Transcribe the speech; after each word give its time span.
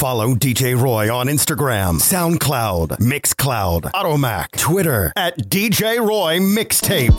Follow 0.00 0.34
DJ 0.34 0.80
Roy 0.80 1.14
on 1.14 1.26
Instagram, 1.26 2.00
SoundCloud, 2.00 3.00
Mixcloud, 3.00 3.90
Automac, 3.92 4.50
Twitter 4.52 5.12
at 5.14 5.36
DJ 5.36 5.98
Roy 5.98 6.38
Mixtape. 6.38 7.10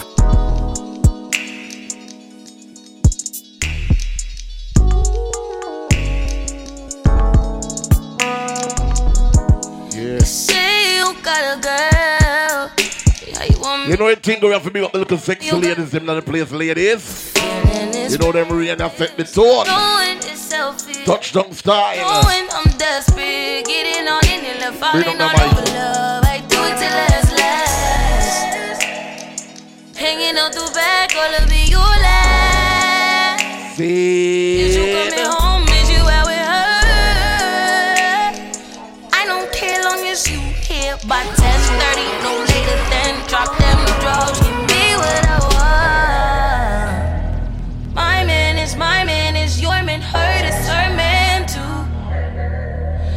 Yeah. 9.94 10.18
Say 10.24 10.98
you 10.98 11.14
got 11.22 11.60
a 11.60 11.62
girl. 11.62 12.72
Yeah, 13.28 13.44
you 13.44 13.60
want 13.60 13.84
me 13.86 13.92
You 13.92 13.98
know 13.98 14.10
the 14.10 14.20
thing 14.20 14.42
we 14.42 14.48
have 14.48 14.64
to 14.64 14.72
be 14.72 14.82
up 14.82 14.92
the 14.92 14.98
little 14.98 15.20
sexy 15.20 15.56
ladies, 15.56 15.92
them 15.92 16.08
not 16.08 16.16
the 16.16 16.24
place 16.24 16.52
ladies. 16.52 17.31
You 18.12 18.18
know 18.18 18.34
them 18.34 18.52
rain 18.52 18.78
that 18.78 18.98
set 18.98 19.16
the 19.16 19.24
tone. 19.24 19.66
Knowing 19.68 20.18
it's. 20.18 20.50
Touchdown 21.06 21.54
style. 21.54 21.96
Knowing 21.96 22.50
I'm 22.52 22.70
desperate. 22.78 23.64
Getting 23.64 24.06
on 24.06 24.20
in 24.28 24.44
and 24.52 24.60
left 24.60 24.82
Bring 24.92 25.06
falling 25.06 25.22
up 25.22 25.40
all 25.40 25.48
over 25.48 25.62
love. 25.72 26.26
I 26.28 26.44
do 26.44 26.60
it 26.60 26.76
till 26.76 26.92
last 26.92 27.32
last. 27.40 28.76
Hanging 29.96 30.36
out 30.38 30.52
the 30.52 30.70
back, 30.76 31.16
all 31.16 31.36
of 31.40 31.48
you 31.54 31.78
last. 31.78 33.80
Is 33.80 34.61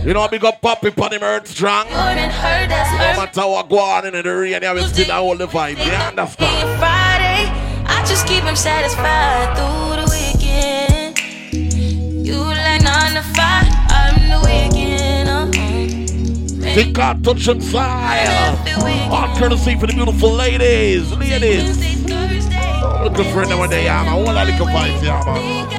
You 0.05 0.13
know, 0.13 0.29
big 0.29 0.45
up 0.45 0.61
Poppy 0.61 0.93
on 1.01 1.15
him 1.15 1.23
earth 1.23 1.49
strong. 1.49 1.89
Your 1.89 1.97
man 1.97 2.31
hurt 2.31 2.69
that's 2.69 2.93
No 2.93 3.23
matter 3.23 3.49
what 3.51 3.71
go 3.71 3.79
on 3.79 4.05
in 4.05 4.13
the 4.13 4.23
rain, 4.23 4.59
yeah, 4.61 4.75
we 4.75 4.83
still 4.83 5.11
hold 5.11 5.39
the 5.39 5.47
vibe. 5.47 5.83
You 5.83 5.93
understand? 5.93 6.79
Friday, 6.79 7.49
I 7.87 8.05
just 8.07 8.27
keep 8.27 8.45
him 8.45 8.55
satisfied 8.55 9.57
through 9.57 10.03
the 10.03 10.09
weekend. 10.13 11.17
You 12.27 12.37
like 12.37 12.83
nine 12.83 13.15
to 13.15 13.23
five, 13.33 13.65
I'm 13.89 14.29
the 14.29 14.41
weekend. 14.45 15.31
Uh-huh. 15.31 16.75
Think 16.75 16.99
I 16.99 17.15
touch 17.23 17.49
and 17.49 17.65
style. 17.65 19.11
All 19.11 19.35
courtesy 19.39 19.75
for 19.79 19.87
the 19.87 19.95
beautiful 19.95 20.33
ladies. 20.33 21.11
Ladies. 21.13 22.13
I'm 22.13 23.05
looking 23.05 23.33
for 23.33 23.47
them 23.47 23.59
when 23.59 23.71
they 23.71 23.89
are. 23.89 24.07
I 24.07 24.15
want 24.17 24.37
a 24.37 24.45
little 24.45 24.67
vibe, 24.67 25.03
yeah, 25.03 25.23
man. 25.25 25.74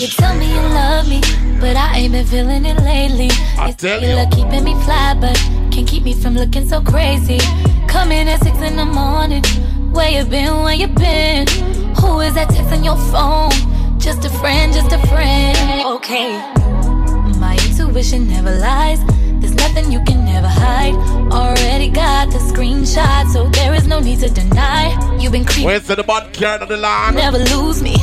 You 0.00 0.06
tell 0.08 0.34
me 0.38 0.48
you 0.50 0.60
love 0.60 1.06
me, 1.08 1.20
but 1.60 1.76
I 1.76 1.98
ain't 1.98 2.12
been 2.12 2.24
feeling 2.26 2.64
it 2.64 2.78
lately. 2.80 3.28
I 3.58 3.72
tell 3.72 4.00
You 4.00 4.08
you. 4.08 4.14
look 4.14 4.30
keeping 4.30 4.64
me 4.64 4.72
fly, 4.84 5.14
but 5.20 5.36
can't 5.70 5.86
keep 5.86 6.04
me 6.04 6.14
from 6.14 6.34
looking 6.36 6.66
so 6.66 6.80
crazy. 6.80 7.38
Coming 7.86 8.26
at 8.26 8.42
six 8.42 8.56
in 8.60 8.76
the 8.76 8.86
morning. 8.86 9.44
Where 9.92 10.08
you 10.08 10.24
been? 10.24 10.62
Where 10.62 10.72
you 10.74 10.86
been? 10.86 11.46
Who 12.00 12.20
is 12.20 12.32
that 12.32 12.48
texting 12.48 12.82
your 12.82 12.96
phone? 13.12 13.50
Just 14.00 14.24
a 14.24 14.30
friend, 14.30 14.72
just 14.72 14.90
a 14.90 14.98
friend. 15.08 15.58
Okay. 15.96 16.30
My 17.38 17.58
intuition 17.68 18.26
never 18.26 18.52
lies. 18.58 19.00
There's 19.40 19.54
nothing 19.54 19.90
you 19.90 20.02
can 20.04 20.24
never 20.24 20.48
hide. 20.48 20.94
Already 21.32 21.88
got 21.88 22.30
the 22.30 22.38
screenshot, 22.38 23.28
so 23.32 23.48
there 23.48 23.74
is 23.74 23.86
no 23.86 23.98
need 23.98 24.20
to 24.20 24.28
deny. 24.28 24.90
You've 25.18 25.32
been 25.32 25.44
creeping. 25.44 25.64
Where's 25.64 25.86
the 25.86 26.02
bad 26.02 26.32
card 26.34 26.62
of 26.62 26.68
the 26.68 26.76
land? 26.76 27.16
Never 27.16 27.38
lose 27.38 27.82
me. 27.82 27.96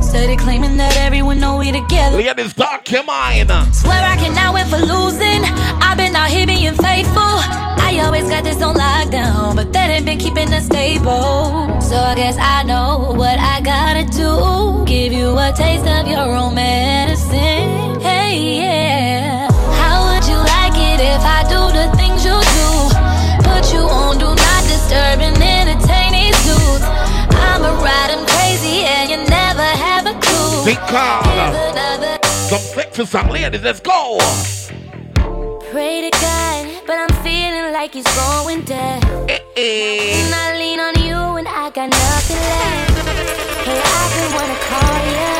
Steady 0.00 0.36
claiming 0.36 0.76
that 0.78 0.96
everyone 0.96 1.38
know 1.40 1.58
we 1.58 1.70
together. 1.72 2.16
Ladies, 2.16 2.54
dark 2.54 2.90
your 2.90 3.04
mind. 3.04 3.50
Swear 3.74 4.02
I 4.02 4.16
cannot 4.16 4.54
win 4.54 4.66
for 4.68 4.78
losing. 4.78 5.44
I've 5.84 5.98
been 5.98 6.16
out 6.16 6.30
here 6.30 6.46
being 6.46 6.74
faithful. 6.74 7.36
I 7.88 8.00
always 8.04 8.28
got 8.28 8.44
this 8.44 8.62
on 8.62 8.74
lockdown, 8.74 9.56
but 9.56 9.72
that 9.72 9.90
ain't 9.90 10.06
been 10.06 10.18
keeping 10.18 10.52
us 10.52 10.66
stable. 10.66 11.80
So 11.80 11.96
I 11.96 12.14
guess 12.14 12.36
I 12.38 12.62
know 12.62 13.12
what 13.16 13.38
I 13.38 13.60
gotta 13.60 14.04
do. 14.04 14.84
Give 14.86 15.12
you 15.12 15.36
a 15.38 15.52
taste 15.56 15.86
of 15.86 16.06
your 16.08 16.28
own 16.34 16.54
medicine. 16.54 18.00
Hey, 18.00 18.60
yeah. 18.60 19.27
Big 30.68 30.76
call. 30.80 31.22
Give 31.22 31.54
another 31.72 32.18
Some 33.06 33.30
ladies, 33.30 33.62
let's 33.62 33.80
go. 33.80 34.18
Pray 35.70 36.02
to 36.02 36.10
God, 36.20 36.82
but 36.86 36.98
I'm 36.98 37.14
feeling 37.24 37.72
like 37.72 37.94
he's 37.94 38.04
going 38.14 38.60
dead. 38.66 39.02
Eh, 39.30 40.20
And 40.20 40.34
I 40.34 40.58
lean 40.58 40.78
on 40.78 40.94
you 41.02 41.16
and 41.38 41.48
I 41.48 41.70
got 41.70 41.88
nothing 41.88 42.36
left. 42.36 42.98
Hey, 43.64 43.80
I've 43.80 44.12
been 44.12 44.30
wanna 44.36 44.58
call 44.68 44.96
you, 45.08 45.32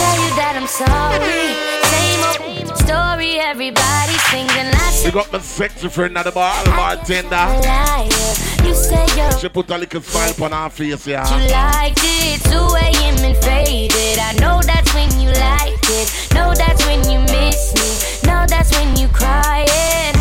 tell 0.00 0.16
you 0.24 0.30
that 0.40 0.54
I'm 0.56 0.66
sorry. 0.66 1.44
Same 1.92 2.22
old 2.30 2.59
story, 2.90 3.38
everybody 3.38 4.14
sings 4.30 4.52
and 4.56 4.74
I 4.74 4.86
We 4.90 4.96
say 4.96 5.10
got 5.10 5.32
my 5.32 5.38
sexy 5.38 5.88
friend 5.88 6.16
at 6.18 6.24
the 6.24 6.32
bar, 6.32 6.64
bartender. 6.64 7.30
liar. 7.30 8.06
You 8.66 8.74
say 8.74 9.06
you're 9.16 9.38
She 9.38 9.48
put 9.48 9.70
a 9.70 9.78
little 9.78 10.00
smile 10.02 10.44
on 10.44 10.52
her 10.52 10.70
face, 10.70 11.06
yeah. 11.06 11.24
you 11.30 11.50
liked 11.52 12.00
it, 12.02 12.42
2 12.50 12.58
a.m. 12.84 13.16
and 13.28 13.36
faded. 13.44 14.18
I 14.18 14.32
know 14.42 14.60
that's 14.62 14.92
when 14.94 15.10
you 15.20 15.30
liked 15.30 15.86
it. 15.98 16.08
Know 16.34 16.52
that's 16.54 16.84
when 16.86 17.00
you 17.10 17.20
miss 17.34 17.62
me. 17.78 17.90
Know 18.28 18.44
that's 18.48 18.70
when 18.76 18.96
you 18.96 19.08
crying. 19.08 20.14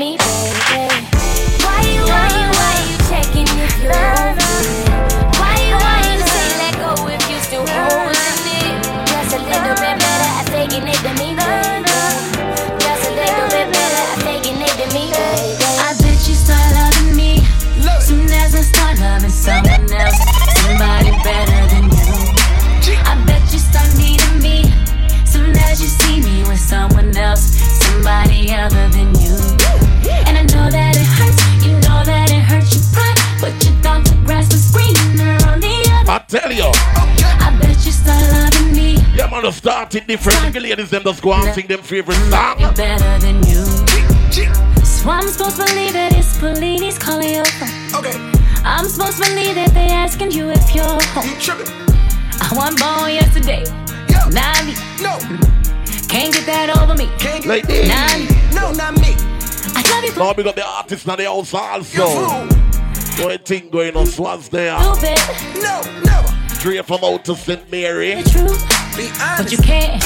Me. 0.00 0.59
Man, 39.92 39.98
to 39.98 39.98
it 39.98 40.06
different. 40.06 40.52
The 40.54 40.60
ladies, 40.60 40.90
them 40.90 41.02
just 41.02 41.22
go 41.22 41.32
and 41.32 41.54
sing 41.54 41.66
them 41.66 41.82
favorite 41.82 42.16
song. 42.30 42.58
better 42.74 43.18
than 43.20 43.36
you. 43.46 43.64
So 44.84 45.08
I'm 45.10 45.28
supposed 45.28 45.56
to 45.56 45.64
believe 45.64 45.92
that 45.94 46.12
it's 46.16 46.36
Bellini's 46.38 46.98
calling 46.98 47.30
you. 47.30 47.40
Okay, 47.96 48.16
I'm 48.64 48.86
supposed 48.86 49.22
to 49.22 49.30
believe 49.30 49.54
that 49.54 49.70
they 49.72 49.88
asking 49.88 50.32
you 50.32 50.50
if 50.50 50.74
you're 50.74 50.84
home. 50.84 51.26
you 51.28 51.36
tripping? 51.40 51.66
I 52.42 52.48
wasn't 52.54 52.80
born 52.80 53.12
yesterday. 53.12 53.64
Yo, 54.08 54.28
Nah, 54.30 54.62
me 54.64 54.74
no, 55.00 55.16
can't 56.08 56.32
get 56.34 56.44
that 56.46 56.76
over 56.80 56.94
me. 56.94 57.06
can't 57.18 57.42
get 57.44 57.68
Ladies. 57.68 57.88
Nah, 57.88 58.18
me. 58.18 58.28
No, 58.54 58.72
not 58.72 58.94
me. 59.00 59.14
I 59.74 59.82
love 59.90 60.04
you 60.04 60.14
Now 60.16 60.32
we 60.36 60.42
got 60.44 60.54
the 60.56 60.66
artists 60.66 61.06
in 61.06 61.16
the 61.16 61.24
house 61.24 61.52
You 61.94 62.02
also. 62.02 62.28
fool. 62.28 63.26
What 63.26 63.44
thing 63.46 63.70
going 63.70 63.96
on? 63.96 64.06
Swans 64.06 64.48
there. 64.48 64.78
stupid. 64.80 65.62
No, 65.62 65.80
never. 66.04 66.28
Straight 66.54 66.84
from 66.86 67.04
out 67.04 67.24
to 67.24 67.34
St. 67.36 67.70
Mary. 67.70 68.14
The 68.22 68.30
truth, 68.30 68.68
Be 68.68 68.74
but 69.08 69.50
you 69.50 69.58
can't. 69.58 69.96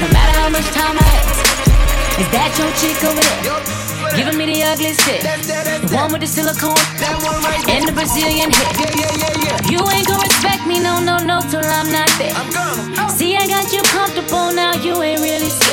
No 0.00 0.08
matter 0.12 0.34
how 0.40 0.50
much 0.50 0.68
time 0.76 0.96
I 0.98 1.02
have. 1.08 2.20
Is 2.20 2.28
that 2.36 2.52
your 2.60 2.68
chick 2.76 3.00
over 3.00 3.16
there? 3.16 4.16
Giving 4.16 4.36
me 4.36 4.44
the 4.52 4.62
ugly 4.64 4.92
shit. 4.92 5.22
That's 5.24 5.46
that, 5.48 5.64
that's 5.64 5.88
The 5.88 5.96
one 5.96 6.12
with 6.12 6.20
the 6.20 6.26
silicone 6.28 6.76
that 7.00 7.16
one 7.24 7.40
right 7.40 7.64
there. 7.64 7.80
and 7.80 7.88
the 7.88 7.92
Brazilian 7.96 8.50
hip. 8.52 8.68
Yeah, 8.76 8.92
yeah, 8.92 9.24
yeah, 9.24 9.56
yeah. 9.64 9.72
You 9.72 9.80
ain't 9.88 10.04
gonna 10.04 10.20
respect 10.28 10.66
me, 10.68 10.80
no, 10.80 11.00
no, 11.00 11.16
no, 11.24 11.40
till 11.48 11.64
I'm 11.64 11.88
not 11.88 12.10
there. 12.20 12.34
I'm 12.36 12.50
gonna. 12.52 13.08
See, 13.08 13.36
I 13.36 13.46
got 13.48 13.72
you 13.72 13.80
comfortable 13.88 14.52
now, 14.52 14.74
you 14.76 15.00
ain't 15.00 15.20
really 15.24 15.48
scared. 15.48 15.69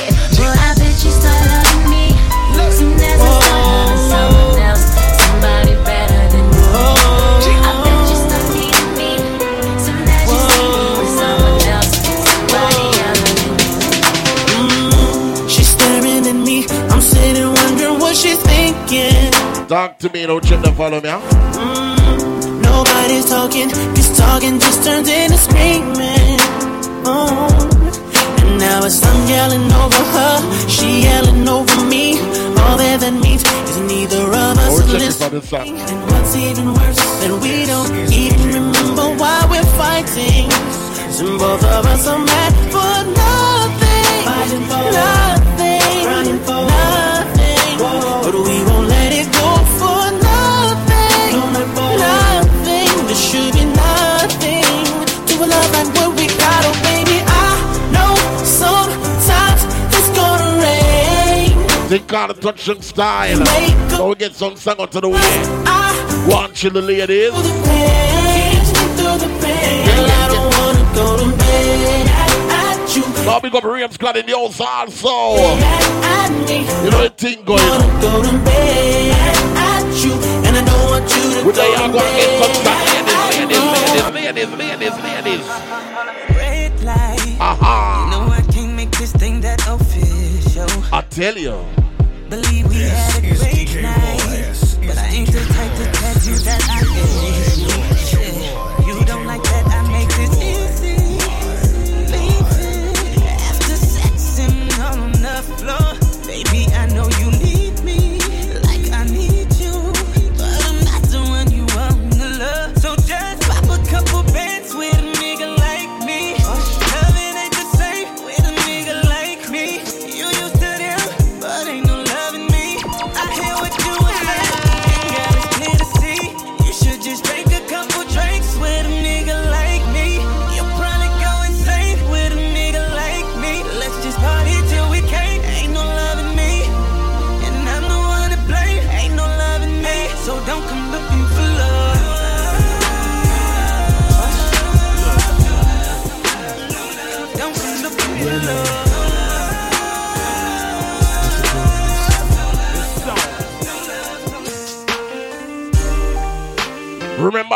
Thinking. 19.67 19.77
Talk 19.77 19.97
to 19.99 20.09
me, 20.09 20.25
don't 20.25 20.49
you 20.49 20.61
to 20.61 20.71
follow 20.73 21.01
me. 21.01 21.09
Huh? 21.09 21.19
Mm, 21.53 22.61
nobody's 22.61 23.25
talking, 23.29 23.69
cause 23.69 24.17
talking 24.17 24.59
just 24.59 24.83
turns 24.83 25.09
into 25.09 25.37
screaming. 25.37 26.39
Oh. 27.05 27.47
And 28.41 28.59
now 28.59 28.85
it's 28.85 29.03
I'm 29.03 29.29
yelling 29.29 29.71
over 29.71 30.03
her, 30.15 30.69
she 30.69 31.03
yelling 31.03 31.47
over 31.47 31.85
me. 31.85 32.19
All 32.67 32.77
that 32.77 32.99
that 33.01 33.13
means 33.13 33.43
is 33.43 33.79
neither 33.87 34.23
of 34.27 34.57
us 34.57 34.81
Oh, 34.81 34.85
listening. 34.91 35.41
out, 35.41 35.89
And 35.91 36.11
what's 36.11 36.35
even 36.35 36.73
worse, 36.73 36.99
that 37.21 37.31
we 37.41 37.65
don't 37.65 38.11
even 38.11 38.47
remember 38.47 39.15
why 39.21 39.45
we're 39.49 39.71
fighting. 39.77 40.51
And 41.19 41.39
both 41.39 41.63
of 41.63 41.85
us 41.85 42.07
are 42.07 42.19
mad 42.19 42.53
for 42.71 42.97
nothing. 43.15 44.25
Fighting 44.25 44.65
for 44.67 44.91
nothing. 44.91 45.26
Rain. 61.97 62.07
They 62.07 62.07
got 62.07 62.29
a 62.29 62.33
touch 62.33 62.67
and 62.69 62.83
style. 62.83 63.45
So 63.89 64.09
we 64.09 64.15
get 64.15 64.35
some 64.35 64.55
song 64.55 64.75
onto 64.79 65.01
the 65.01 65.09
way. 65.09 65.19
I 65.65 66.25
One 66.29 66.53
chill 66.53 66.71
the 66.71 66.81
ladies. 66.81 67.31
pain, 67.31 68.61
through 68.97 69.17
the 69.17 69.29
pain. 69.41 69.85
Girl, 69.85 70.05
I 70.09 70.27
wanna 70.57 70.83
to 71.31 71.37
bed 71.37 72.07
at. 72.07 73.25
Now 73.25 73.39
we 73.43 73.49
got 73.49 73.63
Rams 73.63 73.97
Clan 73.97 74.17
in 74.17 74.25
the 74.25 74.31
house 74.33 74.59
also. 74.61 75.35
You 76.83 76.91
know 76.91 77.03
the 77.03 77.13
thing 77.17 77.43
going 77.45 77.61
on. 77.61 78.01
Go 78.01 78.21
to 78.23 78.37
bed 78.43 79.15
at 79.57 80.03
you, 80.03 80.13
and 80.45 80.55
I 80.57 80.63
don't 80.65 80.89
want 80.89 81.09
you 81.15 81.41
to 81.41 81.45
With 81.45 81.55
go 81.55 81.61
to 81.63 81.67
get 81.77 82.39
some 82.39 82.63
bed. 82.63 82.65
song. 82.65 82.87
Ladies, 83.49 83.63
ladies, 84.13 84.51
ladies, 84.51 84.51
ladies, 84.51 85.03
ladies, 85.03 85.03
ladies. 85.03 85.45
Red 86.37 86.83
light. 86.83 87.37
Aha. 87.39 88.07
No, 88.11 88.31
I 88.33 88.41
can't 88.51 88.73
make 88.75 88.91
this 88.97 89.11
thing 89.13 89.41
that 89.41 89.59
official. 89.67 90.67
I 90.93 91.01
tell 91.09 91.37
you. 91.37 91.86
Believe 92.29 92.67
we 92.67 92.81
had 92.81 93.17
a 93.17 93.21
great 93.21 93.81
night. 93.81 94.51
But 94.85 94.97
I 94.97 95.07
ain't 95.07 95.31
the 95.31 95.39
type 95.39 95.73
to 95.77 95.85
tell 95.93 96.17
you 96.27 96.37
that 96.43 96.61
I 96.69 96.96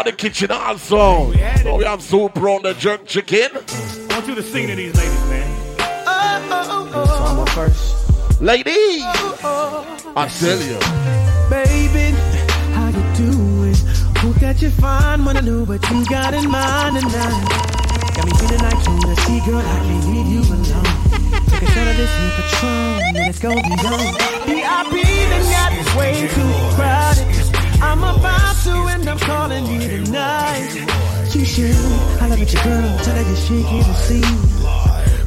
Remember 0.02 0.18
the 0.18 0.30
kitchen 0.30 0.52
also. 0.52 1.32
So 1.62 1.76
we 1.76 1.84
have 1.84 2.02
soup 2.02 2.38
on 2.38 2.64
the 2.64 2.74
jerk 2.74 3.06
chicken. 3.06 3.50
I 3.54 4.16
want 4.16 4.28
you 4.28 4.36
to 4.36 4.42
sing 4.42 4.68
to 4.68 4.76
these 4.76 4.96
ladies, 4.96 5.30
man. 5.30 5.78
Uh 6.08 6.42
oh. 6.94 8.38
Ladies, 8.40 9.04
I 9.04 10.28
tell 10.40 10.58
you. 10.58 10.80
Baby, 11.50 12.18
how 12.74 12.88
you 12.88 13.04
doing? 13.16 13.76
Hope 14.18 14.36
that 14.38 14.62
you're 14.62 14.72
fine. 14.72 15.24
Wanna 15.24 15.44
know 15.44 15.66
what 15.66 15.88
you 15.92 16.06
got 16.06 16.34
in 16.34 16.50
mind 16.50 17.00
tonight. 17.00 17.46
Got 18.16 18.26
me 18.26 18.32
feeling 18.40 18.62
like 18.62 18.82
you 18.88 19.02
to 19.02 19.22
see, 19.22 19.40
girl. 19.46 19.60
I 19.60 19.80
can't 19.86 20.06
leave 20.08 20.28
you 20.28 20.42
alone. 20.42 20.84
Take 21.46 21.62
a 21.62 21.66
shot 21.68 21.88
of 21.88 21.98
this 21.98 22.10
here 22.18 22.32
Patron, 22.38 23.02
and 23.06 23.18
let's 23.18 23.40
go 23.40 23.54
beyond. 23.54 24.18
VIP 24.50 25.06
then 25.06 25.44
got 25.52 25.72
this 25.72 25.96
way 25.96 26.28
too 26.28 26.76
crowded. 26.76 27.41
I'm 28.04 28.20
about 28.20 28.56
to 28.64 28.88
end 28.94 29.08
up 29.08 29.20
calling 29.20 29.66
you 29.68 29.80
tonight. 29.80 30.74
You 31.34 31.46
should. 31.46 31.76
I 32.22 32.28
love 32.28 32.42
it, 32.42 32.52
your 32.54 32.64
girl. 32.64 32.98
Tell 33.00 33.16
her 33.16 33.22
you're 33.22 33.36
shaking 33.36 33.80
the 33.80 33.94
scene. 33.94 34.40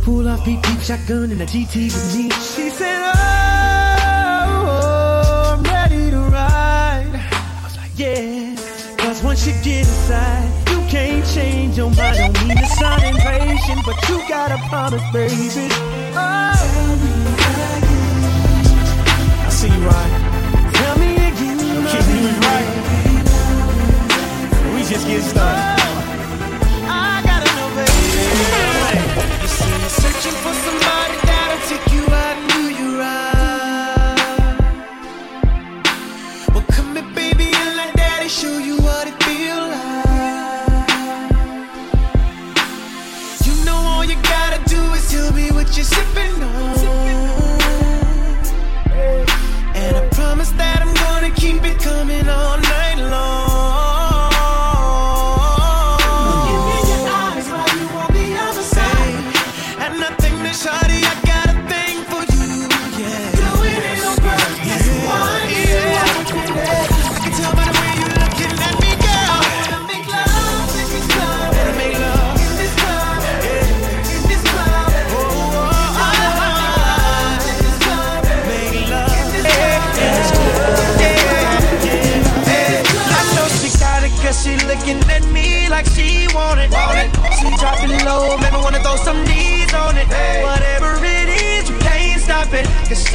Pull 0.03 0.29
off 0.29 0.45
beat 0.45 0.63
deep 0.63 0.81
shotgun 0.81 1.31
in 1.31 1.39
the 1.39 1.47
GT 1.47 1.85
with 1.85 2.17
me. 2.17 2.31
She 2.31 2.69
said, 2.71 3.13
Oh, 4.57 5.55
I'm 5.57 5.63
ready 5.63 6.11
to 6.11 6.19
ride. 6.19 7.09
I 7.15 7.61
was 7.65 7.77
like, 7.77 7.93
Yeah. 7.97 8.55
Cause 8.99 9.23
once 9.23 9.47
you 9.47 9.53
get 9.63 9.79
inside, 9.87 10.51
you 10.71 10.81
can't 10.89 11.25
change 11.27 11.77
your 11.77 11.91
mind. 11.91 12.17
Don't 12.19 12.47
mean 12.47 12.57
to 12.57 12.67
sound 12.67 13.03
impatient, 13.05 13.81
but 13.87 13.97
you 14.09 14.19
gotta 14.29 14.59
promise, 14.69 15.03
baby. 15.13 15.69
Oh, 16.17 16.54
was 22.25 22.39
right. 22.49 22.69
We 24.75 24.81
just 24.89 25.07
get 25.07 25.23
started. 25.23 25.61
Oh, 26.89 27.13
I 27.13 27.21
gotta 27.23 27.51
know, 27.57 27.69
baby. 27.77 27.93
You 29.43 29.49
see, 29.49 29.69
you're 29.69 29.97
searching 30.03 30.37
for 30.43 30.55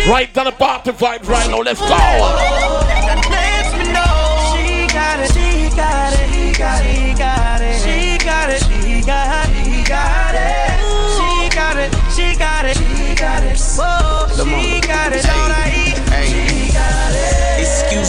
Right 0.07 0.33
down 0.33 0.45
the 0.45 0.51
bottom 0.51 0.95
vibes 0.95 1.27
right 1.27 1.49
now. 1.49 1.59
Let's 1.59 1.79
go. 1.79 1.87
She 1.87 1.91
got 4.93 5.19
it. 5.19 5.31
She 5.31 5.77
got 5.77 6.13
it. 6.13 6.19
She 6.19 7.37
got 7.37 8.51
it. 8.51 8.59
She 14.55 14.81
got 14.81 15.13
it 15.13 15.68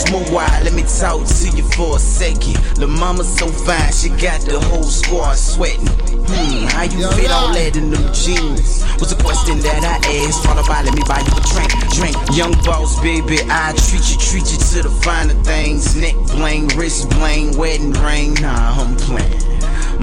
eat. 0.05 0.13
She 0.13 0.23
got 0.23 0.31
it. 0.31 0.31
Excuse 0.31 0.31
my 0.31 0.33
why, 0.33 0.61
let 0.63 0.73
me 0.73 0.83
talk 0.83 1.27
to 1.27 1.49
you 1.57 1.63
for 1.71 1.97
a 1.97 1.99
second. 1.99 2.55
The 2.75 2.87
mama 2.87 3.23
so 3.23 3.47
fine, 3.47 3.91
she 3.91 4.09
got 4.09 4.41
the 4.41 4.59
whole 4.59 4.83
squad 4.83 5.35
sweating. 5.35 5.87
Hmm, 5.87 6.65
how 6.67 6.83
you 6.83 7.09
fit 7.11 7.31
all 7.31 7.53
that 7.53 7.75
in 7.75 7.91
them 7.91 8.13
jeans? 8.13 8.83
Was 8.99 9.11
a 9.11 9.15
question 9.23 9.59
that 9.59 9.83
I 9.83 9.97
asked. 10.25 10.43
Thought 10.43 10.63
about 10.63 10.85
let 10.85 10.95
me 10.95 11.03
buy 11.07 11.19
you 11.19 11.33
a 11.33 11.43
drink, 11.53 11.71
drink. 11.93 12.15
Young 12.37 12.53
boss, 12.63 12.99
baby, 13.01 13.39
I 13.49 13.73
treat 13.89 14.09
you, 14.11 14.17
treat 14.17 14.51
you 14.51 14.57
to 14.57 14.83
the 14.83 14.99
finer 15.03 15.33
things. 15.43 15.95
Neck 15.95 16.15
bling, 16.27 16.67
wrist 16.77 17.09
bling, 17.11 17.57
wedding 17.57 17.93
ring. 17.93 18.35
Nah, 18.41 18.81
I'm 18.81 18.95
playing. 18.97 19.41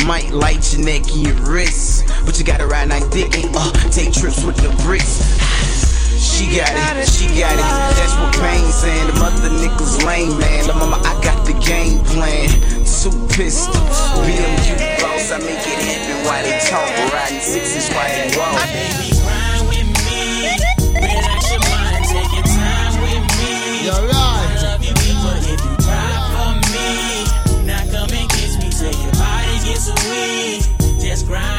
Might 0.07 0.31
light 0.31 0.73
your 0.73 0.85
neck 0.85 1.03
and 1.11 1.27
your 1.27 1.35
wrist, 1.51 2.07
but 2.25 2.39
you 2.39 2.45
gotta 2.45 2.67
ride 2.67 2.89
like 2.89 3.11
dick 3.11 3.37
and 3.37 3.55
uh, 3.57 3.73
take 3.91 4.13
trips 4.13 4.45
with 4.45 4.57
the 4.57 4.71
bricks. 4.85 5.38
She 6.19 6.57
got 6.57 6.97
it, 6.97 7.09
she 7.09 7.27
got 7.39 7.55
it. 7.55 7.63
That's 7.95 8.15
what 8.19 8.35
Payne 8.43 8.73
saying. 8.73 9.07
The 9.07 9.15
mother 9.21 9.51
niggas 9.51 10.05
lame, 10.05 10.37
man. 10.39 10.67
The 10.67 10.75
mama, 10.75 10.99
I 11.05 11.15
got 11.23 11.47
the 11.47 11.55
game 11.55 12.03
plan. 12.05 12.51
Two 12.99 13.15
pistols, 13.31 13.79
BMU 14.27 14.75
boss. 14.99 15.31
I 15.31 15.39
make 15.39 15.63
it 15.63 15.79
happen 15.79 16.19
while 16.27 16.43
they 16.43 16.59
talk. 16.67 16.91
Riding 17.15 17.39
sixes 17.39 17.89
while 17.95 18.11
they 18.11 18.35
walk. 18.35 18.59
Baby, 18.75 19.15
grind 19.23 19.63
with 19.71 19.87
me. 20.03 20.59
Relax 20.99 21.51
your 21.55 21.63
mind, 21.71 22.03
take 22.11 22.33
your 22.35 22.43
time 22.43 22.95
with 23.07 23.23
me. 23.39 23.87
You're 23.87 24.03
right. 24.11 24.51
I 24.51 24.75
love 24.75 24.83
you, 24.83 24.95
but 25.23 25.39
if 25.47 25.63
you 25.63 25.75
cry 25.87 26.11
for 26.35 26.51
me, 26.75 27.63
now 27.71 27.87
come 27.95 28.11
and 28.11 28.29
kiss 28.35 28.59
me. 28.59 28.71
Say 28.75 28.91
your 28.91 29.15
body 29.15 29.55
gets 29.63 29.87
weak. 30.11 30.67
Just 30.99 31.27
grind 31.27 31.58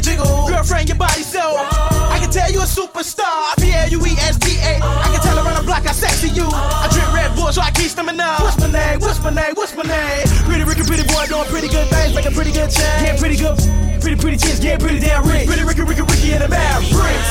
let 0.00 0.06
me 0.06 0.12
see 0.12 0.16
that 0.16 0.24
jiggle. 0.24 0.48
Girlfriend, 0.48 0.88
your 0.88 0.98
body 0.98 1.22
so. 1.22 1.40
I 1.40 2.18
can 2.20 2.30
tell 2.30 2.50
you 2.50 2.60
a 2.60 2.68
superstar, 2.68 3.56
P 3.58 3.72
L 3.72 3.88
U 3.88 4.06
E 4.06 4.12
S 4.20 4.38
T 4.38 4.56
A. 4.60 4.80
I 4.80 5.08
can 5.12 5.20
tell 5.20 5.38
around 5.38 5.56
the 5.56 5.66
block 5.66 5.84
how 5.84 5.92
sexy 5.92 6.28
you. 6.28 6.46
I 6.46 6.88
drink 6.92 7.12
Red 7.12 7.34
Bull, 7.36 7.52
so 7.52 7.60
I 7.60 7.70
keep 7.70 7.90
stomaching 7.90 8.20
up. 8.20 8.40
What's 8.40 8.58
my 8.60 8.70
name? 8.70 9.00
What's 9.00 9.22
my 9.22 9.30
name? 9.30 9.54
What's 9.54 9.74
my 9.76 9.82
name? 9.82 10.26
Pretty 10.44 10.64
Ricky, 10.64 10.82
pretty 10.84 11.04
boy, 11.04 11.26
doing 11.26 11.48
pretty 11.48 11.68
good 11.68 11.88
things, 11.88 12.14
making 12.14 12.32
pretty 12.32 12.52
good 12.52 12.70
change. 12.70 13.02
Yeah, 13.04 13.16
pretty 13.18 13.36
good. 13.36 13.56
Pretty, 14.00 14.16
pretty 14.16 14.38
chicks, 14.38 14.60
getting 14.60 14.80
pretty 14.80 15.00
damn 15.00 15.26
rich. 15.28 15.46
Pretty 15.46 15.64
Ricky, 15.64 15.82
Ricky, 15.82 16.02
Ricky, 16.02 16.32
and 16.32 16.42
the 16.44 16.48
Mavericks. 16.48 17.30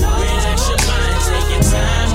Relax 0.00 0.68
your 0.68 0.80
mind, 0.88 1.20
take 1.28 1.50
your 1.52 1.62
time 1.62 2.05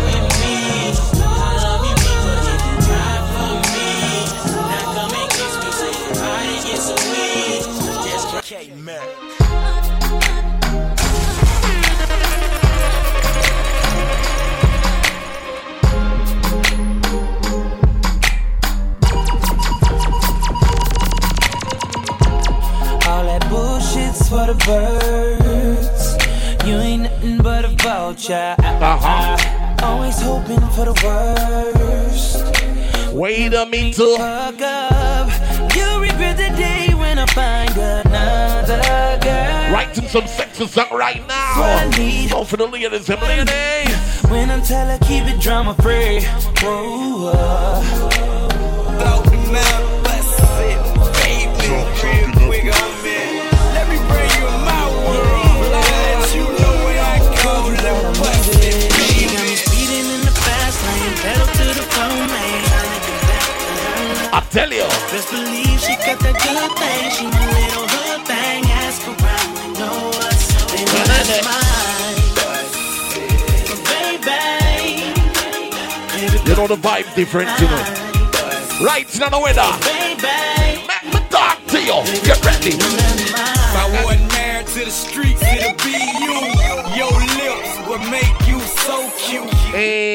All 8.52 8.58
that 23.24 23.48
bullshit's 23.50 24.28
for 24.28 24.48
the 24.48 24.56
birds. 24.66 26.18
You 26.68 26.76
ain't 26.76 27.04
nothing 27.04 27.38
but 27.38 27.64
a 27.64 27.70
vulture. 27.70 28.58
Uh-huh. 28.60 29.38
Always 29.86 30.22
hoping 30.22 30.60
for 30.72 30.84
the 30.92 30.94
worst. 31.06 32.44
Wait 33.14 33.54
a 33.54 33.66
minute. 33.66 33.96
Fuck 33.96 34.62
up. 34.62 35.30
You 35.74 36.02
regret 36.02 36.36
the 36.36 36.50
day 36.58 36.91
I 37.22 37.26
find 37.28 37.78
another 37.78 39.20
girl. 39.22 39.72
Writing 39.72 40.08
some 40.08 40.26
sexy 40.26 40.66
song 40.66 40.88
right 40.92 41.22
now. 41.28 41.54
I. 41.94 42.28
So 42.30 42.44
for 42.44 42.58
the 42.58 42.66
ladies 42.66 43.08
and 43.12 43.22
ladies. 43.22 44.22
When 44.32 44.50
I 44.50 44.60
tell 44.62 44.88
her 44.88 44.98
keep 45.06 45.26
it 45.26 45.40
drama 45.40 45.76
free. 45.76 46.22
Whoa, 46.62 47.28
uh. 47.28 48.12
She 59.12 59.28
got 59.28 59.44
me 59.46 59.56
the 60.26 60.32
fast 60.42 60.80
lane, 60.88 61.16
pedal 61.22 61.46
to 61.46 61.64
the 61.70 61.86
floor, 61.86 62.26
man. 62.34 62.62
I 64.34 64.40
tell 64.50 64.72
you. 64.72 64.88
Best 65.12 65.30
believe 65.30 65.61
got 66.12 66.20
that 66.24 66.36
good 66.44 66.72
thing. 66.76 67.12
She 67.16 67.26
my 67.32 67.46
little 67.56 67.88
hood 67.88 68.22
thing. 68.28 68.62
Ask 68.84 69.08
around, 69.08 69.50
we 69.56 69.66
know 69.80 70.12
what's 70.12 70.52
they 70.72 70.84
know 70.84 71.04
that's 71.08 71.40
mine. 71.48 72.20
Baby, 73.88 74.36
You 76.50 76.56
know 76.56 76.68
the 76.68 76.76
vibe 76.76 77.08
different, 77.16 77.50
you 77.60 77.68
know. 77.68 77.84
Right 78.84 79.08
now 79.20 79.30
the 79.30 79.40
weather. 79.40 79.72
baby, 79.88 80.84
Make 80.90 81.06
me 81.14 81.20
talk 81.30 81.58
to 81.68 81.80
you. 81.80 82.04
Get 82.28 82.44
ready. 82.44 82.76
If 82.76 83.76
I 83.76 84.04
wasn't 84.04 84.28
married 84.34 84.68
to 84.68 84.86
the 84.86 84.92
streets, 84.92 85.42
it'd 85.44 85.78
be 85.80 85.96
you. 86.26 86.38
Your 87.00 87.16
lips 87.40 87.72
would 87.88 88.04
make 88.12 88.36
you 88.48 88.60
so 88.84 89.10
cute. 89.18 89.50
Hey. 89.72 90.11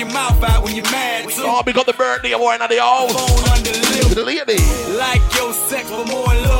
Your 0.00 0.12
mouth 0.12 0.42
out 0.42 0.64
when 0.64 0.74
you're 0.74 0.90
mad 0.90 1.28
too. 1.28 1.42
Oh, 1.44 1.62
because 1.62 1.84
the 1.84 1.92
birthday 1.92 2.32
boy 2.32 2.54
in 2.54 2.60
the. 2.60 2.68
Bone 2.68 3.48
under 3.52 3.70
lip. 3.70 4.14
The 4.16 4.24
lady. 4.24 4.58
Like 4.96 5.20
your 5.36 5.52
sex, 5.52 5.90
but 5.90 6.06
more 6.08 6.24
love 6.24 6.59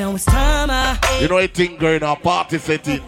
Now 0.00 0.14
it's 0.14 0.24
time 0.24 0.70
I 0.70 0.98
You 1.20 1.28
know 1.28 1.36
a 1.36 1.46
thing 1.46 1.76
going 1.76 2.02
on, 2.02 2.16
party 2.22 2.56
setting. 2.56 3.02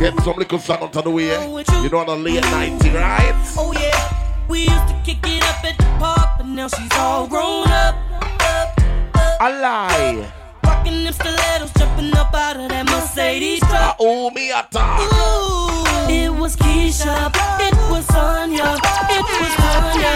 Get 0.00 0.18
some 0.24 0.36
little 0.36 0.58
sun 0.58 0.80
onto 0.82 1.00
the 1.00 1.10
way. 1.10 1.30
You 1.30 1.88
know 1.90 1.98
on 1.98 2.08
a 2.08 2.16
late 2.16 2.42
night 2.42 2.76
thing, 2.82 2.94
right? 2.94 3.36
Oh 3.56 3.72
yeah, 3.72 4.48
we 4.48 4.62
used 4.62 4.88
to 4.88 5.00
kick 5.04 5.18
it 5.22 5.44
up 5.44 5.64
at 5.64 5.78
the 5.78 5.84
park, 6.00 6.38
but 6.38 6.46
now 6.46 6.66
she's 6.66 6.90
all 6.94 7.28
grown 7.28 7.68
up. 7.68 7.94
up, 8.42 8.82
up. 9.14 9.40
A 9.40 9.48
lie. 9.62 10.32
Rocking 10.64 11.04
them 11.04 11.12
stilettos, 11.12 11.70
jumping 11.78 12.12
up 12.16 12.34
out 12.34 12.56
of 12.56 12.68
that 12.70 12.86
Mercedes 12.86 13.60
truck. 13.60 13.94
Oh, 14.00 14.30
me 14.30 14.50
a 14.50 14.66
talk. 14.72 14.98
Ooh, 15.06 16.10
it 16.12 16.34
was 16.34 16.56
Keisha, 16.56 17.30
it 17.62 17.76
was 17.88 18.04
Sonya, 18.06 18.74
it 19.14 19.26
was 19.38 19.54
Tanya, 19.62 20.14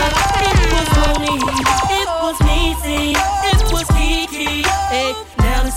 it 0.50 0.59
was 0.75 0.88
Monique, 0.99 1.47
it 1.95 2.09
was 2.23 2.37
Niecy, 2.43 3.41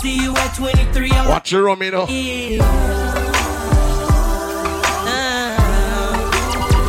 see 0.02 0.16
you 0.22 0.32
at 0.36 0.54
23, 0.56 1.12
I'm 1.12 1.28
Watch 1.30 1.52
your 1.52 1.64
rum, 1.64 1.82
you 1.84 1.92
know. 1.92 2.06
yeah. 2.08 2.62
Uh, 5.08 5.56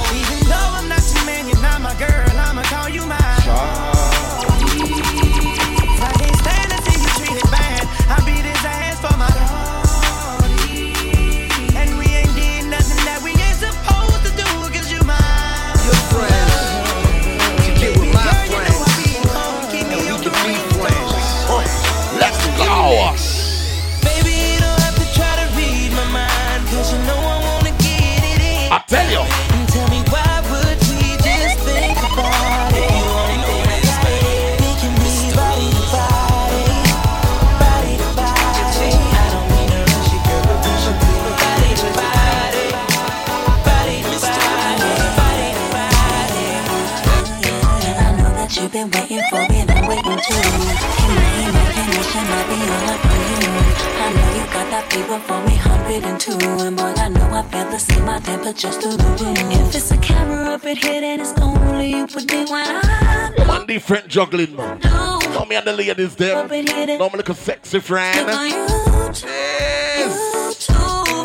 my 58.65 58.73
temperature's 58.73 58.97
through. 58.97 59.51
If 59.53 59.75
it's 59.75 59.91
a 59.91 59.97
camera 59.99 60.55
up 60.55 60.65
in 60.65 60.77
here, 60.77 61.01
then 61.01 61.21
it's 61.21 61.33
only 61.41 61.91
you 61.91 62.03
with 62.03 62.31
me 62.31 62.45
when 62.51 62.67
I 62.67 63.45
One 63.47 63.67
different 63.67 64.09
juggling, 64.09 64.57
man. 64.57 64.81
Know 64.81 65.45
me 65.45 65.57
and 65.57 65.67
the 65.67 65.73
ladies 65.73 66.17
there. 66.17 66.35
Know 66.35 66.49
me 66.49 67.17
like 67.17 67.29
a 67.29 67.35
sexy 67.35 67.81
friend. 67.81 68.27
Look 68.27 68.37
on 68.37 68.47
you 68.47 68.67
too. 69.13 69.27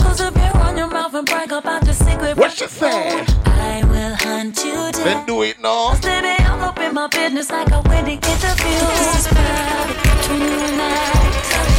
Cause 0.04 0.20
if 0.22 0.36
you 0.36 0.52
run 0.60 0.78
your 0.78 0.88
mouth 0.88 1.14
and 1.14 1.26
brag 1.26 1.52
about 1.52 1.86
the 1.86 1.94
secret. 1.94 2.38
What 2.38 2.52
she 2.52 2.68
say? 2.68 3.26
I 3.46 3.84
will 3.86 4.16
hunt 4.16 4.58
you 4.64 4.74
down. 4.74 4.92
Then 4.92 5.26
do 5.26 5.44
it 5.44 5.60
now. 5.62 6.00
Baby, 6.02 6.36
I'm 6.44 6.62
up 6.62 6.80
in 6.80 6.94
my 6.94 7.08
business 7.08 7.50
like 7.50 7.72
a 7.72 7.82
wedding 7.88 8.20
interview. 8.20 8.80
This 8.98 9.20
is 9.20 9.28
private 9.28 10.04
between 10.04 10.42
you 10.42 10.48
and 10.48 10.82
I. 10.82 11.71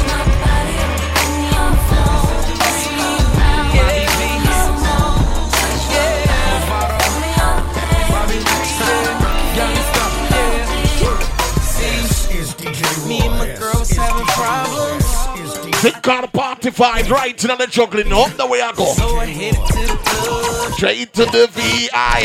Think 15.82 16.00
called 16.00 16.32
party 16.32 16.70
vibes 16.70 17.10
right 17.10 17.44
in 17.44 17.50
on 17.50 17.58
the 17.58 17.66
juggling. 17.66 18.12
Up 18.12 18.30
the 18.36 18.46
way 18.46 18.60
I 18.60 18.70
go. 18.70 18.84
So 18.92 19.16
I 19.16 19.26
headed 19.26 19.66
to 19.66 19.80
the 19.80 19.98
club. 20.04 20.72
Straight 20.74 21.12
to 21.14 21.24
the 21.24 21.48
VI. 21.50 22.20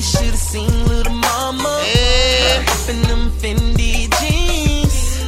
Should 0.00 0.22
have 0.22 0.36
seen 0.36 0.86
little 0.86 1.12
mama. 1.12 1.84
In 2.88 3.02
them 3.02 3.30
Fendi 3.32 4.08
jeans. 4.18 5.20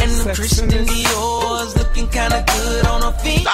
And 0.00 0.12
the 0.12 0.32
Christian 0.32 0.68
Dior's 0.68 1.76
looking 1.76 2.08
kinda 2.08 2.44
good 2.46 2.86
on 2.86 3.02
her 3.02 3.18
feet. 3.18 3.48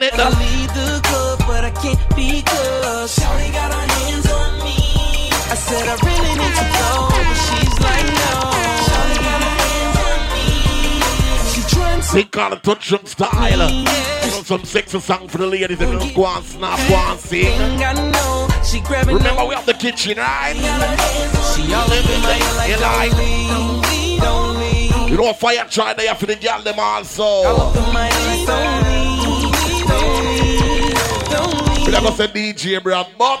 And 0.00 0.12
then 0.12 0.20
I 0.20 0.30
leave 0.38 0.72
the 0.74 1.00
club, 1.08 1.38
but 1.40 1.64
I 1.64 1.70
can't 1.70 1.98
because 2.14 3.18
Shawty 3.18 3.52
got 3.52 3.74
her 3.74 3.94
hands 3.98 4.30
on 4.30 4.54
me. 4.62 5.26
I 5.34 5.56
said 5.58 5.88
I 5.88 5.96
really 6.06 6.34
need 6.38 6.54
to 6.54 6.66
go, 6.78 7.10
but 7.10 7.34
she's 7.34 7.74
like 7.82 8.06
no. 8.06 8.46
Shawty 8.86 9.18
got 9.26 9.42
her 9.42 9.58
hands 9.58 9.98
on 10.06 10.20
me. 10.38 10.46
She 11.50 11.60
trying 11.74 12.00
to 12.00 12.06
Think 12.06 12.30
called 12.30 12.52
a 12.52 12.56
touch 12.60 12.92
and 12.92 13.08
style. 13.08 13.70
You 13.70 14.30
know 14.30 14.42
some 14.44 14.62
sexy 14.62 15.00
song 15.00 15.26
for 15.26 15.38
the 15.38 15.48
ladies 15.48 15.80
and 15.80 16.00
you 16.00 16.14
go 16.14 16.26
and 16.26 16.44
snap, 16.44 16.78
go 16.88 16.94
and 16.94 17.18
sing. 17.18 17.60
I 17.82 17.92
know. 18.12 18.48
She 18.62 18.80
grabbing 18.82 19.16
Remember 19.16 19.46
we 19.46 19.56
have 19.56 19.66
the 19.66 19.74
kitchen, 19.74 20.18
right? 20.18 20.54
She 21.56 21.74
all 21.74 21.90
in 21.90 22.04
my 22.22 22.38
like 22.54 22.70
You 22.70 22.76
like? 22.78 23.10
don't 23.10 23.82
leave, 23.90 24.20
don't 24.20 24.60
leave. 24.60 25.10
You 25.10 25.16
know 25.16 25.32
fire 25.32 25.66
try 25.68 25.92
there 25.94 26.14
for 26.14 26.26
the 26.26 26.36
girl 26.36 26.62
them 26.62 26.78
All 26.78 26.98
also. 26.98 27.24
up 27.24 27.74
in 27.74 27.92
my 27.92 28.06
ear 28.06 29.17
We 31.88 31.94
leave. 31.94 32.02
never 32.02 32.16
say 32.16 32.26
DJ 32.26 32.82
Brad, 32.82 33.06
but 33.16 33.40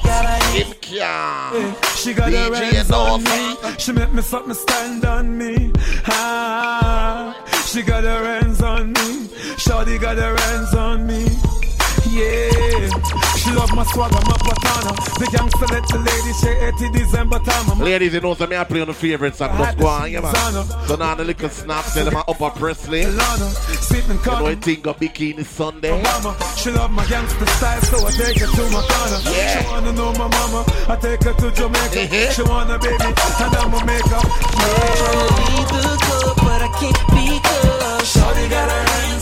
him 0.54 0.72
can. 0.80 1.76
She 1.96 2.14
got 2.14 2.32
her 2.32 2.50
DJ 2.50 2.72
hands 2.72 2.90
on 2.90 3.22
me. 3.22 3.56
She 3.78 3.92
make 3.92 4.10
me 4.12 4.22
something 4.22 4.54
stand 4.54 5.04
on 5.04 5.36
me. 5.36 5.70
Ah, 6.06 7.36
she 7.66 7.82
got 7.82 8.04
her 8.04 8.24
hands 8.24 8.62
on 8.62 8.94
me. 8.94 9.28
Shawty 9.60 10.00
got 10.00 10.16
her 10.16 10.34
hands 10.34 10.74
on 10.74 11.06
me. 11.06 11.24
Yeah, 12.10 12.88
she 13.48 13.54
love 13.54 13.74
my 13.74 13.84
swagger, 13.84 14.14
my 14.26 14.36
patana. 14.44 14.92
The 15.18 15.26
gangster 15.36 15.66
let 15.66 15.84
the 15.88 15.98
lady 15.98 16.32
say 16.32 16.68
80 16.68 16.90
December 16.98 17.38
time. 17.40 17.70
I'm 17.70 17.78
Ladies, 17.80 18.14
you 18.14 18.20
know, 18.20 18.34
so 18.34 18.46
me 18.46 18.56
I 18.56 18.64
play 18.64 18.80
on 18.80 18.88
the 18.88 18.94
favorite 18.94 19.34
song. 19.34 19.56
Just 19.58 19.78
go 19.78 19.86
on, 19.86 20.10
yeah, 20.10 20.20
man. 20.20 20.34
So 20.86 20.96
now 20.96 21.14
the 21.14 21.24
little 21.24 21.48
snap, 21.48 21.84
tell 21.86 22.04
them 22.04 22.16
I 22.16 22.22
upper 22.28 22.50
Presley. 22.58 23.02
You 23.02 23.08
Lana, 23.08 23.48
sitting 23.88 24.16
know, 24.16 24.22
I 24.22 24.54
calm. 24.54 24.60
think 24.60 24.86
of 24.86 24.96
Bikini 24.98 25.44
Sunday. 25.44 26.02
Mama, 26.02 26.36
she 26.56 26.70
love 26.70 26.90
my 26.90 27.06
gangster 27.06 27.46
style, 27.46 27.80
so 27.82 28.06
I 28.06 28.10
take 28.10 28.38
her 28.38 28.46
to 28.46 28.62
my 28.70 28.82
corner. 28.82 29.20
Yeah. 29.24 29.62
She 29.62 29.66
wanna 29.68 29.92
know 29.92 30.12
my 30.12 30.28
mama, 30.28 30.64
I 30.88 30.96
take 30.96 31.22
her 31.24 31.32
to 31.34 31.50
Jamaica. 31.50 32.00
Mhm. 32.06 32.32
She 32.34 32.42
wanna 32.42 32.78
baby, 32.78 33.04
and 33.04 33.56
I'ma 33.56 33.84
make 33.84 34.04
her. 34.06 34.22
Tryna 34.58 35.48
leave 35.48 35.68
the 35.82 35.96
club, 36.04 36.36
but 36.36 36.62
I 36.62 36.68
can't 36.80 36.98
because 37.08 38.14
Shawty 38.14 38.50
got 38.50 38.70
her 38.70 39.17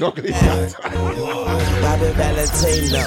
Routine 0.00 0.14
juggling. 0.14 0.32
Bobby 1.82 2.10
Valentino. 2.12 3.04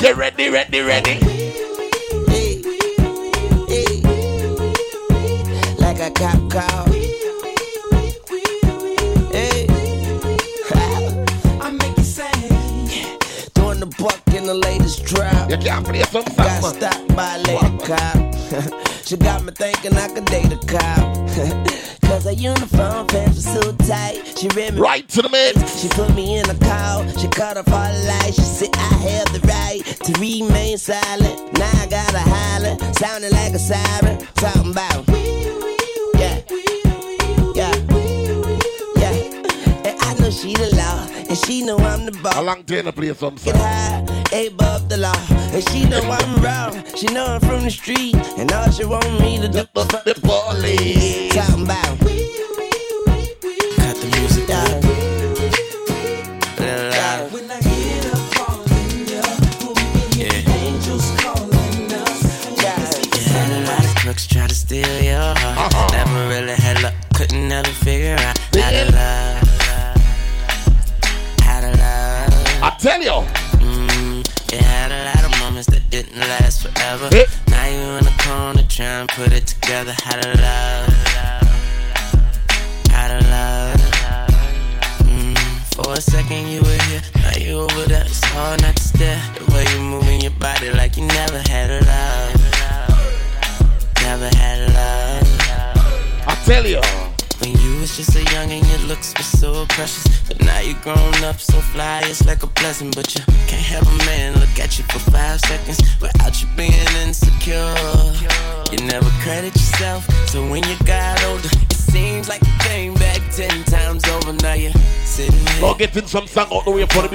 Get 0.00 0.16
ready, 0.18 0.50
ready, 0.50 0.80
ready. 0.80 1.33
To 25.14 25.22
the 25.22 25.28
mid. 25.28 25.54
She 25.78 25.88
put 25.90 26.12
me 26.14 26.38
in 26.38 26.50
a 26.50 26.54
call. 26.58 27.06
She 27.18 27.28
cut 27.28 27.56
off 27.56 27.68
all 27.68 27.92
the 27.92 28.04
lights. 28.08 28.34
She 28.34 28.42
said 28.42 28.70
I 28.74 28.94
have 29.08 29.32
the 29.32 29.40
right 29.46 29.80
to 29.84 30.12
remain 30.20 30.76
silent. 30.76 31.56
Now 31.56 31.70
I 31.82 31.86
gotta 31.86 32.18
holler, 32.18 32.74
sounding 32.94 33.30
like 33.30 33.52
a 33.54 33.58
siren. 33.60 34.18
Talking 34.34 34.72
about 34.72 35.06
yeah, 36.18 36.42
yeah, 37.54 37.74
yeah. 38.96 39.86
And 39.86 39.96
I 40.00 40.14
know 40.18 40.30
she 40.30 40.54
the 40.54 40.74
law, 40.74 41.06
and 41.28 41.38
she 41.38 41.64
know 41.64 41.78
I'm 41.78 42.06
the 42.06 42.12
boss. 42.20 42.34
How 42.34 42.42
long 42.42 42.62
do 42.62 42.74
you 42.74 42.92
play 42.92 43.14
some 43.14 43.36
Get 43.36 43.54
high, 43.54 44.04
above 44.32 44.88
the 44.88 44.96
law, 44.96 45.14
and 45.54 45.62
she 45.68 45.84
know 45.84 46.00
I'm 46.00 46.42
wrong. 46.42 46.84
She 46.96 47.06
know 47.06 47.24
I'm 47.26 47.40
from 47.40 47.62
the 47.62 47.70
street, 47.70 48.16
and 48.36 48.50
all 48.50 48.68
she 48.72 48.84
want 48.84 49.06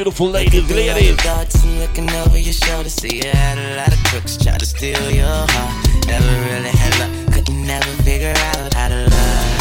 beautiful 0.09 0.29
ladies, 0.31 0.71
ladies. 0.71 1.15
Thoughts 1.17 1.63
and 1.63 1.77
looking 1.79 2.09
over 2.09 2.35
your 2.37 2.51
shoulder, 2.53 2.89
see 2.89 3.17
you 3.17 3.29
had 3.29 3.59
a 3.59 3.75
lot 3.77 3.93
of 3.93 4.03
crooks 4.05 4.37
try 4.37 4.57
to 4.57 4.65
steal 4.65 5.11
your 5.11 5.27
heart. 5.27 6.07
Never 6.07 6.25
really 6.49 6.69
had 6.69 6.97
luck, 6.97 7.33
couldn't 7.33 7.67
never 7.67 7.91
figure 8.01 8.33
out 8.35 8.73
how 8.73 8.87
to 8.87 9.05
love. 9.05 9.51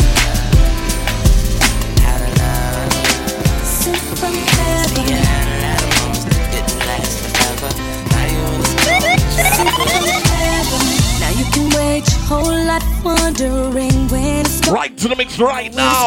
How 2.00 2.16
to 2.16 2.28
love. 2.40 2.92
Sent 3.62 3.98
from 4.16 4.32
See, 4.32 4.40
you 4.40 4.46
heaven. 4.56 5.20
had 5.20 5.48
a 5.52 5.56
lot 5.68 5.82
of 5.84 5.90
moments 6.00 6.24
that 6.24 6.44
didn't 6.54 6.80
last 6.88 7.16
forever. 7.28 7.70
Now 8.08 8.24
you 8.32 8.40
understand. 8.48 9.20
Sent 9.52 9.68
from. 9.68 10.08
Now 11.20 11.32
you 11.37 11.44
can 11.52 11.66
wait 11.76 12.08
your 12.08 12.24
whole 12.24 12.56
life 12.64 13.04
wondering 13.04 14.08
when 14.08 14.46
it's 14.46 14.61
going 14.62 14.74
Right 14.74 14.96
to 14.96 15.08
the 15.08 15.16
mix 15.16 15.38
right 15.38 15.74
now. 15.74 15.97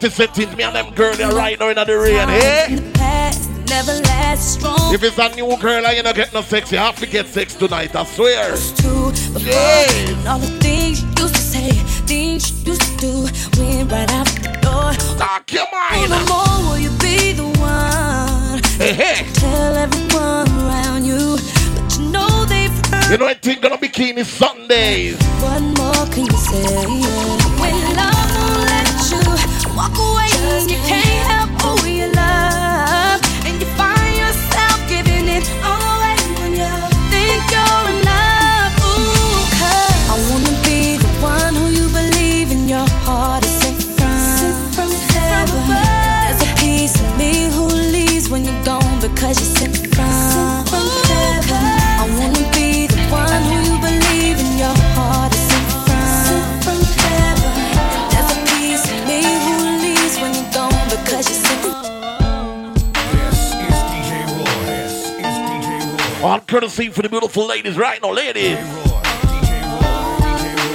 To 0.00 0.08
You 0.08 0.12
make 0.18 0.30
know 0.30 0.40
a 0.40 0.46
party 0.46 0.46
settings, 0.50 0.56
me 0.56 0.62
and 0.64 0.74
them 0.76 0.94
girl 0.94 1.14
they 1.14 1.24
right 1.24 1.58
now 1.58 1.68
in 1.68 1.76
the 1.76 1.98
rain, 1.98 2.16
in 2.22 2.30
eh? 2.30 2.76
the 2.76 2.98
past 2.98 3.50
never 3.68 3.92
lasts 4.02 4.54
strong 4.54 4.94
If 4.94 5.02
it's 5.02 5.18
a 5.18 5.28
new 5.34 5.56
girl 5.58 5.86
and 5.86 5.96
you 5.96 6.02
don't 6.02 6.16
get 6.16 6.32
no 6.32 6.42
sex, 6.42 6.72
you 6.72 6.78
have 6.78 6.96
to 6.96 7.06
get 7.06 7.26
sex 7.26 7.54
tonight, 7.54 7.94
I 7.94 8.04
swear. 8.04 8.56
too. 8.76 9.10
Before 9.32 9.40
Yes. 9.42 10.10
and 10.10 10.28
all 10.28 10.38
the 10.38 10.48
things 10.60 11.02
you 11.02 11.08
used 11.18 11.34
to 11.34 11.40
say, 11.40 11.70
things 12.06 12.50
you 12.64 12.72
used 12.72 12.82
to 12.82 12.96
do, 12.98 13.12
went 13.60 13.92
right 13.92 14.10
out 14.12 14.26
the 14.26 14.58
door. 14.62 14.92
Your 15.50 15.66
Oh, 15.72 16.06
no 16.08 16.18
more 16.26 16.70
will 16.70 16.78
you 16.78 16.90
be 16.98 17.32
the 17.32 17.44
one 17.60 18.60
Hey, 18.78 18.92
hey. 18.94 19.26
tell 19.34 19.76
everyone 19.76 20.48
around 20.66 21.04
you, 21.04 21.36
but 21.76 21.98
you 21.98 22.04
know 22.10 22.44
they've 22.46 22.70
heard. 22.86 23.10
You 23.10 23.18
know, 23.18 23.26
I 23.26 23.34
think 23.34 23.60
gonna 23.60 23.76
bikini 23.78 24.24
Sundays. 24.24 25.16
What 25.42 25.60
more 25.60 26.06
can 26.12 26.24
you 26.26 26.38
say? 26.38 27.39
Courtesy 66.50 66.88
for 66.88 67.02
the 67.02 67.08
beautiful 67.08 67.46
ladies 67.46 67.76
right 67.76 68.02
now, 68.02 68.10
ladies. 68.10 68.58
Roy. 68.58 68.62
DJ 69.22 69.62
Roy. 69.70 70.18
DJ 70.18 70.66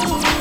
Roy. 0.00 0.32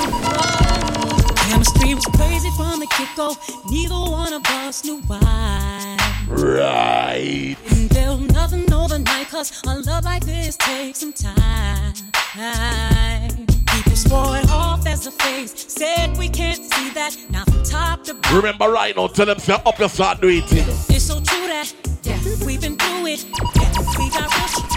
Chemistry 1.49 1.93
was 1.93 2.05
crazy 2.15 2.49
from 2.55 2.79
the 2.79 2.87
get 2.97 3.09
go. 3.17 3.35
Neither 3.69 3.93
one 3.93 4.31
of 4.31 4.45
us 4.45 4.85
knew 4.85 5.01
why. 5.01 5.97
Right. 6.29 7.57
And 7.71 7.89
there 7.89 8.11
was 8.11 8.21
nothing 8.31 8.73
overnight, 8.73 9.27
cause 9.27 9.51
a 9.67 9.77
love 9.77 10.05
like 10.05 10.23
this 10.23 10.55
takes 10.55 10.99
some 10.99 11.11
time. 11.11 11.91
People 13.81 13.97
swore 13.97 14.41
off 14.51 14.85
as 14.85 15.07
a 15.07 15.11
phase, 15.11 15.53
said 15.57 16.15
we 16.15 16.29
can't 16.29 16.71
see 16.71 16.91
that. 16.91 17.17
Now 17.31 17.45
from 17.45 17.63
top 17.63 18.03
to 18.03 18.13
bottom, 18.13 18.35
Remember 18.37 18.69
right 18.69 18.95
now, 18.95 19.07
tell 19.07 19.25
them 19.25 19.39
say 19.39 19.53
up 19.53 19.79
your 19.79 19.89
start 19.89 20.21
do 20.21 20.27
it. 20.27 20.43
it's 20.51 21.03
so 21.05 21.15
true 21.15 21.47
that 21.47 21.73
yeah, 22.03 22.19
we've 22.45 22.61
been 22.61 22.77
through 22.77 23.07
it. 23.07 23.25
Yeah, 23.55 23.97
we 23.97 24.09
got 24.11 24.29
rich. 24.37 24.70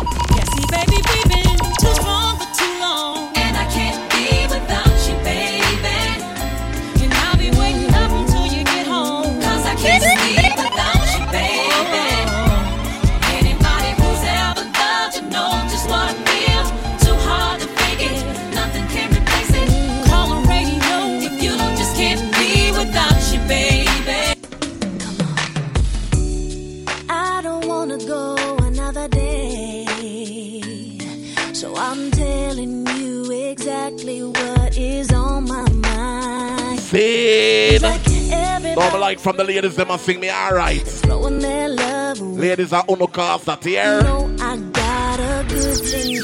Normal 38.76 39.00
like 39.00 39.18
from 39.20 39.36
the 39.36 39.44
ladies, 39.44 39.76
them 39.76 39.88
must 39.88 40.04
sing 40.04 40.20
me 40.20 40.30
alright. 40.30 40.82
throwing 40.82 41.38
their 41.38 41.68
love 41.68 42.20
away. 42.20 42.48
Ladies 42.48 42.72
are 42.72 42.84
uno 42.88 43.06
that 43.06 43.62
here. 43.64 44.02
know 44.02 44.34
I 44.40 44.56
got 44.56 45.20
a 45.20 45.44
good 45.48 45.78
thing 45.78 46.20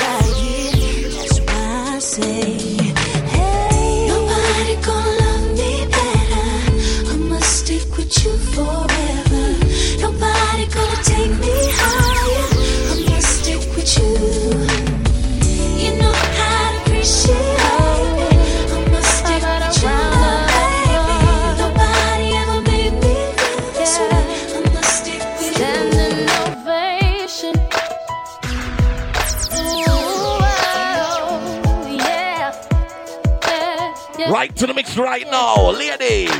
Right 34.40 34.56
to 34.56 34.66
the 34.66 34.72
mix 34.72 34.96
right 34.96 35.30
now, 35.30 35.70
ladies. 35.70 36.32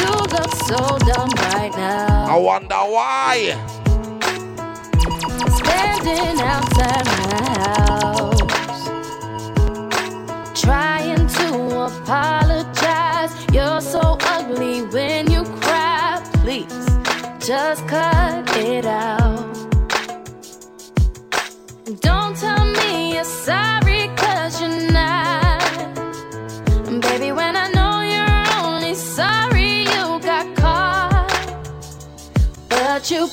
You 0.00 0.10
look 0.34 0.52
so 0.66 0.98
dumb 0.98 1.30
right 1.54 1.70
now. 1.76 2.26
I 2.28 2.36
wonder 2.36 2.74
why. 2.74 3.54
Standing 5.58 6.40
outside 6.40 7.06
my 7.22 7.38
house. 7.70 8.82
Trying 10.60 11.28
to 11.28 11.48
apologize. 11.84 13.30
You're 13.52 13.80
so 13.80 14.18
ugly 14.22 14.82
when 14.86 15.30
you 15.30 15.44
cry. 15.60 16.20
Please, 16.42 16.88
just 17.38 17.86
cut 17.86 18.56
it 18.56 18.86
out. 18.86 19.21
You 33.10 33.26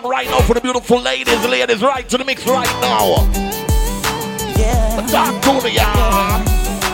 song 0.00 0.10
right 0.10 0.28
now 0.28 0.40
for 0.40 0.54
the 0.54 0.60
beautiful 0.60 1.00
ladies, 1.00 1.44
ladies, 1.46 1.82
right 1.82 2.08
to 2.08 2.18
the 2.18 2.24
mix 2.24 2.46
right 2.46 2.66
now. 2.80 3.28
Yeah. 4.56 5.06
Talk 5.08 5.42
to 5.42 5.66
me, 5.66 5.74
yeah. 5.74 6.42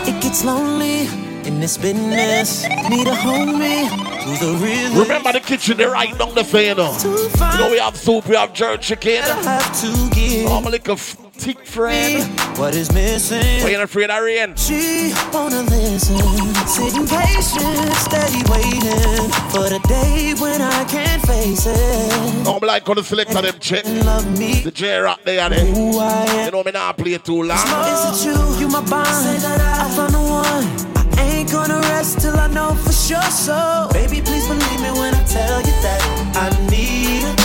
It 0.07 0.23
gets 0.23 0.45
lonely 0.45 1.07
in 1.47 1.61
this 1.61 1.77
business. 1.77 2.65
Need 2.65 3.07
a 3.07 3.15
homie 3.15 3.87
who's 4.25 4.43
a 4.43 4.55
real. 4.65 5.03
Remember 5.03 5.33
the 5.33 5.41
kitchen, 5.41 5.77
they're 5.77 5.91
right 5.91 6.17
down 6.19 6.35
the 6.35 6.45
fan. 6.45 6.77
You 6.77 7.59
know, 7.59 7.71
we 7.71 7.79
have 7.79 7.97
soup, 7.97 8.29
we 8.29 8.37
have 8.37 8.53
jerk 8.53 8.81
chicken. 8.81 9.23
I 9.23 9.43
have 9.43 9.81
to 9.81 10.11
give. 10.15 10.51
I'm 10.51 10.65
like 10.65 10.89
a 10.89 10.93
f- 10.93 11.22
thick 11.43 11.67
friend. 11.67 12.23
What 12.57 12.75
is 12.77 12.93
missing? 12.93 13.65
We 13.65 13.73
ain't 13.75 13.83
afraid 13.83 14.11
of 14.11 14.23
rain. 14.23 14.55
She 14.55 15.13
wanna 15.33 15.63
listen, 15.63 16.17
sitting 16.67 17.07
patient, 17.07 17.93
steady 18.07 18.43
waiting 18.47 19.27
for 19.51 19.67
the 19.69 19.81
day 19.89 20.35
when 20.39 20.63
I 20.63 20.85
can't 20.85 21.21
face 21.27 21.67
it. 21.67 22.47
I'm 22.47 22.61
like 22.61 22.89
on 22.89 22.97
the 22.97 23.03
select 23.03 23.35
of 23.35 23.43
them 23.43 23.57
check. 23.59 23.85
Love 23.85 24.39
me, 24.39 24.61
The 24.63 24.71
J 24.71 24.99
rock 24.99 25.21
there, 25.25 25.49
there. 25.51 25.65
who 25.67 25.99
I 25.99 26.25
am. 26.27 26.45
You 26.47 26.51
know 26.53 26.63
me 26.63 26.71
not 26.71 26.97
play 26.97 27.19
too 27.19 27.43
long. 27.43 27.59
Is 27.59 28.23
it 28.23 28.27
you? 28.27 28.61
You 28.61 28.69
my 28.69 28.81
bond. 28.89 29.09
I 29.09 29.91
found 29.97 30.15
the 30.15 30.21
one. 30.21 31.19
I 31.19 31.23
ain't 31.39 31.51
gonna 31.51 31.81
rest 31.91 32.21
till 32.21 32.37
I 32.39 32.47
know 32.49 32.75
for 32.75 32.93
sure. 32.93 33.21
So, 33.31 33.89
baby, 33.93 34.21
please 34.21 34.47
believe 34.47 34.81
me 34.81 34.91
when 34.93 35.13
I 35.15 35.25
tell 35.25 35.59
you 35.61 35.75
that 35.83 36.01
I 36.37 36.71
need 36.71 37.42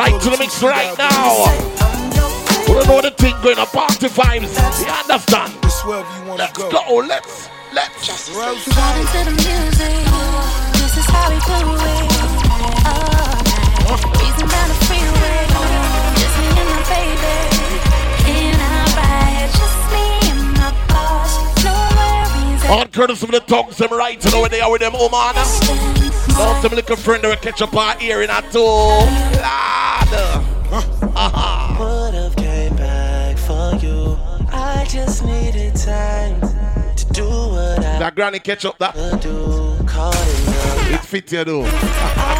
Right 0.00 0.18
to 0.22 0.30
the 0.30 0.38
mix 0.38 0.62
right 0.62 0.96
now. 0.96 1.44
We 2.66 2.72
don't 2.72 2.88
know 2.88 3.02
the 3.02 3.10
thing 3.10 3.36
going 3.42 3.58
on, 3.58 3.66
party 3.66 4.08
vibes. 4.08 4.48
You 4.80 4.88
understand? 4.88 5.52
You 5.60 6.24
wanna 6.24 6.40
Let's 6.40 6.56
go. 6.56 6.70
go, 6.70 7.04
let's, 7.04 7.50
let's. 7.74 8.08
Vibing 8.32 8.64
to 9.12 9.20
the 9.28 9.36
music. 9.36 10.00
This 10.80 10.96
is 10.96 11.04
how 11.04 11.28
we 11.28 11.36
do 11.36 11.52
it. 11.52 12.08
All 12.88 13.92
night. 13.92 14.08
Breezing 14.16 14.48
down 14.48 14.68
the 14.72 14.78
freeway. 14.88 15.44
Just 16.16 16.32
me 16.40 16.48
and 16.48 16.70
my 16.72 16.80
baby. 16.88 17.36
In 18.40 18.56
our 18.56 18.88
ride. 18.96 19.52
Just 19.52 19.84
me 19.92 20.32
and 20.32 20.40
my 20.56 20.72
boss. 20.88 21.36
No 21.60 21.76
worries. 21.92 22.64
On 22.72 22.88
courtesy 22.88 23.26
of 23.26 23.32
the 23.32 23.40
tongues, 23.40 23.76
them 23.76 23.90
right 23.90 24.18
to 24.18 24.30
know 24.30 24.40
where 24.40 24.48
they 24.48 24.62
are 24.62 24.72
with 24.72 24.80
them, 24.80 24.92
oh, 24.94 25.10
woman. 25.12 25.99
Don't 26.36 26.62
some 26.62 26.72
little 26.72 26.96
friend 26.96 27.22
that 27.24 27.28
will 27.28 27.36
catch 27.36 27.62
up 27.62 27.74
our 27.74 28.00
ear 28.00 28.22
in 28.22 28.30
a 28.30 28.42
two. 28.50 28.58
Lord. 28.58 29.08
Uh-huh. 31.12 31.76
Would 31.80 32.14
have 32.14 32.36
came 32.36 32.76
back 32.76 33.36
for 33.36 33.74
you. 33.84 34.16
I 34.52 34.86
just 34.88 35.24
needed 35.24 35.74
time 35.76 36.40
to 36.96 37.06
do 37.12 37.24
what 37.26 37.78
I 37.78 37.98
That 37.98 38.14
granny 38.14 38.38
catch 38.38 38.64
up 38.64 38.78
that. 38.78 38.94
do. 39.20 39.76
It 40.94 41.04
fit 41.04 41.32
you 41.32 41.44
though. 41.44 42.39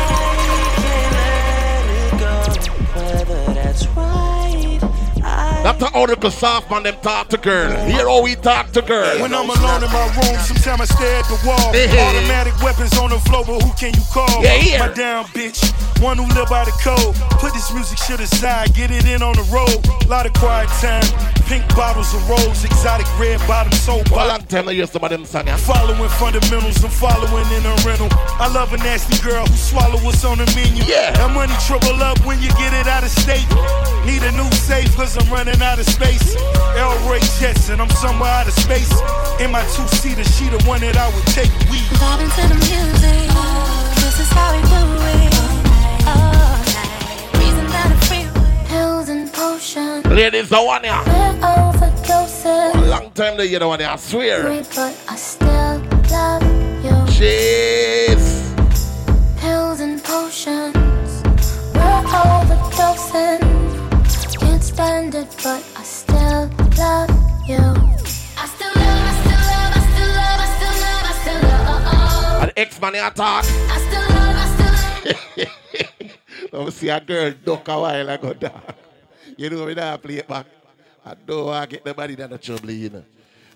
That's 5.63 5.83
how 5.93 6.07
the 6.07 6.31
soft 6.31 6.71
man 6.71 6.85
them 6.85 6.97
talk 7.03 7.29
to 7.29 7.37
girl. 7.37 7.71
Hear 7.85 8.09
how 8.09 8.23
we 8.23 8.35
talk 8.35 8.73
to 8.73 8.83
girl. 8.83 9.21
When 9.21 9.35
I'm 9.35 9.49
alone 9.51 9.85
in 9.85 9.93
my 9.93 10.07
room, 10.17 10.37
sometimes 10.41 10.81
I 10.81 10.85
stare 10.87 11.17
at 11.21 11.27
the 11.29 11.39
wall. 11.47 11.73
Hey, 11.73 11.87
hey. 11.87 12.01
Automatic 12.01 12.57
weapons 12.63 12.97
on 12.97 13.11
the 13.11 13.19
floor, 13.29 13.45
but 13.45 13.61
who 13.63 13.73
can 13.75 13.93
you 13.93 14.05
call? 14.13 14.43
Yeah, 14.43 14.57
yeah. 14.57 14.87
My 14.87 14.93
down 14.95 15.25
bitch, 15.37 15.61
one 16.01 16.17
who 16.17 16.25
live 16.33 16.49
by 16.49 16.65
the 16.65 16.73
code. 16.81 17.15
Put 17.41 17.53
this 17.53 17.73
music 17.73 17.99
shit 17.99 18.21
aside, 18.21 18.75
get 18.75 18.91
it 18.91 19.05
in 19.05 19.23
on 19.23 19.37
the 19.37 19.45
road. 19.53 19.85
Lot 20.09 20.25
of 20.25 20.33
quiet 20.33 20.69
time, 20.81 21.05
pink 21.45 21.65
bottles 21.77 22.15
of 22.15 22.25
rose, 22.29 22.65
exotic 22.65 23.07
red 23.19 23.39
bottom. 23.47 23.73
For 23.81 24.01
a 24.17 24.29
long 24.29 24.43
time 24.47 24.69
I 24.69 24.73
hear 24.73 24.87
some 24.87 25.05
of 25.05 25.11
them 25.11 25.25
song. 25.27 25.47
yeah. 25.47 25.57
Following 25.57 26.09
fundamentals, 26.17 26.83
I'm 26.85 26.91
following 26.91 27.47
in 27.53 27.65
a 27.67 27.75
rental. 27.85 28.09
I 28.41 28.49
love 28.49 28.73
a 28.73 28.79
nasty 28.79 29.21
girl 29.21 29.45
who 29.45 29.57
swallow 29.57 29.99
what's 30.01 30.25
on 30.25 30.39
the 30.39 30.47
menu. 30.57 30.85
Yeah. 30.85 31.13
That 31.13 31.33
money 31.35 31.53
triple 31.67 32.01
up 32.03 32.17
when 32.25 32.41
you 32.41 32.49
get 32.57 32.73
it 32.73 32.87
out 32.87 33.05
of 33.05 33.11
state. 33.11 33.45
Need 34.07 34.23
a 34.25 34.33
new 34.33 34.49
safe 34.57 34.95
cause 34.97 35.17
I'm 35.17 35.29
running 35.31 35.50
out 35.59 35.79
of 35.79 35.87
space. 35.87 36.37
El 36.77 36.95
Ray 37.11 37.21
Jets 37.39 37.69
and 37.71 37.81
I'm 37.83 37.91
somewhere 37.91 38.31
out 38.31 38.47
of 38.47 38.55
space. 38.55 38.91
In 39.41 39.51
my 39.51 39.63
two 39.75 39.87
seater, 39.99 40.25
she 40.25 40.49
the 40.49 40.63
one 40.65 40.81
that 40.81 40.97
I 40.97 41.09
would 41.15 41.27
take 41.35 41.51
weed. 41.71 41.91
Vibing 41.99 42.31
to 42.39 42.43
the 42.49 42.59
music. 42.71 43.29
This 43.99 44.21
is 44.21 44.31
how 44.31 44.55
we 44.55 44.61
do 44.63 44.83
it. 45.17 45.35
Oh. 46.07 46.15
All 46.15 46.59
night. 46.79 47.33
Breezing 47.33 47.71
down 47.75 47.91
the 47.91 47.99
freeway. 48.07 48.69
Pills 48.69 49.09
and 49.09 49.33
potions. 49.33 50.07
Ladies, 50.07 50.49
the 50.49 50.63
one 50.63 50.85
yeah. 50.85 51.03
A 52.43 52.87
long 52.87 53.11
time 53.13 53.37
they 53.37 53.49
hear 53.49 53.59
the 53.59 53.69
one 53.69 53.81
yeah, 53.81 53.93
I 53.93 53.97
swear. 53.97 54.43
Sweet, 54.47 54.69
but 54.77 54.95
I 55.09 55.17
still 55.17 55.83
love 56.11 56.43
you. 56.85 56.97
Jeez. 57.13 58.25
Pills 59.41 59.81
and 59.81 60.03
potions. 60.03 61.23
We're 61.75 62.03
overdosing. 62.07 63.60
It, 64.73 65.27
but 65.43 65.63
I 65.77 65.83
still 65.83 66.49
love 66.79 67.11
you. 67.47 67.59
I 67.59 68.47
still 68.47 68.73
love, 68.77 69.03
I 69.03 69.15
still 69.21 69.43
love, 69.51 69.73
I 69.75 69.83
still 69.91 70.11
love, 70.17 70.41
I 70.41 70.49
still 70.57 70.77
love, 70.81 71.05
I 71.05 71.15
still 71.21 71.41
love. 71.43 72.43
An 72.45 72.53
ex-man 72.57 72.95
here 72.95 73.11
talk. 73.11 73.45
I 73.45 73.79
still 73.87 74.07
love, 74.17 74.37
I 74.37 74.47
still 74.55 75.45
love. 75.45 76.53
Now 76.53 76.69
see 76.71 76.89
a 76.89 77.01
girl 77.01 77.33
duck 77.45 77.69
a 77.69 77.81
while 77.81 78.09
ago, 78.09 78.33
dog. 78.33 78.75
You 79.37 79.51
know 79.51 79.67
me 79.67 79.75
not 79.75 80.03
play 80.03 80.19
it 80.19 80.29
back. 80.29 80.47
I 81.05 81.15
don't 81.15 81.47
want 81.47 81.69
to 81.69 81.77
get 81.77 81.85
the 81.85 81.93
body 81.93 82.17
down 82.17 82.31
the 82.31 82.39
trouble, 82.39 82.71
you 82.71 82.91
know. 82.91 83.05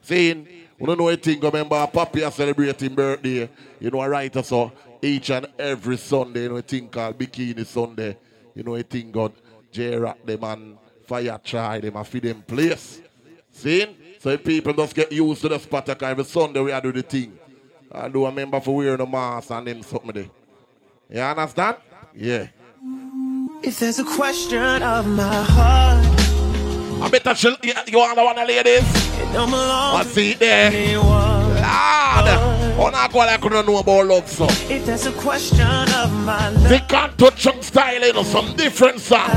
Saying, 0.03 0.46
we 0.79 0.87
don't 0.87 0.98
know 0.98 1.09
anything, 1.09 1.40
remember 1.40 1.77
Papi 1.87 2.27
are 2.27 2.33
celebrating 2.33 2.94
birthday. 2.94 3.48
You 3.81 3.90
know, 3.90 4.00
I 4.00 4.09
write 4.09 4.37
us 4.37 4.48
so 4.48 4.72
each 5.00 5.31
and 5.31 5.46
every 5.59 5.96
Sunday, 5.96 6.42
you 6.42 6.48
know, 6.50 6.57
a 6.57 6.62
thing 6.62 6.88
called 6.88 7.18
Bikini 7.18 7.64
Sunday. 7.64 8.16
You 8.55 8.62
know, 8.62 8.74
a 8.74 8.83
thing 8.83 9.11
got 9.11 9.33
J-Rock 9.72 10.18
them 10.24 10.44
and 10.44 10.79
Fire 11.06 11.40
Try 11.42 11.80
them 11.80 11.96
and 11.96 12.06
feed 12.06 12.22
them 12.22 12.42
place. 12.42 13.00
See? 13.52 13.86
So 14.18 14.30
if 14.30 14.42
people 14.42 14.72
just 14.72 14.94
get 14.94 15.12
used 15.12 15.42
to 15.42 15.48
the 15.48 15.58
spot, 15.58 15.88
like 15.88 16.02
every 16.02 16.24
Sunday 16.24 16.60
we 16.60 16.72
are 16.72 16.80
do 16.80 16.92
the 16.92 17.02
thing. 17.02 17.38
I 17.92 18.08
do 18.08 18.24
remember 18.24 18.60
for 18.60 18.76
wearing 18.76 19.00
a 19.00 19.06
mask 19.06 19.50
and 19.50 19.66
them 19.66 19.82
something 19.82 20.12
there. 20.12 20.30
You 21.10 21.20
understand? 21.20 21.76
Yeah. 22.16 22.48
If 23.62 23.78
there's 23.78 23.98
a 23.98 24.04
question 24.04 24.82
of 24.82 25.06
my 25.06 25.42
heart, 25.42 26.04
I 27.02 27.08
bet 27.10 27.42
you, 27.42 27.56
you, 27.62 27.72
you 27.86 27.98
want 27.98 28.16
the 28.16 28.24
one 28.24 28.36
ladies? 28.36 29.04
don't 29.32 29.52
I 29.52 30.04
see 30.04 30.32
it 30.32 30.38
there. 30.38 30.70
Lord, 32.76 32.88
oh, 32.88 32.90
not 32.90 33.12
go 33.12 33.18
like 33.18 33.30
I 33.30 33.36
couldn't 33.36 33.66
know 33.66 33.78
about 33.78 34.06
love, 34.06 34.28
so. 34.28 34.46
If 34.68 34.86
there's 34.86 35.06
a 35.06 35.12
question 35.12 35.60
of 35.60 36.12
my 36.24 36.50
They 36.68 36.80
can't 36.80 37.16
touch 37.18 37.46
on 37.46 37.62
style, 37.62 38.00
you 38.04 38.12
know, 38.12 38.22
some 38.22 38.54
different 38.56 39.00
song. 39.00 39.30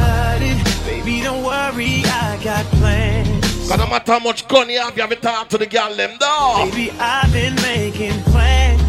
Baby, 1.07 1.21
don't 1.23 1.43
worry, 1.43 2.01
I 2.05 2.39
got 2.43 2.65
plans. 2.79 3.69
Cause 3.69 3.77
no 3.77 3.87
matter 3.87 4.11
how 4.13 4.19
much 4.19 4.47
gun 4.47 4.69
you 4.69 4.79
have, 4.79 4.95
you 4.95 5.01
have 5.01 5.09
to 5.09 5.15
talk 5.15 5.47
to 5.49 5.57
the 5.57 5.65
girl 5.65 5.93
them, 5.95 6.17
though. 6.19 6.69
Baby, 6.69 6.91
I've 6.99 7.31
been 7.31 7.55
making 7.55 8.19
plans. 8.23 8.81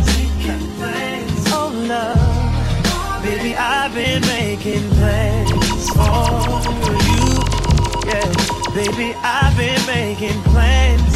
Oh, 1.50 1.70
love. 1.86 3.22
Baby, 3.22 3.54
I've 3.56 3.94
been 3.94 4.20
making 4.22 4.88
plans 4.90 5.50
for 5.90 6.60
you. 7.06 7.28
Yeah. 8.06 8.74
Baby, 8.74 9.14
I've 9.22 9.56
been 9.56 9.86
making 9.86 10.40
plans. 10.42 11.14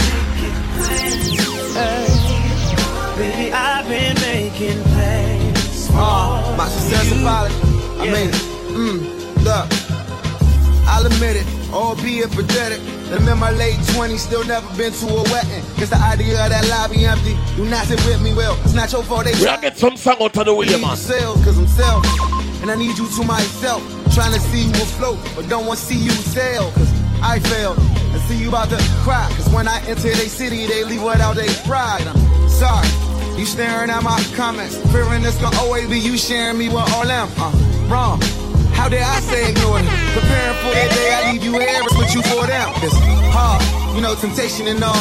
Hey. 1.74 2.06
Baby, 3.16 3.52
I've 3.52 3.88
been 3.88 4.14
making 4.20 4.82
plans 4.84 5.86
for 5.88 5.94
Uh, 5.96 6.54
my 6.56 6.68
success 6.68 7.10
you. 7.10 7.20
apology. 7.20 7.54
I 8.00 8.06
mean, 8.12 8.30
mm, 8.74 9.44
look, 9.44 9.81
I'll 10.92 11.06
admit 11.06 11.36
it, 11.40 11.46
albeit 11.72 12.30
pathetic. 12.32 12.80
that 13.08 13.20
I'm 13.20 13.26
in 13.26 13.38
my 13.38 13.50
late 13.50 13.80
20s, 13.96 14.18
still 14.18 14.44
never 14.44 14.68
been 14.76 14.92
to 14.92 15.06
a 15.08 15.22
wedding. 15.32 15.64
Guess 15.78 15.88
the 15.90 15.96
idea 15.96 16.36
of 16.44 16.50
that 16.52 16.68
lobby 16.68 17.06
empty. 17.06 17.34
Do 17.56 17.64
not 17.64 17.86
sit 17.86 17.98
with 18.04 18.20
me, 18.20 18.34
well, 18.34 18.60
it's 18.62 18.74
not 18.74 18.92
your 18.92 19.02
fault. 19.02 19.24
They 19.24 19.32
We 19.32 19.44
get 19.64 19.78
some 19.78 19.96
song 19.96 20.16
out 20.20 20.36
of 20.36 20.44
the 20.44 20.54
way, 20.54 20.66
man. 20.76 20.96
sales, 20.96 21.42
cause 21.44 21.56
I'm 21.56 21.66
selfish. 21.66 22.12
And 22.60 22.70
I 22.70 22.76
need 22.76 22.98
you 22.98 23.08
to 23.08 23.24
myself. 23.24 23.80
Trying 24.12 24.34
to 24.34 24.40
see 24.52 24.64
you 24.68 24.72
afloat, 24.84 25.18
but 25.34 25.48
don't 25.48 25.64
want 25.66 25.78
to 25.80 25.84
see 25.84 25.96
you 25.96 26.10
sail. 26.10 26.70
Cause 26.72 26.92
I 27.22 27.38
failed. 27.40 27.78
And 28.12 28.20
see 28.28 28.36
you 28.36 28.50
about 28.50 28.68
to 28.68 28.76
cry. 29.02 29.26
Cause 29.36 29.48
when 29.48 29.66
I 29.66 29.80
enter 29.88 30.12
they 30.12 30.28
city, 30.28 30.66
they 30.66 30.84
leave 30.84 31.02
without 31.02 31.36
their 31.36 31.48
pride. 31.64 32.04
I'm 32.06 32.48
sorry. 32.50 32.86
You 33.40 33.46
staring 33.46 33.88
at 33.88 34.02
my 34.02 34.22
comments. 34.36 34.76
Fearing 34.92 35.24
it's 35.24 35.40
gonna 35.40 35.56
always 35.56 35.88
be 35.88 35.98
you 35.98 36.18
sharing 36.18 36.58
me 36.58 36.68
with 36.68 36.84
all 36.92 37.06
them. 37.06 37.28
Uh, 37.38 37.50
wrong. 37.88 38.20
How 38.82 38.88
dare 38.88 39.04
I 39.04 39.20
say 39.20 39.50
ignore 39.50 39.78
them? 39.78 39.86
Preparing 40.10 40.58
for 40.58 40.74
the 40.74 40.94
day 40.96 41.14
I 41.14 41.30
leave 41.30 41.44
you 41.44 41.52
here, 41.52 41.68
it's 41.70 41.96
with 41.96 42.12
you 42.16 42.22
for 42.22 42.48
them. 42.48 42.68
It's 42.82 42.98
hard. 43.30 43.62
You 43.94 44.02
know, 44.02 44.16
temptation 44.16 44.66
and 44.66 44.82
all. 44.82 44.96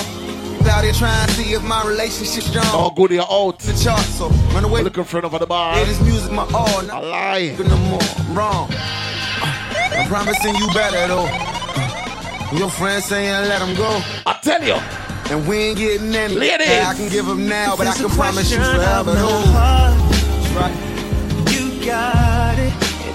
Out 0.70 0.84
there 0.84 0.94
trying 0.94 1.28
to 1.28 1.34
see 1.34 1.54
if 1.54 1.64
my 1.64 1.84
relationship's 1.84 2.46
strong. 2.46 2.64
Oh, 2.68 2.92
good, 2.96 3.10
you're 3.10 3.24
out. 3.24 3.58
The 3.58 3.74
chart, 3.74 4.02
so 4.02 4.30
run 4.54 4.66
away. 4.66 4.84
Look 4.84 5.00
in 5.00 5.04
front 5.04 5.26
of 5.26 5.32
the 5.32 5.48
bar. 5.48 5.76
Yeah, 5.76 5.86
this 5.86 6.00
music 6.02 6.32
my 6.32 6.44
all. 6.54 6.92
I 6.92 7.00
lie. 7.00 7.56
No 7.58 7.76
more. 7.90 8.00
I'm 8.20 8.38
wrong. 8.38 8.70
Uh, 8.72 9.98
I'm 9.98 10.08
promising 10.08 10.54
you 10.58 10.68
better 10.76 11.08
though. 11.08 11.26
Uh, 11.26 12.58
Your 12.60 12.70
friends 12.70 13.06
saying 13.06 13.50
let 13.50 13.66
them 13.66 13.76
go. 13.76 13.90
I 14.28 14.40
tell 14.44 14.62
you. 14.64 14.78
And 15.34 15.48
we 15.48 15.58
ain't 15.58 15.80
getting 15.80 16.14
any. 16.14 16.36
Ladies. 16.36 16.68
Yeah, 16.70 16.88
I 16.88 16.94
can 16.94 17.10
give 17.10 17.26
them 17.26 17.48
now, 17.48 17.76
but 17.76 17.88
I 17.88 17.96
can 17.96 18.10
promise 18.10 18.52
you 18.52 18.58
question 18.58 18.80
of 18.80 19.06
forever. 19.06 19.14
no 19.16 19.42
No. 19.42 20.60
Right. 20.60 21.50
You 21.52 21.84
got 21.84 22.16
it. 22.16 22.28
It 22.28 22.31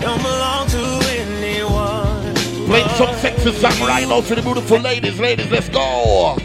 don't 0.06 0.22
belong 0.22 0.68
to 0.68 0.78
anyone. 1.18 2.34
Play 2.66 2.86
some 2.96 3.14
sexy 3.16 3.50
song 3.52 3.78
right 3.80 4.06
now 4.08 4.20
for 4.20 4.36
the 4.36 4.42
beautiful 4.42 4.78
ladies. 4.78 5.18
Ladies, 5.18 5.50
let's 5.50 5.68
go. 5.68 6.36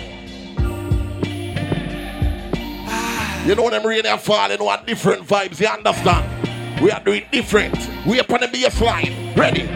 You 3.45 3.55
know 3.55 3.69
them 3.69 3.85
really 3.85 4.09
are 4.09 4.17
falling 4.17 4.59
on 4.59 4.85
different 4.85 5.27
vibes, 5.27 5.59
you 5.59 5.67
understand? 5.67 6.81
We 6.81 6.89
are 6.89 7.03
doing 7.03 7.25
different. 7.31 7.77
We 8.07 8.19
are 8.19 8.25
on 8.29 8.41
the 8.41 8.47
bass 8.47 8.81
line. 8.81 9.33
Ready? 9.35 9.69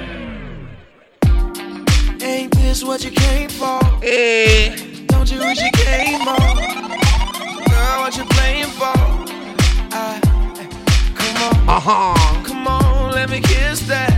Ain't 2.23 2.55
this 2.55 2.83
what 2.83 3.03
you 3.03 3.11
came 3.11 3.49
for? 3.49 3.83
Hey. 4.01 5.05
Don't 5.07 5.31
you 5.31 5.39
wish 5.39 5.61
you 5.61 5.71
came 5.73 6.25
more? 6.25 6.37
Girl, 7.69 7.99
what 8.01 8.17
you 8.17 8.25
playing 8.25 8.65
for? 8.79 8.97
I, 9.91 10.19
come 11.15 11.69
uh-huh. 11.69 12.44
Let 13.15 13.29
me 13.29 13.39
kiss 13.39 13.79
that. 13.87 14.11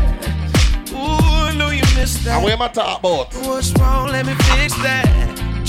Ooh, 0.91 0.97
I 0.97 1.53
know 1.55 1.69
you 1.69 1.83
missed 1.95 2.23
that. 2.25 2.35
And 2.37 2.43
where 2.43 2.53
am 2.53 2.63
I 2.63 2.67
talking? 2.67 3.09
What's 3.47 3.71
wrong? 3.79 4.09
Let 4.09 4.25
me 4.25 4.33
fix 4.49 4.73
that. 4.81 5.05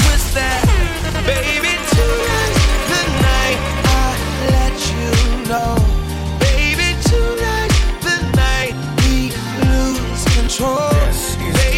Twist 0.01 0.35
that. 0.35 0.64
Baby, 1.29 1.77
tonight, 2.88 3.59
I 3.85 4.17
let 4.57 4.75
you 4.93 5.12
know. 5.45 5.77
Baby, 6.41 6.97
tonight, 7.05 8.73
we 9.05 9.29
lose 9.69 10.25
control. 10.35 10.88
Baby, 11.53 11.78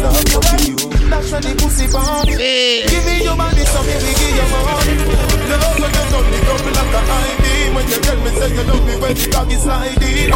the 1.41 1.51
pussy 1.57 1.87
bomb. 1.91 2.25
Give 2.25 2.37
me 3.05 3.23
your 3.23 3.35
body, 3.35 3.65
so 3.65 3.81
me 3.83 3.95
we 3.99 4.11
give 4.15 4.35
you 4.37 4.45
money. 4.53 4.95
Love 5.49 5.77
when 5.81 5.91
you 5.91 6.05
done 6.11 6.27
me 6.31 6.39
double 6.45 6.71
like 6.71 6.95
a 6.95 7.01
ID. 7.11 7.45
When 7.75 7.85
you 7.89 7.99
tell 8.01 8.19
me 8.21 8.29
say 8.37 8.49
you 8.53 8.63
love 8.63 8.83
me 8.85 8.93
when 9.01 9.13
the 9.15 9.25
dog 9.31 9.51
is 9.51 9.61
sliding. 9.63 10.31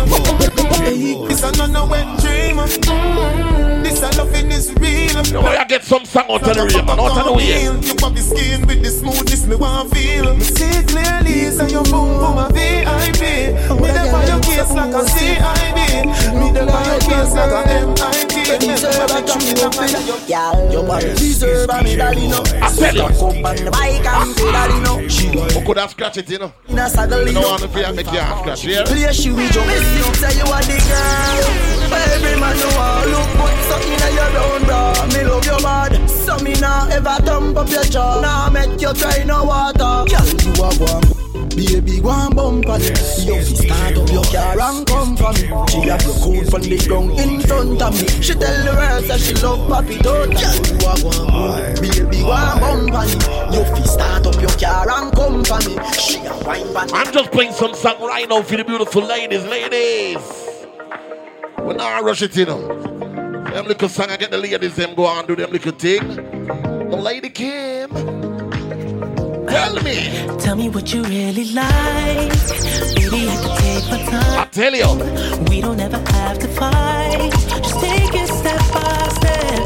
This 1.27 1.43
a 1.43 1.67
no 1.67 1.85
wet 1.87 2.07
dream. 2.19 2.57
This 3.83 4.01
a 4.01 4.09
loving 4.17 4.51
is 4.51 4.73
real. 4.81 5.23
You 5.25 5.33
know, 5.33 5.41
I 5.45 5.63
get 5.65 5.83
some 5.83 6.05
song 6.05 6.25
out 6.29 6.41
of 6.47 6.55
the 6.55 6.63
rain, 6.65 6.85
man. 6.85 6.99
Out 6.99 7.17
of 7.17 7.25
the 7.25 7.33
way. 7.33 7.63
You 7.63 7.95
pop 7.95 8.13
your 8.13 8.23
skin 8.23 8.65
with 8.67 8.81
the 8.83 8.89
smoothness 8.89 9.45
me 9.45 9.55
want 9.55 9.91
feel. 9.93 10.33
Me 10.35 10.43
see 10.43 10.83
clearly, 10.89 11.51
so 11.51 11.65
your 11.67 11.83
boom 11.85 12.17
boom 12.19 12.37
a 12.37 12.49
VIP. 12.49 13.21
Me 13.79 13.87
dey 13.93 14.09
on 14.09 14.25
your 14.27 14.39
case 14.41 14.71
like 14.73 14.93
a 14.93 15.03
CID. 15.05 15.79
Me 16.39 16.51
dey 16.51 16.65
on 16.65 16.85
your 16.85 16.99
case 16.99 17.33
like 17.33 17.53
a 17.53 17.63
Medal, 21.85 22.29
no. 22.29 22.43
I 22.61 22.69
you. 22.93 23.01
Up 23.01 23.21
on 23.21 23.55
the 23.55 23.71
bike 23.71 24.05
and 24.05 24.35
could 25.65 25.77
have 25.77 25.91
scratched 25.91 26.17
it, 26.17 26.29
you 26.29 26.37
know? 26.37 26.53
You 26.67 26.75
you 26.75 27.33
know, 27.33 27.41
want 27.41 27.61
to 27.63 27.67
feel 27.69 27.93
make 27.93 28.05
scratch, 28.39 28.65
yeah? 28.65 28.83
Play 28.83 29.05
with 29.33 29.55
your 29.55 29.65
you 29.65 30.05
you 30.37 30.45
are 30.45 30.61
the 30.61 30.77
girl. 30.85 31.75
Every 32.13 32.39
man 32.39 32.57
you 32.57 32.69
want 32.77 33.09
look 33.09 33.29
good, 33.33 33.57
so 33.65 33.75
in 33.81 34.13
your 34.13 34.29
round 34.35 34.65
bra. 34.65 35.07
Me 35.07 35.23
love 35.23 35.45
your 35.45 35.59
bad, 35.59 36.09
so 36.09 36.37
me 36.39 36.53
nah 36.59 36.87
ever 36.89 37.17
dump 37.25 37.57
up 37.57 37.69
your 37.69 37.83
jaw. 37.83 38.21
Nah 38.21 38.49
make 38.51 38.79
you 38.79 38.93
try 38.93 39.23
no 39.23 39.43
water. 39.43 40.05
Girl, 40.05 40.27
you 40.43 40.53
a 40.63 40.91
one. 40.91 41.24
Baby, 41.55 42.01
go 42.01 42.11
and 42.11 42.35
bump 42.35 42.67
on 42.67 42.81
it. 42.81 42.99
You 43.23 43.39
fi 43.39 43.53
start 43.55 43.97
up 43.97 44.09
your 44.11 44.23
car 44.25 44.59
and 44.59 44.85
come 44.85 45.15
for 45.15 45.31
me. 45.31 45.47
She 45.71 45.87
a 45.87 45.95
broke 45.97 46.27
out 46.27 46.49
from 46.51 46.61
the 46.67 46.83
ground 46.85 47.11
in 47.17 47.39
front 47.41 47.81
of 47.81 47.93
me. 47.95 48.07
She 48.21 48.33
tell 48.33 48.59
the 48.65 48.73
world 48.75 49.05
that 49.05 49.19
she 49.21 49.33
love 49.35 49.63
papi 49.69 50.01
don't. 50.03 50.35
Girl, 50.35 50.59
you 50.67 50.75
a 50.83 50.93
one. 51.07 51.75
Baby, 51.79 52.21
go 52.23 52.33
and 52.33 52.59
bump 52.59 52.93
on 52.93 53.07
it. 53.07 53.55
You 53.55 53.63
fi 53.63 53.83
start 53.83 54.27
up 54.27 54.35
your 54.41 54.51
car 54.59 54.89
and 54.91 55.15
come 55.15 55.45
for 55.45 55.59
me. 55.63 55.79
She 55.93 56.19
a 56.25 56.35
wine 56.43 56.73
pan 56.73 56.89
I'm 56.93 57.13
just 57.13 57.31
playing 57.31 57.53
some 57.53 57.73
song 57.73 58.01
right 58.01 58.27
now 58.27 58.41
for 58.41 58.57
the 58.57 58.65
beautiful 58.65 59.03
ladies, 59.03 59.45
ladies. 59.45 60.19
We 61.63 61.73
not 61.73 62.03
rush 62.03 62.21
it, 62.21 62.35
you 62.35 62.45
know. 62.47 62.67
Them 63.55 63.65
little 63.67 63.87
song, 63.87 64.09
I 64.09 64.17
get 64.17 64.29
the 64.31 64.37
ladies, 64.37 64.75
them 64.75 64.93
go 64.93 65.05
on 65.05 65.25
do 65.25 65.37
them 65.37 65.51
little 65.51 65.71
thing. 65.71 66.05
The 66.89 66.97
lady 66.97 67.29
Kim. 67.29 68.34
Tell 69.55 69.81
me. 69.83 69.97
Tell 70.39 70.55
me 70.57 70.67
what 70.67 70.93
you 70.93 71.01
really 71.03 71.45
like. 71.53 72.29
Baby, 72.95 73.29
I 73.31 73.37
can 73.41 73.53
take 73.63 73.85
my 73.89 73.99
time. 74.11 74.39
I 74.41 74.47
tell 74.51 74.75
you. 74.75 74.89
We 75.49 75.61
don't 75.61 75.79
ever 75.79 75.97
have 75.97 76.39
to 76.39 76.47
fight. 76.49 77.31
Just 77.63 77.79
take 77.79 78.13
it 78.21 78.27
step 78.27 78.59
by 78.73 79.07
step. 79.19 79.63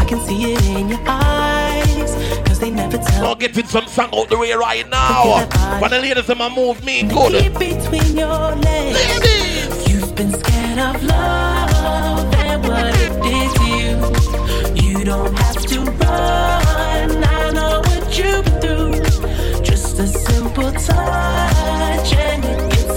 I 0.00 0.04
can 0.08 0.20
see 0.20 0.54
it 0.54 0.64
in 0.68 0.88
your 0.88 1.02
eyes. 1.06 2.14
Cause 2.46 2.58
they 2.60 2.70
never 2.70 2.96
tell 2.96 3.24
Now 3.24 3.34
getting 3.34 3.66
some 3.66 3.86
song 3.88 4.08
out 4.14 4.30
the 4.30 4.38
way 4.38 4.52
right 4.52 4.88
now. 4.88 5.46
When 5.80 5.90
the 5.90 5.98
ladies 6.00 6.26
them 6.26 6.40
a 6.40 6.48
move 6.48 6.82
me 6.82 7.02
good. 7.02 7.58
between 7.58 8.16
your 8.16 8.56
legs. 8.56 9.86
You've 9.86 10.14
been 10.14 10.32
scared 10.32 10.78
of 10.78 11.02
love 11.02 12.34
and 12.36 12.62
what 12.66 12.94
it 13.04 13.12
did 13.22 13.50
to 13.58 13.64
you. 14.80 14.98
You 14.98 15.04
don't 15.04 15.38
have 15.38 15.60
to 15.66 15.80
run. 15.80 16.63
A 20.58 20.72
touch 20.72 22.14
and 22.14 22.44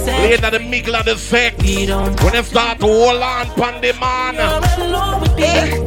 set. 0.04 0.20
Laying 0.22 0.44
the 0.50 0.58
of 0.94 1.04
the 1.04 1.16
sex. 1.16 1.56
When 1.64 2.32
they 2.32 2.42
start 2.42 2.78
to 2.80 2.86
hold 2.86 3.22
on 3.22 3.46
pan 3.56 3.80
the 3.80 3.92
man. 4.00 4.34
Yes. 5.38 5.84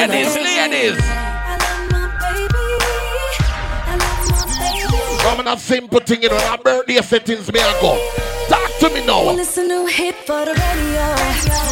Ladies, 0.00 0.34
ladies. 0.36 1.09
A 5.46 5.58
simple 5.58 6.00
thing, 6.00 6.22
you 6.22 6.28
know, 6.28 6.56
birthday 6.62 7.00
settings 7.00 7.52
me 7.52 7.60
and 7.60 7.80
go. 7.80 7.98
Talk 8.48 8.70
to 8.78 8.90
me 8.90 9.04
now. 9.06 9.24
Well, 9.24 9.38
it's 9.38 9.56
a 9.56 9.66
new 9.66 9.86
hit 9.86 10.14
for 10.14 10.44
the 10.44 10.52
radio. 10.52 11.16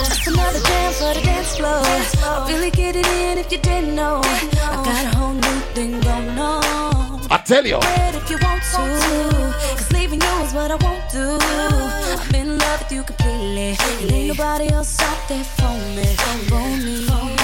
Just 0.08 0.26
another 0.26 0.58
jam 0.60 0.92
for 0.94 1.14
the 1.14 1.20
dance 1.20 1.56
floor. 1.56 1.70
I 1.70 2.46
really 2.48 2.70
get 2.70 2.96
it 2.96 3.06
in 3.06 3.38
if 3.38 3.52
you 3.52 3.58
didn't 3.58 3.94
know. 3.94 4.20
I 4.24 4.82
got 4.84 5.14
a 5.14 5.16
whole 5.16 5.34
new 5.34 5.60
thing 5.74 6.00
going 6.00 6.38
on. 6.38 7.20
I 7.30 7.36
tell 7.44 7.64
you. 7.66 7.78
If 7.82 8.30
you 8.30 8.38
want 8.42 8.62
to. 8.62 9.54
Cause 9.76 9.92
leaving 9.92 10.20
you 10.20 10.34
is 10.42 10.54
what 10.54 10.70
I 10.70 10.76
won't 10.76 11.08
do. 11.12 11.38
I'm 11.40 12.34
in 12.34 12.58
love 12.58 12.80
with 12.80 12.92
you 12.92 13.02
completely. 13.04 13.76
And 13.78 14.12
ain't 14.12 14.28
nobody 14.28 14.72
else 14.72 14.98
out 15.00 15.28
there 15.28 15.44
for 15.44 15.76
me. 15.94 16.04
For 16.48 16.68
me. 16.84 17.06
A 17.06 17.37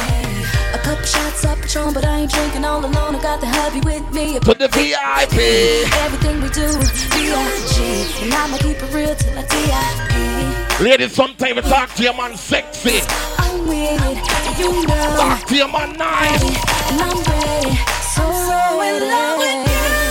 couple 0.95 1.07
shots 1.07 1.45
up 1.45 1.55
Patron, 1.75 1.93
but 1.93 2.05
I 2.05 2.21
ain't 2.21 2.31
drinking 2.31 2.65
all 2.65 2.81
alone. 2.81 3.17
I 3.17 3.23
got 3.23 3.41
the 3.41 3.47
hubby 3.47 3.81
with 3.81 4.05
me. 4.13 4.39
To 4.39 4.55
the 4.55 4.69
VIP. 4.69 5.39
Everything 6.05 6.41
we 6.41 6.49
do, 6.51 6.69
B.I.G. 7.15 8.25
And 8.25 8.35
I'ma 8.35 8.59
keep 8.59 8.77
it 8.83 8.95
real 8.95 9.15
till 9.15 9.39
I 9.39 9.43
D.I.P. 9.47 10.85
Ladies, 10.85 11.15
sometimes 11.15 11.57
you 11.57 11.63
talk 11.63 11.95
to 11.95 12.03
your 12.03 12.15
man 12.15 12.37
sexy. 12.37 13.01
I'm 13.39 13.67
with 13.67 14.01
it, 14.05 14.59
you 14.59 14.87
know. 14.87 15.17
Talk 15.17 15.47
to 15.49 15.57
your 15.57 15.69
man 15.69 15.97
nice. 15.97 16.43
And 16.91 17.01
I'm 17.01 17.23
ready, 17.23 17.77
so, 18.15 18.25
in 18.83 19.09
love 19.09 19.39
with 19.39 19.99
you. 19.99 20.04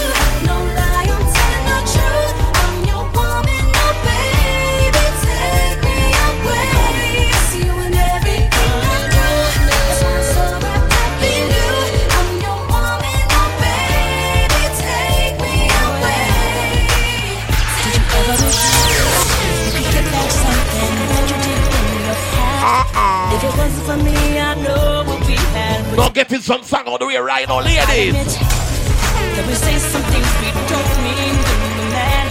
Wasn't 23.43 23.85
for 23.85 23.97
me, 23.97 24.39
I 24.39 24.53
some 26.43 26.61
song 26.61 26.85
on 26.87 26.99
the 26.99 27.05
way 27.07 27.15
right 27.15 27.47
now, 27.47 27.61
ladies. 27.61 28.35
That 28.35 29.45
we 29.47 29.55
say 29.55 29.79
some 29.79 30.03
things 30.11 30.27
we 30.43 30.51
don't 30.67 30.93
mean 31.07 31.35
to 31.39 31.55
mad. 31.95 32.27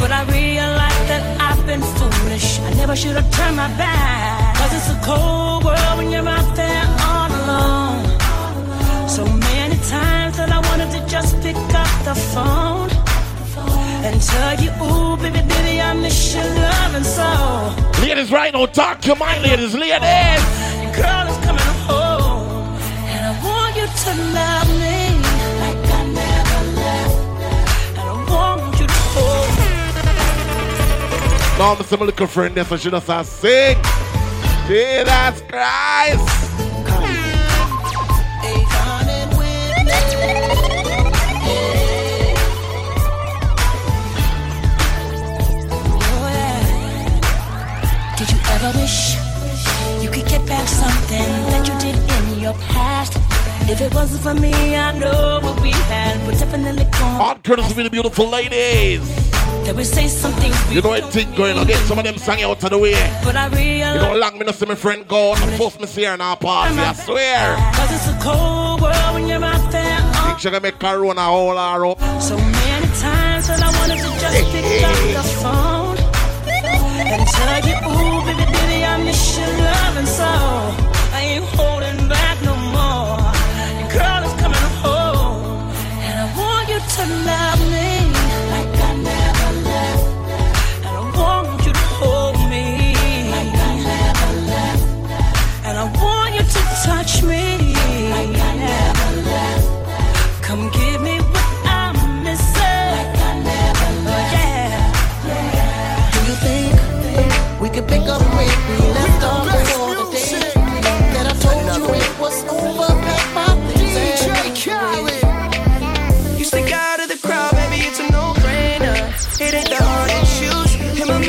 But 0.00 0.10
I 0.12 0.24
realize 0.32 1.02
that 1.12 1.22
I've 1.38 1.60
been 1.66 1.84
foolish. 1.98 2.58
I 2.60 2.72
never 2.80 2.96
should 2.96 3.16
have 3.20 3.30
turned 3.36 3.56
my 3.56 3.68
back. 3.76 4.56
Cause 4.56 4.72
it's 4.78 4.90
a 4.96 4.98
cold 5.04 5.64
world 5.64 5.94
when 5.98 6.10
you're 6.10 6.26
out 6.26 6.56
there 6.56 6.84
all 7.04 7.30
alone. 7.42 8.00
So 9.08 9.24
many 9.26 9.76
times 9.84 10.38
that 10.38 10.48
I 10.50 10.60
wanted 10.70 10.90
to 10.96 11.00
just 11.06 11.36
pick 11.42 11.56
up 11.56 11.92
the 12.08 12.14
phone 12.32 12.53
and 14.14 14.22
tell 14.22 14.54
you, 14.62 14.70
ooh, 14.80 15.16
baby, 15.16 15.42
baby, 15.48 15.80
I 15.80 15.92
miss 15.94 16.34
your 16.34 16.44
love 16.44 16.94
and 16.94 17.04
so. 17.04 17.30
Ladies, 18.00 18.30
right 18.30 18.52
now, 18.54 18.66
talk 18.66 19.04
your 19.04 19.16
mind, 19.16 19.42
ladies, 19.42 19.74
ladies. 19.74 20.42
Girl 20.94 21.26
is 21.26 21.38
coming 21.44 21.72
home, 21.88 22.78
and 23.10 23.22
I 23.26 23.32
want 23.42 23.74
you 23.74 23.86
to 24.04 24.12
love 24.38 24.68
me 24.82 24.98
like 25.62 25.82
I 25.98 26.02
never 26.20 26.60
left. 26.80 27.18
And 27.90 27.98
I 27.98 28.02
want 28.30 28.80
you 28.80 28.86
to 28.86 29.00
hold 29.14 29.50
me. 29.58 29.72
Now, 31.58 31.74
I'm 31.74 31.82
some 31.84 32.00
little 32.00 32.26
friend 32.28 32.54
there, 32.54 32.64
so 32.64 32.76
she 32.76 32.90
just 32.90 33.04
start 33.06 33.26
sing. 33.26 33.76
Jesus 34.68 35.42
Christ. 35.48 36.33
Ever 48.64 48.78
wish 48.78 49.16
you 50.02 50.08
could 50.10 50.26
get 50.26 50.46
back 50.46 50.66
something 50.66 51.28
that 51.52 51.68
you 51.68 51.74
did 51.80 51.96
in 52.34 52.40
your 52.40 52.54
past? 52.72 53.16
If 53.68 53.80
it 53.80 53.92
wasn't 53.94 54.22
for 54.22 54.34
me, 54.34 54.76
I 54.76 54.98
know 54.98 55.40
what 55.42 55.60
we 55.60 55.70
had 55.70 56.24
would 56.26 56.38
definitely 56.38 56.86
courtesy 57.42 57.78
of 57.78 57.84
the 57.84 57.90
beautiful 57.90 58.28
ladies. 58.28 59.00
That 59.64 59.76
we 59.76 59.84
say 59.84 60.08
some 60.08 60.32
things 60.32 60.56
we 60.68 60.76
You 60.76 60.82
know 60.82 60.90
what 60.90 61.10
thing 61.12 61.34
going 61.34 61.56
on? 61.56 61.66
Get 61.66 61.78
some 61.86 61.98
of 61.98 62.04
them 62.04 62.18
song 62.18 62.42
out 62.42 62.62
of 62.62 62.70
the 62.70 62.78
way. 62.78 62.92
But 63.22 63.36
I 63.36 63.46
You 63.48 63.56
realize 63.56 64.02
know, 64.02 64.16
long 64.16 64.38
me 64.38 64.44
not 64.44 64.54
see 64.54 64.66
my 64.66 64.74
friend 64.74 65.06
go 65.08 65.32
out 65.32 65.42
and 65.42 65.56
force 65.56 65.78
me 65.80 65.86
see 65.86 66.04
her 66.04 66.14
in 66.14 66.20
our 66.20 66.36
party, 66.36 66.78
I 66.78 66.92
swear. 66.92 67.56
Cause 67.74 67.92
it's 67.92 68.08
a 68.08 68.18
cold 68.22 68.82
world 68.82 69.14
when 69.14 69.26
you're 69.26 69.44
out 69.44 69.70
there 69.72 70.00
on 70.00 70.26
Think 70.26 70.38
she 70.38 70.50
gonna 70.50 70.60
make 70.60 70.82
her 70.82 71.00
run 71.00 71.18
a 71.18 71.24
whole 71.24 71.56
her 71.56 71.86
up. 71.86 71.98
So 72.20 72.36
many 72.36 72.86
times 72.96 73.48
that 73.48 73.60
I 73.62 73.70
wanted 73.78 73.98
to 74.04 74.10
just 74.20 74.52
pick 74.52 74.84
up 74.84 75.24
the 75.24 75.28
phone 75.40 75.73
and 77.20 77.28
tell 77.28 77.60
you, 77.68 77.76
ooh, 77.76 78.24
baby, 78.24 78.44
baby, 78.52 78.84
I 78.84 79.02
miss 79.04 79.38
your 79.38 79.46
love, 79.46 79.96
and 79.96 80.08
so 80.08 80.83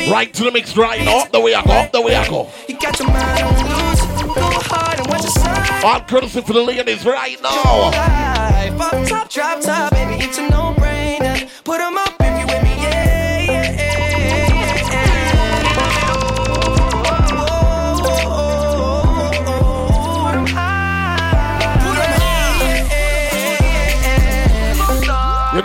Right 0.08 0.32
to 0.34 0.44
the 0.44 0.52
mix 0.52 0.76
right 0.76 1.04
now. 1.04 1.20
Up 1.20 1.32
the 1.32 1.40
way 1.40 1.52
I 1.54 1.64
go, 1.64 1.72
up 1.72 1.90
the 1.92 2.00
way 2.00 2.14
I 2.14 2.28
go. 2.28 2.48
you 2.68 2.78
got 2.78 2.98
your 2.98 3.08
mind 3.08 3.42
on 3.42 3.54
loose. 3.54 4.00
Go 4.22 4.40
hard 4.40 5.00
and 5.00 5.08
watch 5.08 5.22
your 5.22 5.30
side. 5.32 5.84
On 5.84 6.00
courtesy 6.06 6.40
for 6.42 6.52
the 6.52 6.62
ladies 6.62 7.04
right 7.04 7.40
now. 7.42 7.90
Top, 9.06 9.28
drop 9.28 9.60
top, 9.60 9.92
baby, 9.92 10.24
it's 10.24 10.38
a 10.38 10.48
no-brainer. 10.48 11.48
Put 11.64 11.80
'em 11.80 11.98
up 11.98 12.05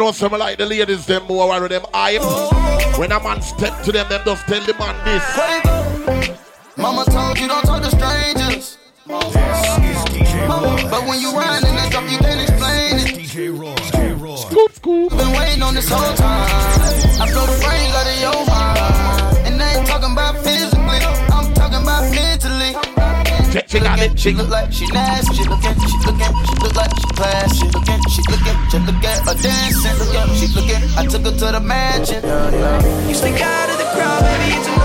know, 0.02 0.12
some 0.12 0.32
like 0.32 0.58
the 0.58 0.66
ladies, 0.66 1.06
them 1.06 1.28
more 1.28 1.50
worry 1.50 1.68
them 1.70 1.86
hype. 1.94 2.24
When 2.98 3.12
a 3.12 3.20
man 3.22 3.40
step 3.42 3.84
to 3.84 3.92
them, 3.92 4.10
them 4.10 4.22
just 4.26 4.48
tell 4.48 4.66
the 4.66 4.74
man 4.74 4.96
this. 5.06 5.24
Mama 6.76 7.06
told 7.06 7.38
you 7.40 7.48
don't 7.48 7.62
talk 7.64 7.84
to 7.84 7.92
strangers. 7.92 8.80
But 9.08 9.32
when 11.08 11.22
you 11.22 11.32
ride 11.34 11.64
in 11.64 11.76
that 11.76 11.92
drop, 11.92 12.10
you 12.10 12.18
can't 12.18 12.42
explain 12.42 12.98
it. 12.98 13.14
DJ 13.16 13.52
Roy. 13.58 13.76
DJ 13.76 14.20
Roy. 14.20 14.36
Scoop, 14.36 14.72
scoop. 14.74 15.12
Been 15.12 15.32
waiting 15.38 15.62
on 15.62 15.76
this 15.76 15.88
whole 15.90 16.16
time. 16.16 16.50
I 17.22 17.30
blow 17.32 17.46
the 17.46 17.58
brains 17.62 17.94
out 17.94 18.08
of 18.08 18.20
your 18.20 18.46
Check, 23.52 23.68
check 23.68 23.84
out 23.84 24.00
it. 24.00 24.18
She 24.18 24.32
look 24.32 24.50
like 24.50 24.72
she 24.72 24.88
nasty. 24.88 25.36
She 25.36 25.44
looking, 25.44 25.76
she 25.76 25.98
looking, 26.08 26.34
she 26.48 26.56
look 26.64 26.76
like 26.76 26.96
she 26.96 27.08
class. 27.20 27.58
She 27.58 27.66
looking, 27.68 28.02
she 28.08 28.22
looking, 28.32 28.58
just 28.72 28.86
look 28.88 29.04
at 29.04 29.20
her 29.28 29.36
dancing. 29.36 29.92
She 29.92 30.00
look 30.00 30.16
at, 30.16 30.30
she 30.40 30.48
looking. 30.56 30.82
I 30.98 31.06
took 31.06 31.24
her 31.24 31.32
to 31.32 31.52
the 31.52 31.60
mansion. 31.60 32.24
You 33.10 33.14
stick 33.14 33.42
out 33.42 33.70
of 33.70 33.78
the 33.78 33.88
crowd, 33.92 34.22
baby, 34.24 34.56
it's 34.56 34.68
a 34.68 34.81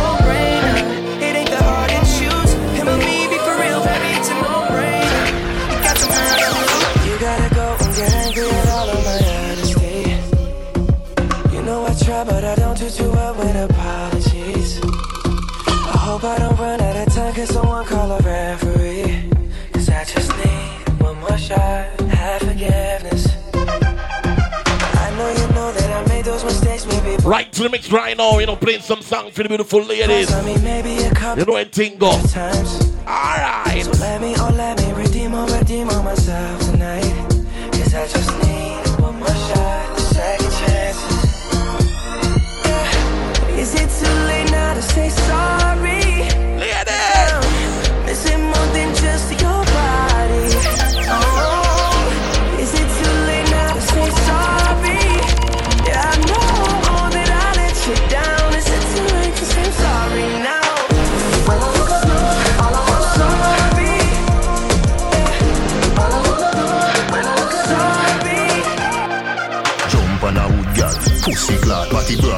to 27.57 27.63
the 27.63 27.69
mix 27.71 27.91
right 27.91 28.17
now. 28.17 28.39
You 28.39 28.47
know, 28.47 28.57
playing 28.57 28.81
some 28.81 29.03
song 29.03 29.31
for 29.31 29.43
the 29.43 29.49
beautiful 29.49 29.83
ladies. 29.83 30.33
I 30.33 30.43
mean, 30.45 30.63
maybe 30.63 31.03
a 31.05 31.11
couple 31.15 31.41
You 31.41 31.47
know 31.47 31.57
go. 31.99 32.13
times. 32.29 32.93
Alright. 33.07 33.87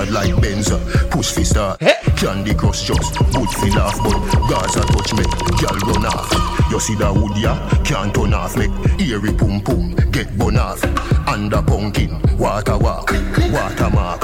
Body 0.08 0.32
like 0.32 0.42
Benza. 0.42 0.78
Push 1.10 1.32
fi 1.32 1.42
start, 1.42 1.80
Candy 2.16 2.54
Crush 2.54 2.84
just 2.84 3.18
good 3.18 3.50
fi 3.50 3.68
laugh, 3.76 3.98
but 4.02 4.18
Gaza 4.48 4.80
touch 4.80 5.12
me, 5.14 5.24
gal 5.60 5.76
run 5.86 6.06
off. 6.06 6.30
You 6.70 6.80
see 6.80 6.94
that 6.96 7.14
wood 7.14 7.36
ya, 7.36 7.56
can't 7.84 8.14
turn 8.14 8.34
off 8.34 8.56
me. 8.56 8.66
Eerie 8.98 9.32
pum 9.32 9.60
pum, 9.60 9.94
get 10.10 10.36
bun 10.38 10.56
off. 10.56 10.82
Under 11.28 11.62
pumpkin, 11.62 12.20
water 12.38 12.78
walk, 12.78 13.12
water 13.52 13.90
mark. 13.90 14.22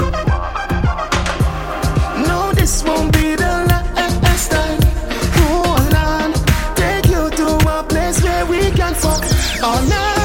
No, 2.27 2.51
this 2.53 2.83
won't 2.83 3.13
be 3.13 3.35
the 3.35 3.65
last 3.69 4.51
time. 4.51 4.79
Hold 5.37 5.93
on, 5.93 6.33
take 6.75 7.07
you 7.07 7.29
to 7.29 7.79
a 7.79 7.83
place 7.83 8.21
where 8.23 8.45
we 8.45 8.71
can 8.71 8.93
fuck 8.93 9.23
all 9.63 9.81
night 9.83 10.24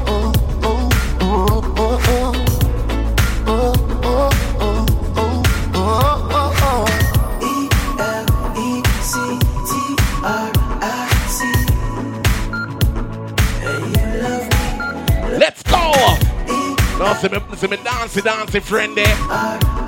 Dancey, 18.01 18.21
dancey 18.21 18.59
friend 18.59 18.97
there. 18.97 19.15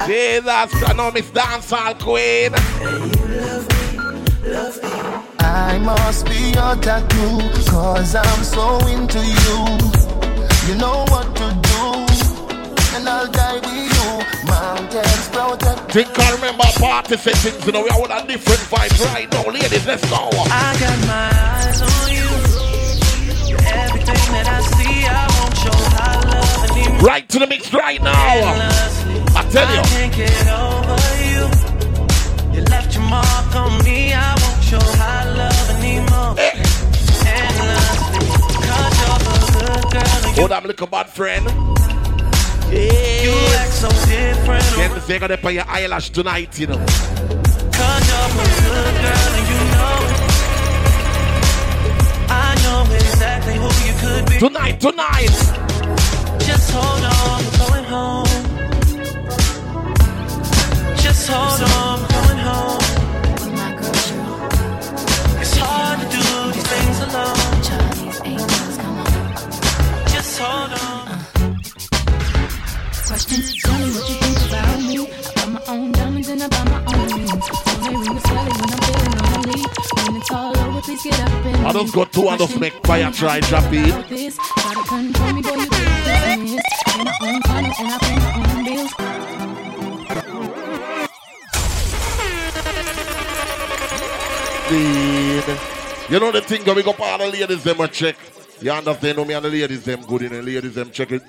Jesus, 0.05 0.47
I 0.47 0.93
know 0.95 1.09
Miss 1.11 1.31
Dancehall 1.31 1.99
Queen. 1.99 2.53
I 5.39 5.79
must 5.79 6.25
be 6.25 6.51
your 6.53 6.75
tattoo, 6.75 7.39
cause 7.71 8.13
I'm 8.15 8.43
so 8.43 8.77
into 8.85 9.17
you. 9.17 9.65
You 10.67 10.75
know 10.79 11.05
what 11.09 11.35
to 11.37 11.47
do, 11.65 12.05
and 12.95 13.09
I'll 13.09 13.31
die 13.31 13.55
with 13.55 13.65
you. 13.73 14.47
Mountains 14.47 15.29
protect. 15.29 15.91
Think 15.91 16.19
I 16.19 16.35
remember 16.35 16.65
party 16.77 17.17
settings, 17.17 17.65
you 17.65 17.71
know, 17.71 17.81
we 17.81 17.89
are 17.89 17.99
all 17.99 18.11
a 18.11 18.27
different 18.27 18.61
vibes 18.69 19.03
right 19.13 19.31
now. 19.31 19.49
Ladies, 19.49 19.87
let's 19.87 20.07
go. 20.07 20.29
I 20.31 20.77
got 20.79 20.99
my 21.07 21.31
eyes 21.67 21.81
on 21.81 22.11
you. 22.13 22.22
Right 27.03 27.27
to 27.27 27.39
the 27.39 27.47
mix 27.47 27.73
right 27.73 28.01
now. 28.01 28.13
I 28.13 29.43
tell 29.51 29.67
I 29.67 29.75
you. 29.75 29.81
can't 29.83 30.15
get 30.15 30.47
over 30.47 30.95
you. 31.27 31.49
You 32.55 32.61
left 32.67 32.93
your 32.95 33.03
mark 33.03 33.53
on 33.57 33.83
me. 33.83 34.13
I 34.13 34.33
won't 34.41 34.63
show 34.63 34.79
how 34.79 35.25
love 35.35 35.51
eh. 35.51 35.73
and 35.73 35.83
emotion. 35.83 36.63
Endlessly. 37.27 38.23
Cause 38.63 39.03
a 39.03 39.05
good 39.59 39.83
girl. 39.91 40.23
and 40.29 40.39
Oh, 40.39 40.47
that 40.47 40.63
little 40.65 40.87
bad 40.87 41.09
friend. 41.09 41.43
You 42.71 43.35
act 43.59 43.73
so 43.73 43.89
different. 44.07 44.63
Get 44.77 44.93
the 44.93 45.01
figure 45.01 45.29
up 45.33 45.43
on 45.43 45.53
your 45.55 45.65
eyelash 45.67 46.09
tonight, 46.09 46.57
you 46.57 46.67
know. 46.67 46.77
Cause 46.77 48.07
you're 48.07 48.23
a 48.23 48.27
good 48.63 48.95
girl 49.03 49.33
and 49.35 49.47
you 49.51 49.59
know 49.75 50.07
it. 50.07 50.19
I 52.29 52.55
hold 56.75 57.05
on, 57.05 57.39
we're 57.45 57.57
going 57.63 57.87
home. 57.95 58.25
Just 60.97 61.23
hold 61.29 61.61
on, 61.77 61.99
we're 62.01 62.13
going 62.17 62.41
home. 62.47 62.81
It's 65.41 65.55
hard 65.57 65.97
to 66.01 66.05
do 66.15 66.23
these 66.53 66.67
things 66.73 66.97
alone. 67.07 67.53
Just 70.13 70.31
hold 70.39 70.71
on. 70.71 71.07
Uh. 71.07 71.17
Question, 73.07 73.39
tell 73.63 73.77
me 73.79 73.87
what 73.93 74.05
you 74.09 74.15
think 74.23 74.39
about 74.47 74.79
me. 74.81 74.95
I 74.97 75.31
buy 75.35 75.45
my 75.53 75.61
own 75.67 75.91
diamonds 75.91 76.29
and 76.29 76.41
I 76.43 76.47
buy 76.47 76.63
my 76.65 76.79
own 76.91 77.07
rings. 77.13 77.29
So 77.29 77.73
they 77.83 77.89
ring 77.89 78.13
the 78.15 78.21
celly 78.27 78.53
when 78.59 78.69
I'm 78.73 78.81
feeling 78.87 79.15
lonely. 79.21 79.61
When 80.05 80.15
it's 80.21 80.31
all 80.31 80.57
over, 80.57 80.81
please 80.81 81.03
get 81.03 81.19
up 81.19 81.45
and 81.45 81.67
I 81.67 81.71
just 81.73 81.93
got 81.93 82.11
two 82.11 82.27
and 82.29 82.39
just 82.39 82.59
make 82.59 82.73
fire 82.85 83.11
try 83.11 83.39
drop 83.41 83.71
in. 83.71 83.83
this. 84.09 84.37
Try 84.37 84.73
to 84.73 84.83
control 84.83 85.33
me, 85.33 85.41
boy, 85.41 85.49
you 85.51 85.69
get 85.69 86.47
this. 86.47 86.62
You 87.75 87.79
know 96.19 96.31
the 96.31 96.41
thing, 96.45 96.75
we 96.75 96.83
go 96.83 96.93
all 96.99 97.17
the 97.17 97.31
ladies 97.31 97.63
them 97.63 97.81
a 97.81 97.87
check. 97.87 98.15
You 98.61 98.71
understand 98.71 99.27
me 99.27 99.33
and 99.33 99.43
the 99.43 99.49
ladies 99.49 99.83
them 99.83 100.03
good 100.03 100.21
in 100.21 100.33
the 100.33 100.43
ladies 100.43 100.75
them 100.75 100.91
check 100.91 101.13
it. 101.13 101.23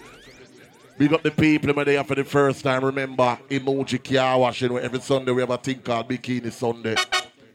Big 0.98 1.14
up 1.14 1.22
the 1.22 1.30
people 1.30 1.72
when 1.72 1.86
they 1.86 1.96
are 1.96 2.04
for 2.04 2.14
the 2.14 2.24
first 2.24 2.62
time. 2.62 2.84
Remember, 2.84 3.38
emoji 3.48 4.04
car 4.04 4.38
washing 4.38 4.70
where 4.70 4.82
every 4.82 5.00
Sunday 5.00 5.32
we 5.32 5.40
have 5.40 5.50
a 5.50 5.56
thing 5.56 5.78
called 5.78 6.10
Bikini 6.10 6.52
Sunday. 6.52 6.96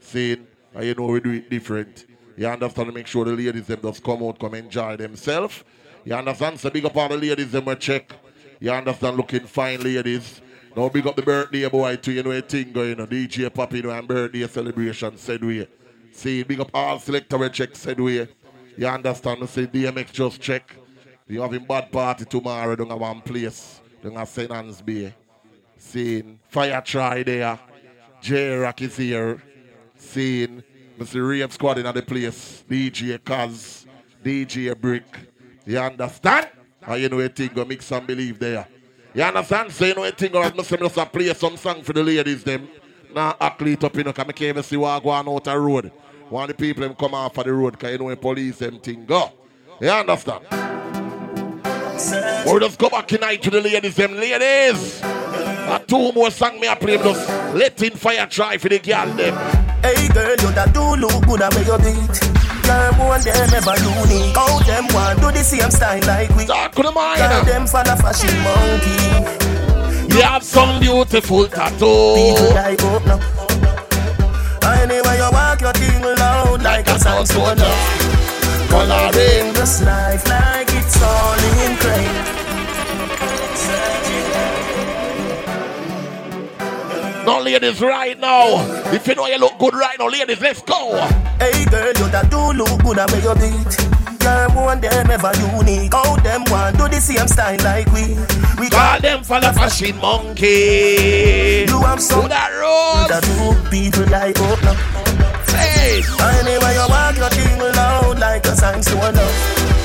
Seeing, 0.00 0.48
and 0.74 0.84
you 0.84 0.94
know 0.96 1.06
we 1.06 1.20
do 1.20 1.30
it 1.30 1.48
different. 1.48 2.06
You 2.36 2.48
understand? 2.48 2.92
Make 2.92 3.06
sure 3.06 3.24
the 3.24 3.30
ladies 3.34 3.68
them 3.68 3.82
just 3.82 4.02
come 4.02 4.24
out, 4.24 4.40
come 4.40 4.54
enjoy 4.54 4.96
themselves. 4.96 5.62
You 6.04 6.14
understand? 6.14 6.58
So 6.58 6.70
big 6.70 6.84
up 6.86 6.96
all 6.96 7.08
the 7.08 7.16
ladies 7.16 7.52
them 7.52 7.68
a 7.68 7.76
check. 7.76 8.12
You 8.60 8.70
understand? 8.72 9.16
Looking 9.16 9.46
fine 9.46 9.80
ladies. 9.80 10.42
Now 10.76 10.90
big 10.90 11.06
up 11.06 11.16
the 11.16 11.22
birthday 11.22 11.66
boy 11.68 11.96
too. 11.96 12.12
You 12.12 12.22
know 12.22 12.30
a 12.30 12.42
thing 12.42 12.72
going 12.72 13.00
on. 13.00 13.06
DJ 13.06 13.52
Poppy 13.52 13.78
you 13.78 13.84
know, 13.84 13.90
and 13.90 14.06
birthday 14.06 14.46
celebration 14.46 15.16
said 15.16 15.42
we. 15.42 15.66
See, 16.12 16.42
big 16.42 16.60
up 16.60 16.70
all 16.74 16.98
selector 16.98 17.48
check 17.48 17.74
said 17.74 17.98
we. 17.98 18.28
You 18.76 18.86
understand? 18.86 19.48
Say 19.48 19.66
DMX 19.66 20.12
just 20.12 20.40
check. 20.40 20.76
You 21.26 21.40
having 21.40 21.64
bad 21.64 21.90
party 21.90 22.26
tomorrow 22.26 22.76
don't 22.76 22.90
have 22.90 23.00
one 23.00 23.22
place. 23.22 23.80
Don't 24.02 24.14
have 24.14 24.28
St. 24.28 24.50
Ann's 24.50 24.82
Bay. 24.82 25.14
Seeing 25.78 26.38
Fire 26.48 26.82
Try 26.84 27.22
there. 27.22 27.58
J 28.20 28.56
Rock 28.56 28.82
is 28.82 28.96
here. 28.96 29.42
Seeing 29.96 30.62
Mr. 30.98 31.26
Rave 31.26 31.50
Squad 31.52 31.78
in 31.78 31.94
the 31.94 32.02
place. 32.02 32.62
DJ 32.68 33.18
Kaz. 33.18 33.86
DJ 34.22 34.78
Brick. 34.78 35.06
You 35.64 35.78
understand? 35.78 36.48
And 36.86 37.02
you 37.02 37.08
know 37.08 37.20
a 37.20 37.28
thing 37.28 37.50
go 37.54 37.64
mix 37.64 37.90
and 37.92 38.06
believe 38.06 38.38
there. 38.38 38.66
You 39.14 39.22
understand? 39.22 39.72
So 39.72 39.84
you 39.84 39.94
know 39.94 40.04
a 40.04 40.10
thing 40.10 40.32
go 40.32 40.42
Mr. 40.42 40.78
Minister 40.78 41.04
play 41.06 41.32
some 41.34 41.56
song 41.56 41.82
for 41.82 41.92
the 41.92 42.02
ladies 42.02 42.42
them. 42.44 42.68
Now 43.14 43.36
act 43.40 43.62
it 43.62 43.82
up, 43.84 43.94
you 43.96 44.04
know, 44.04 44.12
because 44.12 44.28
I 44.28 44.32
can't 44.32 44.42
even 44.42 44.62
see 44.62 44.76
what 44.76 45.02
going 45.02 45.28
out 45.28 45.44
the 45.44 45.58
road. 45.58 45.92
One 46.28 46.48
of 46.48 46.48
the 46.48 46.54
people 46.54 46.82
them 46.82 46.94
come 46.94 47.14
off 47.14 47.36
of 47.36 47.44
the 47.44 47.52
road 47.52 47.72
because 47.72 47.92
you 47.92 47.98
know 47.98 48.04
when 48.04 48.16
police 48.16 48.58
them 48.58 48.78
thing 48.78 49.04
go. 49.04 49.32
You 49.80 49.90
understand? 49.90 50.44
We 52.46 52.58
just 52.60 52.78
go 52.78 52.88
back 52.88 53.08
tonight 53.08 53.42
to 53.42 53.50
the 53.50 53.60
ladies, 53.60 53.96
them 53.96 54.14
ladies. 54.14 55.00
A 55.02 55.82
two 55.86 56.12
more 56.12 56.30
song 56.30 56.58
me 56.58 56.68
I 56.68 56.74
play, 56.74 56.96
just 56.96 57.28
letting 57.54 57.92
fire 57.92 58.26
try 58.26 58.58
for 58.58 58.68
the 58.68 58.78
girl 58.78 59.06
them. 59.06 59.34
Hey 59.82 60.08
girl, 60.08 60.30
you 60.30 60.52
that 60.54 60.72
do 60.72 60.96
look 60.96 61.26
good 61.26 61.42
at 61.42 61.54
where 61.54 61.64
you 61.64 61.78
beat. 61.78 62.39
One 62.70 63.20
them 63.22 63.50
ever 63.54 63.76
unique. 63.80 64.36
How 64.36 64.58
them 64.60 64.86
want 64.94 65.20
do 65.20 65.32
the 65.32 65.42
same 65.42 65.70
style 65.70 66.00
like 66.06 66.30
we. 66.36 66.46
Talk 66.46 66.72
to 66.76 66.82
the 66.82 66.92
mind. 66.92 67.18
Girl, 67.18 67.44
them 67.44 67.66
fan 67.66 67.88
a 67.88 67.96
fashion 67.96 68.36
monkey. 68.46 70.14
You 70.14 70.22
have 70.22 70.42
some 70.42 70.80
beautiful 70.80 71.46
tattoo. 71.48 72.14
People 72.14 72.54
like 72.54 72.82
up 72.84 73.04
now. 73.06 73.20
Anyway 74.72 75.16
you 75.16 75.30
walk 75.32 75.60
your 75.60 75.72
thing 75.72 76.02
loud 76.02 76.62
like 76.62 76.88
a 76.88 76.98
sandstone. 76.98 77.58
Coloring 78.68 79.52
this 79.52 79.82
life 79.82 80.26
like 80.28 80.68
it's 80.70 81.02
all 81.02 81.38
in 81.64 81.76
crane. 81.78 82.29
No 87.30 87.38
ladies 87.38 87.80
right 87.80 88.18
now. 88.18 88.58
If 88.92 89.06
you 89.06 89.14
know 89.14 89.28
you 89.28 89.38
look 89.38 89.56
good 89.60 89.72
right 89.72 89.96
now, 90.00 90.08
ladies, 90.08 90.40
let's 90.40 90.62
go. 90.62 90.98
Hey 91.38 91.64
girl, 91.66 91.92
you 91.94 92.10
that 92.10 92.26
do 92.28 92.50
look 92.58 92.82
good 92.82 92.98
at 92.98 93.06
where 93.12 93.22
you 93.22 93.34
beat. 93.38 94.18
Girl, 94.18 94.50
one 94.50 94.80
them 94.80 95.08
ever 95.08 95.30
unique. 95.54 95.94
How 95.94 96.16
them 96.16 96.42
want 96.50 96.76
do 96.76 96.88
the 96.88 97.00
same 97.00 97.28
style 97.28 97.56
like 97.62 97.86
we. 97.94 98.18
We 98.58 98.68
Call 98.68 98.98
them 98.98 99.22
for 99.22 99.38
the 99.38 99.52
fashion 99.52 99.96
monkey. 99.98 101.66
You 101.70 101.78
have 101.86 102.02
some 102.02 102.28
that 102.28 102.50
road. 102.50 103.06
That 103.06 103.22
do 103.22 103.54
people 103.70 104.10
like 104.10 104.34
oh, 104.40 104.50
up 104.50 104.62
now. 104.66 104.74
Hey. 105.54 106.02
Anyway, 106.34 106.74
you 106.74 106.86
walk 106.90 107.14
your 107.14 107.30
thing 107.30 107.60
loud 107.60 108.18
like 108.18 108.44
a 108.44 108.56
sign 108.56 108.82
to 108.82 108.96
a 109.06 109.79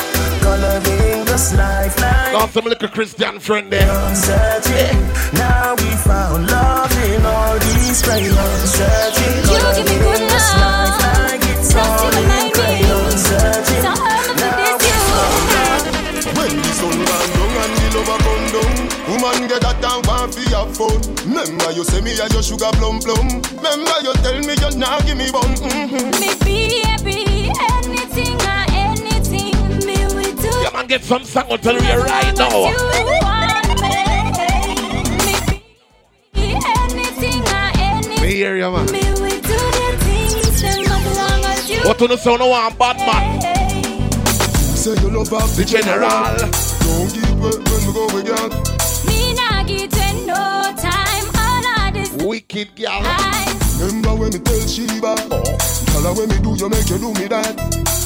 love. 0.58 0.84
Coloring 0.84 1.26
this 1.26 1.54
life 1.54 2.00
like 2.00 2.32
Got 2.34 2.50
some 2.52 2.66
little 2.66 2.90
Christian 2.90 3.40
friend 3.40 3.72
there. 3.72 4.16
searching. 4.16 4.98
Now 5.34 5.76
we 5.76 5.90
found 6.08 6.48
love 6.48 6.92
in 7.04 7.26
all 7.26 7.58
these 7.60 8.02
crayons. 8.02 8.72
Searching. 8.72 9.36
You 9.48 9.60
give 9.76 9.86
me 9.86 9.98
good 10.00 10.16
Coloring 10.16 10.28
this 10.28 10.50
life 10.56 10.98
like 11.04 11.44
it's 11.44 11.76
all 11.76 12.16
in 12.16 12.52
crayons. 12.52 13.22
Searching. 13.28 13.84
Now 13.84 14.78
we 14.80 14.90
found 15.10 15.46
love. 15.56 16.36
When 16.38 16.56
the 16.58 16.72
sun 16.80 16.98
gone 17.10 17.32
down 17.36 17.56
and 17.64 17.74
the 17.80 17.86
lover 17.96 18.20
come 18.24 18.46
down 18.52 18.74
Woman 19.08 19.48
get 19.48 19.62
that 19.62 19.84
and 19.84 20.02
want 20.08 20.34
fi 20.34 20.44
have 20.58 20.76
fun 20.76 21.00
Remember 21.24 21.72
you 21.72 21.84
say 21.86 22.02
me 22.02 22.12
a 22.18 22.28
your 22.34 22.44
sugar 22.44 22.72
plum 22.76 23.00
plum 23.00 23.42
Remember 23.56 23.98
you 24.04 24.14
tell 24.26 24.40
me 24.42 24.54
you 24.58 24.72
nah 24.78 25.00
give 25.02 25.18
me 25.18 25.30
bun 25.32 25.54
mm-hmm. 25.56 26.12
Me 26.20 26.30
be 26.44 26.82
happy, 26.82 27.52
anything 27.72 28.36
or 28.36 28.65
anything. 28.65 28.65
Me 28.65 28.65
we 30.76 30.88
do. 30.88 30.88
Yeah, 30.88 30.88
man, 30.88 30.88
get 30.88 31.04
some 31.04 31.24
song 31.24 31.52
out 31.52 31.62
tell 31.62 31.74
you 31.74 32.04
right 32.04 32.38
now. 32.38 32.50
Me. 35.26 35.36
Me 36.34 36.54
be 36.54 36.56
anything 36.78 37.42
or 37.42 37.72
anything. 37.78 38.22
Me 38.22 38.32
hear 38.34 38.58
you, 38.58 38.72
man. 38.72 38.86
Me 38.92 39.00
we 39.22 39.30
do 39.30 39.58
the 39.58 39.96
things 40.00 40.62
them 40.62 40.86
as 40.86 41.18
long 41.18 41.46
as 41.46 41.70
you. 41.70 41.80
What 41.84 42.02
on 42.02 42.10
the 42.10 42.18
sound 42.18 42.42
of 42.42 42.50
one 42.50 42.78
bad 42.78 42.98
man? 42.98 43.42
say 44.76 44.96
you 45.02 45.10
love. 45.10 45.30
The 45.30 45.66
general. 45.66 46.36
Don't 46.86 47.10
keep 47.10 47.24
it 47.26 47.58
when 47.70 47.82
we 47.88 47.92
go 47.94 48.06
again. 48.20 48.52
Me 49.08 49.34
nah 49.34 49.64
get 49.64 49.96
in 49.98 50.28
no 50.28 50.74
time. 50.78 51.28
All 51.36 51.66
of 51.88 51.94
this 51.94 52.12
Wicked 52.24 52.76
girl. 52.76 53.02
Remember 53.80 54.16
when 54.16 54.32
me 54.32 54.40
tell 54.40 54.68
Sheba? 54.68 55.16
Tell 55.16 56.04
her 56.04 56.14
when 56.14 56.30
me 56.30 56.38
do, 56.40 56.56
you 56.56 56.70
make 56.70 56.90
you 56.90 56.98
do 56.98 57.14
me 57.14 57.28
that. 57.28 57.56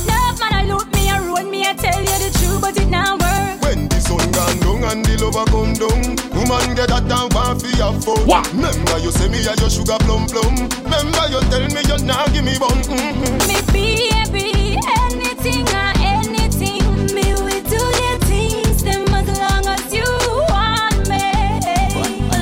Love 0.07 0.39
man, 0.39 0.53
I 0.53 0.63
look 0.65 0.91
me 0.93 0.98
and 1.35 1.45
road 1.45 1.51
me. 1.51 1.65
I 1.65 1.73
tell 1.73 1.99
you 1.99 2.17
the 2.19 2.29
truth, 2.39 2.61
but 2.61 2.77
it 2.77 2.87
now 2.87 3.13
work. 3.17 3.61
When 3.61 3.87
the 3.87 3.99
sun 3.99 4.31
gone 4.31 4.59
down 4.59 4.83
and 4.91 5.05
the 5.05 5.17
lover 5.23 5.45
come 5.51 5.73
down, 5.73 6.15
woman 6.33 6.75
get 6.75 6.89
that 6.89 7.07
down 7.07 7.29
want 7.29 7.61
for 7.61 7.71
your 7.77 7.93
phone. 8.01 8.25
What? 8.25 8.47
Remember 8.53 8.97
you 8.99 9.11
say 9.11 9.27
me 9.29 9.39
a 9.45 9.53
your 9.59 9.69
sugar 9.69 9.97
plum 10.05 10.25
plum. 10.27 10.69
Remember 10.83 11.25
you 11.29 11.41
tell 11.49 11.65
me 11.69 11.81
you 11.85 11.97
nah 12.05 12.27
give 12.33 12.43
me 12.43 12.57
bun. 12.57 12.77
Mm-hmm. 12.89 13.47
Me 13.47 13.57
baby, 13.69 14.77
anything 15.05 15.67
or 15.69 15.91
anything, 16.01 16.83
me 17.13 17.33
will 17.33 17.61
do 17.69 17.81
the 17.99 18.11
things 18.25 18.83
them 18.83 19.05
as 19.13 19.27
long 19.37 19.65
as 19.67 19.93
you 19.93 20.09
want 20.49 21.07
me. 21.09 21.29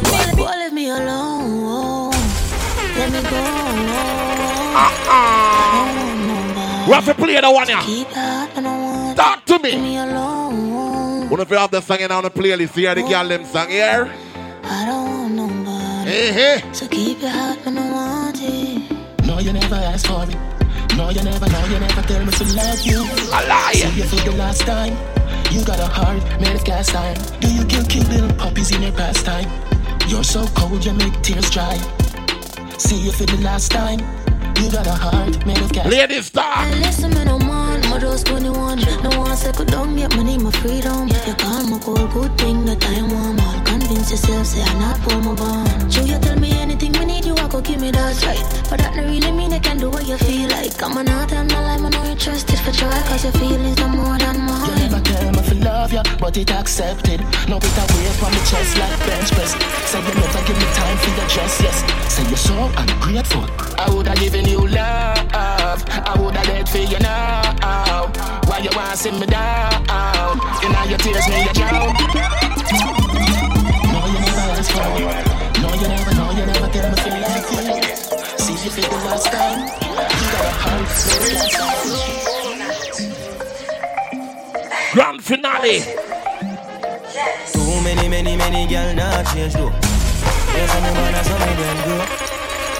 Boy, 0.07 0.31
boy, 0.35 0.55
leave 0.63 0.73
me 0.73 0.89
alone. 0.89 2.11
Let 2.95 3.11
me 3.11 3.21
go. 3.29 3.41
We 6.88 6.93
have 6.93 7.03
to 7.05 7.13
play 7.15 7.41
the 7.41 7.51
one, 7.51 7.67
yeah. 7.67 7.83
Keep 9.18 9.26
out, 9.26 9.47
I 9.47 9.49
don't 9.49 9.49
want 9.49 9.57
Talk 9.57 9.57
to 9.57 9.59
me. 9.63 9.72
Leave 9.72 9.82
me 9.82 9.97
alone. 9.97 11.30
What 11.30 11.39
if 11.39 11.49
you 11.49 11.57
have 11.57 11.72
the 11.72 11.82
song 11.82 11.99
in 11.99 12.11
on 12.11 12.24
the 12.24 12.30
playlist 12.30 12.76
here, 12.76 12.93
the 12.93 13.01
girl 13.01 13.28
them 13.28 13.45
song 13.45 13.70
here? 13.70 14.13
I 14.63 14.86
don't 14.86 15.09
want 15.09 15.34
nobody. 15.34 16.11
Hey, 16.11 16.32
hey. 16.32 16.74
So 16.74 16.88
keep 16.88 17.22
your 17.22 17.32
heart 17.32 17.65
when 17.65 17.78
I 17.80 17.91
want 17.91 18.38
it. 18.39 19.26
No, 19.26 19.39
you 19.39 19.53
never 19.53 19.76
asked 19.76 20.05
for 20.05 20.24
it. 20.24 20.38
No, 20.95 21.09
you 21.09 21.24
never, 21.24 21.49
no, 21.49 21.65
you 21.65 21.80
never 21.80 22.01
tell 22.03 22.24
me 22.26 22.32
to 22.32 22.43
love 22.53 22.82
you. 22.86 23.01
I 23.34 23.45
lie. 23.47 23.74
See 23.74 23.97
you 23.97 24.03
for 24.03 24.30
the 24.30 24.36
last 24.38 24.61
time. 24.61 24.93
You 25.51 25.65
got 25.65 25.80
a 25.80 25.88
heart 25.88 26.22
made 26.39 26.55
of 26.55 26.63
cast 26.63 26.95
iron. 26.95 27.18
Do 27.39 27.51
you 27.51 27.65
kill 27.65 27.86
cute 27.86 28.07
little 28.09 28.34
puppies 28.34 28.72
in 28.72 28.84
your 28.84 28.91
pastime? 28.91 29.49
You're 30.07 30.24
so 30.24 30.45
cold, 30.55 30.86
you 30.86 30.93
make 30.93 31.20
tears 31.24 31.49
dry. 31.49 31.76
See 32.78 32.99
you 32.99 33.11
for 33.11 33.26
the 33.26 33.38
last 33.41 33.72
time. 33.72 33.99
You 34.61 34.72
got 34.72 34.86
a 34.86 34.91
heart 34.91 35.45
made 35.45 35.57
of 35.59 35.72
cast 35.72 35.89
Ladies, 35.89 36.28
stop. 36.28 36.65
Hey, 36.65 36.80
listen, 36.80 37.13
me 37.13 37.26
no 37.26 37.39
man, 37.39 37.82
my 37.98 38.02
just 38.02 38.28
21. 38.28 38.80
No 39.04 39.10
one 39.20 39.36
settle 39.36 39.66
down, 39.66 39.98
yet 39.98 40.16
my 40.16 40.24
name 40.24 40.43
my 40.43 40.52
freedom. 40.52 41.08
You 41.08 41.34
call 41.36 41.64
my 41.66 41.80
call, 41.80 42.08
good 42.08 42.38
thing 42.38 42.66
that 42.66 42.84
I 42.84 42.93
am 42.93 43.10
warm. 43.10 43.39
All 43.39 43.62
convince 43.66 44.12
yourself, 44.12 44.45
say 44.45 44.62
I'm 44.62 44.80
not 44.80 44.98
for 45.00 45.18
my 45.22 45.34
bond. 45.36 45.91
True, 45.91 46.06
you 46.06 46.20
tell 46.20 46.39
me 46.39 46.52
anything 46.60 46.91
we 46.93 47.06
need, 47.06 47.26
you 47.26 47.34
I 47.36 47.48
go 47.48 47.62
give 47.62 47.82
me 47.82 47.91
that 47.91 48.26
right. 48.26 48.43
But 48.70 48.80
that 48.80 48.95
no 48.95 49.04
really 49.04 49.32
mean 49.32 49.54
I 49.54 49.60
can 49.60 49.78
do 49.78 49.89
what 49.89 50.08
you 50.08 50.18
feel 50.18 50.50
like. 50.50 50.82
I'm 50.84 50.98
an 50.98 51.08
out 51.08 51.32
and 51.34 51.52
my 51.52 51.60
life, 51.62 51.82
I 51.82 51.89
know 51.89 52.10
you 52.10 52.16
trust 52.16 52.50
it 52.52 52.60
for 52.60 52.72
try. 52.72 53.02
Cause 53.10 53.24
your 53.24 53.34
feelings 53.34 53.80
are 53.82 53.89
more 53.89 54.18
than 54.18 54.36
You 54.36 54.41
mine. 54.41 54.78
never 54.78 55.02
tell 55.02 55.32
me 55.32 55.39
if 55.39 55.52
I 55.52 55.56
love 55.56 55.93
you, 55.93 56.04
but 56.20 56.38
it 56.38 56.52
accepted. 56.52 57.20
No 57.50 57.60
better 57.60 57.86
weight 57.98 58.24
on 58.24 58.32
the 58.32 58.43
chest 58.45 58.78
like 58.78 58.98
bench 59.08 59.32
press. 59.34 59.52
Say 59.89 60.00
you 60.06 60.14
never 60.22 60.41
give 60.45 60.58
me 60.58 60.68
time 60.78 60.98
for 61.02 61.12
your 61.18 61.28
dress, 61.34 61.54
yes. 61.66 61.78
Say 62.14 62.24
you're 62.30 62.38
so 62.38 62.58
ungrateful. 62.78 63.45
I 63.80 63.89
woulda 63.89 64.14
given 64.16 64.45
you 64.45 64.68
love. 64.68 65.28
I 65.34 66.14
woulda 66.20 66.43
dead 66.43 66.70
for 66.70 66.78
you 66.80 67.00
now. 67.00 67.86
Why 68.47 68.60
you 68.60 68.70
want 68.76 68.91
to 68.91 68.97
see 68.97 69.12
me 69.12 69.26
down? 69.26 69.86
You 70.62 70.70
know 70.70 70.84
your 70.88 70.97
tears 70.97 71.28
me 71.28 71.43
you 71.43 71.53
drown. 71.53 71.93
No, 73.91 73.99
you 74.08 74.20
never 74.24 74.45
asked 74.55 74.72
for 74.72 74.88
it. 74.95 75.03
No, 75.62 75.70
you 75.74 75.88
never, 75.88 76.14
no, 76.16 76.26
you 76.32 76.45
never 76.45 76.68
tell 76.72 76.88
me 76.89 76.95
if 76.97 77.05
you 77.05 77.12
like 77.22 77.84
it. 77.84 77.97
See 78.39 78.53
you 78.53 78.70
for 78.72 78.82
the 78.82 78.88
last 79.05 79.28
time. 79.28 79.60
You 79.60 80.28
got 80.32 80.45
a 80.45 80.53
heart, 80.62 80.88
baby, 81.08 81.34
last 81.36 81.51
time. 81.53 82.08
Grand 84.93 85.20
finale. 85.24 85.78
Too 87.51 87.82
many, 87.84 88.08
many, 88.10 88.36
many 88.38 88.68
girl 88.68 88.93
not 88.95 89.26
change 89.34 89.53
though. 89.53 89.72
Yes, 90.55 90.72
I'm 90.74 90.84
a 90.84 90.91
man, 90.93 91.12
that's 91.14 91.28
how 91.28 91.38
me 91.38 91.53
them 91.55 91.78
go. 91.86 91.95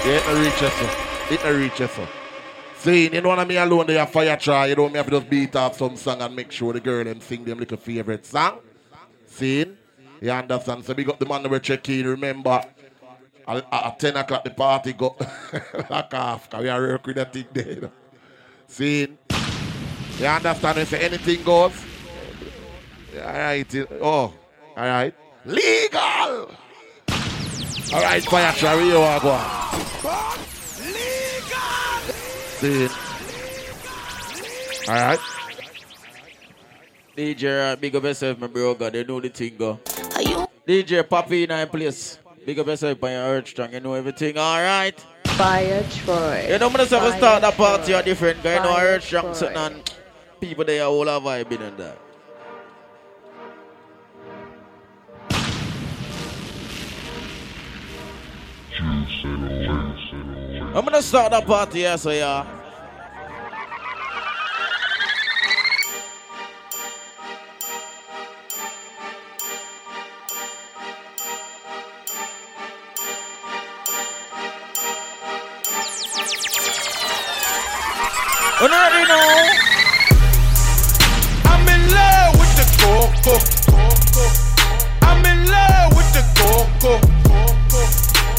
Yeah, 0.04 0.18
it 0.18 0.24
no 0.26 0.32
reach 0.40 0.62
us, 0.62 0.72
sir. 0.74 0.90
It 1.34 1.40
no 1.44 1.50
reach 1.56 1.80
us, 1.80 1.92
See, 2.78 3.12
you 3.12 3.20
know 3.20 3.30
when 3.30 3.48
me 3.48 3.56
alone 3.56 3.88
they 3.88 3.94
have 3.94 4.10
fire 4.10 4.36
try, 4.36 4.66
you 4.66 4.76
don't 4.76 4.92
know 4.92 4.92
me 4.92 4.96
have 4.98 5.06
to 5.06 5.18
just 5.18 5.28
beat 5.28 5.56
off 5.56 5.76
some 5.76 5.96
song 5.96 6.22
and 6.22 6.34
make 6.34 6.52
sure 6.52 6.72
the 6.72 6.80
girl 6.80 7.06
and 7.06 7.20
sing 7.20 7.44
them 7.44 7.58
little 7.58 7.76
favorite 7.76 8.24
song. 8.24 8.60
See? 9.26 9.66
You 10.20 10.30
understand? 10.30 10.84
So 10.84 10.94
we 10.94 11.02
got 11.02 11.18
the 11.18 11.26
man 11.26 11.48
we 11.50 11.58
check 11.58 11.88
in, 11.88 12.06
remember. 12.06 12.62
At, 13.48 13.66
at 13.72 13.98
10 13.98 14.16
o'clock 14.16 14.44
the 14.44 14.50
party 14.50 14.92
go 14.92 15.16
lock 15.90 16.14
off, 16.14 16.50
cause 16.50 16.62
we 16.62 16.68
are 16.68 16.80
working 16.80 17.14
that 17.14 17.32
thing 17.32 17.46
there. 17.52 17.68
You 17.72 17.80
know. 17.80 17.92
See? 18.68 19.08
You 20.18 20.26
understand 20.26 20.78
if 20.78 20.92
anything 20.92 21.42
goes? 21.42 21.72
Alright. 23.16 23.74
Oh, 24.00 24.32
alright. 24.76 25.14
Legal! 25.44 26.50
Alright, 27.92 28.24
fire 28.24 28.52
try, 28.52 28.80
you 28.82 28.98
are 28.98 29.20
going? 29.20 30.47
See 32.60 32.84
it. 32.84 32.92
Alright. 34.88 35.20
DJ, 37.16 37.72
uh, 37.72 37.76
big 37.76 37.94
up 37.94 38.02
yourself, 38.02 38.38
my 38.38 38.46
bro. 38.46 38.74
God, 38.74 38.92
they 38.92 39.04
know 39.04 39.20
the 39.20 39.28
thing 39.28 39.56
go. 39.56 39.78
DJ, 40.66 41.02
Papi 41.02 41.44
in 41.44 41.50
our 41.50 41.66
place. 41.66 42.18
Big 42.44 42.58
up 42.58 42.66
yourself 42.66 42.98
by 42.98 43.12
your 43.12 43.22
earth 43.22 43.48
strong. 43.48 43.72
You 43.72 43.80
know 43.80 43.94
everything, 43.94 44.38
alright? 44.38 44.98
Fire 45.26 45.84
Troy. 45.90 46.46
You 46.50 46.58
know, 46.58 46.66
I'm 46.68 46.72
just 46.74 46.90
have 46.90 47.12
to 47.12 47.16
start 47.18 47.42
that 47.42 47.54
party 47.54 47.92
a 47.92 48.02
different 48.02 48.42
guy. 48.42 48.54
You 48.56 48.62
know, 48.62 48.74
Fire 48.74 48.86
earth 48.86 49.04
strong 49.04 49.24
Troy. 49.24 49.32
sitting 49.34 49.56
on 49.56 49.82
people 50.40 50.64
they 50.64 50.80
are 50.80 50.88
all 50.88 51.08
are 51.08 51.20
vibing 51.20 51.60
and 51.60 51.78
that. 51.78 51.98
I'm 60.74 60.84
gonna 60.84 61.02
start 61.02 61.30
that 61.32 61.46
party 61.46 61.78
here, 61.78 61.96
so 61.96 62.10
yeah. 62.10 62.46
Already. 78.60 79.08
I'm 81.44 81.66
in 81.66 81.90
love 81.90 82.38
with 82.38 82.52
the 82.56 82.66
coco. 82.78 83.34
I'm 85.06 85.24
in 85.24 85.46
love 85.46 85.96
with 85.96 86.12
the 86.12 86.22
coco. 86.36 87.17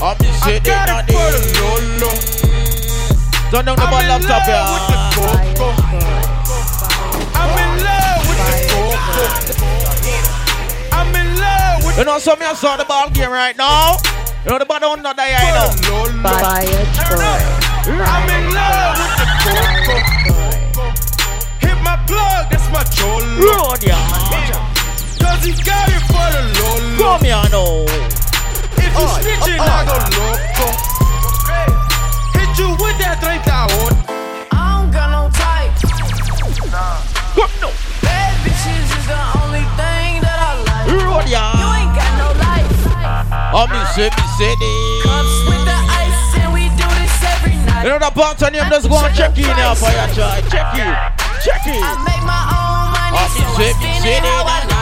I'm 0.02 0.16
just 0.20 0.44
I 0.44 0.56
sitting 0.56 0.64
got 0.64 0.90
on 0.90 1.04
it 1.04 1.12
for 1.12 1.28
the 1.36 1.44
lolo. 1.60 2.16
Turn 3.52 3.68
down 3.68 3.76
the 3.76 3.84
I'm 3.84 3.92
bottle 3.92 4.16
in 4.16 4.24
love 4.24 4.48
with 4.72 4.88
the 4.88 5.12
coco. 5.12 5.76
I'm 7.36 7.52
in 7.60 7.84
love 7.84 8.24
with 8.24 8.40
the 8.40 8.64
coco. 8.72 9.28
I'm 10.96 11.12
in 11.20 11.36
love 11.36 11.84
with 11.84 11.98
You 11.98 12.06
know, 12.06 12.16
so 12.18 12.32
me 12.38 12.46
I 12.46 12.54
saw 12.54 12.78
the 12.78 12.86
ball 12.86 13.10
game 13.10 13.30
right 13.30 13.58
now. 13.58 13.98
You 14.46 14.52
know 14.52 14.60
the 14.60 14.66
ball 14.66 14.80
don't 14.80 15.02
not 15.04 15.18
die, 15.18 15.36
you 15.36 15.52
know. 15.52 15.68
Fire 16.24 16.64
Troy. 16.96 17.44
I'm 18.00 18.24
in 18.32 18.56
love 18.56 18.96
with 19.04 19.20
the 19.20 19.28
coco. 19.44 20.00
Hit 21.60 21.76
my 21.84 22.00
plug, 22.08 22.48
that's 22.48 22.72
my 22.72 22.88
cholo. 22.88 23.20
Road, 23.36 23.84
yeah. 23.84 24.00
Cause 25.20 25.44
he 25.44 25.52
got 25.60 25.92
it 25.92 26.00
for 26.08 26.24
the 26.32 26.40
lolo. 26.56 27.20
Come 27.20 27.28
here, 27.28 27.44
no. 27.52 27.84
If 28.90 28.98
you 28.98 29.06
snitching, 29.22 29.62
I 29.62 29.86
go 29.86 29.94
loco. 30.18 30.68
Hit 32.34 32.58
you 32.58 32.74
with 32.82 32.98
that 32.98 33.22
30 33.22 33.38
I 33.46 34.82
don't 34.82 34.90
got 34.90 35.14
no 35.14 35.30
type. 35.30 35.70
Come 37.38 37.54
no. 37.62 37.70
Bad 38.02 38.34
bitches 38.42 38.90
is 38.90 39.06
the 39.06 39.22
only 39.46 39.62
thing 39.78 40.26
that 40.26 40.42
I 40.42 40.58
like. 40.66 40.90
Yeah. 41.30 41.54
You 41.62 41.70
ain't 41.86 41.94
got 41.94 42.14
no 42.18 42.34
life. 42.42 42.66
I'm 43.54 43.70
me 43.70 43.78
say, 43.94 44.10
me 44.10 44.26
eh. 44.58 45.06
Cups 45.06 45.38
with 45.46 45.64
the 45.70 45.78
ice 45.94 46.34
and 46.42 46.50
we 46.50 46.66
do 46.74 46.90
this 46.98 47.14
every 47.30 47.62
night. 47.70 47.86
You 47.86 47.94
know 47.94 48.02
the 48.02 48.10
part 48.10 48.42
on 48.42 48.58
him, 48.58 48.66
just 48.74 48.90
go 48.90 48.98
and 48.98 49.14
check 49.14 49.38
in 49.38 49.54
here 49.54 49.76
for 49.78 49.94
your 49.94 50.10
try. 50.18 50.42
Check 50.50 50.74
it. 50.82 50.98
Check 51.46 51.62
it. 51.70 51.78
I 51.78 51.94
make 52.02 52.26
my 52.26 52.42
own 52.58 52.90
money, 52.90 53.14
oh, 53.14 53.22
I'm 53.22 53.38
so 53.38 53.38
I 53.38 53.54
me 53.54 53.54
say, 53.54 53.70
me 53.78 54.02
spend 54.02 54.26
it 54.26 54.26
how 54.26 54.42
eh, 54.42 54.50
I 54.50 54.66
like. 54.66 54.79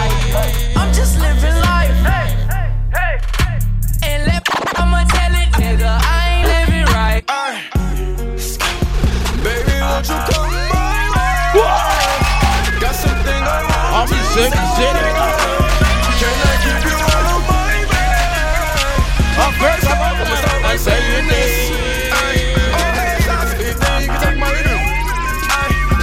Nigga, 5.78 5.94
I 6.02 6.18
ain't 6.34 6.48
living 6.50 6.86
right. 6.94 7.22
Baby, 9.44 9.76
won't 9.82 10.08
you 10.10 10.18
come 10.34 10.50
my 10.74 11.14
way? 11.14 11.82
Got 12.82 12.96
something 12.96 13.42
I 13.46 13.62
want. 13.62 13.94
I'm 13.98 14.10
me 14.10 14.20
say, 14.34 14.50
me 14.50 14.64
Can 16.18 16.34
I 16.34 16.56
keep 16.64 16.82
you 16.82 16.98
a 16.98 17.22
my 17.46 17.78
bed? 17.94 18.26
I'm 19.38 19.54
first 19.62 19.86
I 19.86 19.96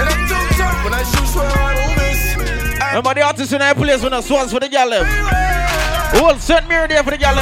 I'm 0.06 0.50
tough 0.54 0.78
when 0.84 0.94
I 0.94 1.02
shoot, 1.02 1.28
swear 1.28 1.50
I 1.50 3.14
the 3.14 3.22
artists 3.22 3.52
in 3.52 3.60
our 3.60 3.74
place 3.74 4.02
when 4.02 4.12
the 4.12 4.20
swans 4.22 4.52
for 4.52 4.60
the 4.60 4.68
gal 4.68 4.88
them. 4.90 5.04
Hold 6.14 6.40
St. 6.40 6.68
Mary 6.68 6.86
there 6.86 7.02
for 7.02 7.10
the 7.10 7.18
gal 7.18 7.34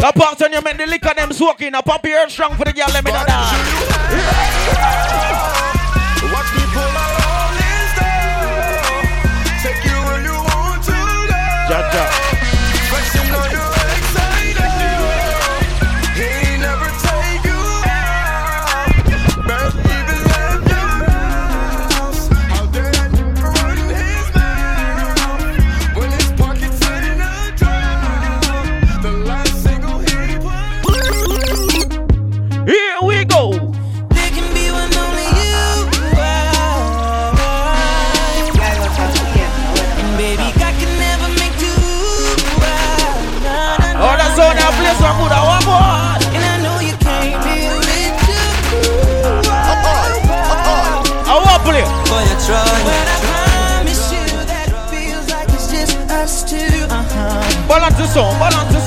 The 0.00 0.12
part 0.14 0.40
on 0.42 0.52
you 0.52 0.62
make 0.62 0.78
the 0.78 0.86
liquor 0.86 1.12
them 1.14 1.32
soaking. 1.32 1.74
A 1.74 1.82
pop 1.82 2.06
here 2.06 2.28
strong 2.30 2.54
for 2.56 2.64
the 2.64 2.72
gal 2.72 2.88
let 2.92 3.04
me 3.04 3.10
know 3.10 3.24
that. 3.26 3.52
Watch 6.32 6.50
me 6.56 6.62
pull 6.72 6.90
my 6.96 7.04
rolling 7.18 7.88
stone. 7.92 9.04
Take 9.62 9.84
you 9.84 9.98
where 10.06 10.22
you 10.22 10.32
want 10.32 10.82
to 10.84 10.92
go. 10.92 11.36
Ja, 11.68 11.78
ja. 11.92 12.27
The 58.18 58.24
one 58.24 58.50
to 58.50 58.72
do 58.72 58.80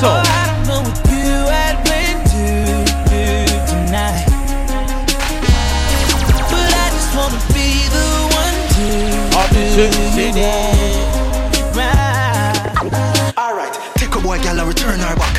right. 11.77 13.33
Alright, 13.37 13.73
take 13.95 14.15
a 14.15 14.19
boy 14.19 14.37
gal 14.39 14.59
and 14.59 14.67
return 14.67 14.99
her 14.99 15.15
back. 15.15 15.30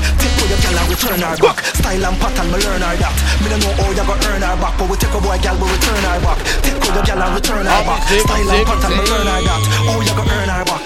Take 0.93 1.09
a 1.09 1.09
your 1.09 1.16
gal 1.16 1.32
and 1.32 1.32
return 1.32 1.32
her 1.32 1.40
back. 1.40 1.64
Style 1.72 2.05
and 2.05 2.16
pattern, 2.20 2.49
me 2.53 2.59
learn 2.61 2.84
her 2.84 2.97
that. 3.01 3.14
Me 3.40 3.49
don't 3.49 3.64
know 3.64 3.72
how 3.80 3.88
you 3.88 4.05
go 4.05 4.12
earn 4.28 4.45
her 4.45 4.57
back, 4.61 4.74
but 4.76 4.86
we 4.93 4.97
take 5.01 5.14
a 5.16 5.20
boy 5.24 5.38
gal, 5.40 5.57
we 5.57 5.64
return 5.72 6.05
her 6.05 6.20
back. 6.20 6.38
Take 6.61 6.84
a 6.84 6.88
your 6.93 7.05
gal 7.09 7.22
and 7.22 7.32
return 7.32 7.64
her 7.64 7.82
back. 7.88 8.01
Style 8.12 8.51
and 8.53 8.66
pattern, 8.68 8.93
me 8.93 9.05
learn 9.09 9.24
her 9.24 9.40
that. 9.40 9.61
How 9.88 9.97
you 10.05 10.12
go 10.12 10.24
earn 10.28 10.51
her 10.53 10.64
back? 10.68 10.82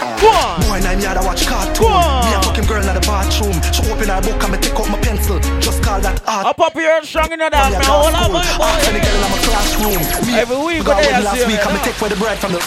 Boy, 0.62 0.78
now 0.78 0.94
me 0.94 1.02
had 1.02 1.18
to 1.18 1.26
watch 1.26 1.42
cartoon. 1.50 1.90
Me 2.22 2.30
a 2.30 2.38
fucking 2.38 2.66
girl 2.70 2.86
in 2.86 2.94
the 2.94 3.02
bathroom. 3.02 3.58
She 3.74 3.82
open 3.90 4.06
her 4.06 4.22
book 4.22 4.38
and 4.46 4.50
me 4.54 4.58
take 4.62 4.78
out 4.78 4.86
my 4.94 4.98
pencil. 5.02 5.42
Just 5.58 5.82
call 5.82 5.98
that 5.98 6.22
art. 6.22 6.54
Up 6.54 6.60
up 6.62 6.74
here 6.78 7.02
strong 7.02 7.34
in 7.34 7.42
the 7.42 7.50
dance. 7.50 7.74
Man, 7.74 7.82
hold 7.90 8.14
on, 8.14 8.30
boy, 8.30 8.46
Ask 8.62 8.86
any 8.86 9.02
girl 9.02 9.18
in 9.26 9.30
my 9.34 9.40
classroom. 9.42 10.00
Me 10.22 10.38
Every 10.38 10.58
week, 10.62 10.86
because 10.86 11.02
but 11.02 11.02
they 11.02 11.10
I 11.10 11.18
are 11.18 11.26
went 11.26 11.34
last 11.34 11.50
week 11.50 11.58
it, 11.58 11.66
and 11.66 11.74
me 11.74 11.80
take 11.82 11.98
for 11.98 12.06
the 12.06 12.18
bread 12.22 12.38
from 12.38 12.54
the 12.54 12.62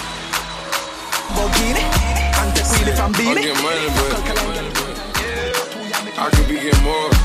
Bogini 1.39 1.87
and 1.87 2.51
take 2.51 2.67
really 2.67 2.91
from 2.99 3.15
I 3.15 3.17
Beanie. 3.17 3.47
get 3.47 3.55
money, 3.63 3.87
but 3.95 4.11
I 6.19 6.29
could 6.35 6.47
be 6.51 6.55
getting 6.59 6.83
more. 6.83 7.18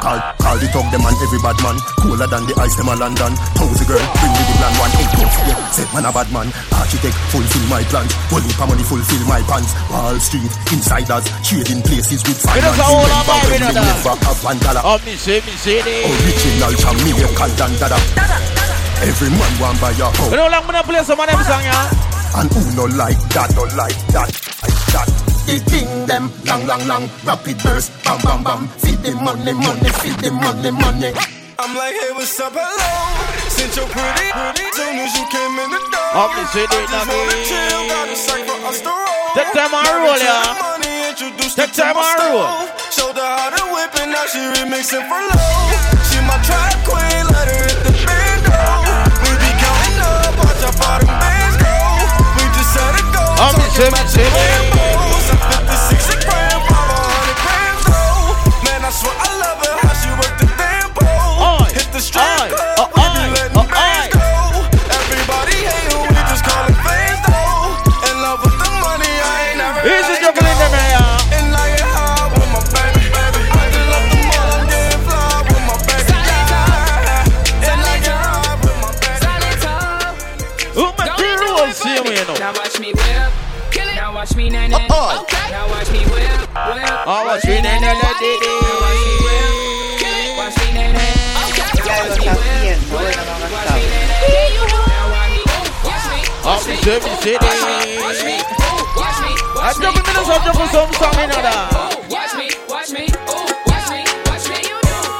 Call, 0.00 0.20
call, 0.40 0.56
the 0.56 0.68
thug 0.72 0.88
them 0.88 1.04
and 1.04 1.16
every 1.20 1.40
bad 1.44 1.58
man. 1.60 1.76
Cooler 2.00 2.28
than 2.28 2.44
the 2.48 2.54
ice 2.56 2.76
them 2.76 2.88
a 2.88 2.94
London. 2.96 3.32
Thousand 3.56 3.84
girl, 3.84 4.00
bring 4.20 4.32
me 4.32 4.42
the 4.48 4.54
plan 4.56 4.74
one. 4.80 4.92
Hey, 4.96 5.08
tough, 5.12 5.36
yeah, 5.44 5.60
said 5.68 5.88
man 5.92 6.08
a 6.08 6.12
bad 6.12 6.28
man. 6.32 6.48
Architect, 6.72 7.16
fulfill 7.28 7.64
my 7.68 7.84
plans. 7.92 8.12
Volume 8.32 8.54
for 8.56 8.66
money, 8.68 8.84
fulfill 8.84 9.22
my 9.28 9.40
pants 9.44 9.76
Wall 9.92 10.16
Street, 10.20 10.50
insiders 10.72 11.28
Trading 11.44 11.82
places 11.84 12.24
with 12.24 12.40
finance 12.40 12.78
a 12.78 12.84
whole 12.84 13.04
Remember 13.04 13.28
vibe 13.28 13.48
when 13.50 13.60
we 13.60 13.72
never 13.76 14.12
have 14.24 14.40
one 14.44 14.58
dollar. 14.64 14.82
Oh, 14.84 14.98
me 15.04 15.16
say, 15.16 15.40
me 15.44 15.52
say 15.60 15.82
this. 15.82 16.08
Original 16.08 16.72
from 16.80 16.96
me, 17.04 17.12
you 17.16 17.28
call 17.36 17.52
Dan 17.56 17.72
Dada. 17.76 17.98
Every 19.04 19.30
man 19.30 19.52
want 19.60 19.80
buy 19.80 19.92
your 19.96 20.12
house. 20.12 20.30
You 20.30 20.36
know, 20.36 20.48
long 20.48 20.66
when 20.66 20.76
I 20.76 20.82
play 20.82 21.02
some 21.04 21.20
of 21.20 21.26
them 21.26 21.40
song, 21.44 21.64
yeah. 21.64 22.40
And 22.40 22.50
who 22.50 22.62
no 22.74 22.84
like 22.96 23.20
that, 23.36 23.52
no 23.54 23.64
like 23.76 24.00
that. 24.16 24.83
The 25.44 25.60
thing 25.68 26.06
them 26.06 26.32
long, 26.48 26.66
long, 26.66 26.82
long, 26.88 27.04
rapid 27.24 27.58
burst, 27.62 27.92
bam, 28.04 28.18
bam, 28.24 28.40
bam. 28.42 28.60
Feed 28.80 28.98
the 29.04 29.12
money, 29.20 29.52
money, 29.52 29.90
feed 30.00 30.16
the 30.24 30.32
money, 30.32 30.70
money. 30.72 31.12
I'm 31.60 31.72
like, 31.76 31.94
hey, 31.94 32.12
what's 32.16 32.34
up, 32.40 32.52
hello? 32.56 32.88
Since 33.52 33.76
you're 33.76 33.86
pretty, 33.92 34.28
pretty, 34.32 34.66
soon 34.72 34.96
as 35.04 35.12
you 35.14 35.24
came 35.28 35.54
in 35.60 35.68
the 35.70 35.80
door. 35.92 36.32
Me 36.32 36.42
say 36.48 36.64
I 36.64 36.72
this, 36.72 36.88
just 36.88 37.06
now 37.06 37.12
wanna 37.12 37.36
me. 37.36 37.44
chill, 37.44 37.82
got 37.92 38.08
a 38.08 38.16
sack 38.16 38.40
for 38.48 38.58
us 38.66 38.80
to 38.82 38.90
roll. 38.90 39.28
Take 39.36 39.50
time 39.52 39.72
I 39.72 39.80
Married 39.84 40.04
roll, 40.08 40.16
to 40.16 40.24
yeah. 40.24 40.42
Money, 40.64 40.94
introduced 41.12 41.56
Take 41.60 41.72
time 41.76 41.94
I 41.94 42.02
and 42.02 42.18
roll. 42.24 42.48
stove. 42.48 42.90
Showed 42.96 43.16
her 43.20 43.30
how 43.38 43.48
to 43.54 43.62
whip 43.70 43.92
and 44.00 44.10
now 44.16 44.24
she 44.26 44.40
remixing 44.58 45.04
for 45.06 45.20
low. 45.20 45.52
She 46.08 46.18
my 46.24 46.40
track 46.42 46.74
queen, 46.88 47.24
let 47.30 47.46
her 47.52 47.60
hit 47.68 47.78
the 47.84 47.92
bando. 48.02 48.58
We 49.22 49.30
be 49.38 49.50
counting 49.60 50.00
up, 50.02 50.34
watch 50.40 50.62
how 50.64 50.72
far 50.74 50.98
them 51.04 51.14
bands 51.20 51.56
go. 51.60 51.72
We 52.40 52.44
just 52.56 52.70
set 52.74 52.96
a 52.96 53.02
goal, 53.12 53.32
Oh, 53.44 53.50
me 53.60 53.66
Man, 59.04 59.16
I 59.20 59.30
love 59.38 59.58
her, 59.64 59.74
how 59.84 59.94
she 60.00 60.10
work 60.16 60.34
the 60.40 60.48
damn 60.56 60.90
pole. 60.96 61.64
Hit 61.76 61.92
the 61.92 62.00
strip 62.00 62.24
club, 62.24 62.73
Oh, 96.86 96.90
me 96.92 97.00
say, 97.16 97.32
me 97.32 97.38
Watch 97.40 97.64
me. 97.64 97.96
Watch 97.96 98.20
me. 98.20 98.44
Watch 98.92 99.16
me. 99.24 99.32
I 99.56 99.72
juggle 99.72 100.04
me, 100.04 100.12
I 100.12 100.36
juggle 100.44 100.68
some 100.68 100.92
song 100.92 101.16
in 101.16 101.32
that. 101.32 101.72
Watch 102.12 102.36
me. 102.36 102.52
Watch 102.68 102.92
me. 102.92 103.08
Ooh. 103.08 103.48
Watch 103.64 103.88
me. 103.88 104.04
Watch 104.28 104.44
me. 104.52 104.60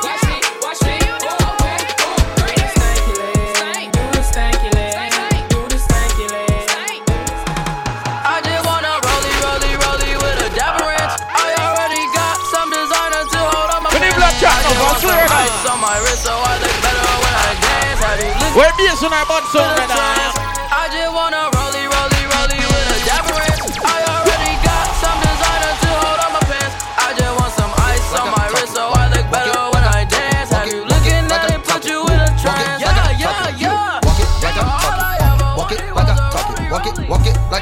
Watch 0.05 0.29
me. 0.29 0.45
Watch 0.61 0.85
me. 0.85 1.01
Ooh. 1.01 1.57
Okay. 1.57 1.81
Ooh. 2.05 2.21
Do 2.21 2.53
the 2.53 2.69
stanky 2.69 3.17
leg. 3.17 3.97
Do 3.97 4.05
the 4.13 4.21
stanky 4.21 4.69
leg. 4.77 5.49
Do 5.49 5.65
the 5.73 5.81
stanky 5.81 6.29
leg. 6.29 7.01
I 8.29 8.45
just 8.45 8.61
wanna 8.69 9.01
rollie, 9.01 9.33
rollie, 9.41 9.81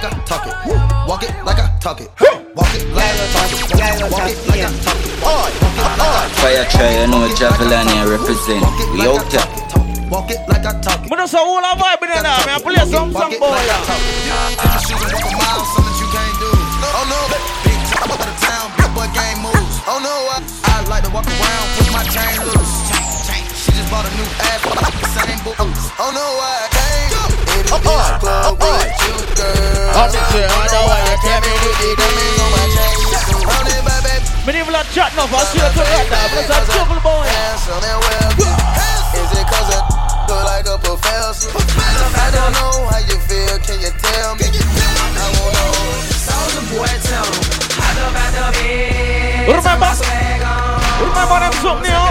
like 0.02 0.14
I 0.14 0.24
talk 0.26 0.46
it. 0.46 0.54
Walk 1.06 1.22
it 1.22 1.30
like 1.46 1.58
I 1.62 1.78
talk 1.78 2.00
it. 2.00 2.10
Walk 2.58 2.74
it 2.74 2.82
like 2.90 3.06
I 3.06 3.26
talk 3.30 3.54
it. 3.54 3.62
Walk 4.10 4.26
it 4.26 4.38
like 4.50 4.66
I 4.66 4.70
talk 4.82 4.98
it. 4.98 5.14
Oi, 5.22 5.46
walk 5.62 5.78
it 5.78 5.86
like 5.86 6.02
I 6.02 6.28
Fire 6.42 6.66
try, 6.74 6.90
you 6.98 7.06
know 7.06 7.22
Javelin 7.38 7.86
here 7.86 8.10
represent. 8.10 8.66
We 8.90 9.06
out 9.06 9.22
there. 9.30 9.46
Walk 10.10 10.30
it 10.34 10.42
like 10.50 10.66
I 10.66 10.74
talk 10.82 11.06
it. 11.06 11.08
But 11.08 11.22
that's 11.22 11.34
a 11.34 11.38
whole 11.38 11.62
lot 11.62 11.78
of 11.78 11.82
vibe 11.82 12.02
in 12.02 12.10
there, 12.10 12.22
man. 12.22 12.58
Play 12.58 12.82
some 12.90 13.14
song, 13.14 13.30
boy. 13.38 13.54
Take 13.54 14.74
your 14.74 14.82
shoes 14.82 15.06
and 15.06 15.14
walk 15.14 15.22
a 15.22 15.38
mile, 15.38 15.62
something 15.70 15.86
that 15.86 16.02
you 16.02 16.08
can't 16.10 16.36
do. 16.42 16.50
Oh 16.50 17.06
no, 17.06 17.18
big 17.62 17.78
top 17.86 18.10
of 18.10 18.18
the 18.18 18.34
town, 18.42 18.74
big 18.74 18.90
boy 18.98 19.06
game 19.14 19.38
moves. 19.38 19.76
Oh 19.86 20.02
no, 20.02 20.14
I, 20.34 20.42
I 20.66 20.82
like 20.90 21.06
to 21.06 21.14
walk 21.14 21.30
around 21.30 21.66
with 21.78 21.94
my 21.94 22.02
chain 22.10 22.42
loose. 22.42 22.74
She 23.54 23.70
just 23.70 23.86
bought 23.86 24.02
a 24.02 24.10
new 24.18 24.26
ass, 24.50 24.66
the 24.66 25.08
same 25.14 25.38
boots. 25.46 25.94
Oh 26.02 26.10
no, 26.10 26.26
I 26.42 26.71
with 27.72 29.00
you. 29.02 29.16
I'm 29.92 30.08
just 30.10 30.32
you 30.32 30.44
me 33.64 33.76
my 33.84 33.96
baby. 34.04 34.26
Me 34.46 34.50
need 34.52 34.66
to 34.66 34.72
a 34.76 34.84
chat 34.92 35.12
now, 35.16 35.24
I 35.24 35.44
swear 35.48 35.70
to 35.70 35.80
God, 35.80 36.06
now. 36.10 36.28
Bless 36.32 36.50
a 36.52 36.58
juggle 36.72 37.00
boy. 37.00 37.24
Is 39.12 39.28
I 39.28 39.80
look 40.28 40.44
like 40.44 40.66
a 40.66 40.76
professor? 40.80 41.48
I 41.52 42.28
don't 42.32 42.52
know 42.56 42.88
how 42.88 43.00
you 43.04 43.16
feel, 43.28 43.56
can 43.60 43.80
you 43.80 43.92
tell 43.92 44.34
me? 44.36 44.46
I 44.48 45.28
won't 45.36 45.52
know. 45.56 45.72
Soldier 46.16 46.64
boy, 46.72 46.88
tell 47.04 47.24
the. 47.24 47.52
Remember? 49.48 49.92
Remember 51.00 51.38
them 51.40 51.52
something, 51.60 51.92
yo? 51.92 52.02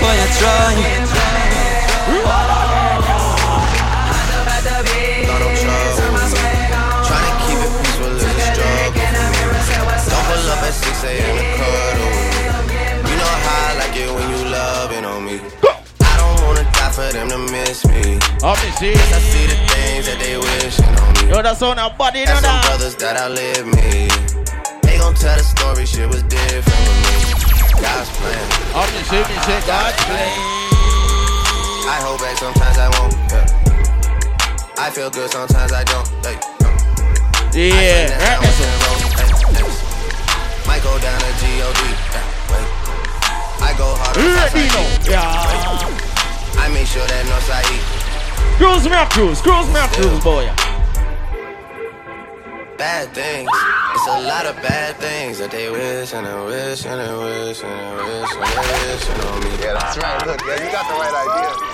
Boy, 0.00 0.16
I 0.16 0.26
try. 0.38 1.61
6 11.02 11.18
a.m. 11.18 11.34
to 11.34 11.46
cuddle 11.58 12.10
with 12.14 12.70
me. 12.70 13.10
You 13.10 13.16
know 13.18 13.34
how 13.42 13.58
I 13.66 13.74
like 13.82 13.96
it 13.98 14.06
when 14.06 14.26
you 14.30 14.40
loving 14.54 15.04
on 15.04 15.26
me. 15.26 15.36
I 15.98 16.14
don't 16.14 16.38
wanna 16.46 16.62
die 16.62 16.94
for 16.94 17.10
them 17.10 17.26
to 17.26 17.38
miss 17.50 17.82
me. 17.90 18.22
Up 18.46 18.54
me 18.62 18.70
see. 18.78 18.94
Yes, 18.94 19.10
I 19.10 19.18
see 19.18 19.46
the 19.50 19.58
things 19.66 20.06
that 20.06 20.18
they 20.22 20.38
wishing 20.38 20.94
on 21.02 21.10
me. 21.26 21.34
Yo, 21.34 21.42
that's 21.42 21.60
on 21.60 21.78
our 21.80 21.90
body, 21.98 22.22
Got 22.24 22.38
some 22.38 22.54
that. 22.54 22.62
brothers 22.70 22.94
that 23.02 23.18
outlive 23.18 23.66
me. 23.66 24.06
They 24.86 24.94
gon' 25.02 25.14
tell 25.18 25.34
the 25.34 25.42
story, 25.42 25.86
shit 25.90 26.06
was 26.06 26.22
different 26.22 26.70
with 26.70 26.98
me. 27.02 27.82
God's 27.82 28.06
plan. 28.22 28.46
Up 28.78 28.86
me 28.94 29.02
say 29.10 29.58
God's 29.66 29.98
plan. 30.06 30.30
I 31.90 31.98
hold 31.98 32.22
back 32.22 32.38
sometimes 32.38 32.78
I 32.78 32.88
won't. 32.94 33.14
Yeah. 33.34 34.78
I 34.78 34.90
feel 34.94 35.10
good 35.10 35.30
sometimes 35.30 35.72
I 35.72 35.82
don't. 35.82 36.06
Like, 36.22 36.38
Yeah, 37.58 38.38
might 38.38 39.01
go 40.82 40.98
down 40.98 41.20
to 41.20 41.32
G-O-D. 41.38 41.80
I 43.62 43.74
go 43.78 43.94
hard 43.94 44.18
on 44.18 44.26
Ready 44.34 44.68
Southside 44.68 45.06
Yeah. 45.06 45.22
I 46.58 46.68
make 46.74 46.86
sure 46.86 47.06
that 47.06 47.22
Northside 47.30 47.70
E. 47.70 47.78
Cruise 48.58 48.84
me 48.90 48.96
a 48.98 49.06
cruise, 49.06 49.40
cruise 49.40 49.70
me 49.70 49.78
a 49.78 49.86
boy. 50.20 50.50
Bad 52.76 53.14
things. 53.14 53.48
It's 53.94 54.06
a 54.06 54.20
lot 54.26 54.46
of 54.46 54.56
bad 54.56 54.96
things 54.96 55.38
that 55.38 55.50
they 55.52 55.70
wish 55.70 56.12
and 56.14 56.26
they 56.26 56.34
wish 56.46 56.84
and 56.84 56.98
they 56.98 57.14
wish 57.14 57.62
and 57.62 57.70
they 57.70 57.94
wish 58.02 58.34
and 58.34 58.42
they 58.42 58.66
wish 58.90 59.06
on 59.22 59.38
me. 59.44 59.50
Yeah, 59.62 59.78
that's 59.78 59.96
right. 59.98 60.26
Look, 60.26 60.40
yeah, 60.42 60.66
you 60.66 60.72
got 60.72 60.86
the 60.90 60.98
right 60.98 61.14
idea. 61.14 61.71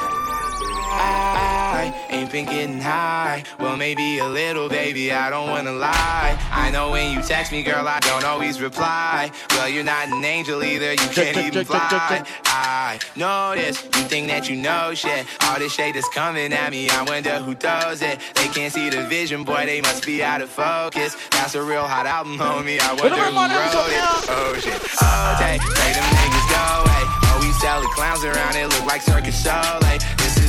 I 0.91 1.95
ain't 2.11 2.33
been 2.33 2.47
getting 2.47 2.81
high. 2.81 3.45
Well, 3.59 3.77
maybe 3.77 4.19
a 4.19 4.27
little, 4.27 4.69
baby. 4.69 5.13
I 5.13 5.31
don't 5.31 5.49
wanna 5.49 5.73
lie. 5.73 6.39
I 6.51 6.71
know 6.71 6.91
when 6.91 7.13
you 7.13 7.23
text 7.23 7.53
me, 7.53 7.63
girl, 7.63 7.87
I 7.87 8.01
don't 8.01 8.25
always 8.25 8.61
reply. 8.61 9.31
Well, 9.51 9.69
you're 9.69 9.85
not 9.85 10.09
an 10.09 10.25
angel 10.25 10.63
either. 10.63 10.93
You 10.93 11.09
can't 11.11 11.37
even 11.37 11.65
fly. 11.65 12.25
I 12.45 12.99
know 13.17 13.55
this. 13.55 13.83
You 13.85 14.03
think 14.09 14.29
that 14.29 14.49
you 14.49 14.57
know 14.57 14.95
shit. 14.95 15.27
All 15.45 15.59
this 15.59 15.73
shade 15.73 15.97
is 15.97 16.09
coming 16.09 16.53
at 16.53 16.71
me. 16.71 16.89
I 16.91 17.03
wonder 17.03 17.39
who 17.39 17.55
does 17.55 18.03
it. 18.03 18.19
They 18.35 18.49
can't 18.49 18.73
see 18.73 18.91
the 18.91 19.03
vision, 19.05 19.45
boy. 19.45 19.67
They 19.67 19.81
must 19.81 20.05
be 20.05 20.23
out 20.23 20.41
of 20.41 20.51
focus. 20.51 21.17
That's 21.31 21.55
a 21.55 21.63
real 21.63 21.87
hot 21.87 22.07
album, 22.07 22.39
homie. 22.39 22.81
I 22.81 22.95
wonder 22.95 23.17
who 23.17 23.37
wrote 23.37 23.93
it. 23.93 24.31
Oh 24.31 24.57
shit. 24.59 24.81
Oh, 25.03 25.37
they 25.41 25.59
say 25.59 25.93
them 25.93 26.09
niggas 26.19 26.49
go 26.51 26.65
away. 26.83 27.03
Oh, 27.29 27.39
we 27.41 27.53
sell 27.61 27.81
the 27.81 27.89
clowns 27.89 28.25
around. 28.25 28.57
It 28.57 28.69
look 28.69 28.87
like 28.87 29.03
circus 29.03 29.43
show. 29.43 29.79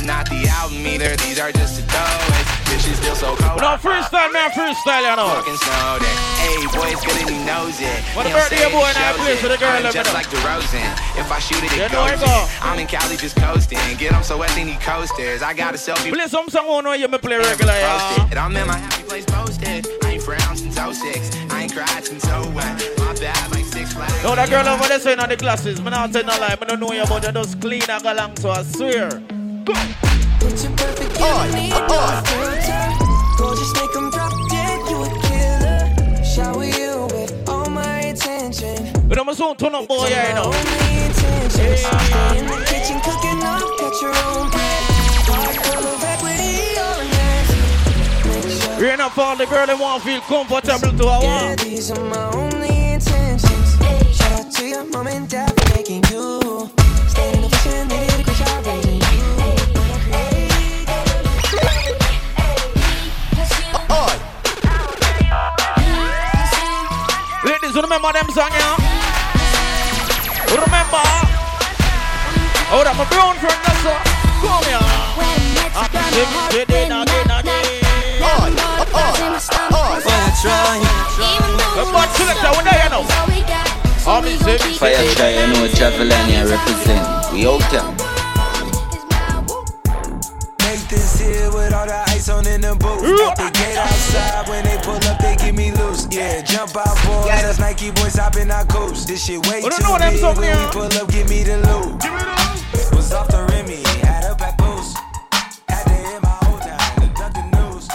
this 0.00 0.06
is 0.06 0.06
not 0.06 0.28
the 0.28 0.48
album 0.48 0.86
either. 0.86 1.16
These 1.16 1.38
are 1.38 1.52
just 1.52 1.76
the 1.76 1.82
throwaways. 1.82 2.46
This 2.70 2.86
shit 2.86 2.96
still 2.96 3.14
so 3.14 3.36
cold. 3.36 3.60
No 3.60 3.76
freestyle, 3.76 4.32
man, 4.32 4.50
freestyle, 4.50 5.02
you 5.04 5.16
know. 5.16 5.28
Fucking 5.28 5.60
snow 5.60 5.98
that. 6.00 6.16
Hey, 6.40 6.64
boy, 6.72 6.88
it's 6.88 7.04
good 7.04 7.16
and 7.20 7.30
he 7.30 7.38
knows 7.44 7.76
it. 7.80 8.00
What 8.16 8.26
about 8.26 8.48
the 8.48 8.56
say 8.56 8.70
boy 8.72 8.88
that 8.96 8.96
shows 8.96 9.20
place 9.20 9.36
it. 9.36 9.42
with 9.44 9.52
the 9.52 9.60
girl, 9.60 9.76
I'm 9.76 9.92
just 9.92 10.14
like 10.14 10.28
DeRozan. 10.30 10.92
If 11.20 11.28
I 11.30 11.38
shoot 11.38 11.60
it, 11.60 11.72
it 11.76 11.92
I 11.92 12.16
goes 12.16 12.20
go. 12.22 12.30
in. 12.30 12.48
I'm 12.62 12.78
in 12.78 12.86
Cali 12.86 13.16
just 13.16 13.36
coasting. 13.36 13.78
Get 13.98 14.12
them 14.12 14.22
so 14.22 14.38
wet, 14.38 14.50
they 14.56 14.64
need 14.64 14.80
coasters. 14.80 15.42
I 15.42 15.52
got 15.52 15.74
a 15.74 15.78
selfie. 15.78 16.12
Play 16.12 16.26
some 16.28 16.48
song 16.48 16.68
on 16.68 16.98
you 16.98 17.08
me 17.08 17.18
play 17.18 17.36
regular, 17.36 17.74
yeah. 17.74 18.30
And 18.30 18.38
I'm 18.38 18.56
in 18.56 18.66
my 18.66 18.78
happy 18.78 19.04
place 19.04 19.26
posted. 19.26 19.86
I 20.04 20.16
ain't 20.16 20.22
frowned 20.22 20.58
since 20.58 20.76
06. 20.76 21.36
I 21.50 21.64
ain't 21.64 21.72
cried 21.74 22.04
since 22.04 22.24
01. 22.24 22.54
My 22.54 23.12
bad, 23.20 23.50
like 23.52 23.66
six 23.66 23.92
flags. 23.92 24.22
No, 24.22 24.34
that 24.34 24.48
girl 24.48 24.66
over 24.66 24.88
there 24.88 25.00
saying 25.00 25.20
on 25.20 25.28
the 25.28 25.36
glasses. 25.36 25.80
Me 25.82 25.90
not 25.90 26.12
tell 26.12 26.24
no 26.24 26.38
lie. 26.38 26.56
Me 26.60 26.66
don't 26.66 26.80
know 26.80 26.92
you, 26.92 27.04
but 27.08 27.24
you 27.24 27.32
just 27.32 27.60
clean 27.60 27.82
and 27.88 28.02
go 28.02 28.12
along, 28.12 28.36
so 28.36 28.50
I 28.50 28.62
swear. 28.62 29.39
Gorgeous, 33.38 33.72
make 33.74 33.96
'em 33.96 34.10
drop 34.10 34.32
dead, 34.48 34.80
you 34.88 35.02
a 35.02 35.08
killer. 35.26 36.24
Shower 36.24 36.64
you 36.64 37.08
with 37.12 37.32
all 37.48 37.68
my 37.68 38.00
attention. 38.12 38.92
But 39.06 39.18
I'm 39.18 39.28
a 39.28 39.34
turn 39.34 39.74
up 39.74 39.86
boy, 39.86 40.08
yeah, 40.08 40.28
you 40.28 40.34
know. 40.34 40.44
Only 40.44 41.04
intention. 41.04 41.76
Stay 41.76 42.38
in 42.38 42.46
the 42.46 42.56
kitchen 42.70 43.00
cooking 43.00 43.42
up, 43.42 43.66
catch 43.78 44.00
your 44.00 44.14
own 44.28 44.48
bread. 44.50 44.82
Heart 45.28 45.56
full 45.66 45.86
of 45.92 46.04
equity, 46.04 46.54
you're 46.76 47.00
an 47.04 47.10
asset. 47.28 48.80
Rain 48.80 49.00
up 49.00 49.14
the 49.36 49.46
girl 49.46 49.66
that 49.66 49.78
want 49.78 50.02
feel 50.02 50.20
comfortable 50.22 50.96
to 50.98 51.08
our 51.08 51.22
Yeah, 51.22 51.54
these 51.56 51.90
are 51.90 52.04
my 52.04 52.30
only 52.32 52.92
intentions. 52.94 53.76
Shout 54.16 54.32
out 54.32 54.52
to 54.52 54.64
your 54.66 54.84
mom 54.84 55.06
and 55.06 55.28
dad 55.28 55.52
for 55.54 55.76
making 55.76 56.04
you. 56.10 56.70
Staying 57.08 57.34
in 57.34 57.42
the 57.42 57.48
vision, 57.48 57.88
they 57.88 58.06
did 58.06 58.20
a 58.20 58.22
great 58.22 58.36
job 58.38 58.89
raising 67.70 67.82
remember 67.82 68.12
them 68.12 68.28
song, 68.30 68.50
yeah? 68.50 68.74
Remember? 70.50 71.06
Oh, 72.72 72.82
that 72.82 72.94
my 72.98 73.06
brown 73.06 73.38
friend, 73.38 73.60
that's 73.62 73.86
all. 73.86 73.98
Come 74.42 74.64
here. 74.66 74.82
I'm 75.70 75.86
singing, 75.86 76.50
get 76.50 76.70
in 76.70 76.90
again, 76.90 77.30
again. 77.30 77.70
The 81.70 81.84
bad 81.94 82.10
selector, 82.18 82.50
when 82.58 82.66
ah, 82.66 82.70
they, 82.70 82.82
you 82.82 82.90
know. 82.90 83.06
I'm 84.06 84.24
in 84.26 84.38
singing, 84.38 84.78
Fire 84.78 85.06
try, 85.14 85.30
you 85.30 85.46
know, 85.52 85.68
Javelania 85.68 86.50
represent. 86.50 87.06
We 87.32 87.46
out 87.46 87.62
here. 87.70 88.09
Make 90.90 91.02
this 91.02 91.20
here 91.20 91.50
with 91.52 91.72
all 91.72 91.86
the 91.86 91.94
ice 92.10 92.28
on 92.28 92.44
in 92.48 92.62
the 92.62 92.74
booth. 92.74 93.04
At 93.22 93.36
the 93.36 93.50
gate 93.56 93.76
outside, 93.76 94.48
when 94.48 94.64
they 94.64 94.76
pull 94.82 94.96
up, 94.96 95.20
they 95.20 95.36
give 95.36 95.54
me 95.54 95.70
loose. 95.70 96.08
Yeah, 96.10 96.42
jump 96.42 96.76
out, 96.76 96.96
boys. 97.06 97.26
That's 97.26 97.60
Nike 97.60 97.92
boys 97.92 98.16
hopping 98.16 98.50
our 98.50 98.64
coast. 98.64 99.06
This 99.06 99.24
shit 99.24 99.46
way 99.46 99.62
We 99.62 99.70
too 99.70 99.76
don't 99.78 99.82
know 99.82 99.98
them 99.98 100.14
big. 100.14 100.22
When 100.24 100.38
we 100.40 100.46
yeah. 100.46 100.70
pull 100.72 100.90
up, 100.90 101.08
give 101.08 101.28
me 101.30 101.44
the 101.44 101.58
loot. 101.58 101.94
Was 102.90 103.12
off 103.12 103.28
the 103.28 103.46
Remy, 103.50 103.84
had 104.02 104.24
up 104.24 104.40
at 104.42 104.58
boost. 104.58 104.98
Had 105.68 105.84
to 105.86 105.94
hit 105.94 106.22
my 106.24 106.36
old 106.50 106.60
town 106.60 106.82
to 106.98 107.06
duck 107.14 107.34
the 107.38 107.44
news. 107.54 107.86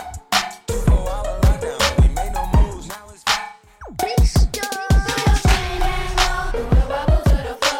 Four 0.87 1.03
hour 1.11 1.35
lockdown, 1.43 1.99
we 1.99 2.07
made 2.15 2.31
no 2.31 2.47
moves. 2.55 2.87
Now 2.87 3.11
it's 3.11 3.25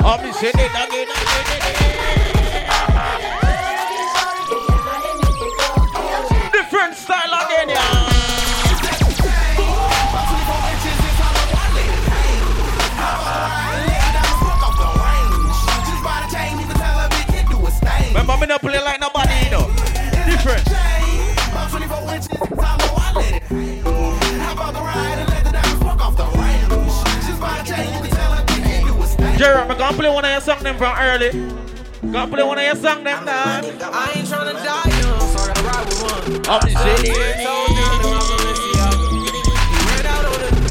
I'm 0.03 0.25
in 0.27 0.33
singing, 0.33 0.59
again, 0.59 1.07
again. 1.07 1.14
Jerry, 29.37 29.59
I'm 29.59 29.67
gonna 29.67 29.97
play 29.97 30.09
one 30.09 30.23
of 30.23 30.31
your 30.31 30.41
songs 30.41 30.63
them 30.63 30.77
from 30.77 30.97
early. 30.97 31.29
Gonna 32.11 32.31
play 32.31 32.43
one 32.43 32.57
of 32.57 32.63
your 32.63 32.75
songs 32.75 33.03
them 33.03 33.25
now. 33.25 33.59
I 33.61 34.13
ain't 34.15 34.27
tryna 34.27 34.53
die 34.53 34.87
young, 35.01 35.19
so 35.19 35.39
oh, 35.39 35.53
I 35.53 35.59
ride 35.67 35.85
with 35.87 36.01
one. 36.03 36.45
I'm 36.47 36.61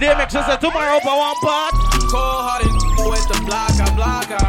DMX 0.01 0.31
said 0.33 0.61
tomorrow 0.61 0.97
up 0.97 1.05
one 1.05 1.35
part. 1.41 1.75
Cold 2.11 2.41
hearted 2.45 2.73
with 3.09 3.27
the 3.29 3.37
blocker, 3.45 3.89
blocker. 3.97 4.37
Gotta 4.37 4.44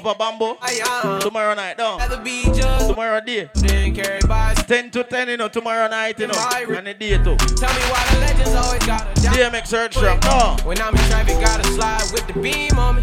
keep 0.00 0.06
it 0.06 0.22
on 0.22 0.30
a 0.30 0.38
bamboo. 0.38 1.20
Tomorrow 1.20 1.54
night, 1.54 1.78
no. 1.78 1.98
Rather 1.98 2.20
be 2.22 2.44
just 2.44 2.88
Tomorrow 2.88 3.20
day. 3.20 3.50
then 3.54 3.94
carry 3.94 4.20
by. 4.26 4.54
10 4.54 4.90
to 4.92 5.04
10, 5.04 5.28
you 5.28 5.36
know, 5.36 5.48
tomorrow 5.48 5.88
night, 5.88 6.18
you 6.18 6.26
know. 6.26 6.48
And 6.54 6.86
the 6.86 6.94
day 6.94 7.16
too. 7.18 7.36
Tell 7.36 7.72
me 7.74 7.82
why 7.90 8.06
the 8.12 8.20
legends 8.20 8.54
always 8.54 8.86
gotta 8.86 9.20
die. 9.22 9.34
DMX 9.34 9.66
search 9.66 9.96
strong. 9.96 10.18
No. 10.20 10.56
When 10.64 10.80
I'm 10.80 10.94
in 10.94 11.02
traffic, 11.10 11.40
gotta 11.40 11.68
slide 11.72 12.02
with 12.12 12.26
the 12.26 12.40
beam 12.40 12.78
on 12.78 12.96
me. 12.96 13.02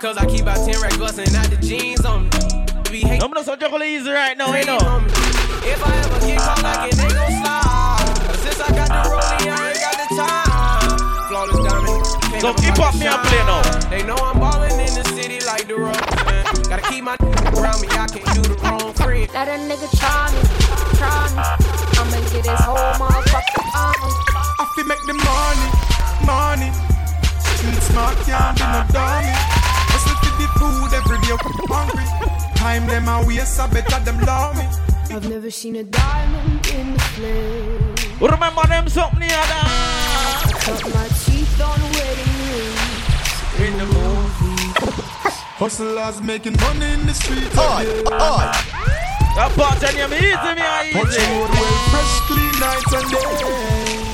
Cause 0.00 0.16
I 0.18 0.26
keep 0.26 0.42
about 0.42 0.66
10 0.66 0.80
racks 0.82 0.96
busting 0.96 1.34
out 1.34 1.48
the 1.48 1.56
jeans 1.56 2.04
on 2.04 2.24
me. 2.90 3.18
I'm 3.20 3.30
not 3.30 3.44
so 3.44 3.56
juggle 3.56 3.82
easy 3.82 4.10
right 4.10 4.36
now, 4.36 4.54
you 4.54 4.66
know. 4.66 4.76
If 5.66 5.84
I 5.84 5.96
ever 5.96 6.26
get 6.26 6.38
caught 6.38 6.62
like 6.62 6.92
it, 6.92 6.96
they 6.96 7.08
gon' 7.08 7.32
slide. 7.42 8.36
Since 8.42 8.60
I 8.60 8.68
got 8.74 8.88
the 8.88 8.94
ah. 8.94 9.08
rollie, 9.10 9.50
I 9.50 9.70
ain't 9.70 9.80
got 9.80 9.96
the 9.98 10.16
time. 10.16 11.28
flawless 11.28 12.40
So 12.40 12.52
hip 12.62 12.76
hop 12.76 12.94
me 12.94 13.06
a 13.06 13.16
play 13.24 13.38
now. 13.46 13.62
They 13.88 14.02
know 14.02 14.16
I'm 14.16 14.38
ballin' 14.38 14.72
in 14.72 14.92
the 14.94 15.04
city 15.14 15.40
like 15.46 15.66
the 15.66 15.76
road. 15.76 16.23
Gotta 16.74 16.90
keep 16.90 17.04
my 17.04 17.14
around 17.54 17.80
me, 17.82 17.86
I 17.86 18.08
can't 18.10 18.34
do 18.34 18.42
the 18.42 18.58
wrong 18.66 18.92
friend. 18.94 19.30
Let 19.32 19.46
a 19.46 19.62
nigga 19.62 19.86
try 19.94 20.26
me, 20.34 20.42
try 20.98 21.30
me. 21.30 21.38
I'ma 22.02 22.18
get 22.34 22.50
his 22.50 22.62
whole 22.66 22.98
motherfucking 22.98 23.66
army. 23.78 24.10
I 24.58 24.66
feel 24.74 24.86
make 24.90 24.98
the 25.06 25.14
money, 25.14 25.70
money. 26.26 26.74
Street 27.54 27.78
smart 27.78 28.18
can't 28.26 28.58
be 28.58 28.66
no 28.66 28.82
dummy. 28.90 29.30
Hustle 29.86 30.18
for 30.18 30.34
the 30.34 30.50
food 30.58 30.90
every 30.98 31.18
day, 31.22 31.38
I'm 31.38 31.62
hungry. 31.70 32.06
Time 32.56 32.86
them 32.88 33.06
a 33.06 33.24
waste, 33.24 33.60
I 33.60 33.68
better 33.70 34.04
them 34.04 34.18
love 34.26 34.56
me. 34.58 34.66
I've 35.14 35.30
never 35.30 35.52
seen 35.52 35.76
a 35.76 35.84
diamond 35.84 36.66
in 36.74 36.94
the 36.94 36.98
flesh. 37.14 38.32
Remember 38.32 38.66
them 38.66 38.88
something 38.88 39.22
here 39.22 39.30
I 39.30 40.50
cut 40.58 40.82
my 40.92 41.06
teeth 41.22 41.60
on 41.60 41.80
wedding 41.94 42.34
rings 42.50 43.60
in 43.62 43.78
the 43.78 43.86
movie. 43.86 44.23
Hustlers 45.58 46.20
making 46.20 46.56
money 46.60 46.92
in 46.92 47.06
the 47.06 47.14
streets. 47.14 47.56
Oi, 47.56 47.86
oi. 48.12 48.44
That 49.34 49.50
part 49.56 49.82
and 49.82 49.96
you 49.96 50.06
easy, 50.14 50.52
me 50.54 50.62
a 50.62 50.92
Touch 50.92 51.16
easy. 51.16 51.26
road 51.26 51.50
well, 51.50 51.76
fresh, 51.90 52.14
clean 52.28 52.54
nights 52.60 52.92
and 52.94 53.06
day. 53.10 53.24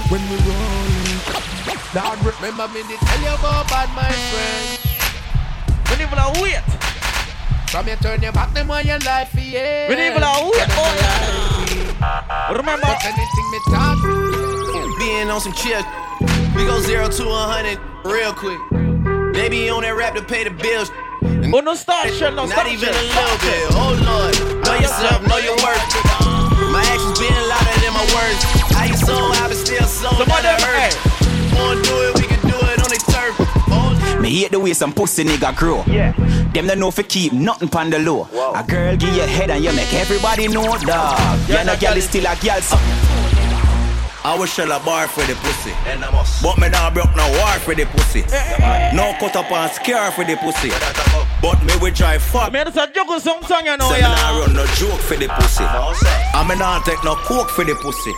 When 0.08 0.22
we 0.30 0.36
roll, 0.46 0.88
Lord, 1.92 2.18
remember 2.24 2.66
me 2.72 2.80
to 2.88 2.96
tell 3.04 3.20
you 3.20 3.32
about 3.34 3.68
bad, 3.68 3.88
my 3.96 4.08
friend. 4.30 4.78
When 5.90 6.00
even 6.00 6.18
a 6.18 6.28
wait. 6.40 6.62
From 7.70 7.86
you 7.86 7.96
turn 7.96 8.22
your 8.22 8.32
back, 8.32 8.52
them 8.54 8.70
on 8.70 8.86
your 8.86 8.98
life, 9.00 9.34
yeah. 9.34 9.88
When 9.88 9.98
even 9.98 10.22
a 10.22 10.32
wait, 10.44 10.68
oh 10.70 10.92
yeah. 11.00 12.52
Remember. 12.52 12.80
But 12.82 13.04
anything 13.04 13.50
me 13.50 13.58
talk. 13.70 13.98
Being 14.98 15.30
on 15.30 15.40
some 15.40 15.52
chill, 15.54 15.82
we 16.54 16.64
go 16.66 16.80
zero 16.80 17.08
to 17.08 17.24
a 17.28 17.42
hundred 17.48 17.78
real 18.04 18.32
quick. 18.32 18.60
They 19.40 19.48
be 19.48 19.70
on 19.70 19.80
that 19.88 19.96
rap 19.96 20.14
to 20.16 20.22
pay 20.22 20.44
the 20.44 20.50
bills. 20.50 20.92
Oh, 21.24 21.60
no 21.64 21.72
start 21.72 22.12
shit, 22.12 22.36
no 22.36 22.44
Not 22.44 22.52
start 22.52 22.68
even 22.68 22.92
shit, 22.92 22.94
a 22.94 23.08
start 23.08 23.24
little 23.24 23.40
shit. 23.40 23.56
bit. 23.56 23.72
Oh 23.72 23.92
Lord, 24.04 24.34
know 24.68 24.76
yourself, 24.76 25.20
know 25.24 25.40
your 25.40 25.56
worth. 25.64 25.80
My 26.68 26.84
actions 26.84 27.16
being 27.16 27.32
louder 27.48 27.76
than 27.80 27.92
my 27.96 28.04
words. 28.12 28.40
How 28.76 28.84
you 28.84 29.00
so, 29.00 29.16
I 29.16 29.48
been 29.48 29.56
still 29.56 29.88
so. 29.88 30.12
Somebody 30.12 30.44
Not 30.44 30.60
hurt. 30.60 30.92
Wanna 31.56 31.80
do 31.80 31.94
it, 32.04 32.20
we 32.20 32.24
can 32.28 32.40
do 32.44 32.56
it 32.68 32.84
on 32.84 32.90
the 32.92 33.00
turf. 33.08 34.20
Me 34.20 34.28
hate 34.44 34.52
the 34.52 34.60
way 34.60 34.74
some 34.74 34.92
pussy 34.92 35.24
nigga 35.24 35.56
grow. 35.56 35.84
Yeah. 35.86 36.12
Them 36.52 36.66
don't 36.66 36.78
know 36.78 36.90
fi 36.90 37.02
keep 37.02 37.32
nothing 37.32 37.68
pon 37.70 37.88
the 37.88 37.98
low. 37.98 38.28
A 38.54 38.62
girl 38.62 38.94
give 38.94 39.16
you 39.16 39.22
head 39.22 39.48
and 39.48 39.64
you 39.64 39.72
make 39.72 39.92
everybody 39.94 40.48
know 40.48 40.76
dog. 40.84 41.16
Yeah, 41.48 41.62
no 41.62 41.76
girl 41.80 41.96
is 41.96 42.04
still 42.04 42.26
a 42.26 42.36
girl. 42.36 42.60
So. 42.60 42.76
I 44.22 44.36
was 44.38 44.52
shell 44.52 44.70
a 44.70 44.78
bar 44.84 45.08
for 45.08 45.24
the 45.24 45.34
pussy. 45.40 45.72
But 46.42 46.58
me 46.58 46.68
now 46.68 46.90
broke 46.90 47.14
no 47.16 47.24
war 47.40 47.56
for 47.64 47.74
the 47.74 47.86
pussy. 47.86 48.20
No 48.94 49.16
cut 49.18 49.34
up 49.36 49.50
and 49.50 49.72
scare 49.72 50.10
for 50.12 50.24
the 50.24 50.36
pussy. 50.36 50.68
But 51.40 51.64
me 51.64 51.72
we 51.80 51.90
try 51.90 52.18
fuck. 52.18 52.52
Man, 52.52 52.68
it's 52.68 52.76
a 52.76 52.86
juggle 52.92 53.18
song 53.18 53.42
song, 53.44 53.64
you 53.64 53.76
know, 53.78 53.88
Say 53.88 53.96
me 53.96 54.00
yeah. 54.00 54.14
nah 54.14 54.40
run 54.40 54.52
no 54.52 54.66
joke 54.76 55.00
for 55.00 55.16
the 55.16 55.26
ah, 55.30 55.40
pussy. 55.40 55.64
I 55.64 56.44
me 56.46 56.54
nah 56.60 56.80
take 56.84 57.02
no 57.02 57.16
coke 57.16 57.48
for 57.48 57.64
the 57.64 57.74
pussy. 57.80 58.12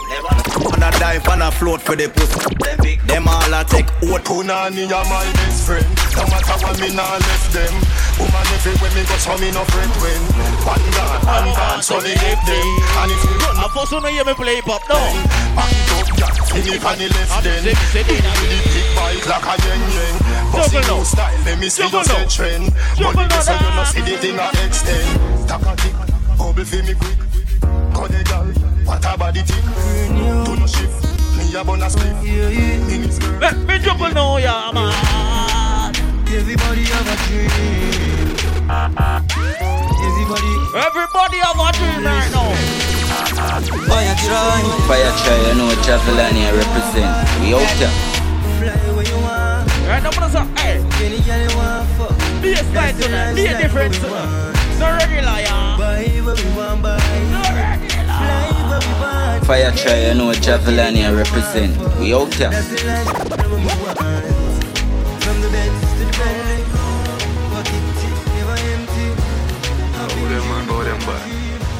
Man 0.75 0.83
a 0.83 0.91
dive 0.99 1.27
and 1.29 1.43
a 1.43 1.53
float 1.53 1.81
for 1.81 1.95
the 1.95 2.09
pussy. 2.11 2.99
Them 3.07 3.29
all 3.29 3.55
a 3.55 3.63
take 3.63 3.87
oat. 4.11 4.27
Punani 4.27 4.91
are 4.91 5.07
my 5.07 5.23
best 5.39 5.67
friend. 5.67 5.87
No 6.19 6.27
matter 6.27 6.59
what 6.67 6.81
me 6.83 6.91
nah 6.95 7.15
left 7.15 7.53
them. 7.55 7.75
Woman 8.19 8.47
if 8.53 8.67
it 8.67 8.77
when 8.81 8.93
me 8.95 9.03
go 9.09 9.17
so 9.17 9.35
me 9.39 9.51
no 9.51 9.65
friend 9.73 9.93
when. 10.03 10.21
One 10.67 10.85
gone, 10.93 11.23
one 11.25 11.49
gone, 11.57 11.83
so 11.83 12.01
me 12.01 12.13
hate 12.13 12.43
them. 12.45 12.69
And 13.01 13.11
if 13.11 13.23
you 13.25 13.35
run 13.41 13.57
I 13.57 13.67
first 13.73 13.93
wanna 13.93 14.11
hear 14.11 14.25
me 14.25 14.35
play 14.35 14.57
hip 14.57 14.69
hop, 14.69 14.83
no. 14.89 15.01
back 15.57 15.73
it 15.73 15.91
up, 15.97 16.09
yeah, 16.19 16.33
see 16.45 16.63
me 16.63 16.79
pan 16.79 16.99
the 16.99 17.09
left 17.09 17.43
then. 17.43 17.65
With 17.65 17.83
the 17.93 18.03
big 18.05 18.89
bike 18.95 19.25
like 19.27 19.47
a 19.49 19.55
yen 19.65 19.83
yen. 19.97 20.15
See 20.69 20.83
new 20.85 21.05
style, 21.05 21.39
let 21.45 21.59
me 21.59 21.69
see 21.69 21.89
you 21.89 22.05
set 22.05 22.29
trend. 22.29 22.69
Money 23.01 23.25
this 23.29 23.47
so 23.47 23.53
you 23.57 23.71
no 23.73 23.85
see 23.85 24.03
the 24.05 24.15
thing 24.21 24.39
a 24.39 24.47
extend. 24.61 25.49
Tack 25.49 25.65
a 25.65 25.73
tick, 25.81 25.97
bubble 26.37 26.65
for 26.65 26.83
me 26.85 26.95
quick. 26.95 27.19
Cut 27.97 28.09
the 28.13 28.21
gal, 28.25 28.47
what 28.85 29.05
a 29.05 29.17
body 29.17 29.43
tick. 29.43 29.65
Do 30.13 30.57
no 30.57 30.67
shift, 30.69 31.01
me 31.37 31.49
a 31.57 31.91
split. 31.91 33.41
Let 33.41 33.57
me 33.57 33.79
juggle 33.79 34.13
now, 34.13 34.37
yeah, 34.37 34.71
man. 34.73 35.42
Everybody 36.35 36.85
have 36.85 37.09
a 37.13 37.17
dream. 37.29 37.49
Everybody. 40.01 40.53
Everybody 40.73 41.39
have 41.45 41.61
a 41.61 41.69
dream 41.77 42.01
right 42.09 42.31
now. 42.33 42.49
Fire 43.85 44.17
try. 44.17 44.65
Fire 44.89 45.13
try, 45.21 45.37
you 45.47 45.55
know 45.61 45.69
Javelin 45.85 46.35
here 46.35 46.57
represent. 46.57 47.13
We 47.41 47.53
out 47.53 47.69
there. 47.77 47.93
Fly 48.57 48.73
where 48.97 49.05
you 49.05 49.19
want. 49.21 49.69
Right 49.87 50.03
now, 50.03 50.09
I'm 50.09 50.17
gonna 50.17 50.33
say, 50.33 50.45
hey. 50.63 50.81
Any 51.05 51.21
girl 51.21 51.37
you 51.37 51.53
want 51.55 51.85
fuck. 51.99 52.17
Be 52.41 52.53
a 52.53 52.57
style 52.57 52.95
tonight, 52.99 53.35
be 53.35 53.45
a 53.47 53.59
different 53.59 53.93
tonight. 53.93 54.57
No 54.81 54.87
regular, 54.97 55.39
yeah. 55.39 55.77
Buy 55.77 56.09
what 56.25 56.43
we 56.43 56.49
want 56.57 56.81
buy. 56.83 56.99
Fly 58.09 58.49
where 58.71 58.81
we 58.81 58.93
want. 59.01 59.45
Fire 59.45 59.73
try, 59.73 60.09
you 60.09 60.15
know 60.15 60.33
Javelin 60.33 60.95
here 60.95 61.15
represent. 61.15 61.77
We 62.01 62.15
out 62.15 62.31
there. 62.33 62.53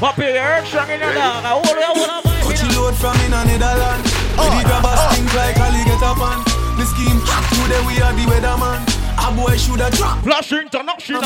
Papi, 0.03 0.35
you 0.35 0.43
heard 0.43 0.67
strong 0.67 0.91
in 0.91 0.99
your 0.99 1.15
dog. 1.15 1.47
I 1.47 1.55
hold 1.55 1.79
you, 1.79 1.87
hold 1.87 2.03
you, 2.03 2.11
man. 2.11 2.43
Cut 2.43 2.59
you 2.59 2.71
load 2.75 2.99
from 2.99 3.15
in 3.23 3.31
a 3.31 3.47
Netherlands. 3.47 4.11
We 4.35 4.51
the 4.51 4.67
grabbers 4.67 4.99
think 5.15 5.31
like 5.31 5.55
Ali 5.63 5.79
get 5.87 6.03
up 6.03 6.19
on. 6.19 6.43
The 6.75 6.83
scheme 6.91 7.23
today 7.55 7.79
we 7.87 8.03
are 8.03 8.11
the 8.11 8.27
weatherman. 8.27 8.83
A 9.23 9.31
boy 9.31 9.55
shoulda 9.55 9.95
drop. 9.95 10.19
Flash 10.27 10.51
international. 10.51 11.23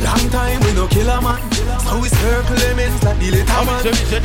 Long 0.00 0.24
time 0.32 0.64
we 0.64 0.72
no 0.72 0.88
kill 0.88 1.12
a 1.12 1.20
man. 1.20 1.36
So 1.84 2.00
we 2.00 2.08
circle 2.08 2.56
elements 2.56 3.04
like 3.04 3.20
the 3.20 3.36
little 3.36 3.64
man. 3.68 3.84
Set 3.92 4.24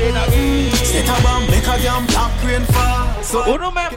a 1.12 1.16
bomb, 1.20 1.44
make 1.52 1.68
a 1.68 1.76
damn 1.84 2.08
black 2.16 2.32
rain 2.48 2.64
fall. 2.72 3.12
So 3.20 3.44
who 3.44 3.60
no 3.60 3.76
man, 3.76 3.92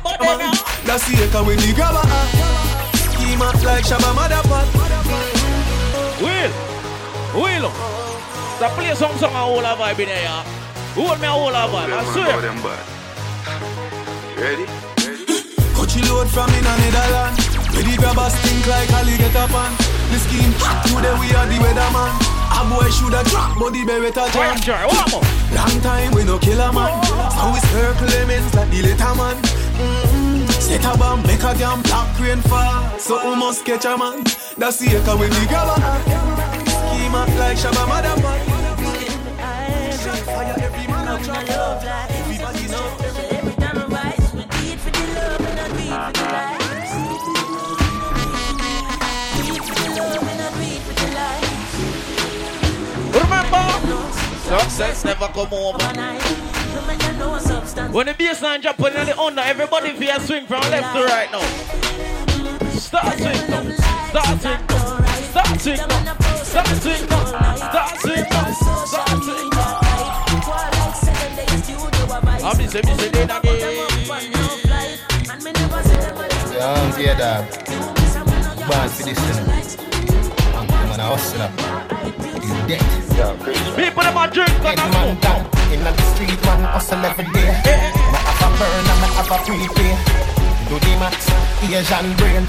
That's 0.82 1.06
the 1.06 1.22
echo 1.22 1.46
with 1.46 1.62
the 1.62 1.70
grabber. 1.70 2.02
Scheme 3.14 3.38
up 3.38 3.54
like 3.62 3.86
Shabba 3.86 4.10
Motherpot. 4.10 4.66
Will, 6.18 6.50
Will, 7.38 7.70
the 8.62 8.68
play 8.78 8.94
some 8.94 9.10
song 9.18 9.34
and 9.34 9.42
hold 9.42 9.66
a 9.66 9.74
vibe 9.74 9.98
in 9.98 10.06
there, 10.06 10.22
yeah. 10.22 10.46
Hold 10.94 11.18
me 11.18 11.26
a 11.26 11.34
hold 11.34 11.50
a 11.50 11.66
vibe, 11.66 11.90
I 11.90 12.06
swear. 12.14 12.30
Ready? 14.38 14.66
Cut 15.74 15.90
you 15.98 16.02
load 16.06 16.30
from 16.30 16.46
in 16.54 16.62
a 16.62 16.74
Netherlands. 16.78 17.42
Where 17.74 17.82
the 17.82 17.98
grabbers 17.98 18.38
think 18.38 18.62
like 18.70 18.86
Ali 18.94 19.18
get 19.18 19.34
up 19.34 19.50
on. 19.50 19.74
The 20.14 20.18
scheme 20.22 20.54
today 20.94 21.10
we 21.18 21.34
are 21.34 21.48
the 21.50 21.58
weatherman. 21.58 22.14
A 22.54 22.62
boy 22.70 22.86
shoulda 22.94 23.26
drop, 23.26 23.58
but 23.58 23.74
the 23.74 23.82
beretta 23.82 24.30
jam. 24.30 24.54
Long 25.50 25.76
time 25.82 26.14
we 26.14 26.22
no 26.22 26.38
kill 26.38 26.60
a 26.60 26.70
man. 26.70 27.02
So 27.34 27.50
we 27.50 27.58
circle 27.66 28.14
elements 28.14 28.54
like 28.54 28.70
the 28.70 28.82
little 28.82 29.14
man. 29.18 29.42
Mm-mm. 29.42 30.46
Set 30.62 30.86
a 30.86 30.96
bomb, 30.96 31.26
make 31.26 31.42
a 31.42 31.50
damn 31.58 31.82
black 31.82 32.14
rain 32.20 32.38
fall. 32.46 32.98
So 33.00 33.18
we 33.26 33.34
must 33.34 33.64
catch 33.64 33.86
a 33.86 33.98
man. 33.98 34.22
That's 34.54 34.78
the 34.78 34.94
echo 34.94 35.18
with 35.18 35.34
the 35.34 35.50
grabber. 35.50 35.82
Scheme 36.94 37.14
up 37.16 37.28
like 37.40 37.58
Shabba 37.58 37.90
Motherfucker. 37.90 38.51
Fire 40.42 40.56
every 40.58 40.86
man 40.88 41.06
a 41.06 41.12
love 41.12 41.28
I 41.28 41.44
for 41.44 42.72
love 42.72 43.02
success 54.42 55.04
never 55.04 55.28
come 55.28 55.52
over. 55.52 55.78
When 57.92 58.06
the 58.06 58.14
bassline 58.14 58.62
drop 58.62 58.80
on 58.80 58.92
the 58.92 59.18
under, 59.18 59.42
everybody 59.42 59.92
feel 59.92 60.18
swing 60.20 60.46
from 60.46 60.62
left 60.62 60.96
to 60.96 61.04
right 61.04 61.30
now. 61.30 61.42
Start 62.70 63.18
swing. 63.18 63.34
Start 64.10 64.40
swing. 64.40 64.58
Start 65.30 65.60
swing. 65.60 65.76
Start 66.44 66.66
swing. 66.82 67.06
Start 67.56 68.00
swing. 68.00 68.24
Start 68.86 69.22
swing. 69.22 69.81
I'm 72.42 72.58
just 72.58 72.72
saying, 72.72 72.98
say 72.98 73.08
that 73.22 73.38
again. 73.38 73.86
Yeah, 76.50 76.74
I'm 76.74 76.90
here, 76.98 77.14
dog. 77.14 77.46
Born 78.66 78.88
for 78.90 79.02
this, 79.06 79.14
you 79.14 79.34
know. 79.38 79.46
I'm 80.58 80.66
man, 80.66 80.98
a 80.98 81.06
hustler. 81.06 81.50
You 82.42 82.58
dead. 82.66 82.82
People 83.78 84.02
them 84.02 84.18
a 84.18 84.26
drink 84.26 84.58
and 84.58 84.74
a 84.74 84.86
man 84.90 85.14
down 85.22 85.46
in 85.70 85.86
the 85.86 85.94
street, 86.14 86.42
man, 86.42 86.66
hustle 86.66 86.98
every 87.06 87.30
day. 87.30 87.46
Me 87.46 88.18
have 88.26 88.42
a 88.42 88.48
burn 88.58 88.90
and 88.90 88.98
me 88.98 89.06
have 89.14 89.30
a 89.30 89.38
prepay. 89.46 89.94
Do 90.66 90.82
the 90.82 90.92
max, 90.98 91.30
Asian 91.62 92.10
brain. 92.18 92.42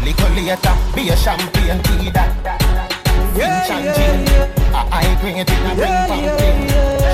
Little 0.00 0.32
later, 0.32 0.76
be 0.96 1.12
a 1.12 1.16
champagne 1.16 1.82
tea 1.84 2.08
that. 2.08 2.32
French 3.36 3.68
and 3.68 3.92
gin. 3.92 4.24
A 4.72 4.80
high 4.88 5.12
grade 5.20 5.44
in 5.44 5.60
a 5.60 5.76
ring 5.76 5.92
pumpkin. 6.08 7.05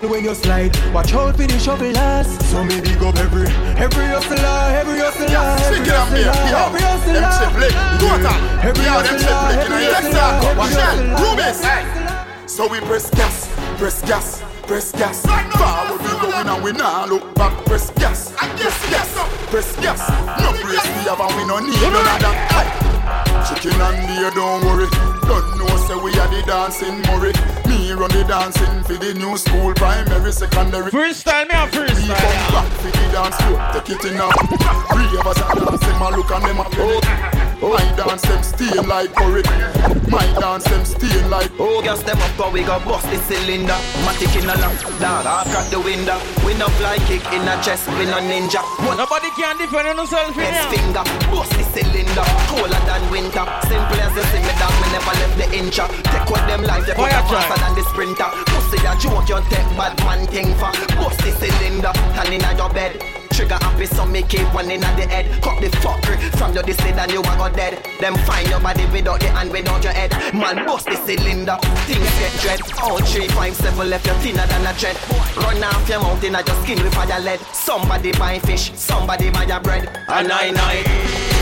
When 0.00 0.24
you 0.24 0.34
slide, 0.34 0.72
watch 0.94 1.12
out 1.12 1.36
for 1.36 1.46
the 1.46 1.58
shovel 1.58 1.94
ass. 1.96 2.28
So 2.48 2.64
me 2.64 2.80
big 2.80 3.02
up 3.02 3.16
every, 3.18 3.48
every 3.76 4.06
hustler, 4.06 4.72
every 4.72 4.98
hustler, 4.98 5.26
every 5.28 5.84
hustler, 5.84 6.32
every 6.56 6.80
hustler. 6.80 7.12
Them 7.12 7.28
chip 7.36 7.52
lick, 7.60 7.74
go 8.00 8.08
on. 8.08 8.40
Every 8.64 8.84
hustler, 8.88 9.60
every 9.60 9.84
hustler, 9.92 10.40
every 10.48 11.44
hustler. 11.44 12.48
So 12.48 12.66
we 12.66 12.80
press 12.80 13.10
gas, 13.10 13.48
press 13.76 14.00
gas, 14.02 14.42
press 14.66 14.92
gas. 14.92 15.20
Forward 15.26 16.00
we 16.00 16.08
going 16.20 16.48
and 16.48 16.64
we 16.64 16.72
nah 16.72 17.04
look 17.04 17.34
back. 17.34 17.52
Press 17.66 17.90
gas, 17.90 18.32
press 18.32 18.56
gas, 18.56 18.89
press 19.50 19.74
gas. 19.82 20.00
No 20.38 20.52
brace 20.62 20.86
we 20.94 21.02
have 21.10 21.18
and 21.18 21.34
we 21.34 21.44
no 21.44 21.58
need 21.58 21.74
none 21.82 21.94
of 21.98 22.22
that. 22.22 22.38
Aye. 22.54 22.90
Chicken 23.50 23.80
and 23.80 23.98
beer, 24.06 24.30
don't 24.30 24.62
worry. 24.64 24.86
Don't 25.26 25.58
know 25.58 25.66
say 25.86 25.98
we 25.98 26.14
are 26.18 26.30
the 26.30 26.42
dancing 26.46 27.02
Murray. 27.10 27.34
Me 27.66 27.90
run 27.92 28.10
the 28.10 28.22
dancing 28.24 28.82
for 28.84 28.94
the 28.94 29.12
new 29.14 29.36
school, 29.36 29.74
primary, 29.74 30.32
secondary. 30.32 30.90
Freestyle 30.90 31.48
me 31.50 31.54
a 31.54 31.66
freestyle. 31.66 31.98
We 31.98 32.06
come 32.06 32.46
back 32.54 32.70
for 32.78 32.90
the 32.94 33.04
dance 33.10 33.36
floor, 33.42 33.58
take 33.74 33.90
it 33.90 34.04
in 34.06 34.16
now. 34.16 34.30
Three 34.94 35.18
of 35.18 35.26
us 35.26 35.42
are 35.42 35.54
dancing, 35.54 35.98
my 35.98 36.10
look 36.14 36.30
and 36.30 36.44
them 36.44 36.60
a 36.60 36.64
play. 36.64 37.39
My 37.60 37.76
dance 37.92 38.22
them 38.22 38.42
stain 38.42 38.88
like 38.88 39.12
curry. 39.14 39.42
My 40.08 40.24
dance 40.40 40.64
them 40.64 40.84
stain 40.84 41.28
like. 41.30 41.50
Oh, 41.60 41.82
gas 41.82 42.02
them 42.02 42.18
up, 42.18 42.32
but 42.36 42.52
we 42.52 42.62
got 42.64 42.84
bust 42.84 43.04
the 43.12 43.16
cylinder. 43.28 43.76
Matic 44.02 44.32
in 44.32 44.48
a 44.48 44.56
lock, 44.56 44.80
dog, 44.98 45.26
I 45.28 45.44
crack 45.52 45.68
the 45.68 45.78
window. 45.78 46.16
We 46.44 46.56
no 46.56 46.66
fly 46.80 46.96
kick 47.04 47.20
in 47.36 47.44
a 47.44 47.54
chest, 47.62 47.86
we 48.00 48.08
no 48.08 48.18
ninja. 48.24 48.64
One 48.88 48.96
Nobody 48.96 49.28
can 49.36 49.58
defend 49.60 49.92
themselves 49.98 50.32
in 50.32 50.40
best 50.40 50.56
here. 50.56 50.80
finger, 50.80 51.04
bust 51.28 51.52
the 51.52 51.64
cylinder. 51.76 52.26
Colder 52.48 52.80
than 52.88 53.02
winter. 53.12 53.44
Simple 53.68 54.00
as 54.00 54.16
you 54.16 54.24
see 54.32 54.40
me 54.40 54.54
down, 54.56 54.72
me 54.80 54.88
never 54.96 55.14
left 55.20 55.36
the 55.36 55.46
incha. 55.52 55.84
Take 56.08 56.28
what 56.32 56.42
them 56.48 56.64
life, 56.64 56.86
they 56.88 56.96
put 56.96 57.12
Fire 57.12 57.20
a 57.20 57.28
try. 57.28 57.44
faster 57.44 57.60
than 57.60 57.72
the 57.76 57.84
sprinter. 57.92 58.30
Pussy 58.48 58.80
a 58.88 58.92
joke, 58.96 59.28
you 59.28 59.38
take 59.52 59.68
bad 59.76 59.92
man 60.08 60.24
thing 60.32 60.50
for. 60.56 60.72
Bust 60.96 61.20
the 61.20 61.30
cylinder, 61.36 61.92
turn 62.16 62.32
in 62.32 62.40
your 62.56 62.72
bed. 62.72 63.19
Trigger 63.40 63.56
happy, 63.64 63.86
so 63.86 64.04
me 64.04 64.20
keep 64.20 64.44
one 64.52 64.70
in 64.70 64.82
the 64.82 65.08
head. 65.08 65.24
Cut 65.40 65.56
the 65.64 65.68
fucker 65.80 66.12
from 66.36 66.52
your 66.52 66.62
this 66.62 66.76
and 66.84 67.10
you 67.10 67.20
a 67.20 67.32
go 67.40 67.48
dead. 67.48 67.80
Them 67.98 68.12
find 68.28 68.46
your 68.50 68.60
body 68.60 68.84
without 68.92 69.18
the 69.20 69.28
hand, 69.32 69.50
without 69.50 69.82
your 69.82 69.94
head. 69.94 70.12
Man, 70.36 70.66
bust 70.66 70.84
the 70.84 70.96
cylinder, 71.08 71.56
things 71.88 72.04
get 72.20 72.36
dread. 72.44 72.60
Oh, 72.84 73.00
three, 73.00 73.28
five, 73.28 73.56
seven 73.56 73.88
left, 73.88 74.04
you 74.06 74.12
thinner 74.20 74.44
than 74.44 74.66
a 74.68 74.76
dread. 74.76 74.92
Run 75.40 75.64
off 75.64 75.88
your 75.88 76.02
mountain, 76.02 76.36
I 76.36 76.42
just 76.42 76.60
skin 76.64 76.82
with 76.84 76.92
fire 76.92 77.18
lead. 77.18 77.40
Somebody 77.56 78.12
buy 78.12 78.38
fish, 78.40 78.72
somebody 78.76 79.30
buy 79.30 79.44
your 79.44 79.60
bread. 79.60 79.88
And 79.88 80.28
I 80.30 80.50
know 80.52 80.68
it. 80.76 80.84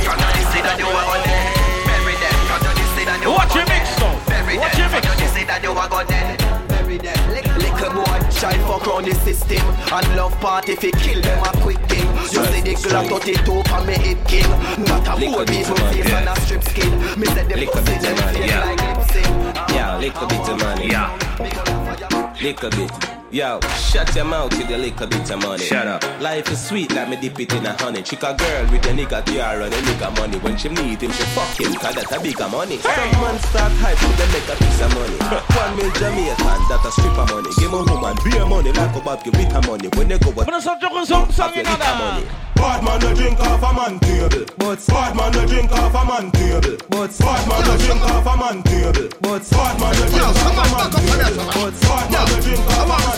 Can 0.06 0.22
I 0.22 0.38
say 0.54 0.62
that 0.62 0.78
you 0.78 0.86
are 0.86 1.02
on 1.02 1.18
dead? 1.26 1.50
Bury 1.82 2.14
them. 2.14 2.38
Can 2.46 2.62
I 2.62 2.94
say 2.94 3.04
that 3.10 3.18
you 3.26 3.30
Watch 3.34 3.50
are 3.50 3.58
your 3.58 3.66
on 3.66 3.74
mix, 3.74 3.90
dead? 3.90 3.98
though. 3.98 4.30
Bury 4.30 4.54
Watch 4.56 4.70
them. 4.70 4.80
your 4.86 4.90
mix, 4.94 5.02
Can 5.02 5.18
I 5.18 5.26
say 5.34 5.44
that 5.50 5.62
you 5.66 5.72
are 5.74 5.88
go 5.90 6.04
dead? 6.06 6.47
Bury 6.88 6.98
them. 6.98 7.58
Little 7.58 7.92
boy, 7.92 8.18
try 8.32 8.56
fuck 8.64 8.86
round 8.86 9.04
the 9.04 9.14
system 9.16 9.58
And 9.92 10.16
love 10.16 10.32
party 10.40 10.72
if 10.72 10.80
kill 10.80 11.20
them 11.20 11.44
a 11.44 11.50
quick 11.60 11.78
thing 11.80 12.06
You 12.32 12.44
see 12.46 12.62
the 12.62 12.74
Glock 12.80 13.08
32 13.08 13.62
for 13.68 13.84
me 13.84 13.92
hit 13.92 14.24
king 14.26 14.48
Not 14.86 15.06
a 15.06 15.20
fool 15.20 15.44
people 15.44 15.76
face 15.76 16.10
and 16.10 16.28
a 16.28 16.40
strip 16.40 16.64
skin 16.64 17.20
Me 17.20 17.26
said 17.26 17.48
the 17.48 17.66
pussy 17.66 17.98
them 17.98 18.16
feel 18.32 18.46
like 18.46 18.80
lip 18.80 19.10
sync 19.10 19.56
Yeah, 19.70 19.98
lick 19.98 20.14
a 20.16 20.26
bit 20.26 20.48
of 20.48 20.58
money. 20.58 20.88
Yeah. 20.88 22.34
Lick 22.40 22.62
a 22.62 22.70
bit. 22.70 23.17
Yo, 23.30 23.60
shut 23.76 24.14
your 24.16 24.24
mouth 24.24 24.50
with 24.56 24.70
your 24.70 24.78
lick 24.78 24.98
a 25.02 25.06
bit 25.06 25.30
of 25.30 25.42
money. 25.42 25.62
Shut 25.62 25.86
up. 25.86 26.02
Life 26.18 26.50
is 26.50 26.66
sweet, 26.66 26.90
let 26.92 27.10
me 27.10 27.16
dip 27.16 27.38
it 27.38 27.52
in 27.52 27.66
a 27.66 27.76
honey. 27.76 28.00
Chick 28.00 28.22
a 28.22 28.32
girl 28.32 28.62
with 28.72 28.86
a 28.86 28.88
nigga 28.88 29.22
tiara 29.22 29.64
and 29.64 29.74
a 29.74 29.76
nigga 29.76 30.16
money. 30.16 30.38
When 30.38 30.56
she 30.56 30.70
need 30.70 31.02
him, 31.02 31.12
she 31.12 31.24
fuck 31.36 31.60
him, 31.60 31.74
cause 31.74 31.94
that's 31.94 32.10
a 32.10 32.20
bigger 32.20 32.48
money. 32.48 32.78
Some 32.78 32.94
man 33.20 33.38
start 33.38 33.72
hype, 33.84 33.98
so 33.98 34.08
they 34.16 34.32
make 34.32 34.48
a 34.48 34.56
piece 34.56 34.80
of 34.80 34.94
money. 34.94 35.18
One 35.44 35.76
mil 35.76 35.90
Jamaican, 36.00 36.60
that 36.72 36.80
a 36.86 36.90
strip 36.90 37.18
of 37.18 37.28
money. 37.28 37.50
Give 37.58 37.72
a 37.74 37.84
woman 37.84 38.16
beer 38.24 38.46
money 38.46 38.72
like 38.72 38.96
a 38.96 39.00
Bob, 39.04 39.22
give 39.22 39.34
it 39.34 39.52
her 39.52 39.60
money. 39.60 39.88
When 39.92 40.08
they 40.08 40.18
go 40.18 40.30
out, 40.30 40.46
Put 40.46 40.54
us 40.54 40.66
up, 40.66 40.80
joking 40.80 41.04
some 41.04 41.30
song 41.30 41.52
in 41.54 41.64
money. 41.66 42.24
Bad 42.58 42.82
man 42.82 42.98
no 42.98 43.14
drink 43.14 43.38
off 43.38 43.62
a 43.62 43.72
man 43.76 44.00
table. 44.00 44.44
But 44.56 44.84
bad 44.88 45.14
man 45.14 45.32
no 45.32 45.46
drink 45.46 45.70
off 45.70 45.94
a 45.94 46.04
man 46.04 46.32
table. 46.32 46.76
But 46.88 47.14
bad 47.20 47.46
man 47.46 47.62
no 47.62 47.76
drink 47.76 48.02
off 48.02 48.26
a 48.26 48.34
man 48.34 48.62
table. 48.64 49.08
But 49.20 49.44
bad 49.52 49.78
man 49.78 49.92
no 49.94 50.04
drink 50.08 50.26
off 50.26 50.42
a 50.42 50.64
man 50.66 50.90
table. 50.98 51.44
But 51.54 51.74
bad 51.86 52.10
man 52.10 52.26
no 52.26 52.40
drink 52.40 52.66
off 52.66 52.82
a 52.82 52.88
man 52.88 53.02
table. 53.06 53.17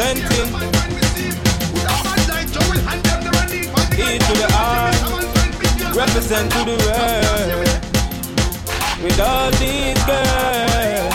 magazine. 0.00 0.48
Representing 1.84 2.64
E 4.00 4.18
to 4.18 4.32
the 4.40 4.48
R. 4.56 4.90
Represent 5.94 6.46
to 6.52 6.60
the 6.64 6.76
world. 6.84 7.68
With 9.04 9.20
all 9.20 9.50
these 9.60 10.00
girls. 10.08 11.14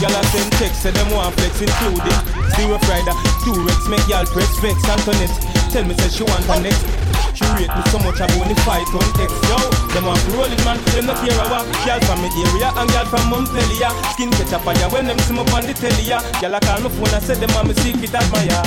Y'all 0.00 0.16
are 0.16 0.24
send 0.34 0.52
text, 0.58 0.82
say 0.82 0.90
them 0.90 1.10
want 1.12 1.32
flex 1.36 1.60
including 1.60 2.18
Zero 2.56 2.76
Friday, 2.78 3.14
two 3.44 3.54
Rex, 3.62 3.86
make 3.86 4.08
y'all 4.08 4.26
press 4.26 4.58
vex 4.58 4.82
Antoinette, 4.88 5.30
tell 5.70 5.84
me 5.84 5.94
say 5.94 6.08
she 6.08 6.24
want 6.24 6.44
a 6.48 6.60
next 6.60 7.11
She 7.34 7.44
rate 7.56 7.72
me 7.72 7.82
so 7.88 7.98
much 8.04 8.20
I 8.20 8.28
only 8.36 8.56
fight 8.64 8.88
on 8.92 9.08
text 9.16 9.36
Yo, 9.48 9.56
them 9.96 10.04
want 10.06 10.20
to 10.20 10.30
roll 10.36 10.50
it 10.50 10.62
man, 10.64 10.78
them 10.92 11.06
not 11.06 11.18
care 11.20 11.36
about 11.40 11.64
Y'all 11.84 12.00
from 12.04 12.20
me 12.20 12.28
area 12.32 12.68
and 12.76 12.90
y'all 12.92 13.08
from 13.08 13.24
Montpellier. 13.30 13.92
Skin 14.12 14.30
catch 14.36 14.52
a 14.52 14.58
fire 14.60 14.88
when 14.92 15.06
them 15.06 15.18
see 15.24 15.32
me 15.32 15.40
on 15.40 15.64
the 15.64 15.72
telly 15.72 16.04
ya 16.04 16.20
Y'all 16.40 16.54
a 16.54 16.60
call 16.60 16.80
my 16.80 16.88
phone 16.92 17.14
and 17.14 17.22
say 17.24 17.34
them 17.34 17.50
want 17.54 17.68
me 17.68 17.74
secret 17.80 18.14
admire 18.14 18.62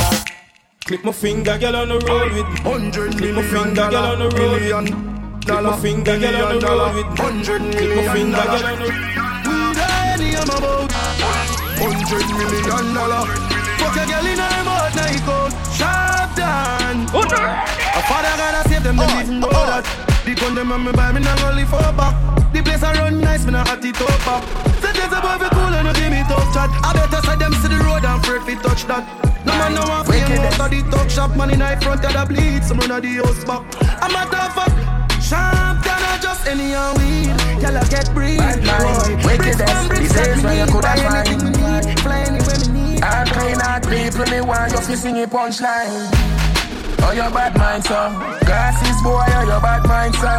Click 0.86 1.04
my 1.04 1.12
finger, 1.12 1.58
girl 1.58 1.76
on 1.76 1.90
the 1.90 1.98
road 2.06 2.32
with. 2.34 2.46
Me 2.46 2.62
Hundred 2.62 3.18
Click 3.18 3.34
my 3.34 3.42
finger, 3.42 3.90
girl 3.90 4.06
on 4.06 4.20
the 4.20 4.30
road 4.38 4.62
with. 4.62 4.86
me 4.86 4.94
Click 5.46 5.64
my 5.64 5.78
finger, 5.82 6.18
girl 6.20 6.36
on 6.46 6.60
the 6.60 6.68
road 6.68 6.96
with. 6.96 7.08
Me 7.10 7.18
Hundred 7.22 7.62
Click 7.74 7.96
my 7.96 8.14
finger, 8.14 8.44
girl 8.46 8.66
on 8.66 8.80
the 8.80 9.16
ready, 10.18 10.38
I'm 10.38 10.48
Hundred 11.78 12.28
million 12.38 12.94
dollar. 12.94 13.26
Fuck 13.78 13.98
a 13.98 14.06
girl 14.08 14.26
in 14.26 14.40
her 14.40 14.55
father 18.06 18.34
gotta 18.38 18.69
save 18.69 18.84
them, 18.84 18.98
them 18.98 19.10
oh. 19.10 19.22
even 19.22 19.40
know 19.40 19.49
that 19.49 19.86
The 20.26 20.34
gun 20.36 20.56
them 20.56 20.72
on 20.72 20.86
me 20.86 20.91
buy 20.91 21.11
me, 21.11 21.22
not 21.22 21.38
gonna 21.40 21.65
for 21.65 21.82
back. 21.98 22.14
The 22.53 22.61
place 22.64 22.84
I 22.84 22.94
run 22.94 23.19
nice, 23.19 23.45
me 23.45 23.52
not 23.52 23.68
hot 23.68 23.84
it 23.84 23.99
up 23.99 24.27
up 24.27 24.44
Say 24.80 24.94
there's 24.95 25.11
a 25.11 25.19
boy 25.19 25.36
fi 25.41 25.49
cool 25.52 25.73
and 25.76 25.88
you 25.88 25.94
give 25.94 26.11
me 26.11 26.22
tough 26.30 26.48
chat 26.53 26.69
I 26.72 26.94
better 26.94 27.22
say 27.26 27.36
them 27.36 27.53
see 27.60 27.69
the 27.69 27.80
road 27.84 28.06
and 28.06 28.22
afraid 28.23 28.44
fi 28.48 28.56
touch 28.61 28.88
that. 28.88 29.03
No 29.45 29.53
man 29.60 29.73
no 29.76 29.84
one 29.86 30.06
feel 30.06 30.23
out 30.23 30.60
of 30.60 30.69
the 30.72 30.80
talk 30.90 31.10
shop 31.10 31.36
Man 31.36 31.52
in 31.52 31.60
the 31.60 31.77
front 31.84 32.06
of 32.06 32.14
the 32.14 32.23
bleed, 32.26 32.64
some 32.64 32.80
run 32.80 32.91
of 32.91 33.02
the 33.02 33.11
house 33.19 33.44
back. 33.44 33.61
I'm 34.02 34.15
a 34.15 34.23
tough 34.32 34.56
fuck. 34.56 34.95
Down 35.26 36.03
or 36.06 36.18
just 36.22 36.48
any 36.48 36.73
and 36.73 36.98
weed. 36.98 37.34
Y'all 37.61 37.82
get 37.90 38.14
breed 38.14 38.38
boy. 38.38 39.18
wickedness, 39.26 39.57
Bricks 39.57 39.72
from 39.72 39.88
bricks 39.88 40.14
the 40.14 40.22
days 40.22 40.44
where 40.44 40.65
you 40.65 40.72
coulda 40.72 40.88
buy 40.88 40.98
find. 40.98 41.27
anything 41.27 41.52
me 41.52 41.82
need, 41.82 41.99
fly 41.99 42.19
anywhere 42.30 42.60
me 42.72 42.94
need. 42.94 43.03
All 43.03 43.26
kind 43.26 43.61
of 43.61 43.90
people 43.90 44.26
me 44.32 44.41
want 44.41 44.72
you 44.72 44.82
fi 44.82 44.95
sing 44.95 45.18
a 45.23 45.27
punchline. 45.27 46.44
Oh 47.03 47.11
your 47.11 47.30
bad 47.31 47.57
mind 47.57 47.84
so, 47.84 48.09
glasses 48.45 49.01
boy, 49.03 49.26
oh 49.27 49.43
your 49.45 49.61
bad 49.61 49.88
mind 49.88 50.15
so. 50.15 50.30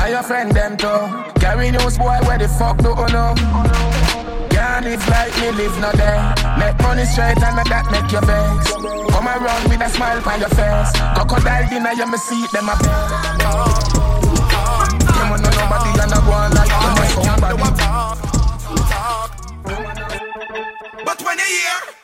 And 0.00 0.10
your 0.10 0.22
friend 0.22 0.52
them 0.52 0.76
too, 0.76 1.08
carry 1.40 1.70
news 1.70 1.98
boy 1.98 2.18
where 2.26 2.38
the 2.38 2.48
fuck 2.48 2.78
do 2.78 2.90
you 2.90 3.08
know? 3.12 3.34
Can't 4.50 4.84
live 4.84 5.08
like 5.08 5.34
me 5.40 5.50
live 5.52 5.78
no 5.80 5.90
day. 5.92 6.18
Make 6.58 6.78
money 6.82 7.04
straight 7.04 7.40
and 7.42 7.56
not 7.56 7.68
that 7.68 7.86
make 7.90 8.10
your 8.12 8.22
vex. 8.22 8.72
Come 9.10 9.26
around 9.28 9.68
with 9.68 9.80
a 9.80 9.88
smile 9.88 10.20
on 10.28 10.40
your 10.40 10.48
face. 10.50 10.92
Crocodile 11.14 11.68
dinner 11.68 11.92
you 11.92 12.06
me 12.06 12.18
see 12.18 12.46
them 12.52 12.68
a 12.68 12.74
beg. 12.76 12.90
You 15.12 15.24
want 15.30 15.42
know 15.42 15.50
nobody 15.50 15.90
and 16.02 16.12
I 16.12 16.18
go 16.20 16.32
on 16.32 16.50
like 16.52 16.68
you 16.68 16.92
know 16.94 17.06
somebody. 17.24 17.56
But 21.04 21.18
when 21.22 21.38
you 21.38 21.44
hear 21.44 22.01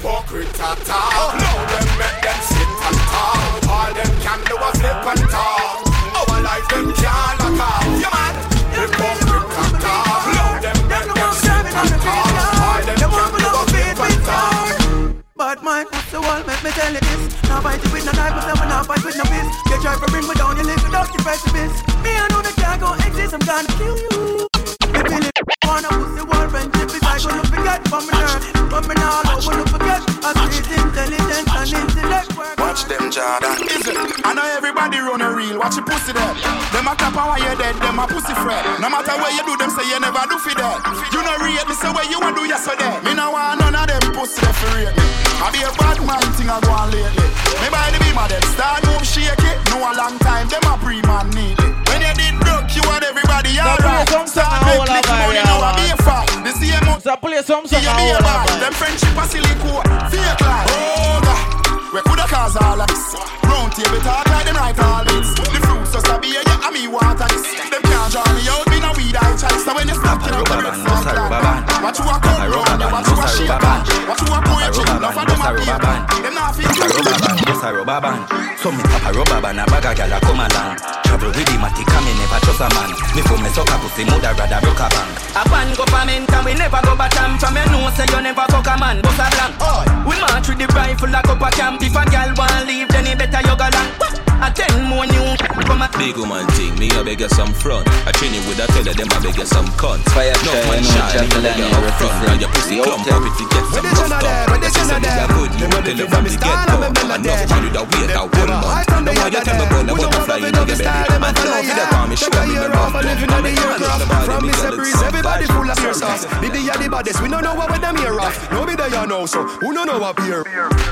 Hypocrite 0.00 0.48
talk 0.54 0.80
talk. 0.88 1.36
Now 1.36 1.60
them 1.68 1.84
make 2.00 2.24
them 2.24 2.40
sit 2.40 2.70
and 2.88 3.00
talk. 3.12 3.68
All 3.68 3.92
them 3.92 4.12
can 4.24 4.40
do 4.48 4.56
is 4.56 4.80
flip 4.80 4.96
and 4.96 5.28
talk. 5.28 5.84
Our 6.16 6.40
life 6.40 6.66
them 6.72 6.88
can't 6.96 7.36
lock 7.36 7.60
out. 7.60 7.84
You 8.00 8.08
mad? 8.08 8.34
Hypocrite 8.72 9.48
talk 9.52 9.76
talk. 9.76 10.24
Now 10.32 10.56
them 10.56 10.78
make 10.88 11.04
them 11.04 11.32
sit 11.36 11.68
and 11.68 11.92
talk. 12.00 12.32
All 12.64 12.80
them 12.80 12.96
can 12.96 13.28
do 13.44 13.50
is 13.52 13.68
flip 13.68 14.00
and 14.00 14.24
talk. 14.24 15.36
bad 15.36 15.62
mind, 15.62 15.88
what's 15.92 16.10
the 16.10 16.20
wall, 16.24 16.40
make 16.48 16.64
me 16.64 16.70
tell 16.70 16.92
you 16.96 17.00
this. 17.04 17.42
Now 17.44 17.60
fight 17.60 17.84
you 17.84 17.92
with 17.92 18.06
no 18.08 18.12
knife, 18.16 18.40
but 18.56 18.68
not 18.72 18.86
fight 18.88 19.04
with 19.04 19.20
no 19.20 19.24
fist. 19.28 19.52
You 19.68 19.76
try 19.84 20.00
to 20.00 20.06
bring 20.08 20.24
me 20.24 20.32
down, 20.32 20.56
you 20.56 20.64
live 20.64 20.80
without 20.80 21.12
the 21.12 21.20
precipice. 21.20 21.76
Me, 22.00 22.16
I 22.16 22.24
know 22.32 22.40
that 22.40 22.56
can't 22.56 22.80
go 22.80 22.96
exist, 23.04 23.36
I'm 23.36 23.44
gonna 23.44 23.68
kill 23.76 24.00
you. 24.00 24.48
Me 24.96 25.00
really 25.12 25.28
wanna 25.68 25.92
push 25.92 26.16
the 26.16 26.24
wall, 26.24 26.48
friendship 26.48 26.99
is 27.20 27.26
like 27.26 27.36
gonna 27.36 27.48
forget 27.52 27.80
from 27.88 28.02
me 28.08 28.14
nerve. 28.16 28.70
But 28.70 28.88
me 28.88 28.94
now, 28.96 29.20
I 29.24 29.36
wanna 29.44 29.66
forget. 29.68 30.00
I 30.24 30.32
see 30.48 30.64
intelligence 30.72 31.50
and 31.52 31.72
intellect. 31.76 32.28
Watch 32.56 32.84
them, 32.88 33.10
Jordan. 33.10 33.56
Listen, 33.66 33.96
I 34.24 34.32
know 34.32 34.46
everybody 34.56 34.98
run 34.98 35.20
a 35.20 35.28
reel. 35.34 35.58
Watch 35.58 35.76
your 35.76 35.84
pussy 35.84 36.12
there. 36.12 36.34
Them 36.72 36.88
a 36.88 36.94
clap 36.96 37.16
and 37.16 37.26
while 37.28 37.40
you're 37.40 37.56
dead, 37.56 37.76
them 37.82 37.98
a 37.98 38.06
pussy 38.06 38.32
fret. 38.40 38.62
No 38.80 38.88
matter 38.88 39.16
what 39.20 39.32
you 39.36 39.44
do, 39.44 39.56
them 39.58 39.70
say 39.70 39.84
you 39.90 40.00
never 40.00 40.22
do 40.30 40.38
for 40.38 40.54
that. 40.56 40.80
You 41.12 41.20
know 41.20 41.36
rate 41.44 41.66
me, 41.68 41.74
say 41.76 41.90
what 41.92 42.08
you 42.08 42.20
want 42.20 42.36
to 42.36 42.42
do 42.42 42.48
yesterday. 42.48 42.88
Me 43.04 43.12
no 43.12 43.34
want 43.34 43.60
none 43.60 43.76
of 43.76 43.84
them 43.84 44.04
pussy 44.16 44.40
there 44.40 44.54
for 44.54 44.70
rate 44.76 44.94
me. 44.94 45.04
I 45.40 45.48
be 45.52 45.60
a 45.64 45.70
bad 45.76 45.98
man 46.04 46.24
thing 46.36 46.48
I 46.48 46.60
go 46.62 46.72
on 46.72 46.88
lately. 46.88 47.26
Me 47.60 47.68
by 47.68 47.90
the 47.92 47.98
beam 48.00 48.16
of 48.16 48.28
them 48.30 48.44
start 48.54 48.80
move 48.86 49.04
shake 49.04 49.34
it. 49.44 49.56
No 49.68 49.82
a 49.82 49.90
long 49.98 50.16
time, 50.24 50.48
them 50.48 50.64
a 50.64 50.78
pre-man 50.78 51.28
need 51.36 51.58
it. 51.58 51.72
When 51.90 52.00
you 52.00 52.12
did 52.16 52.38
broke, 52.40 52.70
you 52.76 52.84
want 52.86 53.04
everybody 53.04 53.58
alright. 53.58 54.08
Start 54.24 54.62
make 54.64 54.88
little 54.88 55.16
money, 55.20 55.42
now 55.42 55.60
I 55.60 55.70
be 55.74 55.90
a 55.90 55.96
fat. 56.06 56.29
Same 56.60 56.84
month, 56.86 57.02
so 57.02 57.16
play 57.16 57.42
some 57.42 57.66
song. 57.66 57.82
You 57.82 57.92
be 57.96 58.12
a. 58.12 58.20
Them 58.60 58.72
friendship 58.76 59.16
a 59.16 59.24
silly 59.26 59.54
cool. 59.64 59.80
Fake 60.12 60.40
life. 60.44 60.68
Oh 60.68 61.20
God. 61.24 61.60
We 61.92 62.00
coulda 62.02 62.22
cause 62.28 62.56
all 62.56 62.76
this 62.86 63.16
Round 63.42 63.72
table 63.72 63.98
talk 64.00 64.26
like 64.28 64.44
them 64.46 64.54
right 64.54 64.78
all 64.78 65.02
bits 65.04 65.34
The 65.34 65.59
just 66.00 66.12
a 66.12 66.20
beer, 66.20 66.40
yeah, 66.40 66.66
and 66.66 66.72
me 66.72 66.88
want 66.88 67.20
a 67.20 67.26
this 67.28 67.44
Them 67.68 67.82
can't 67.84 68.08
draw 68.08 68.24
me 68.32 68.48
out, 68.48 68.64
me 68.72 68.78
no 68.80 68.90
weed 68.96 69.16
I 69.16 69.36
try 69.36 69.52
So 69.60 69.76
when 69.76 69.88
you 69.88 69.96
stop, 69.96 70.20
you 70.24 70.32
know, 70.32 70.44
the 70.44 70.56
rest 70.56 70.80
of 70.80 71.04
like 71.04 71.82
Watch 71.84 71.98
you 72.00 72.08
a 72.08 72.16
come 72.16 72.40
round, 72.48 72.80
you 72.80 72.88
watch 72.88 73.08
you 73.08 73.20
a 73.20 73.26
shake 73.28 73.52
band 73.60 73.82
Watch 74.08 74.22
you 74.24 74.32
a 74.32 74.38
poetry, 74.40 74.84
enough 74.96 75.18
of 75.20 75.24
them 75.28 75.44
a 75.44 75.48
play 75.60 75.76
band 75.76 76.02
Them 76.24 76.34
not 76.34 76.56
feel 76.56 76.70
rubber 76.72 77.16
band, 77.20 77.40
yes 77.44 77.62
a 77.64 77.68
rubber 77.76 78.00
band 78.00 78.22
So 78.56 78.68
me 78.72 78.82
tap 78.88 79.04
a 79.04 79.10
rubber 79.12 79.40
band, 79.44 79.60
a 79.60 79.64
bag 79.68 79.86
a 79.86 79.92
gal 79.92 80.14
a 80.16 80.18
come 80.24 80.40
along 80.40 80.72
Travel 81.04 81.30
with 81.36 81.44
the 81.44 81.56
matic 81.60 81.90
and 81.90 82.04
me 82.06 82.12
never 82.16 82.40
trust 82.46 82.62
a 82.64 82.66
man. 82.70 82.90
Me 83.12 83.20
for 83.26 83.38
me 83.42 83.50
suck 83.50 83.68
a 83.68 83.76
pussy, 83.82 84.02
mother 84.06 84.32
rather 84.32 84.60
broke 84.62 84.80
a 84.80 84.86
bank 84.88 85.10
A 85.36 85.42
band 85.50 85.72
government 85.76 86.32
and 86.32 86.44
we 86.46 86.54
never 86.54 86.80
go 86.86 86.94
bottom. 86.94 87.34
From 87.36 87.58
you 87.58 87.66
know 87.74 87.90
say 87.92 88.06
you 88.08 88.20
never 88.22 88.46
fuck 88.46 88.68
a 88.70 88.74
man, 88.78 89.02
bust 89.02 89.18
a 89.18 89.26
blank. 89.34 89.58
We 90.06 90.14
march 90.22 90.46
with 90.48 90.62
the 90.62 90.68
rifle 90.70 91.10
like 91.10 91.26
up 91.26 91.42
a 91.42 91.50
camp. 91.50 91.82
If 91.82 91.98
a 91.98 92.02
gal 92.08 92.30
want 92.38 92.62
leave, 92.64 92.88
then 92.88 93.10
he 93.10 93.14
better 93.18 93.42
you 93.42 93.56
go 93.58 93.68
long 93.74 94.29
A 94.40 94.50
ten 94.50 94.84
more 94.88 95.04
new 95.06 95.36
come 95.68 95.82
a 95.82 95.88
Big 95.98 96.16
woman 96.16 96.46
thing, 96.56 96.72
me 96.78 96.88
a 96.96 97.04
beg 97.04 97.20
you 97.20 97.28
some 97.28 97.52
front 97.52 97.86
I 98.08 98.12
train 98.12 98.32
you 98.32 98.40
with 98.48 98.58
a 98.58 98.66
teller, 98.72 98.94
them 98.96 99.08
a 99.12 99.20
beg 99.20 99.36
you 99.36 99.44
some 99.46 99.66
cunt 99.76 100.00
Fire 100.10 100.32
No 100.44 100.52
try, 100.52 100.64
man 100.64 100.82
you 100.82 100.88
know, 100.96 101.08
shy, 101.12 101.20
me 101.28 101.38
beg 101.44 101.58
you 101.60 101.68
up 101.68 101.84
front 102.00 102.16
represent. 102.16 102.26
Now 102.26 102.34
your 102.40 102.50
pussy 102.50 102.76
clump, 102.80 103.00
out 103.00 103.04
there. 103.04 103.16
up 103.20 103.26
if 103.28 103.36
you 103.40 103.48
get 103.52 103.64
some 103.68 103.72
Where 103.72 103.82
rough 103.84 103.84
they 103.84 103.94
stuff 103.94 104.08
shine 104.08 104.24
there? 104.24 104.46
Where 104.48 104.60
they 104.60 104.70
She 104.70 104.80
say 104.80 104.98
me 105.00 105.10
there? 105.12 105.24
a 105.24 105.26
good, 105.28 105.50
you 105.60 105.68
Them 105.68 105.82
tell 105.84 106.00
a 106.00 106.06
from 106.08 106.08
from 106.08 106.24
the 106.24 106.30
the 106.30 106.38
get 106.40 106.40
start, 106.40 106.68
go 106.68 106.76
I'm 106.76 106.82
a 106.82 106.90
bella 106.90 107.16
Enough 107.20 107.22
there. 107.22 107.46
man 107.48 107.62
with 107.64 107.76
a 107.76 107.82
wait 107.84 108.10
a 108.16 108.22
one 108.24 108.48
month 108.88 108.88
the 109.04 109.12
Now 109.12 109.26
why 109.26 109.28
you 109.28 109.40
tell 109.44 109.56
me 109.60 109.64
there. 109.68 109.68
about 109.68 109.84
the 109.86 109.94
We 109.94 110.00
know 110.00 110.10
butterfly 110.10 110.36
what 110.36 110.40
in 110.40 110.44
we 110.44 110.50
know 110.50 110.64
your 110.64 110.66
the 110.66 110.76
belly 110.80 111.04
style, 111.04 111.08
them 111.10 111.22
a 111.24 111.30
Man 111.30 111.34
tell 111.34 111.52
follow 111.52 111.60
her 111.60 111.62
ya. 111.68 111.86
for 111.90 112.04
me, 112.08 112.16
show 112.16 112.30
Take 112.30 112.40
a 112.40 112.46
me 112.46 112.52
year 112.54 112.64
the 112.64 112.70
off 112.70 112.94
rough 112.94 112.94
and 112.96 113.06
living 113.10 113.30
on 113.34 113.42
the 113.44 113.52
aircraft. 113.52 114.02
From 114.24 114.40
me 114.46 114.52
say 114.54 114.70
breeze, 114.72 115.02
everybody 115.02 115.44
full 115.52 115.68
of 115.70 115.76
pure 115.78 115.94
sauce. 115.94 116.24
Diddy 116.40 116.60
ya 116.64 116.74
the 116.80 116.88
baddest, 116.88 117.20
we 117.22 117.28
don't 117.28 117.42
know 117.44 117.54
what 117.54 117.70
with 117.70 117.80
them 117.82 117.96
here 117.96 118.16
off. 118.20 118.36
No 118.52 118.64
be 118.64 118.74
there 118.74 118.88
you 118.88 119.06
know, 119.06 119.26
so 119.26 119.44
who 119.60 119.74
don't 119.74 119.86
know 119.86 119.98
what 119.98 120.16
beer? 120.16 120.42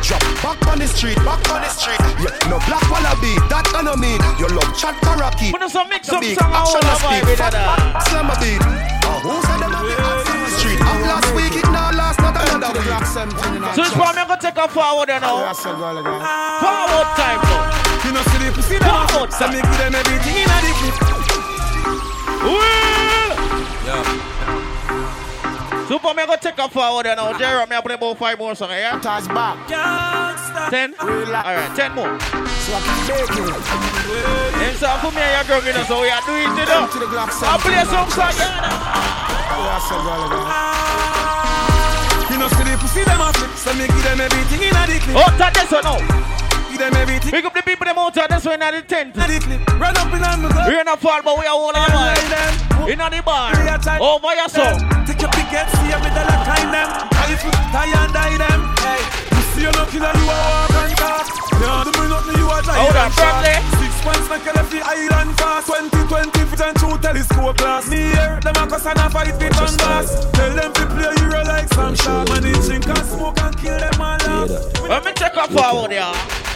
Drop 0.02 0.22
back 0.44 0.60
on 0.68 0.78
the 0.78 0.88
street, 0.88 1.16
back 1.24 1.40
on 1.54 1.62
the 1.62 1.70
street. 1.70 2.00
Yeah, 2.20 2.34
no 2.50 2.58
black 2.66 2.84
wallaby, 2.90 3.34
that 3.46 3.70
I 3.74 3.82
know 3.82 3.96
mean. 3.96 4.18
You 4.38 4.50
love 4.50 4.72
chat 4.74 4.94
karaoke. 5.02 5.50
Put 5.54 5.62
some 5.70 5.88
mix 5.88 6.08
up 6.10 6.20
Big 6.20 6.38
song, 6.38 6.50
I 6.50 6.62
action 6.62 6.82
wanna 6.82 6.98
a 6.98 7.02
vibe 7.02 7.26
with 7.30 7.38
that. 7.38 7.54
Uh. 7.54 8.00
slam 8.10 8.30
a 8.30 8.34
beat. 8.42 8.58
Oh, 8.58 9.08
uh, 9.08 9.20
who 9.22 9.34
said 9.46 9.60
them 9.62 9.74
a 9.74 9.80
bit 9.86 9.98
hot 10.02 10.26
the 10.26 10.50
street? 10.58 10.80
Up 10.82 10.98
last 11.06 11.28
week, 11.34 11.54
it 11.54 11.68
now 11.70 11.90
last 11.94 12.18
not 12.18 12.34
another 12.34 12.82
week. 12.82 13.06
So 13.74 13.82
this 13.82 13.94
one, 13.94 14.16
I'm 14.18 14.26
gonna 14.26 14.40
take 14.40 14.58
a 14.58 14.66
forward 14.68 15.08
you 15.08 15.20
know. 15.20 15.46
Forward 15.54 17.08
time 17.14 17.40
now. 17.46 17.70
You 18.04 18.12
know, 18.14 18.22
see 18.30 18.38
the 18.42 18.50
pussy 18.54 18.78
them 18.78 18.88
Forward 18.88 19.32
So 19.32 19.46
time. 19.46 19.54
me 19.54 19.60
give 19.62 19.78
them 19.78 19.94
everything 19.94 20.36
in 20.42 20.48
a 20.48 20.58
the 20.64 20.72
clip. 20.78 20.96
Super, 25.88 26.12
me 26.12 26.26
gonna 26.26 26.36
take 26.36 26.58
a 26.58 26.68
forward 26.68 27.06
you 27.06 27.16
know. 27.16 27.32
Jerry, 27.38 27.64
me 27.64 27.70
gonna 27.70 27.82
play 27.82 27.94
about 27.94 28.18
five 28.18 28.38
more 28.38 28.54
songs, 28.54 28.72
yeah? 28.72 28.98
Touch 29.00 29.26
back. 29.28 29.56
Ten? 30.68 30.92
Alright, 31.00 31.72
ten 31.72 31.96
more. 31.96 32.12
So 32.20 32.76
I 32.76 32.84
can 32.84 32.92
make. 33.08 33.24
And 34.60 34.76
so 34.76 34.88
for 35.00 35.08
me, 35.16 35.24
you're 35.24 35.44
drunk, 35.48 35.64
you 35.64 35.72
know, 35.72 35.80
so 35.88 35.96
we 36.04 36.12
are 36.12 36.20
doing 36.28 36.44
it, 36.44 36.60
you 36.60 36.66
know. 36.68 36.84
To 36.84 36.98
the 37.00 37.08
Glock 37.08 37.32
I'll 37.40 37.56
play 37.56 37.80
some 37.88 38.04
song. 38.12 38.36
You 42.28 42.36
know, 42.36 42.48
see 42.52 42.68
the 42.68 42.76
pussy 42.76 43.00
them 43.08 43.16
so 43.56 43.72
me 43.80 43.88
give 43.88 44.04
them 44.04 44.20
everything 44.20 44.60
in 44.60 44.76
a 44.76 44.84
clip. 45.00 45.16
Oh, 45.16 45.32
that 45.40 45.56
this 45.56 45.72
one 45.72 45.88
now. 45.88 45.96
Give 46.68 46.76
them 46.76 46.94
everything. 47.00 47.32
Pick 47.32 47.48
up 47.48 47.54
the 47.56 47.62
people 47.64 47.88
them 47.88 47.96
out 47.96 48.12
there, 48.12 48.28
this 48.28 48.44
one 48.44 48.60
at 48.60 48.76
the 48.76 48.82
tent. 48.84 49.16
In 49.16 49.40
clip. 49.40 49.64
Run 49.80 49.96
up 49.96 50.12
in 50.12 50.20
on 50.20 50.44
me. 50.44 50.52
We're 50.68 50.84
not 50.84 51.00
fall, 51.00 51.24
but 51.24 51.32
we 51.40 51.48
are 51.48 51.56
all 51.56 51.72
on 51.72 51.80
the 51.80 51.80
bar. 51.88 52.12
In 52.92 53.00
the 53.00 53.22
bar. 53.24 53.56
Over 53.56 54.20
oh, 54.20 54.36
your 54.36 54.52
song. 54.52 54.84
Take 55.08 55.24
your 55.24 55.32
tickets, 55.32 55.72
see 55.80 55.96
every 55.96 56.12
dollar 56.12 56.44
kind 56.44 56.68
them. 56.76 56.88
If 57.32 57.40
you 57.40 57.52
die 57.72 57.88
and 57.88 58.12
die 58.12 58.36
them. 58.36 58.60
Hey, 58.84 59.27
see 59.58 59.64
you 59.64 59.72
looking 59.72 60.02
at 60.02 60.14
you 60.14 60.22
a 60.22 60.38
walk 60.38 60.70
and 60.70 60.94
talk. 60.96 61.26
Yeah, 61.58 61.82
do 61.84 61.90
me 61.98 62.08
nothing 62.08 62.38
you 62.38 62.46
a 62.46 62.62
drive 62.62 62.78
Hold 62.78 62.96
on. 62.96 63.10
Bradley. 63.12 63.56
Six 63.82 63.92
points 64.02 64.26
make 64.30 64.46
left 64.54 64.70
the 64.70 64.80
island 64.86 65.30
fast. 65.38 65.66
2020 65.66 66.44
fit 66.46 66.60
and 66.62 66.76
two 66.78 66.94
telescope 66.98 67.56
glass. 67.58 67.90
Me 67.90 67.98
here, 68.14 68.38
them 68.42 68.56
a 68.56 68.64
cuss 68.70 68.86
and 68.86 68.98
a 68.98 69.10
fight 69.10 69.34
with 69.34 69.58
on 69.58 69.74
glass. 69.76 70.26
Tell 70.32 70.54
them 70.54 70.72
to 70.72 70.84
play 70.86 71.12
hero 71.18 71.42
like 71.44 71.68
some 71.74 71.94
shot. 71.96 72.28
Man, 72.28 72.42
they 72.42 72.52
drink 72.66 72.86
and 72.86 73.06
smoke 73.06 73.38
and 73.40 73.56
kill 73.58 73.78
them 73.78 74.00
all. 74.00 74.18
Let 74.88 75.04
me 75.04 75.12
check 75.14 75.36
up 75.36 75.50
forward, 75.50 75.90
yeah. 75.90 76.47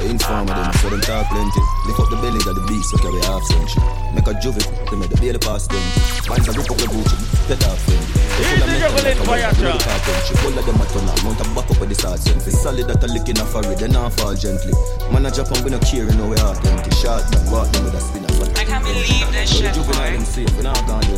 Informer 0.00 0.54
them, 0.54 0.72
so 0.80 0.88
them 0.88 1.00
talk 1.00 1.28
plenty. 1.28 1.60
Lift 1.86 2.00
up 2.00 2.08
the 2.10 2.16
belly 2.16 2.40
of 2.40 2.54
the 2.56 2.64
beast, 2.66 2.90
so 2.90 2.96
carry 2.98 3.20
half 3.28 3.44
century. 3.44 3.84
Make 4.16 4.26
a 4.26 4.34
juvie, 4.40 4.64
they 4.90 4.96
make 4.96 5.10
the 5.10 5.18
bail 5.20 5.38
pass 5.38 5.68
them. 5.68 5.82
Mine's 6.26 6.48
a 6.48 6.52
rip 6.56 6.70
up 6.70 6.76
the 6.80 6.88
Gucci, 6.88 7.16
get 7.46 7.62
off 7.68 7.78
them. 7.86 8.00
Easy 8.40 8.80
juggling 8.80 9.20
for 9.22 9.36
your 9.36 9.52
job. 9.60 9.76
All 9.76 10.56
of 10.56 10.64
them 10.64 10.80
a 10.80 10.84
turn 10.88 11.04
up, 11.04 11.20
mount 11.22 11.40
a 11.40 11.44
back 11.52 11.68
up 11.70 11.78
with 11.78 11.90
the 11.92 11.96
sergeant. 11.96 12.42
Fi 12.42 12.50
solid 12.50 12.88
that 12.88 13.04
a 13.04 13.08
lick 13.12 13.28
in 13.28 13.36
a 13.38 13.44
forehead, 13.44 13.78
then 13.78 13.94
I 13.94 14.08
fall 14.10 14.34
gently. 14.34 14.72
Man 15.12 15.26
a 15.26 15.30
Japan, 15.30 15.62
we 15.62 15.70
no 15.70 15.78
care, 15.84 16.08
you 16.08 16.16
know 16.16 16.26
we 16.26 16.36
are 16.40 16.56
empty. 16.56 16.90
Shot 16.96 17.22
down, 17.30 17.44
walk 17.52 17.68
them 17.70 17.84
with 17.84 17.94
a 17.94 18.00
spinner. 18.00 18.28
I 18.56 18.64
can't 18.64 18.84
believe 18.84 19.28
this 19.30 19.52
shit, 19.52 19.74
boy. 19.76 20.16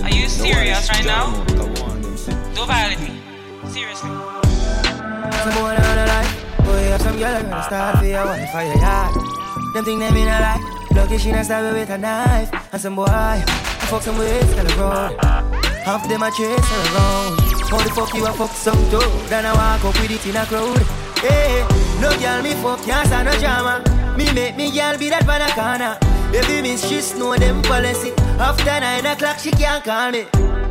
Are 0.02 0.10
you 0.10 0.28
serious 0.28 0.90
right 0.90 1.06
now? 1.06 1.32
Don't 2.54 2.66
violate 2.66 3.00
me. 3.00 3.14
Seriously. 3.70 4.10
Have 6.92 7.00
some 7.00 7.16
girl 7.16 7.42
gonna 7.42 7.62
start 7.62 7.98
for 7.98 8.04
your 8.04 8.24
wife 8.26 8.50
for 8.50 8.62
your 8.62 8.76
yard. 8.76 9.14
Them 9.72 9.84
think 9.84 10.00
them 10.00 10.16
in 10.16 10.28
a 10.28 10.38
lie. 10.44 10.88
Lucky 10.94 11.16
she 11.16 11.32
not 11.32 11.46
stab 11.46 11.72
with 11.72 11.88
a 11.88 11.96
knife. 11.96 12.52
And 12.70 12.80
some 12.80 12.96
boy, 12.96 13.06
I 13.08 13.42
fuck 13.88 14.02
some 14.02 14.18
ways 14.18 14.44
on 14.58 14.66
the 14.66 14.74
road. 14.76 15.16
Half 15.84 16.06
them 16.08 16.22
a 16.22 16.30
chase 16.30 16.60
her 16.60 16.82
around. 16.92 17.40
How 17.70 17.78
the 17.78 17.90
fuck 17.96 18.12
you 18.14 18.26
a 18.26 18.32
fuck 18.32 18.50
some 18.50 18.78
dude? 18.90 19.02
Then 19.30 19.46
I 19.46 19.54
walk 19.54 19.84
up 19.86 20.00
with 20.00 20.10
it 20.10 20.26
in 20.26 20.36
a 20.36 20.44
crowd. 20.44 20.82
Hey, 21.24 21.64
no 22.00 22.10
girl 22.20 22.42
me 22.42 22.52
fuck 22.60 22.84
can't 22.84 23.08
no 23.24 23.32
drama. 23.40 23.82
Me 24.18 24.30
make 24.34 24.56
me 24.56 24.70
girl 24.70 24.98
be 24.98 25.08
that 25.08 25.24
van 25.24 25.40
a 25.40 25.48
corner. 25.56 25.96
Baby 26.30 26.60
miss 26.60 26.84
she 26.86 27.00
know 27.18 27.34
them 27.36 27.62
policy. 27.62 28.12
After 28.38 28.80
nine 28.80 29.06
o'clock 29.06 29.38
she 29.38 29.50
can't 29.50 29.82
call 29.82 30.10
me. 30.10 30.26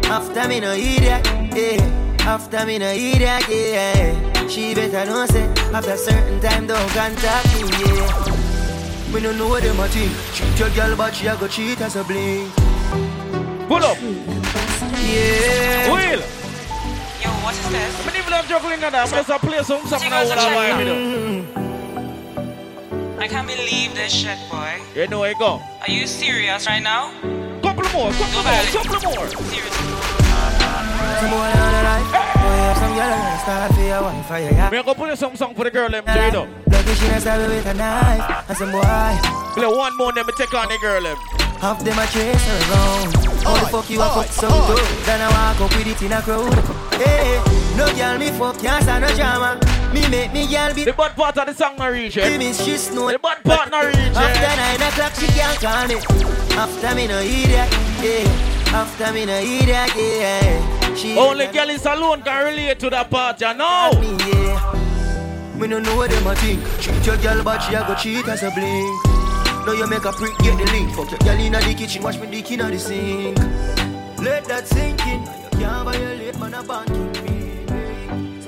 After 0.05 0.47
me 0.47 0.59
no 0.59 0.73
idiot, 0.73 1.25
yeah. 1.55 2.10
After 2.31 2.65
me 2.65 2.77
no 2.77 2.89
idiot, 2.89 3.43
yeah. 3.49 4.47
She 4.47 4.73
better 4.73 5.05
know 5.05 5.25
say 5.25 5.49
after 5.73 5.97
certain 5.97 6.39
time 6.39 6.65
don't 6.65 6.89
contact 6.91 7.53
me, 7.61 7.67
yeah. 7.83 9.13
We 9.13 9.19
don't 9.19 9.37
know 9.37 9.49
what 9.49 9.63
them 9.63 9.77
a 9.81 9.87
think. 9.89 10.13
Cheat 10.33 10.57
your 10.57 10.69
girl, 10.69 10.95
but 10.95 11.13
she 11.13 11.27
a 11.27 11.35
go 11.35 11.49
cheat 11.49 11.81
as 11.81 11.97
a 11.97 12.05
bling. 12.05 12.49
Pull 13.67 13.83
up. 13.83 13.97
Yeah. 15.03 15.91
Will. 15.91 16.21
Yo, 17.19 17.29
what 17.43 17.53
is 17.53 17.69
this? 17.69 18.07
I'm 18.07 18.15
even 18.15 18.31
love 18.31 18.47
juggling 18.47 18.81
at 18.81 18.91
that. 18.93 19.11
I'm 19.13 19.25
just 19.25 19.41
play 19.41 19.61
some 19.63 19.85
something 19.85 20.13
I 20.13 20.23
Jingles 20.23 20.29
wanna 20.29 20.41
are 20.41 20.55
vibe 20.55 20.77
checking. 20.79 21.53
with 23.11 23.19
I 23.19 23.27
can't 23.27 23.45
believe 23.45 23.93
this 23.93 24.13
shit, 24.13 24.39
boy. 24.49 24.79
you. 24.95 25.01
You 25.01 25.07
know 25.09 25.23
it 25.25 25.37
go. 25.37 25.61
Are 25.81 25.91
you 25.91 26.07
serious 26.07 26.65
right 26.65 26.81
now? 26.81 27.11
Couple 27.61 27.83
more, 27.91 28.09
couple 28.13 28.41
more, 28.41 28.63
couple 28.71 29.01
more. 29.03 29.27
Some 29.27 30.20
boy 31.29 31.49
on 31.61 31.71
the 31.75 31.81
line. 31.87 32.07
Boy, 32.41 32.57
have 32.65 32.77
some 32.77 32.93
girl 32.95 33.09
gonna 33.09 33.39
start 33.39 33.73
for 33.73 33.81
your 33.81 34.01
wife 34.01 34.25
for 34.27 34.39
your 34.39 34.51
yard. 34.53 34.71
Me 34.71 34.83
go 34.83 34.93
play 34.93 35.15
some 35.15 35.35
song 35.35 35.53
for 35.55 35.63
the 35.63 35.71
girl 35.71 35.89
them 35.89 36.03
straight 36.07 36.35
up. 36.35 36.47
Lucky 36.71 36.93
she 36.95 37.07
not 37.07 37.21
stab 37.21 37.39
me 37.41 37.55
with 37.55 37.65
a 37.65 37.73
knife. 37.73 38.49
And 38.49 38.57
some 38.57 38.71
boy, 38.71 38.81
Play 39.53 39.67
one 39.67 39.97
more, 39.97 40.13
then 40.13 40.25
me 40.25 40.33
take 40.37 40.53
on 40.53 40.67
the 40.69 40.77
girl 40.81 41.01
them. 41.03 41.17
half 41.59 41.83
them 41.83 41.99
a 41.99 42.05
chase 42.07 42.45
her 42.47 42.59
around. 42.71 43.15
How 43.43 43.57
the 43.57 43.65
fuck 43.73 43.89
you 43.89 44.01
a 44.01 44.07
fuck 44.09 44.27
some 44.27 44.51
dude? 44.67 44.85
Then 45.05 45.21
I 45.21 45.29
walk 45.29 45.61
up 45.61 45.77
with 45.77 45.87
it 45.87 46.01
in 46.01 46.11
a 46.13 46.21
crowd. 46.21 46.53
Hey, 47.01 47.41
no 47.75 47.85
girl 47.95 48.17
me 48.17 48.29
fuck 48.31 48.57
can't 48.59 48.83
stand 48.83 49.03
no 49.05 49.15
drama. 49.15 49.59
Me 49.93 50.07
make 50.07 50.31
me 50.31 50.47
girl 50.47 50.73
be 50.73 50.85
The 50.85 50.93
bad 50.93 51.15
part 51.17 51.37
of 51.37 51.47
the 51.47 51.53
song 51.53 51.75
not 51.75 51.91
reach 51.91 52.17
eh? 52.17 52.29
Me 52.29 52.35
it. 52.35 52.37
miss 52.37 52.63
she 52.63 52.77
snow 52.77 53.11
The 53.11 53.19
bad 53.19 53.43
part 53.43 53.69
not 53.69 53.83
reach 53.83 53.97
eh? 53.97 54.13
After 54.15 54.55
nine 54.55 54.81
o'clock 54.87 55.13
she 55.15 55.27
can't 55.27 55.59
call 55.59 55.85
me 55.85 55.95
After 56.55 56.95
me 56.95 57.07
no 57.07 57.19
idiot, 57.19 57.67
yeah 58.01 58.50
After 58.73 59.13
me 59.13 59.25
no 59.25 59.37
idiot, 59.37 59.91
yeah 59.95 60.95
She 60.95 61.17
Only 61.17 61.47
girl 61.47 61.69
is 61.69 61.85
alone 61.85 62.21
can 62.21 62.45
relate 62.45 62.79
to 62.79 62.89
that 62.89 63.09
part, 63.09 63.41
you 63.41 63.53
know. 63.53 63.91
me, 63.99 64.17
yeah 64.31 64.81
no 65.71 65.79
know 65.79 65.95
what 65.95 66.09
them 66.11 66.27
a 66.27 66.35
think. 66.35 66.61
Treat 66.81 67.05
your 67.05 67.17
girl, 67.17 67.43
but 67.43 67.59
she 67.59 67.75
a 67.75 67.85
go 67.87 67.95
cheat 67.95 68.27
as 68.27 68.43
a 68.43 68.51
blink. 68.51 69.05
Now 69.65 69.73
you 69.73 69.87
make 69.87 70.03
a 70.03 70.11
prick, 70.11 70.37
get 70.39 70.57
the 70.57 70.65
link. 70.71 70.93
Fuck 70.95 71.11
your 71.11 71.19
girl 71.19 71.39
inna 71.39 71.59
the 71.61 71.73
kitchen, 71.73 72.03
wash 72.03 72.17
me 72.19 72.27
dick 72.27 72.51
inna 72.51 72.69
the 72.69 72.79
sink. 72.79 73.37
Let 74.19 74.45
that 74.45 74.67
sink 74.67 75.05
in. 75.07 75.21
You 75.21 75.65
can't 75.65 75.85
violate 75.85 76.39
man 76.39 76.53
a 76.53 76.63
banking. 76.63 77.30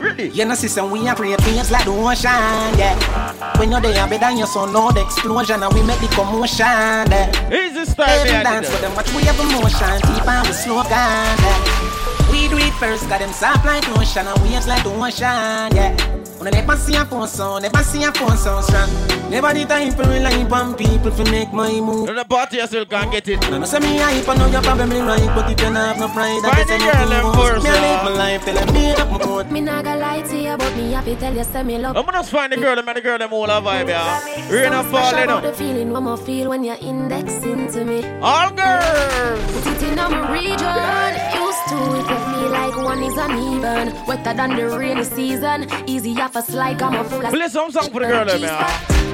Really? 0.04 0.30
You 0.32 0.44
know, 0.44 0.54
sister, 0.54 0.86
we 0.86 1.08
are 1.08 1.16
create 1.16 1.40
waves 1.48 1.72
like 1.72 1.86
the 1.86 1.92
ocean, 1.92 2.78
yeah. 2.78 3.58
When 3.58 3.72
you're 3.72 3.80
there, 3.80 4.06
better 4.08 4.32
your 4.36 4.48
son 4.48 4.74
know 4.74 4.92
the 4.92 5.02
explosion 5.02 5.64
and 5.64 5.74
we 5.74 5.82
make 5.82 6.00
the 6.02 6.08
commotion, 6.08 7.08
yeah. 7.08 7.32
Easy 7.48 7.86
style, 7.86 8.26
man, 8.26 8.44
dance 8.44 8.70
with 8.70 8.82
them, 8.82 8.94
watch 8.96 9.08
we 9.16 9.24
have 9.24 9.40
emotion, 9.40 10.02
deep 10.12 10.28
and 10.28 10.46
we 10.46 10.52
slow 10.52 10.84
down, 10.84 11.38
yeah. 11.40 12.32
We 12.32 12.50
do 12.50 12.58
it 12.58 12.74
first, 12.74 13.08
got 13.08 13.22
them 13.22 13.32
soft 13.32 13.66
like 13.66 13.88
ocean 13.98 14.28
and 14.28 14.38
waves 14.44 14.68
like 14.68 14.84
the 14.84 14.92
ocean, 14.92 15.72
yeah. 15.72 16.23
On 16.46 16.52
never 16.52 16.76
see 16.76 16.96
a 16.96 17.06
phone 17.06 17.26
sound, 17.26 17.64
never 17.64 17.84
see 17.84 18.04
a 18.04 18.12
phone 18.12 18.36
sound 18.36 18.66
strong. 18.66 18.90
Never 19.30 19.54
the 19.54 19.64
time 19.64 19.92
for 19.94 20.04
rely 20.04 20.44
on 20.44 20.76
people 20.76 21.10
to 21.10 21.32
make 21.32 21.54
my 21.54 21.72
move. 21.80 22.08
The 22.08 22.26
party 22.26 22.58
you 22.58 22.68
still 22.68 22.86
can't 22.86 23.10
get 23.10 23.30
it. 23.30 23.40
No, 23.50 23.60
no, 23.60 23.66
say 23.66 23.80
me 23.80 23.98
hype, 23.98 24.28
I 24.28 24.36
know 24.36 24.48
you're 24.48 24.62
probably 24.62 25.00
right, 25.00 25.26
but 25.34 25.46
if 25.46 25.52
you 25.52 25.56
don't 25.56 25.76
have 25.76 25.98
no 25.98 26.10
pride, 26.10 26.44
I 26.44 26.52
Find 26.52 26.68
guess 26.68 26.68
the 26.68 26.92
girl 26.92 27.10
them 27.10 27.34
first, 27.34 27.64
Me 27.64 27.70
I 27.70 27.74
uh. 27.74 27.80
live 27.80 27.84
yeah. 27.84 28.04
my 28.04 28.12
life, 28.12 28.44
till 28.44 28.58
I 28.60 28.66
made 28.74 29.00
up 29.00 29.10
my 29.10 29.20
coat. 29.20 29.52
Me 29.52 29.62
not 29.62 29.86
gonna 29.86 30.00
lie 30.02 30.22
to 30.22 30.38
you, 30.38 30.58
but 30.58 30.76
me 30.76 30.92
happy 30.92 31.16
tell 31.16 31.34
you, 31.34 31.44
say 31.46 31.64
me 31.64 31.78
love. 31.80 31.96
I'm 31.96 32.06
gonna 32.06 32.24
find 32.24 32.52
the 32.52 32.58
girl 32.58 32.76
them 32.76 32.90
and 32.90 32.98
the 32.98 33.02
girl 33.02 33.18
them 33.18 33.32
all 33.32 33.46
a 33.46 33.62
vibe, 33.62 33.88
yeah. 33.88 34.52
Rain 34.52 34.74
and 34.74 34.88
fall, 34.88 35.00
you 35.00 35.08
Special 35.08 35.24
about 35.24 35.44
know. 35.44 35.50
the 35.50 35.56
feeling 35.56 35.92
what 35.92 36.20
I 36.20 36.26
feel 36.26 36.50
when 36.50 36.64
you're 36.66 36.76
indexing 36.82 37.72
to 37.72 37.86
me. 37.86 38.04
All 38.22 38.52
girls. 38.52 39.64
Put 39.64 39.82
it 39.82 39.84
in 39.84 39.96
my 39.96 40.32
region. 40.34 41.12
Used 41.40 41.64
to 41.70 41.78
it 41.96 42.06
with 42.12 42.28
me 42.28 42.50
like 42.50 42.76
one 42.76 43.02
is 43.02 43.18
uneven. 43.18 43.94
Wetter 44.06 44.34
than 44.34 44.56
the 44.58 44.68
rainy 44.78 45.06
season. 45.06 45.68
Easy 45.88 46.14
off 46.36 46.48
a 46.48 46.52
slide, 46.52 46.82
I'm 46.82 46.96
a 46.96 47.04
full 47.04 47.26
of. 47.26 47.32
Play 47.32 47.48
some 47.48 47.72
song 47.72 47.90
for 47.90 48.00
the 48.02 48.08
girl 48.08 48.26
them, 48.26 48.42
yeah. 48.42 48.66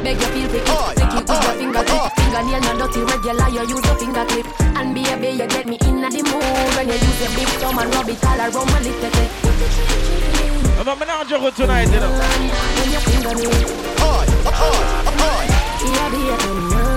Beg 0.03 0.19
you 0.19 0.27
feel 0.27 0.49
picky, 0.49 0.71
oh, 0.71 0.93
take 0.95 1.13
it 1.13 1.27
with 1.27 1.43
your 1.43 1.53
fingertip. 1.59 1.99
Oh, 1.99 2.09
Fingernail 2.15 2.61
not 2.61 2.77
dirty, 2.79 3.01
regular. 3.03 3.49
You 3.49 3.63
use 3.67 3.85
your 3.85 3.97
finger 3.99 4.25
clip. 4.25 4.47
And 4.79 4.95
baby, 4.95 5.29
you 5.35 5.47
get 5.47 5.65
me 5.67 5.77
in 5.81 6.01
the 6.01 6.23
mood 6.23 6.71
when 6.75 6.87
you 6.87 6.95
use 6.95 7.19
your 7.19 7.31
big 7.35 7.49
thumb 7.59 7.79
and 7.79 7.93
rub 7.93 8.09
it 8.09 8.23
all 8.23 8.39
around 8.39 8.71
my 8.71 8.79
little 8.79 9.11
bit. 9.11 9.31
I'm 10.79 10.87
a 10.87 10.95
manager 10.95 11.51
tonight, 11.51 11.91
you 11.91 11.99
know. 11.99 12.11
When 12.79 12.87
you 12.91 12.99
finger 13.03 13.35
me, 13.35 13.47
oh, 13.99 14.23
yeah, 15.83 16.07
baby, 16.09 16.39
man. 16.71 16.95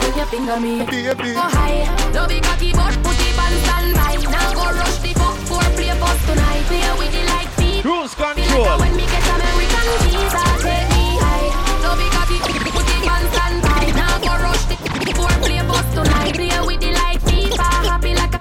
When 0.00 0.12
you 0.16 0.26
finger 0.32 0.58
me, 0.60 0.72
baby. 0.88 1.32
Go 1.36 1.44
high, 1.44 1.84
no 2.14 2.26
big 2.26 2.42
cocky, 2.42 2.72
but 2.72 2.96
put 3.04 3.20
it 3.20 3.36
on 3.36 3.52
standby. 3.64 4.16
Now 4.24 4.54
go 4.56 4.64
rush 4.72 4.98
the 5.04 5.12
fuck 5.20 5.36
for 5.44 5.64
play 5.76 5.92
bus 6.00 6.18
tonight. 6.26 6.64
Play 6.64 6.80
with 6.96 7.14
it 7.14 7.26
like 7.28 7.48
feet. 7.48 7.49
Cruise 7.80 8.12
Feel 8.12 8.26
like 8.26 8.36
control. 8.36 8.78
when 8.78 8.94
me 8.94 9.06
get 9.06 9.24
American 9.24 9.88
visa, 10.04 10.44
take 10.60 10.88
me 10.92 11.16
high. 11.16 11.48
No 11.80 11.96
big 11.96 12.12
cocky, 12.12 12.36
put 12.76 12.84
it 12.84 13.08
on 13.08 13.24
standby. 13.32 13.84
Now 13.96 14.20
go 14.20 14.36
rush 14.36 14.64
the 14.68 14.76
for 15.16 15.32
play 15.40 15.60
bus 15.64 15.86
tonight. 15.96 16.34
Play 16.34 16.60
with 16.60 16.82
it 16.84 16.92
like 16.92 17.20
FIFA. 17.24 17.68
Happy 17.88 18.12
like 18.12 18.34
a 18.36 18.40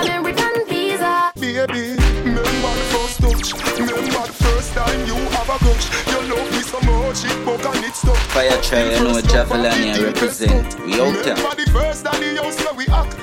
American 0.00 0.64
visa. 0.64 1.30
Baby, 1.36 2.00
remember 2.24 2.72
first 2.88 3.20
touch 3.20 3.52
Remember 3.78 4.24
first 4.32 4.72
time 4.72 5.00
you 5.06 5.16
have 5.36 5.48
a 5.48 5.58
crush 5.60 5.86
You 6.08 6.20
love 6.32 6.50
me 6.50 6.62
so 6.64 6.80
much, 6.80 7.24
it 7.24 7.36
broke 7.44 7.64
and 7.64 7.84
it 7.84 7.94
stuck 7.94 8.16
Fire 8.32 8.60
try, 8.62 8.84
you 8.96 9.04
know 9.04 9.20
Javelani 9.20 9.92
I 9.92 10.04
represent. 10.04 10.80
We 10.80 10.94
out 11.00 11.12
there. 11.24 11.36
Remember 11.36 11.54
the 11.56 11.70
first 11.70 12.04
time 12.06 12.20
the 12.20 12.42
house 12.42 12.56
where 12.64 12.74
we 12.74 12.86
act 12.88 13.19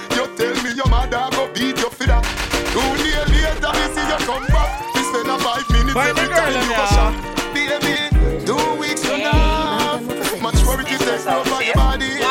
Find 5.97 6.13
the 6.15 6.29
girl 6.29 6.53
in 6.53 6.61
you 6.61 6.69
go 6.69 6.77
there. 6.77 6.93
shop 6.93 7.13
Baby, 7.57 7.97
two 8.45 8.53
weeks 8.77 9.01
from 9.01 9.17
now 9.17 9.97
Much 10.45 10.61
worry 10.69 10.85
you 10.85 10.97
take 11.01 11.25
over 11.25 11.63
your 11.65 11.73
body 11.73 12.21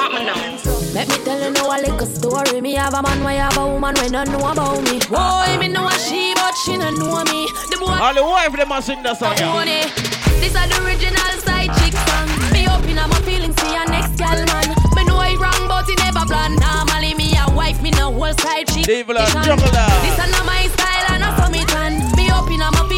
Let 0.95 1.09
me 1.11 1.19
tell 1.27 1.41
you 1.43 1.51
now 1.51 1.75
a 1.75 1.83
little 1.83 2.07
story. 2.07 2.61
Me 2.61 2.75
have 2.75 2.95
a 2.95 3.03
man, 3.03 3.25
why 3.25 3.33
have 3.43 3.59
a 3.59 3.67
woman 3.67 3.93
when 3.99 4.13
don't 4.13 4.31
know 4.31 4.47
about 4.47 4.79
me. 4.87 5.03
Boy, 5.11 5.59
me 5.59 5.67
know 5.67 5.89
a 5.89 5.99
she, 5.99 6.33
but 6.39 6.55
she 6.63 6.79
don't 6.79 6.97
know 6.97 7.27
me. 7.27 7.51
The 7.67 7.77
boy 7.83 7.91
All 7.91 8.15
the 8.15 8.23
wife 8.23 8.55
them 8.55 8.71
a 8.71 8.81
sing 8.81 9.03
that 9.03 9.19
song, 9.19 9.35
yeah. 9.35 9.91
This 10.39 10.55
are 10.55 10.69
the 10.71 10.79
original 10.87 11.35
side 11.43 11.75
chick 11.83 11.99
song. 12.07 12.31
Me 12.55 12.71
open 12.71 12.97
up 13.03 13.11
my 13.11 13.19
feelings 13.27 13.59
for 13.59 13.67
your 13.67 13.85
next 13.91 14.15
gal 14.15 14.39
man. 14.47 14.69
Me 14.95 15.03
know 15.11 15.19
it 15.27 15.43
wrong, 15.43 15.67
but 15.67 15.91
it 15.91 15.99
never 15.99 16.23
plan. 16.23 16.55
Normally 16.55 17.19
me 17.19 17.35
a 17.35 17.51
wife, 17.51 17.83
me 17.83 17.91
no 17.91 18.15
whole 18.15 18.33
side 18.47 18.71
chick. 18.71 18.87
Devil 18.87 19.19
and 19.19 19.27
This 19.27 19.43
juggler. 19.43 19.91
This 20.07 20.19
are 20.23 20.31
not 20.31 20.47
my 20.47 20.71
style 20.71 21.07
and 21.11 21.21
not 21.27 21.35
for 21.35 21.51
me 21.51 21.67
tan. 21.67 21.99
Me 22.15 22.31
open 22.31 22.63
up 22.63 22.73
my 22.73 22.87
feelings 22.87 22.96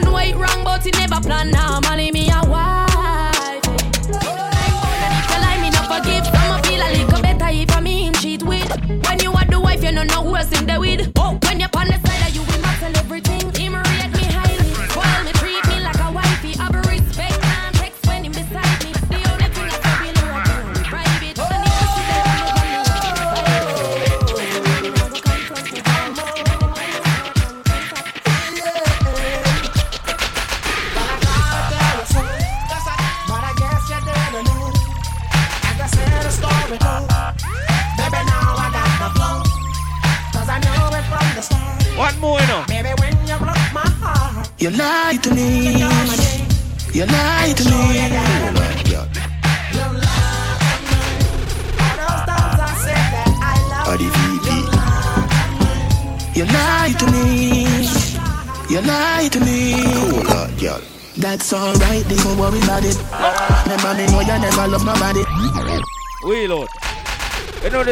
know 0.00 0.16
it 0.18 0.36
wrong, 0.36 0.64
but 0.64 0.86
it 0.86 0.96
never 0.98 1.20
plan. 1.20 1.50
Normally 1.50 2.10
me 2.12 2.29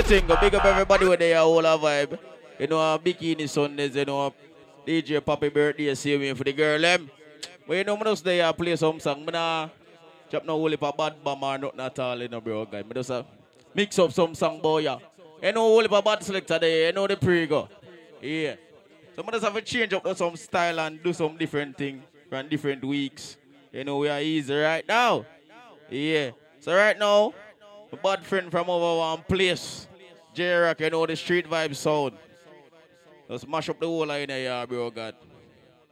go 0.09 0.37
big 0.41 0.55
up 0.55 0.65
everybody 0.65 1.07
with 1.07 1.19
their 1.21 1.37
whole 1.37 1.63
vibe. 1.63 2.19
You 2.59 2.67
know, 2.67 2.81
uh, 2.81 2.97
Bikini 2.97 3.47
Sundays, 3.47 3.95
you 3.95 4.07
know, 4.07 4.33
DJ 4.87 5.23
Poppy 5.23 5.51
Birthday, 5.51 5.95
saving 5.95 6.35
for 6.35 6.45
the 6.45 6.53
girl, 6.53 6.81
them. 6.81 7.11
But 7.67 7.77
you 7.77 7.85
know, 7.85 7.95
when 7.95 8.05
those 8.05 8.23
day 8.23 8.43
I 8.43 8.51
play 8.53 8.75
some 8.77 8.99
song, 9.01 9.25
I 9.29 9.31
nah 9.31 9.69
chop 10.31 10.47
no 10.47 10.67
heap 10.67 10.83
of 10.83 10.97
bad 10.97 11.23
bomb 11.23 11.45
or 11.45 11.59
nothing 11.59 11.81
at 11.81 11.99
all, 11.99 12.23
you 12.23 12.29
know, 12.29 12.41
bro, 12.41 12.65
guy. 12.65 12.79
I 12.79 12.95
just 12.95 13.11
uh, 13.11 13.23
mix 13.75 13.99
up 13.99 14.11
some 14.13 14.35
song, 14.35 14.61
boy, 14.61 14.79
yeah. 14.79 14.97
You 15.43 15.53
know, 15.53 15.79
heap 15.79 15.93
of 15.93 16.03
bad 16.03 16.23
selector 16.25 16.59
there, 16.59 16.87
you 16.87 16.93
know 16.93 17.07
the 17.07 17.17
pre-go. 17.17 17.69
Yeah. 18.23 18.55
So 19.15 19.23
I 19.27 19.31
just 19.33 19.45
have 19.45 19.55
to 19.55 19.61
change 19.61 19.93
up 19.93 20.17
some 20.17 20.37
style 20.37 20.81
and 20.81 21.03
do 21.03 21.13
some 21.13 21.37
different 21.37 21.77
thing 21.77 22.03
from 22.31 22.49
different 22.49 22.83
weeks. 22.83 23.37
You 23.73 23.85
know, 23.85 23.99
we 23.99 24.09
are 24.09 24.23
easy 24.23 24.55
right 24.55 24.89
now. 24.89 25.27
Yeah. 25.91 26.31
So 26.61 26.75
right 26.75 26.99
now, 26.99 27.35
my 27.93 27.99
bad 28.03 28.25
friend 28.25 28.51
from 28.51 28.71
over 28.71 29.01
one 29.01 29.23
place, 29.29 29.88
J-Rock, 30.39 30.79
you 30.79 30.91
know 30.91 31.05
the 31.05 31.17
street 31.17 31.51
vibe 31.51 31.75
sound. 31.75 32.13
Let's 33.29 33.45
mash 33.45 33.69
up 33.71 33.81
the 33.81 33.87
whole 33.87 34.07
line 34.07 34.29
here, 34.29 34.65
bro, 34.69 34.89
God. 34.89 35.17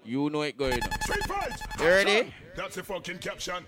You 0.05 0.31
know 0.31 0.43
it 0.43 0.57
going. 0.57 0.79
You 1.81 1.85
ready? 1.85 2.33
That's 2.55 2.77
a 2.77 2.85
fucking 2.85 3.19
caption. 3.19 3.67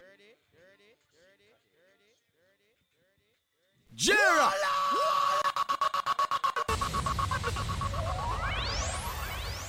Jera! 3.96 4.52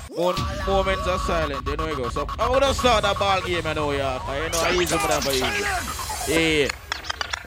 One 0.10 0.36
moments 0.68 1.07
of 1.07 1.22
silence, 1.22 1.68
you 1.68 1.76
know 1.76 1.88
it 1.88 1.98
goes. 1.98 2.14
So 2.14 2.27
I'm 2.38 2.52
gonna 2.52 2.72
start 2.76 3.02
that 3.02 3.18
ball 3.18 3.41
game, 3.41 3.65
I 3.65 3.73
know, 3.73 3.91
yeah. 3.94 4.19
'cause 4.19 4.44
You 4.44 4.49
know, 4.52 4.60
I 4.60 4.84
easy 4.84 4.95
for 4.95 5.07
that 5.07 5.23
for 5.23 5.31
easy. 5.31 6.31
Yeah. 6.31 6.68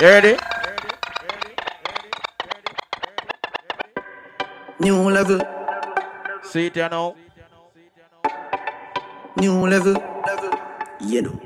You 0.01 0.07
ready? 0.09 0.37
New 4.81 5.11
level, 5.11 5.41
See 6.43 6.67
it, 6.67 6.77
you 6.77 6.89
know. 6.89 7.15
new 9.37 9.67
level. 9.67 9.95
You 11.01 11.23
know. 11.23 11.41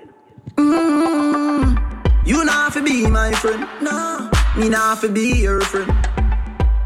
Mm, 0.57 2.27
you 2.27 2.45
not 2.45 2.55
have 2.55 2.75
to 2.75 2.83
be 2.83 3.07
my 3.07 3.33
friend. 3.33 3.69
No, 3.83 4.31
me 4.57 4.69
not 4.69 4.81
have 4.81 5.01
to 5.03 5.09
be 5.11 5.43
your 5.43 5.61
friend. 5.61 5.91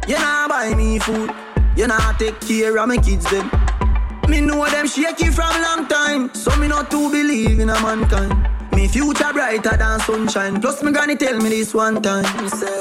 You 0.09 0.15
not 0.19 0.49
buy 0.51 0.75
me 0.75 0.99
food. 0.99 1.31
You 1.77 1.87
not 1.87 2.19
take 2.19 2.41
care 2.41 2.77
of 2.79 2.89
my 2.89 2.97
kids 2.97 3.31
them. 3.31 3.49
Me 4.29 4.41
know 4.41 4.65
them 4.69 4.87
shaky 4.89 5.29
from 5.31 5.51
long 5.63 5.87
time, 5.89 6.35
so 6.35 6.55
me 6.57 6.67
not 6.69 6.91
to 6.91 7.11
believe 7.11 7.61
in 7.61 7.71
a 7.71 7.81
mankind. 7.81 8.35
Me 8.73 8.89
future 8.89 9.33
brighter 9.33 9.77
than 9.77 10.01
sunshine. 10.01 10.61
Plus 10.61 10.83
me 10.83 10.91
granny 10.93 11.17
tell 11.17 11.37
me 11.39 11.49
this 11.51 11.75
one 11.75 12.03
time. 12.03 12.25
Me 12.43 12.49
say, 12.49 12.79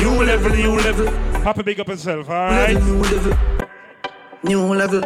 New 0.00 0.22
level, 0.24 0.50
new 0.52 0.76
level. 0.76 1.29
Happy 1.42 1.62
big 1.62 1.80
up 1.80 1.88
yourself, 1.88 2.28
alright? 2.28 2.76
New 2.82 3.02
level. 3.02 3.38
New 4.42 4.74
level. 4.74 5.02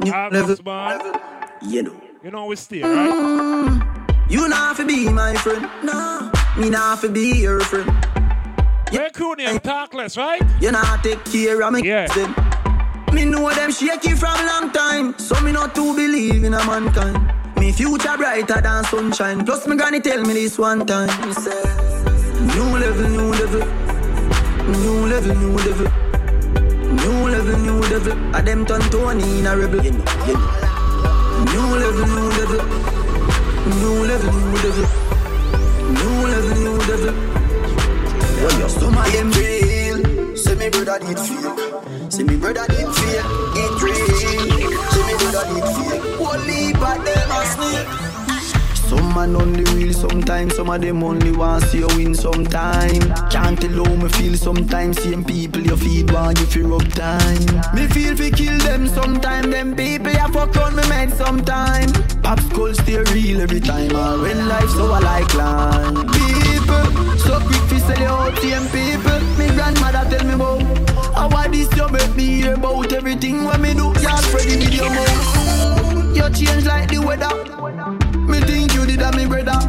New 0.00 0.12
level. 0.12 1.20
You 1.62 1.82
know. 1.82 2.00
You 2.22 2.30
know 2.30 2.46
we 2.46 2.56
stay, 2.56 2.82
right? 2.82 2.92
Mm, 2.92 4.30
you 4.30 4.48
not 4.48 4.58
have 4.58 4.76
to 4.78 4.86
be 4.86 5.08
my 5.08 5.34
friend. 5.34 5.68
Nah, 5.84 6.32
me 6.56 6.70
not 6.70 6.82
have 6.82 7.00
to 7.02 7.08
be 7.08 7.36
your 7.36 7.60
friend. 7.60 7.90
We're 8.92 9.10
cool 9.10 9.34
name, 9.34 9.58
talk 9.58 9.92
less, 9.94 10.16
right? 10.16 10.42
You 10.60 10.72
not 10.72 11.02
take 11.02 11.24
care 11.24 11.62
of 11.62 11.72
me. 11.72 11.82
Yeah. 11.82 12.06
Them. 12.06 12.34
Me 13.12 13.24
know 13.24 13.48
them 13.54 13.72
shaky 13.72 14.14
from 14.14 14.34
long 14.46 14.72
time, 14.72 15.18
so 15.18 15.40
me 15.40 15.52
not 15.52 15.74
to 15.74 15.94
believe 15.94 16.44
in 16.44 16.54
a 16.54 16.64
mankind. 16.64 17.32
Me 17.58 17.72
future 17.72 18.16
brighter 18.16 18.60
than 18.60 18.84
sunshine. 18.84 19.44
Plus 19.44 19.66
me 19.66 19.76
granny 19.76 20.00
tell 20.00 20.22
me 20.22 20.34
this 20.34 20.58
one 20.58 20.84
time. 20.86 21.08
Me 21.26 21.32
say, 21.32 21.85
new 22.54 22.78
level, 22.78 23.08
new 23.08 23.30
level, 23.40 23.64
new 24.68 25.06
level, 25.06 25.34
new 25.34 25.56
level, 25.66 25.88
new 27.02 27.18
level, 27.28 27.56
new 27.58 27.80
level. 27.90 28.14
A 28.34 28.42
them 28.42 28.64
turn 28.66 28.80
Tony 28.90 29.38
in 29.38 29.46
a 29.46 29.56
rebel. 29.56 29.84
You 29.84 29.92
know, 29.92 30.04
you 30.26 30.34
know. 30.34 30.76
New 31.52 31.68
level, 31.82 32.06
new 32.06 32.28
level, 32.38 32.62
new 33.80 33.96
level, 34.06 34.32
new 34.32 34.54
level, 34.64 34.86
new 35.98 36.16
level, 36.32 36.54
new 36.64 36.78
level. 36.90 37.14
Well, 38.42 38.58
you 38.60 38.68
some 38.68 38.94
them 38.94 39.30
real. 39.32 40.36
Say 40.36 40.54
me 40.54 40.68
brother 40.70 40.98
did 40.98 41.18
fake. 41.18 42.12
Say 42.12 42.24
me 42.24 42.36
brother 42.36 42.66
did 42.68 42.88
fake. 42.94 43.26
It 43.62 43.82
real. 43.82 43.96
Say 44.92 45.02
me 45.06 45.14
brother 45.18 45.44
did 45.52 45.66
fake. 45.76 46.04
Only 46.20 46.72
but 46.74 46.98
them 47.04 47.30
a 47.30 47.40
snake. 47.46 48.25
Some 48.88 49.14
man 49.14 49.34
only 49.34 49.64
real 49.74 49.92
sometimes, 49.92 50.54
some 50.54 50.70
of 50.70 50.80
them 50.80 51.02
only 51.02 51.32
want 51.32 51.64
see 51.64 51.78
you 51.78 51.88
win 51.88 52.14
sometime. 52.14 53.02
Can't 53.30 53.60
tell 53.60 53.84
how 53.84 53.96
me 53.96 54.08
feel 54.10 54.34
sometimes, 54.34 55.02
same 55.02 55.24
people 55.24 55.60
you 55.60 55.76
feed 55.76 56.12
want 56.12 56.38
you 56.38 56.46
feel 56.46 56.68
rub 56.68 56.88
time. 56.92 57.46
Me 57.74 57.88
feel 57.88 58.16
fi 58.16 58.30
kill 58.30 58.56
them 58.58 58.86
sometime, 58.86 59.50
them 59.50 59.74
people 59.74 60.12
ya 60.12 60.28
fuck 60.28 60.56
on 60.58 60.76
me 60.76 60.88
mad 60.88 61.12
sometime. 61.12 61.90
Pop 62.22 62.38
skull 62.40 62.74
stay 62.74 63.02
real 63.12 63.40
every 63.40 63.58
time, 63.58 63.94
and 63.94 64.22
when 64.22 64.46
life 64.46 64.70
so 64.70 64.92
I 64.92 65.00
like 65.00 65.34
land. 65.34 65.96
People, 66.12 67.18
so 67.18 67.40
quick 67.40 67.62
fi 67.68 67.78
sell 67.78 67.98
you 67.98 68.06
out, 68.06 68.38
same 68.38 68.68
people. 68.68 69.20
Me 69.36 69.48
grandmother 69.48 70.08
tell 70.10 70.26
me 70.26 70.34
about 70.34 70.62
how 71.16 71.28
why 71.28 71.48
this 71.48 71.74
you 71.76 71.88
make 71.88 72.14
me 72.14 72.26
hear 72.36 72.54
about 72.54 72.92
everything 72.92 73.44
when 73.44 73.60
me 73.62 73.74
do. 73.74 73.86
Y'all 74.00 74.18
spread 74.18 74.46
the 74.46 74.56
video 74.62 74.88
more. 74.94 76.14
You 76.14 76.30
change 76.32 76.64
like 76.66 76.88
the 76.88 76.98
weather. 76.98 78.05
You 78.96 79.02
did 79.02 79.12
that, 79.12 79.16
me 79.20 79.26
brother. 79.28 79.60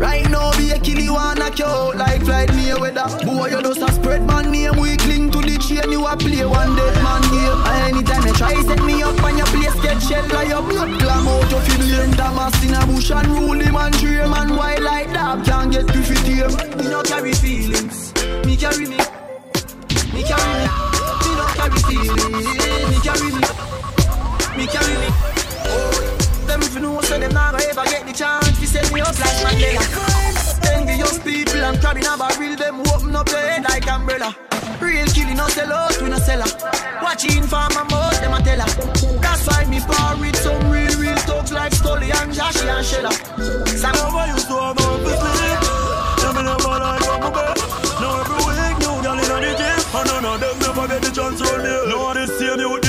Right 0.00 0.24
now, 0.30 0.50
be 0.56 0.70
a 0.70 0.78
kill 0.80 0.98
you 0.98 1.12
knock 1.12 1.58
you 1.58 1.66
out 1.66 1.96
like 1.96 2.24
flight 2.24 2.48
me 2.54 2.70
a 2.70 2.78
weather. 2.78 3.04
Boy, 3.26 3.48
you 3.52 3.60
just 3.60 3.82
a 3.82 3.92
spread 3.92 4.26
man 4.26 4.50
name. 4.50 4.80
We 4.80 4.96
cling 4.96 5.30
to 5.32 5.44
the 5.44 5.58
chain, 5.60 5.92
you 5.92 6.06
a 6.06 6.16
play 6.16 6.40
one 6.46 6.74
dead 6.74 6.96
man 7.04 7.20
game. 7.28 7.60
Anytime 7.84 8.24
you 8.24 8.32
try 8.32 8.56
set 8.62 8.82
me 8.82 9.02
up 9.02 9.22
on 9.22 9.36
your 9.36 9.46
place, 9.52 9.76
get 9.84 10.00
shell 10.00 10.24
like 10.32 10.48
your 10.48 10.62
blood 10.62 10.88
clam 11.00 11.28
out. 11.28 11.50
You 11.52 11.60
feel 11.68 12.08
the 12.08 12.16
Thomas 12.16 12.56
in 12.64 12.72
a 12.72 12.80
bush 12.86 13.10
and 13.10 13.28
rule 13.28 13.60
him 13.60 13.76
and 13.76 13.94
dream 13.98 14.32
and 14.32 14.56
why 14.56 14.76
like 14.76 15.12
that 15.12 15.44
can't 15.44 15.70
get 15.70 15.86
to 15.88 16.00
fit 16.00 16.24
him. 16.24 16.48
Me 16.78 16.88
no 16.88 17.02
carry 17.02 17.34
feelings, 17.34 18.14
me 18.46 18.56
carry 18.56 18.88
me. 18.88 18.96
Me 20.16 20.24
carry 20.24 20.48
me, 20.56 20.68
me 21.20 21.30
no 21.36 21.44
carry 21.60 21.80
feelings. 21.92 22.48
Me 22.88 22.96
carry 23.04 23.28
me, 23.36 23.44
me 24.56 24.66
carry 24.66 24.96
me. 24.96 25.35
If 26.76 26.82
know 26.82 27.00
so 27.00 27.18
them 27.18 27.32
never 27.32 27.56
ever 27.56 27.84
get 27.88 28.04
the 28.04 28.12
chance 28.12 28.52
to 28.60 28.66
set 28.66 28.92
me 28.92 29.00
up 29.00 29.16
like 29.16 29.40
Mandela. 29.40 29.80
Envious 30.76 31.16
people 31.24 31.64
and 31.64 31.80
crabbing 31.80 32.04
a 32.04 32.20
barrel, 32.20 32.54
them 32.54 32.84
open 32.92 33.16
up 33.16 33.26
your 33.32 33.40
head 33.40 33.64
like 33.64 33.88
umbrella. 33.88 34.36
Real 34.76 35.08
killing 35.08 35.38
no 35.38 35.48
sell 35.48 35.72
out, 35.72 35.96
we 36.02 36.10
no 36.10 36.18
sell 36.18 36.44
her. 36.44 36.52
Watching 37.00 37.48
for 37.48 37.64
my 37.72 37.80
mouth, 37.88 38.20
them 38.20 38.36
a 38.36 38.44
tell 38.44 38.60
her. 38.60 38.68
That's 39.24 39.48
why 39.48 39.64
me 39.72 39.80
par 39.88 40.20
with 40.20 40.36
some 40.36 40.68
real, 40.68 40.92
real 41.00 41.16
thugs 41.24 41.50
like 41.50 41.72
Stolly 41.72 42.12
and 42.12 42.28
Joshy 42.36 42.68
and 42.68 42.84
Shella. 42.84 43.12
Some 43.72 43.96
over 43.96 44.28
used 44.36 44.44
to 44.52 44.60
have 44.60 44.76
my 44.76 45.00
business. 45.00 45.96
Them 46.20 46.44
never 46.44 46.76
like 46.76 47.00
what 47.08 47.20
my 47.24 47.30
bed. 47.32 47.56
Now 48.04 48.20
every 48.20 48.36
week, 48.52 48.76
new 48.84 49.00
girl 49.00 49.16
in 49.16 49.24
the 49.32 49.52
gym. 49.56 49.80
And 49.96 50.06
none 50.12 50.28
of 50.28 50.40
them 50.44 50.58
never 50.60 50.84
get 50.92 51.00
the 51.00 51.08
chance 51.08 51.40
to 51.40 51.56
me. 51.56 51.72
No, 51.88 52.12
this 52.12 52.36
same 52.36 52.60
you, 52.60 52.76
this 52.84 52.84
will 52.84 52.85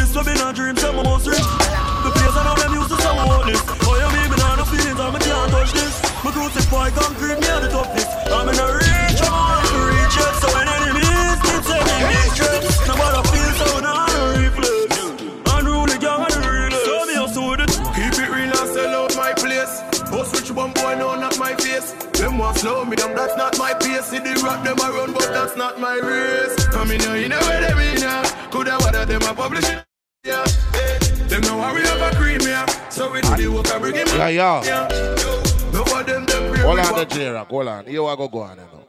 Me 6.47 6.53
crucify 6.53 6.89
concrete, 6.91 7.39
me 7.41 7.47
at 7.47 7.59
the 7.59 7.67
toughest. 7.67 8.07
I'm 8.31 8.47
in 8.47 8.55
a 8.55 8.67
reach, 8.71 9.19
I'm 9.19 9.35
on 9.35 9.63
to 9.67 9.79
reach 9.83 10.15
it. 10.15 10.33
So 10.39 10.47
when 10.55 10.63
enemies 10.63 11.39
keep 11.43 11.59
sending 11.67 12.07
me 12.07 12.19
stress, 12.31 12.87
nobody 12.87 13.19
feel 13.35 13.51
so 13.59 13.79
not 13.83 14.07
a 14.15 14.39
reflex. 14.39 14.95
Unruly 15.43 15.97
gang 15.99 16.23
and 16.23 16.31
the 16.31 16.47
realest. 16.47 16.85
So 16.87 17.05
me 17.05 17.15
also 17.19 17.51
with 17.51 17.67
it. 17.67 17.71
Keep 17.91 18.15
it 18.23 18.29
real 18.31 18.47
and 18.47 18.69
sell 18.71 18.95
out 18.95 19.11
my 19.17 19.33
place. 19.35 19.83
Boss 20.07 20.31
rich 20.39 20.49
one 20.51 20.71
boy, 20.71 20.95
no, 20.95 21.19
not 21.19 21.37
my 21.37 21.53
face. 21.55 21.91
Them 22.15 22.37
want 22.37 22.55
slow 22.55 22.85
me 22.85 22.95
down, 22.95 23.13
that's 23.13 23.35
not 23.35 23.57
my 23.57 23.73
pace. 23.73 24.05
See 24.05 24.19
the 24.19 24.39
rock 24.39 24.63
them 24.63 24.79
a 24.79 24.87
run, 24.87 25.11
but 25.11 25.27
that's 25.27 25.57
not 25.57 25.81
my 25.81 25.99
race. 25.99 26.55
Come 26.67 26.91
in 26.91 27.01
here, 27.01 27.17
you 27.17 27.27
know 27.27 27.43
where 27.43 27.59
they 27.59 27.91
in 27.91 27.97
here. 27.97 28.23
Coulda 28.51 28.77
what 28.79 28.93
them 28.95 29.21
a 29.21 29.33
publish 29.35 29.67
it. 29.67 29.83
Yeah, 30.23 30.47
hey. 30.71 30.95
Them 31.27 31.41
no 31.41 31.57
worry 31.57 31.83
about 31.83 32.15
cream, 32.15 32.39
yeah. 32.39 32.65
So 32.87 33.11
we 33.11 33.19
do 33.19 33.35
the 33.35 33.47
work 33.51 33.67
and 33.67 33.81
bring 33.81 33.95
him. 33.95 34.07
Yeah, 34.15 34.29
yeah. 34.29 34.63
yeah. 34.63 35.46
No 35.73 35.81
of 35.81 36.05
them, 36.05 36.25
them 36.25 36.53
pray 36.53 36.61
Hold 36.61 36.79
on, 36.79 37.09
J-Rock. 37.09 37.47
Hold 37.49 37.67
on. 37.67 37.85
Here 37.85 38.03
I 38.03 38.15
go 38.15 38.27
go 38.27 38.39
on. 38.39 38.57
You 38.57 38.63
know. 38.63 38.87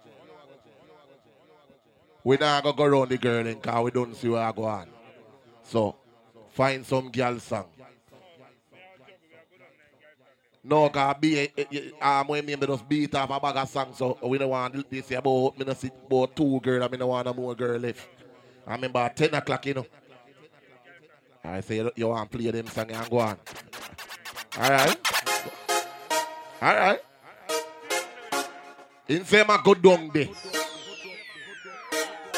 We 2.25 2.37
not 2.37 2.63
gonna 2.63 2.77
go 2.77 2.85
around 2.85 3.11
the 3.11 3.19
girl 3.19 3.47
in 3.47 3.61
car. 3.61 3.83
We 3.83 3.91
don't 3.91 4.15
see 4.15 4.29
where 4.29 4.43
I 4.43 4.53
go 4.53 4.65
on. 4.65 4.89
So, 5.63 5.97
find 6.51 6.85
some 6.85 7.11
girl 7.11 7.39
song. 7.39 7.67
No, 10.65 10.91
cause 10.91 11.17
be 11.19 11.39
eh, 11.39 11.47
eh, 11.57 11.65
eh, 11.73 11.91
um, 12.03 12.29
when 12.29 12.45
me 12.45 12.55
just 12.55 12.87
beat 12.87 13.15
off 13.15 13.31
a 13.31 13.41
bag 13.41 13.57
of 13.57 13.69
songs, 13.71 13.97
so 13.97 14.19
we 14.23 14.37
don't 14.37 14.51
want 14.51 14.91
this 14.91 15.11
about 15.13 15.59
me 15.59 15.65
not 15.65 15.79
sit 15.79 15.95
about 16.05 16.37
two 16.37 16.61
girl 16.61 16.83
and 16.83 16.93
me 16.93 16.99
don't 16.99 17.09
want 17.09 17.25
no 17.25 17.33
more 17.33 17.55
girl 17.55 17.79
left. 17.79 18.07
I 18.67 18.75
remember 18.75 18.99
at 18.99 19.17
10 19.17 19.33
o'clock, 19.33 19.65
you 19.65 19.75
know. 19.75 19.87
I 21.43 21.61
say 21.61 21.77
you, 21.77 21.91
you 21.97 22.09
want 22.09 22.31
to 22.31 22.37
play 22.37 22.51
them 22.51 22.67
song 22.67 22.91
and 22.91 23.09
go 23.09 23.19
on. 23.19 23.39
Alright. 24.59 24.99
Alright. 26.60 27.01
In 29.09 29.24
say 29.24 29.44
my 29.44 29.60
go 29.64 29.74
down 29.74 30.10
there. 30.12 30.28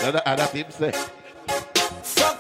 That, 0.01 0.13
that, 0.25 0.37
that 0.53 0.73
say. 0.73 0.93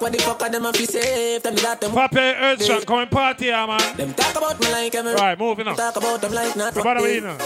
Fuck 0.00 0.12
what 0.12 0.18
the 0.18 0.24
fuck 0.24 0.42
are 0.42 0.48
them 0.48 0.64
a 0.64 0.72
fi 0.72 0.84
safe. 0.86 1.42
Tell 1.42 1.52
me 1.52 1.60
that 1.60 1.78
them. 1.78 1.92
Pape 1.92 2.16
Earthstrong 2.16 2.82
coming 2.84 3.08
party 3.08 3.44
here, 3.46 3.66
man. 3.66 3.96
Them 3.98 4.14
talk 4.14 4.34
about 4.34 4.58
me 4.58 4.72
like 4.72 4.94
every. 4.94 5.12
Right, 5.12 5.38
moving 5.38 5.68
on. 5.68 5.76
Talk 5.76 5.96
about 5.96 6.22
them 6.22 6.32
like 6.32 6.56
not. 6.56 6.74
What 6.74 7.02
we 7.02 7.20
now? 7.20 7.36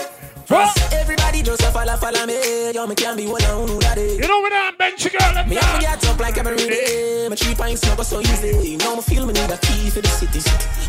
First, 0.46 0.92
everybody 0.92 1.42
just 1.42 1.62
a 1.62 1.72
follow, 1.72 1.96
follow 1.96 2.26
me. 2.26 2.70
Yo, 2.70 2.86
me 2.86 2.94
can't 2.94 3.16
be 3.16 3.26
one 3.26 3.42
on 3.42 3.66
who 3.66 3.80
that 3.80 3.98
is. 3.98 4.20
You 4.20 4.28
know 4.28 4.40
when 4.40 4.52
I'm 4.52 4.76
bench 4.76 5.02
girl, 5.02 5.34
let 5.34 5.48
me 5.48 5.56
have 5.56 5.74
to 5.74 5.80
get 5.80 6.06
up 6.06 6.20
like 6.20 6.38
every 6.38 6.56
day. 6.56 7.26
My 7.28 7.34
three 7.34 7.56
pints 7.56 7.82
never 7.82 8.04
so 8.04 8.20
easy. 8.20 8.70
You 8.70 8.76
know 8.78 8.94
me 8.94 9.02
feel 9.02 9.26
me 9.26 9.32
need 9.32 9.50
a 9.50 9.58
key 9.58 9.90
for 9.90 10.00
the 10.00 10.08
city. 10.08 10.38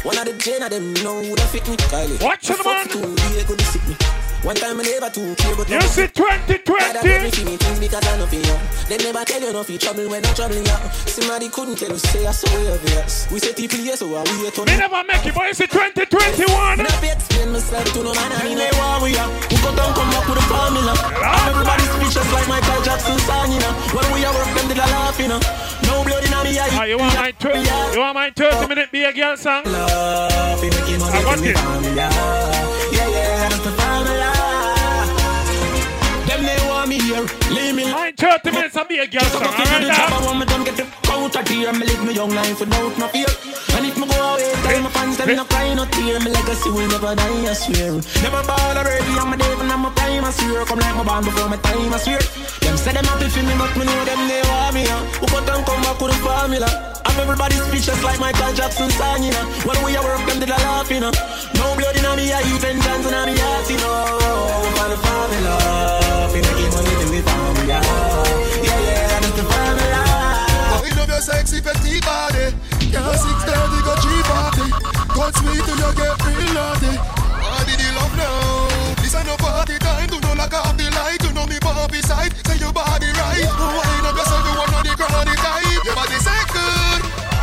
One 0.04 0.20
of 0.20 0.26
the 0.26 0.34
gen 0.38 0.62
of 0.62 0.70
them 0.70 0.94
know 1.02 1.24
that 1.34 1.50
fit 1.50 1.68
me. 1.68 1.78
Kylie. 1.78 2.22
Watch 2.22 2.48
it, 2.48 2.64
man. 2.64 2.88
Too 2.90 3.02
big, 3.02 3.48
could 3.48 3.62
sick 3.62 3.88
me. 3.88 3.96
One 4.46 4.54
time 4.54 4.78
I 4.80 4.84
never 4.86 5.10
too 5.10 5.34
care, 5.42 5.58
but 5.58 5.66
You 5.66 5.82
see 5.90 6.06
2020. 6.06 6.62
because 7.82 8.06
I 8.06 8.14
know 8.14 8.30
for 8.30 8.38
you. 8.38 8.58
They 8.86 9.02
never 9.02 9.26
tell 9.26 9.42
you 9.42 9.50
no 9.52 9.64
for 9.66 9.74
trouble 9.82 10.06
when 10.06 10.22
I'm 10.22 10.36
troubling 10.38 10.62
you. 10.62 10.78
Somebody 11.10 11.50
couldn't 11.50 11.82
tell 11.82 11.90
you, 11.90 11.98
say 11.98 12.28
I 12.28 12.30
saw 12.30 12.54
you 12.62 12.70
obvious. 12.70 13.26
We 13.34 13.40
say 13.42 13.58
here, 13.58 13.98
so 13.98 14.06
I 14.14 14.22
we 14.22 14.46
to 14.46 14.62
Me 14.70 14.78
never 14.78 15.02
make 15.02 15.26
it, 15.26 15.34
but 15.34 15.50
it's 15.50 15.58
2021. 15.66 16.78
Never 16.78 17.10
explain 17.10 17.58
myself 17.58 17.90
to 17.90 18.04
no 18.06 18.14
man. 18.14 18.32
I 18.38 18.46
mean, 18.46 18.62
they 18.62 18.70
want 18.78 19.02
we 19.02 19.18
are. 19.18 19.26
We 19.50 19.58
go 19.66 19.74
down, 19.74 19.98
come 19.98 20.14
up 20.14 20.30
with 20.30 20.38
a 20.38 20.46
formula. 20.46 20.94
And 20.94 21.50
everybody 21.50 21.86
speeches 21.98 22.30
like 22.30 22.46
Michael 22.46 22.86
Jackson 22.86 23.18
song, 23.26 23.50
you 23.50 23.58
know. 23.58 23.74
When 23.98 24.06
we 24.14 24.30
are 24.30 24.34
work, 24.38 24.46
them 24.54 24.70
did 24.70 24.78
a 24.78 24.86
laugh, 24.94 25.18
you 25.18 25.26
know. 25.26 25.42
No 25.90 26.06
blood 26.06 26.22
in 26.22 26.30
me 26.46 26.54
eye. 26.62 26.70
Ah, 26.70 26.86
you 26.86 27.02
want 27.02 27.18
my 27.18 27.34
30, 27.34 27.98
you 27.98 28.00
want 28.00 28.14
my 28.14 28.30
30 28.30 28.70
minute 28.70 28.92
be 28.94 29.10
a 29.10 29.12
girl 29.12 29.34
song? 29.38 29.66
Love, 29.66 30.62
you 30.62 30.70
make 30.70 30.86
it 30.86 31.02
money 31.02 31.18
I 31.18 31.22
got 31.26 32.54
it. 32.54 32.55
Me 36.98 37.04
here, 37.04 37.26
leave 37.52 37.76
me 37.76 37.86
My 37.92 38.12
30 38.16 38.52
minutes 38.52 38.76
and 38.76 38.88
be 38.88 39.00
a 39.00 39.08
girl 39.08 39.28
song, 39.28 39.44
alright 39.44 39.84
now? 39.84 40.16
I 40.16 40.26
want 40.26 40.40
me 40.40 40.46
done 40.46 40.64
get 40.64 40.76
the 40.78 40.86
counter 41.04 41.44
here, 41.52 41.72
me 41.74 41.86
live 41.86 42.04
me 42.06 42.14
young 42.14 42.32
life 42.32 42.60
without 42.60 42.98
no 42.98 43.08
fear. 43.12 43.28
And 43.76 43.86
if 43.86 43.98
me 44.00 44.08
go 44.08 44.16
away, 44.16 44.52
time 44.64 44.88
I 44.88 44.90
find 44.90 45.12
fans, 45.16 45.18
them 45.18 45.36
no 45.36 45.44
cry, 45.46 45.74
no 45.74 45.86
tear. 45.92 46.20
My 46.24 46.32
legacy 46.32 46.70
will 46.72 46.88
never 46.88 47.16
die, 47.16 47.52
I 47.52 47.54
swear. 47.54 48.00
Never 48.24 48.42
ball 48.48 48.78
already, 48.80 49.14
I'm 49.20 49.34
a 49.34 49.38
devil, 49.38 49.68
I'm 49.68 49.86
a 49.86 49.92
prime, 49.92 50.24
I 50.24 50.32
swear. 50.32 50.64
Come 50.66 50.80
like 50.80 50.96
my 50.96 51.04
band 51.04 51.26
before 51.26 51.50
my 51.50 51.58
time, 51.60 51.94
I 51.94 51.98
swear. 52.00 52.22
Them 52.64 52.78
say 52.78 52.94
them 52.96 53.06
happy 53.06 53.28
for 53.28 53.44
me, 53.44 53.54
but 53.60 53.74
me 53.76 53.84
know 53.86 54.02
them 54.08 54.22
they 54.32 54.42
want 54.48 54.74
me. 54.76 54.84
Who 55.20 55.26
cut 55.28 55.50
and 55.52 55.66
come 55.68 55.82
back 55.84 56.00
with 56.00 56.16
the 56.16 56.20
formula? 56.24 56.70
I'm 57.06 57.20
everybody 57.20 57.56
speechless 57.60 58.02
like 58.04 58.20
Michael 58.20 58.54
Jackson 58.54 58.90
song, 58.96 59.24
you 59.24 59.32
know. 59.36 59.46
When 59.68 59.78
we 59.84 59.96
are 60.00 60.04
work, 60.04 60.24
them 60.28 60.40
did 60.40 60.50
a 60.50 60.60
laugh, 60.64 60.88
you 60.88 61.04
know. 61.04 61.12
No 61.60 61.76
blood 61.76 61.98
in 62.00 62.08
me, 62.16 62.32
I 62.32 62.40
eat 62.48 62.62
vengeance 62.64 63.04
in 63.04 63.16
me 63.28 63.36
heart, 63.36 63.68
you 63.68 63.80
know. 63.84 64.72
For 64.80 64.88
the 64.88 64.98
formula, 65.04 66.05
six 72.96 73.38
thirty 73.44 73.80
go 73.84 73.94
three 74.00 74.24
party. 74.24 74.68
Touch 75.12 75.40
me 75.44 75.60
till 75.60 75.76
you 75.76 75.92
get 76.00 76.16
real 76.24 76.54
naughty. 76.56 76.94
I 76.96 77.64
did 77.68 77.80
the 77.80 77.90
love 77.96 78.16
now. 78.16 78.96
This 79.04 79.16
ain't 79.16 79.28
no 79.28 79.36
party 79.36 79.78
time. 79.80 80.08
Do 80.08 80.20
not 80.22 80.38
lock 80.38 80.54
off 80.54 80.78
the 80.78 80.88
light. 80.96 81.20
You 81.24 81.32
know 81.34 81.46
me 81.46 81.60
body 81.60 82.02
side. 82.02 82.32
Say 82.48 82.58
your 82.60 82.72
body 82.72 83.12
right. 83.20 83.44
Wind 83.44 84.08
up 84.08 84.16
yourself. 84.16 84.44
You 84.48 84.54
want 84.56 84.72
the 84.84 84.94
chronic 84.96 85.40
type. 85.40 85.84
Your 85.84 85.96
body 85.96 86.20
say 86.24 86.42
good. 86.52 87.02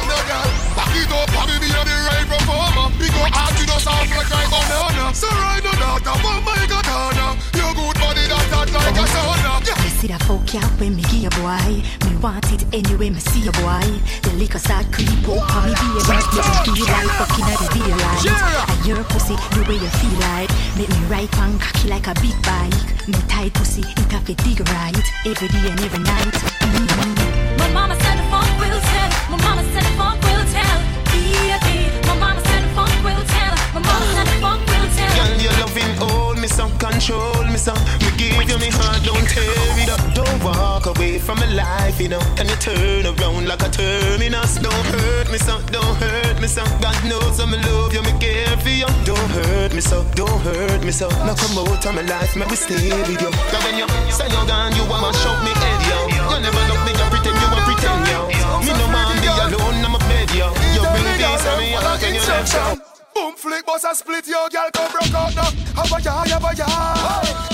No 0.08 0.16
girl, 0.28 0.48
back 0.76 0.92
it 0.96 1.12
up. 1.12 1.28
Probably 1.32 1.56
be 1.60 1.68
on 1.72 1.84
the 1.84 1.96
right 2.08 2.26
performer. 2.28 2.86
We 2.96 3.08
go 3.12 3.22
out 3.28 3.52
to 3.52 3.64
the 3.64 3.76
sound 3.80 4.08
like 4.08 4.28
right 4.32 4.48
banana. 4.48 5.14
So 5.14 5.28
right 5.28 5.62
no 5.64 5.72
doubt. 5.76 6.04
One 6.24 6.44
my 6.44 6.64
katana. 6.64 7.36
Your 7.56 7.72
good 7.76 7.96
body 8.00 8.24
that 8.28 8.48
hot 8.52 8.68
like 8.72 8.96
a 8.96 9.04
sauna. 9.04 9.61
You 10.02 10.08
see 10.08 10.14
that 10.18 10.26
folk 10.26 10.50
out 10.58 10.66
when 10.82 10.98
me 10.98 11.02
give 11.14 11.30
a 11.30 11.38
boy. 11.38 11.78
Me 11.78 12.10
want 12.18 12.42
it 12.50 12.66
anyway, 12.74 13.14
me 13.14 13.22
see 13.22 13.46
a 13.46 13.54
boy. 13.62 13.86
The 14.26 14.34
liquor 14.34 14.58
start 14.58 14.90
creep 14.90 15.06
up 15.30 15.46
on 15.54 15.70
me 15.70 15.78
be 15.78 15.88
a 15.94 16.02
boy. 16.02 16.18
Make 16.18 16.26
me 16.26 16.74
feel 16.74 16.90
like 16.90 17.06
fucking 17.22 17.46
at 17.46 17.58
the 17.62 17.68
video 17.70 17.94
light. 18.02 18.26
And 18.66 18.82
your 18.82 19.04
pussy, 19.06 19.38
the 19.54 19.62
way 19.62 19.78
you 19.78 19.90
feel 20.02 20.18
like. 20.26 20.50
Make 20.74 20.90
me 20.90 20.98
right 21.06 21.30
and 21.38 21.54
cocky 21.54 21.86
like 21.86 22.10
a 22.10 22.18
big 22.18 22.34
bike. 22.42 22.82
Me 23.06 23.14
tight 23.30 23.54
pussy, 23.54 23.86
it 23.86 24.10
have 24.10 24.26
a 24.26 24.34
dig 24.42 24.58
right. 24.74 24.98
Every 25.22 25.46
day 25.54 25.70
and 25.70 25.78
every 25.78 26.02
night. 26.02 26.34
Mm-hmm. 26.66 27.62
My 27.62 27.70
mama 27.70 27.94
said 28.02 28.18
the 28.18 28.26
funk 28.26 28.50
will 28.58 28.82
tell. 28.82 29.10
My 29.30 29.38
mama 29.38 29.62
said 29.70 29.86
the 29.86 29.94
funk 29.94 30.18
will 30.26 30.46
tell. 30.50 30.78
Yeah, 31.14 31.62
My 32.10 32.14
mama 32.18 32.42
said 32.42 32.58
the 32.58 32.70
funk 32.74 32.90
will 33.06 33.22
tell. 33.30 33.54
My 33.70 33.80
mama 33.86 34.06
said 34.18 34.26
the 34.26 34.36
funk 34.42 34.66
will 34.66 34.88
tell. 34.98 35.14
Girl, 35.14 35.30
your 35.38 35.54
loving 35.62 35.94
hold 36.02 36.42
me 36.42 36.50
some, 36.50 36.74
control 36.82 37.46
me 37.46 37.54
some. 37.54 37.78
Me 38.02 38.10
you 38.48 38.58
me 38.58 38.70
heart, 38.70 39.02
don't 39.04 39.26
tear 39.28 39.46
it 39.78 39.88
up. 39.88 40.02
Don't 40.14 40.38
walk 40.42 40.86
away 40.86 41.18
from 41.18 41.38
my 41.38 41.46
life, 41.52 42.00
you 42.00 42.08
know. 42.08 42.20
Can 42.36 42.48
you 42.48 42.56
turn 42.56 43.06
around 43.06 43.46
like 43.46 43.62
a 43.62 43.68
terminus? 43.68 44.58
Don't 44.58 44.86
hurt 44.94 45.30
me 45.30 45.38
some, 45.38 45.62
don't 45.66 45.96
hurt 45.96 46.40
me 46.40 46.48
some. 46.48 46.68
God 46.80 46.96
knows 47.04 47.38
I'm 47.40 47.52
love 47.52 47.92
you, 47.92 48.02
me 48.02 48.12
care 48.18 48.56
for 48.58 48.68
you. 48.70 48.90
Don't 49.04 49.30
hurt 49.30 49.74
me 49.74 49.80
so, 49.80 50.04
don't 50.14 50.40
hurt 50.42 50.82
me 50.84 50.92
so. 50.92 51.08
Now 51.26 51.34
come 51.34 51.58
out 51.58 51.84
of 51.84 51.94
my 51.94 52.02
life, 52.02 52.34
make 52.36 52.50
me 52.50 52.56
stay 52.56 52.90
with 53.06 53.20
you. 53.20 53.30
Now 53.52 53.60
when 53.64 53.78
you 53.78 53.86
say 54.10 54.28
you're 54.28 54.46
gone, 54.46 54.74
you 54.74 54.84
want 54.90 55.06
to 55.06 55.12
show 55.20 55.34
me 55.44 55.52
head, 55.52 55.80
yo. 55.86 55.98
You 56.32 56.40
never 56.42 56.62
look 56.70 56.82
me, 56.86 56.92
you 56.98 57.06
pretend 57.12 57.36
you 57.38 57.48
want 57.52 57.64
pretend, 57.68 58.02
yo. 58.08 58.28
Me 58.66 58.72
no 58.74 58.86
man 58.88 59.12
be 59.20 59.28
alone, 59.28 59.84
I'm 59.84 59.94
a 59.94 59.98
bed, 60.10 60.30
yo. 60.34 60.48
You 60.74 60.82
bring 60.82 61.06
peace 61.20 61.44
to 61.44 61.52
me, 61.58 61.76
how 61.78 61.96
can 61.96 62.14
you 62.14 62.22
let 62.26 62.48
go? 62.50 63.01
Boom 63.14 63.36
flick, 63.36 63.66
boss 63.66 63.84
a 63.84 63.94
split, 63.94 64.26
yo, 64.26 64.48
girl 64.48 64.70
come 64.72 64.90
broke 64.90 65.14
out 65.14 65.34
now. 65.36 65.50
Have 65.76 65.92
a 65.92 66.00
ya, 66.00 66.24
have 66.24 66.44
a 66.44 66.52
ya. 66.56 66.66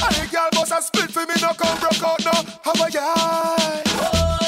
And 0.06 0.14
the 0.14 0.28
girl 0.30 0.48
boss 0.52 0.70
a 0.70 0.80
split 0.80 1.10
for 1.10 1.26
me, 1.26 1.34
no 1.42 1.50
come 1.54 1.78
broke 1.80 2.02
out 2.02 2.22
now. 2.24 2.42
Have 2.62 2.80
a 2.80 2.86
ya. 2.90 3.04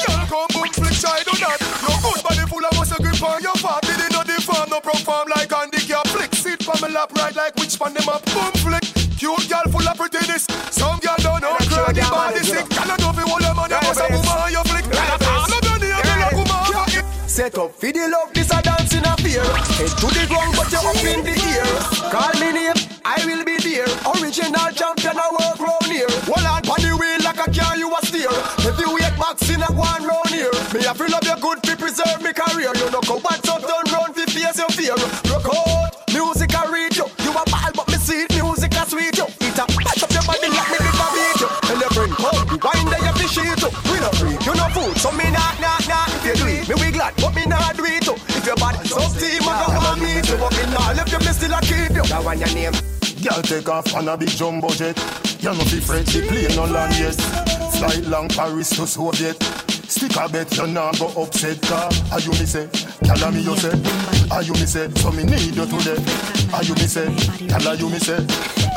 Girl 0.07 0.23
come 0.31 0.47
boom 0.55 0.71
flick, 0.71 0.95
try 0.95 1.19
do 1.27 1.35
that. 1.43 1.59
No 1.83 1.91
good 1.99 2.23
body 2.23 2.45
full 2.47 2.63
of 2.63 2.73
muscle 2.79 2.97
grip 3.03 3.21
on 3.23 3.41
your 3.43 3.55
fat. 3.59 3.81
Did 3.83 3.99
it 3.99 4.11
not 4.11 4.25
deform, 4.25 4.69
no 4.69 4.79
perform 4.79 5.27
like 5.35 5.51
Andy 5.51 5.83
girl 5.85 6.03
flick. 6.07 6.33
Sit 6.33 6.63
from 6.63 6.79
my 6.79 6.87
lap, 6.87 7.11
right 7.17 7.35
like 7.35 7.55
which 7.55 7.77
pan 7.77 7.93
them 7.93 8.07
up. 8.07 8.23
Boom 8.31 8.55
flick, 8.63 8.87
cute 9.19 9.49
girl 9.51 9.67
full 9.67 9.87
of 9.87 9.97
prettiness. 9.97 10.47
Some 10.71 10.99
girl 11.03 11.19
don't 11.19 11.41
know, 11.43 11.59
cry 11.67 11.91
the 11.91 12.07
body 12.07 12.39
sick. 12.39 12.69
Girl 12.71 12.87
I 12.87 12.95
know 13.03 13.11
fi 13.11 13.23
hold 13.27 13.43
them 13.43 13.59
on 13.59 13.69
your 13.69 13.83
a 13.83 13.91
woman, 14.15 14.63
flick. 14.63 14.85
All 14.95 15.59
your 15.59 15.75
name, 15.75 15.99
me 16.07 16.15
like 16.23 16.39
woman. 16.39 17.27
Set 17.27 17.57
up 17.57 17.71
for 17.75 17.91
the 17.91 18.07
love, 18.07 18.33
this 18.33 18.51
a 18.51 18.70
fear. 19.31 19.47
Head 19.79 19.93
to 20.03 20.07
the 20.11 20.25
ground, 20.27 20.53
but 20.59 20.67
you're 20.71 20.83
up 20.83 21.03
in 21.07 21.23
the 21.23 21.35
air. 21.55 21.67
Call 22.11 22.33
me 22.39 22.51
name, 22.51 22.79
I 23.07 23.23
will 23.23 23.43
be 23.47 23.55
there. 23.63 23.87
Original 24.19 24.69
champion, 24.75 25.15
I 25.15 25.27
work 25.31 25.59
round 25.59 25.87
here. 25.87 26.11
Hold 26.27 26.43
on, 26.43 26.61
on 26.67 26.79
the 26.83 26.91
wheel 26.99 27.19
like 27.23 27.39
a 27.39 27.47
car, 27.47 27.77
you 27.77 27.87
a 27.87 27.99
steer. 28.05 28.31
Heavyweight 28.63 29.15
boxing, 29.15 29.63
I 29.63 29.71
one 29.71 30.03
round 30.03 30.31
here. 30.31 30.51
Me 30.75 30.83
a 30.83 30.93
feel 30.93 31.15
of 31.15 31.23
your 31.23 31.39
good 31.39 31.63
to 31.63 31.73
preserve 31.79 32.19
me 32.19 32.35
career. 32.35 32.71
You 32.75 32.89
know, 32.91 33.03
go 33.07 33.19
back 33.23 33.43
up, 33.47 33.63
done 33.63 33.87
round 33.91 34.11
fi 34.15 34.25
face 34.27 34.59
your 34.59 34.71
fear. 34.75 34.97
Rock 35.31 35.47
out, 35.47 35.95
music 36.11 36.51
I 36.51 36.67
read 36.67 36.95
you. 36.99 37.07
You 37.23 37.31
a 37.31 37.43
ball, 37.47 37.71
but 37.71 37.87
me 37.87 37.97
see 37.97 38.27
it, 38.27 38.31
music 38.35 38.75
I 38.75 38.83
sweet 38.85 39.15
you. 39.15 39.27
It 39.47 39.57
a 39.57 39.65
patch 39.65 40.03
up 40.03 40.11
your 40.11 40.23
body 40.27 40.49
like 40.51 40.71
me 40.75 40.91
a 40.91 41.07
beat 41.15 41.39
you. 41.39 41.49
And 41.71 41.79
oh, 41.79 41.83
your 41.87 41.91
friend 41.95 42.13
come, 42.19 42.39
wind 42.51 42.87
there 42.91 43.03
you 43.07 43.13
fish 43.15 43.39
it 43.39 43.61
you. 43.63 43.71
We 43.87 43.97
no 44.03 44.11
free, 44.19 44.35
you 44.43 44.53
no 44.59 44.67
food, 44.75 44.97
so 44.99 45.11
me 45.15 45.31
not. 45.31 45.51
You. 51.95 52.03
That 52.03 52.23
one 52.23 52.39
your 52.39 52.53
name. 52.53 52.73
Girl 53.21 53.41
take 53.41 53.69
off 53.69 53.93
on 53.95 54.07
a 54.07 54.17
big 54.17 54.29
jumbo 54.29 54.69
jet. 54.69 54.97
You 55.39 55.49
know 55.49 55.65
fi 55.65 55.79
French, 55.79 56.13
the 56.13 56.25
plane 56.27 56.55
no 56.55 56.65
land 56.65 56.93
yes. 56.97 57.17
Fly 57.77 58.01
long 58.09 58.27
Paris 58.29 58.69
to 58.71 58.87
Soviet. 58.87 59.41
Stick 59.87 60.15
a 60.15 60.29
bet 60.29 60.55
you 60.57 60.67
not 60.67 60.97
go 60.97 61.07
upset 61.21 61.61
car. 61.63 61.91
Are 62.11 62.19
you 62.19 62.31
me 62.31 62.45
say? 62.45 62.67
Tell 63.03 63.31
me 63.31 63.41
you 63.41 63.55
say. 63.57 63.73
Are 64.31 64.41
you 64.41 64.53
me 64.53 64.65
say? 64.65 64.89
So 64.95 65.11
me 65.11 65.23
need 65.23 65.55
you 65.55 65.65
today. 65.65 65.99
Are 66.53 66.63
you 66.63 66.73
me 66.75 66.87
say? 66.87 67.05
Tell 67.47 67.75
you 67.75 67.89
me 67.89 67.99
say. 67.99 68.15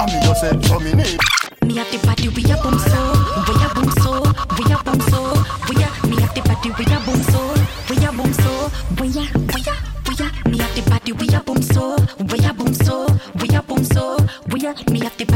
Are 0.00 0.06
me 0.06 0.18
you 0.26 0.34
say? 0.34 0.52
So 0.68 0.80
me 0.80 0.92
need. 0.92 1.18
Me 1.64 1.76
have 1.76 1.90
the 1.90 1.98
body 2.04 2.28
we 2.28 2.44
a 2.50 2.56
boom 2.60 2.78
so, 2.78 3.00
we 3.48 3.54
a 3.64 3.68
boom 3.72 3.90
so, 4.02 4.20
we 4.58 4.64
a 4.68 4.76
boom 4.84 5.00
so, 5.08 5.20
we 5.70 5.80
a. 5.80 5.88
Me 6.06 6.20
have 6.20 6.34
the 6.34 6.42
body 6.44 6.70
we 6.76 6.84
a 6.92 6.98
boom 7.00 7.22
so, 7.24 7.33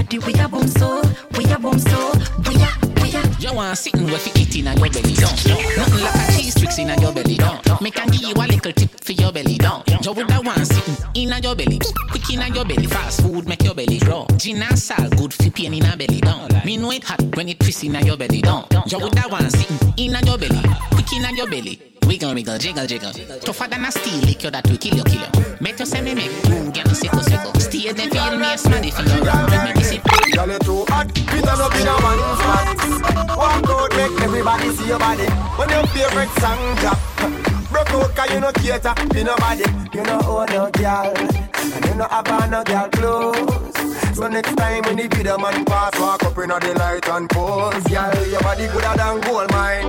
body 0.08 0.18
we 0.18 0.40
a 0.40 0.48
boom 0.48 0.66
so, 0.68 1.02
we 1.36 1.44
a 1.44 1.58
boom 1.58 1.78
so, 1.78 2.12
we 2.46 2.54
a, 2.56 3.02
we 3.02 3.14
a. 3.14 3.36
You 3.38 3.54
want 3.54 3.76
sitting 3.76 4.04
with 4.04 4.26
it 4.26 4.56
in 4.56 4.64
your 4.64 4.74
belly, 4.76 5.14
don't 5.14 5.46
Nothing 5.76 6.04
like 6.04 6.14
a 6.14 6.32
cheese 6.32 6.54
tricks 6.54 6.78
in 6.78 6.88
your 6.88 7.12
belly, 7.12 7.36
don't 7.36 7.80
Me 7.80 7.90
can 7.90 8.08
give 8.08 8.22
you 8.22 8.32
a 8.32 8.44
little 8.46 8.72
tip 8.72 8.90
for 9.04 9.12
your 9.12 9.32
belly, 9.32 9.58
don't 9.58 9.86
You? 9.88 10.12
Would 10.12 10.30
have 10.30 10.46
want 10.46 10.66
sitting 10.66 10.97
in 11.32 11.42
your 11.42 11.54
belly. 11.54 11.78
Quick 12.10 12.30
in 12.30 12.54
your 12.54 12.64
belly, 12.64 12.86
fast 12.86 13.22
food 13.22 13.48
make 13.48 13.62
your 13.62 13.74
belly 13.74 13.98
grow. 13.98 14.26
Gin 14.36 14.62
and 14.62 14.78
salt, 14.78 15.16
good 15.16 15.34
for 15.34 15.50
pain 15.50 15.74
in 15.74 15.84
your 15.84 15.96
belly, 15.96 16.20
don't. 16.20 16.64
Me 16.64 16.76
know 16.76 16.90
it 16.90 17.04
hot 17.04 17.20
when 17.36 17.48
it 17.48 17.60
twist 17.60 17.84
in 17.84 17.94
your 17.94 18.16
belly, 18.16 18.40
don't. 18.40 18.66
You 18.90 18.98
would 18.98 19.14
have 19.14 19.30
want 19.30 19.50
sitting 19.52 19.94
in 19.96 20.12
your 20.26 20.38
belly. 20.38 20.62
Quick 20.90 21.12
in 21.12 21.36
your 21.36 21.48
belly. 21.48 21.88
Wiggle, 22.06 22.32
wiggle, 22.32 22.58
jiggle, 22.58 22.86
jiggle. 22.86 23.12
Tougher 23.40 23.68
than 23.68 23.84
a 23.84 23.92
steel 23.92 24.18
lick 24.20 24.42
you 24.42 24.50
that 24.50 24.66
will 24.66 24.78
kill 24.78 24.96
you, 24.96 25.04
kill 25.04 25.20
you 25.20 25.56
Make 25.60 25.78
you 25.78 25.84
say 25.84 26.00
me 26.00 26.14
make 26.14 26.42
boom, 26.44 26.70
get 26.70 26.86
me 26.86 26.94
sickle, 26.94 27.20
sickle. 27.20 27.52
Stay 27.60 27.92
there 27.92 28.08
feel 28.08 28.38
me 28.38 28.46
a 28.50 28.56
smarty 28.56 28.90
for 28.90 29.02
your 29.02 29.24
round 29.24 29.50
Give 29.50 29.62
me 29.64 29.72
this 29.74 29.92
it 29.92 30.02
Girl, 30.32 30.48
you 30.48 30.58
too 30.60 30.84
hot. 30.88 31.12
Fit 31.12 31.46
on 31.46 31.60
up 31.60 31.74
in 31.74 31.86
a 31.86 31.92
one 32.00 32.22
flat. 32.40 33.36
Walk 33.36 33.68
out, 33.68 33.90
make 33.94 34.22
everybody 34.22 34.70
see 34.70 34.88
your 34.88 34.98
body. 34.98 35.26
When 35.26 35.68
your 35.68 35.86
favorite 35.88 36.30
song 36.40 36.76
drop. 36.76 37.47
Broke 37.70 37.90
out, 37.90 38.14
cause 38.16 38.30
you 38.32 38.40
no 38.40 38.52
cater 38.52 38.94
to 38.94 39.24
nobody. 39.24 39.64
You 39.92 40.02
no 40.04 40.20
own 40.24 40.46
no 40.46 40.70
girl. 40.70 41.12
And 41.16 41.84
you 41.84 41.94
no 41.94 42.06
have 42.08 42.50
no 42.50 42.64
girl 42.64 42.88
clothes. 42.88 44.16
So 44.16 44.26
next 44.26 44.56
time 44.56 44.82
when 44.84 44.96
the 44.96 45.06
video 45.08 45.38
man 45.38 45.64
pass, 45.64 45.98
walk 46.00 46.24
up 46.24 46.38
in 46.38 46.48
the 46.48 46.74
light 46.78 47.08
and 47.08 47.28
pose. 47.30 47.84
Girl, 47.84 48.26
your 48.26 48.40
body 48.40 48.66
gooder 48.68 48.94
than 48.96 49.20
gold 49.20 49.50
mine. 49.52 49.88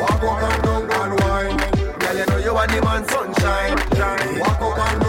Walk 0.00 0.22
up 0.22 0.42
and 0.42 0.62
down 0.62 0.90
and 0.90 1.20
wine. 1.20 1.56
Girl, 1.98 2.16
you 2.16 2.26
know 2.26 2.38
you 2.38 2.56
are 2.56 2.66
the 2.66 2.80
man 2.82 3.06
sunshine. 3.08 3.76
Walk 4.40 4.60
up 4.60 4.78
and 4.78 5.00
down 5.02 5.07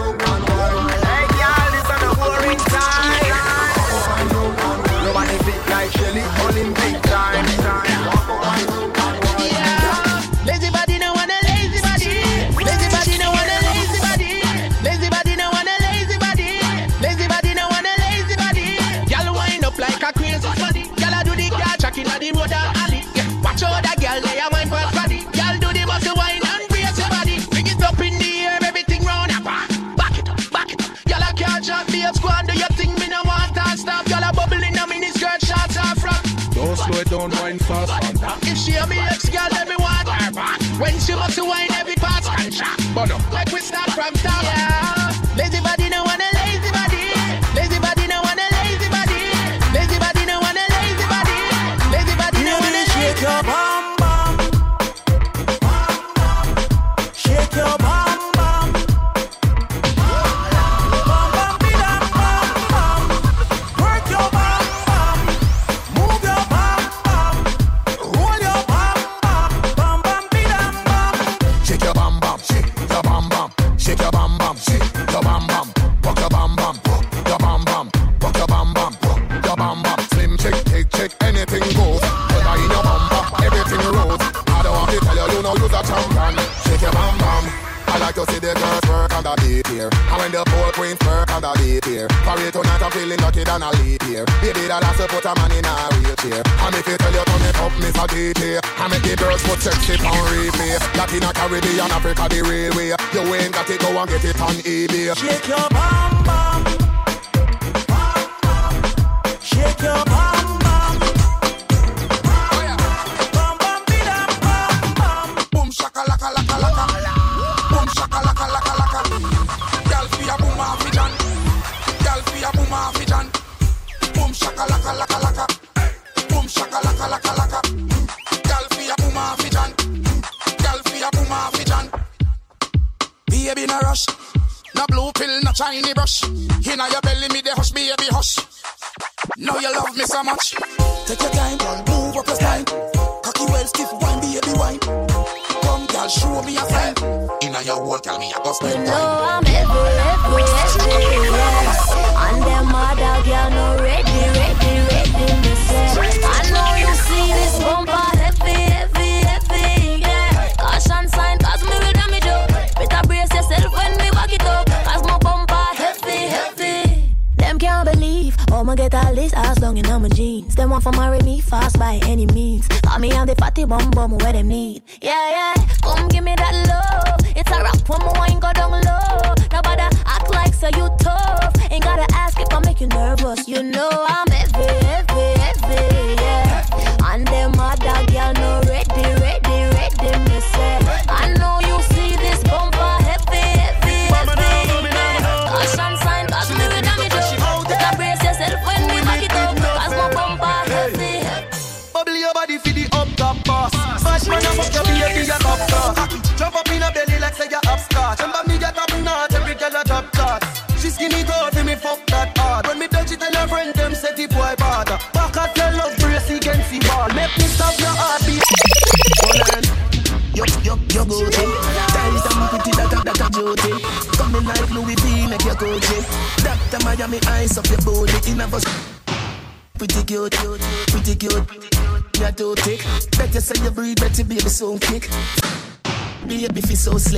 down, 37.10 37.30
wine 37.32 37.58
fast. 37.58 37.92
If 38.46 38.56
she 38.56 38.74
a 38.74 38.86
me 38.86 38.98
ex 38.98 39.28
girl, 39.28 39.48
let 39.50 39.68
me 39.68 39.74
want 39.76 40.08
her 40.08 40.32
back. 40.32 40.60
When 40.78 40.96
she 41.00 41.12
must 41.14 41.42
wine, 41.42 41.70
every 41.72 41.96
part's 41.96 42.28
contract. 42.28 42.94
Bono. 42.94 43.18
Like 43.32 43.50
we 43.52 43.60
start 43.60 43.90
from 43.90 44.14
top. 44.14 44.42
Yeah. 44.44 44.79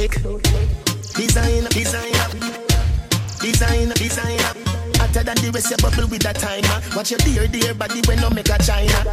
Slick 0.03 0.43
Design, 1.15 1.65
design 1.71 2.13
Design, 3.41 3.89
design 3.91 4.39
Hotter 4.99 5.23
than 5.23 5.37
the 5.37 5.51
rest, 5.55 5.71
you 5.71 5.77
bubble 5.79 6.09
with 6.09 6.23
that 6.23 6.37
timer 6.37 6.97
Watch 6.97 7.11
your 7.11 7.19
dear, 7.19 7.47
dear 7.47 7.75
body 7.75 8.01
when 8.07 8.21
no 8.21 8.31
make 8.31 8.49
a 8.49 8.59
China 8.63 9.05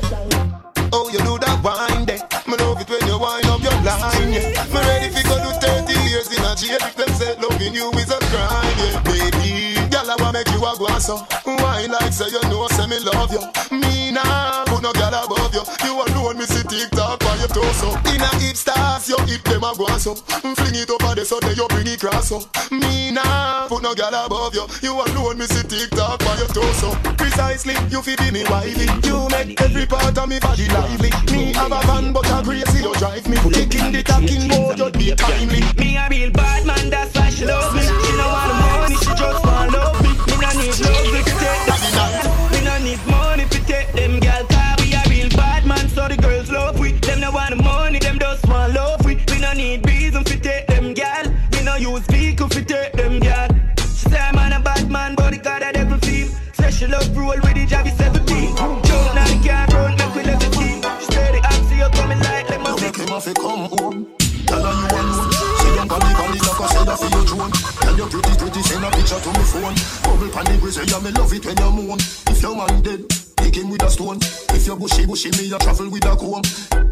Oh, 0.92 1.08
you 1.14 1.20
do 1.20 1.38
that 1.38 1.62
wine 1.62 2.06
there. 2.06 2.18
Me 2.48 2.58
love 2.58 2.82
it 2.82 2.90
when 2.90 3.06
you 3.06 3.20
wind 3.20 3.46
up 3.46 3.62
your 3.62 3.78
line, 3.86 4.34
yeah. 4.34 4.66
Me 4.74 4.80
ready 4.90 5.14
fi 5.14 5.22
go 5.22 5.38
do 5.38 5.54
30 5.62 5.94
years 6.10 6.34
in 6.34 6.42
a 6.42 6.56
jail 6.58 6.82
if 6.82 6.96
them 6.98 7.10
say 7.14 7.36
loving 7.38 7.76
you 7.76 7.92
is 7.94 8.10
a 8.10 8.18
crime, 8.18 8.74
yeah. 8.82 8.98
Baby, 9.06 9.79
I 10.10 10.16
wanna 10.18 10.40
make 10.42 10.50
you 10.50 10.58
a 10.58 10.74
go 10.74 10.90
so. 10.98 11.18
Why 11.46 11.86
like 11.86 12.14
say 12.14 12.34
you 12.34 12.42
know, 12.50 12.68
say 12.74 12.88
me 12.88 12.98
love 13.06 13.30
you. 13.30 13.46
Me 13.78 14.12
nah, 14.12 14.66
put 14.66 14.82
no 14.82 14.92
girl 14.94 15.14
above 15.14 15.54
you. 15.54 15.62
You 15.86 15.94
alone 16.02 16.38
me 16.38 16.46
see 16.46 16.64
TikTok 16.66 17.20
by 17.20 17.36
your 17.38 17.48
torso. 17.48 17.94
In 18.10 18.22
a 18.22 18.30
hip 18.42 18.58
stars, 18.58 19.08
your 19.08 19.22
hip 19.30 19.44
them 19.44 19.64
a 19.64 19.72
go 19.78 19.86
so. 20.02 20.16
Fling 20.16 20.76
it 20.82 20.90
over 20.90 21.14
the 21.14 21.26
so 21.26 21.38
you 21.54 21.68
bring 21.70 21.86
it 21.86 22.00
cross 22.00 22.30
so. 22.30 22.42
Me 22.72 23.12
nah, 23.12 23.68
put 23.68 23.84
no 23.84 23.94
girl 23.94 24.14
above 24.26 24.56
you. 24.56 24.66
You 24.82 24.98
alone 24.98 25.38
me 25.38 25.46
see 25.46 25.62
TikTok 25.62 26.20
by 26.26 26.38
your 26.42 26.50
torso. 26.50 26.90
Precisely, 27.14 27.78
you 27.94 28.02
fi 28.02 28.18
me 28.32 28.44
wifey. 28.50 28.90
You 29.06 29.30
make 29.30 29.62
every 29.62 29.86
part 29.86 30.18
of 30.18 30.28
me 30.28 30.40
body 30.40 30.68
lively. 30.70 31.14
Me 31.30 31.54
have 31.54 31.72
a 31.72 31.82
van, 31.86 32.14
but 32.14 32.26
a 32.34 32.42
crazy 32.42 32.82
don't 32.82 32.98
drive 32.98 33.28
me. 33.30 33.38
Kicking 33.54 33.94
the 33.94 34.02
talking 34.02 34.48
mode, 34.50 34.78
just 34.78 34.98
be 34.98 35.14
timely. 35.14 35.62
Me 35.78 35.98
a 35.98 36.08
real 36.10 36.32
bad 36.32 36.66
man, 36.66 36.90
that's 36.90 37.14
why 37.14 37.30
she 37.30 37.46
love 37.46 37.76
me. 37.76 37.82
She 37.86 38.12
no 38.18 38.26
want 38.26 38.58
money, 38.58 38.96
she 38.98 39.14
just 39.14 39.49
want 39.70 39.84
love 39.84 40.02
me. 40.02 40.10
Me 40.10 40.38
no 40.42 40.50
need 40.62 40.74
to 40.74 40.84
take 40.84 41.66
that. 41.68 42.52
Me 42.52 42.62
no 42.64 42.78
need 42.84 43.00
money 43.08 43.46
to 43.46 43.60
take 43.66 43.92
them 43.94 44.20
girl 44.20 44.46
car. 44.48 44.76
We 44.80 44.94
a 44.94 45.02
real 45.10 45.30
bad 45.30 45.66
man, 45.66 45.88
so 45.90 46.08
the 46.08 46.18
girls 46.18 46.52
love 46.52 46.80
we. 46.80 46.94
Them 46.94 47.22
no 47.22 47.32
want 47.32 47.58
money, 47.64 48.00
them 48.00 48.20
just 48.20 48.48
want 48.48 48.74
love 48.74 49.06
we. 49.06 49.16
We 49.28 49.40
no 49.40 49.54
need 49.54 49.86
reason 49.88 50.24
to 50.24 50.40
take 50.40 50.68
them 50.68 50.94
girl. 50.94 51.26
We 51.54 51.64
no 51.64 51.76
use 51.76 52.06
vehicle 52.08 52.50
to 52.50 52.64
take 52.64 52.94
them 52.94 53.20
girl. 53.20 53.48
She 53.78 54.10
say 54.10 54.20
I'm 54.20 54.54
a 54.54 54.60
bad 54.60 54.90
man, 54.90 55.16
but 55.16 55.34
it 55.34 55.44
got 55.44 55.62
a 55.64 55.72
devil 55.72 55.98
feel. 56.00 56.28
Say 56.54 56.72
she 56.72 56.88
love 56.88 57.16
roll 57.16 57.28
with 57.28 57.54
the 57.54 57.66
Javi 57.66 57.96
17. 57.96 58.56
Joke 58.58 59.16
now 59.16 59.26
the 59.28 59.38
car 59.48 59.68
roll, 59.74 59.96
make 59.98 60.16
we 60.16 60.24
left 60.24 60.42
the 60.42 60.50
team. 60.58 60.82
She 61.00 61.06
steady, 61.06 61.40
I 61.44 61.52
see 61.68 61.78
you 61.78 61.90
coming 61.90 62.20
like 62.20 62.50
let 62.50 62.60
me 62.62 62.72
Make 62.82 63.36
come 63.36 63.66
home. 63.74 64.08
Tell 64.48 64.60
you 64.60 64.66
alone. 64.66 65.32
Say 65.60 65.76
them 65.76 65.88
body 65.88 66.14
body 66.14 66.40
like 66.40 66.60
a 66.60 66.68
seller 66.70 66.96
for 66.96 67.10
your 67.10 67.26
drone. 67.26 67.59
Tell 68.00 68.08
you 68.08 68.22
pretty 68.22 68.40
pretty 68.40 68.62
send 68.64 68.86
a 68.86 68.90
picture 68.92 69.20
to 69.20 69.28
me 69.28 69.44
phone. 69.44 69.76
Bubble 70.08 70.32
pan 70.32 70.46
the 70.48 70.56
grizzly, 70.62 70.88
yeah 70.88 71.04
me 71.04 71.12
love 71.12 71.34
it 71.36 71.44
when 71.44 71.58
you 71.60 71.72
moan. 71.76 72.00
If 72.32 72.42
your 72.42 72.56
man 72.56 72.80
dead, 72.80 73.04
pick 73.36 73.60
him 73.60 73.70
with 73.70 73.84
a 73.84 73.92
stone. 73.92 74.24
If 74.56 74.68
you 74.68 74.80
bushy 74.80 75.06
bushy, 75.06 75.36
me 75.36 75.52
a 75.52 75.60
travel 75.60 75.92
with 75.92 76.08
a 76.08 76.16
comb. 76.16 76.40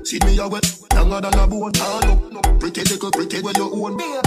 See 0.03 0.19
me 0.27 0.35
a 0.35 0.51
wet, 0.51 0.67
longer 0.91 1.23
than 1.23 1.39
a 1.39 1.47
bone. 1.47 1.71
Ah 1.79 2.03
no, 2.03 2.27
no, 2.27 2.41
pretty 2.59 2.83
little 2.91 3.11
pretty 3.11 3.39
where 3.39 3.55
you 3.55 3.71
own. 3.71 3.95
Nah 3.95 4.19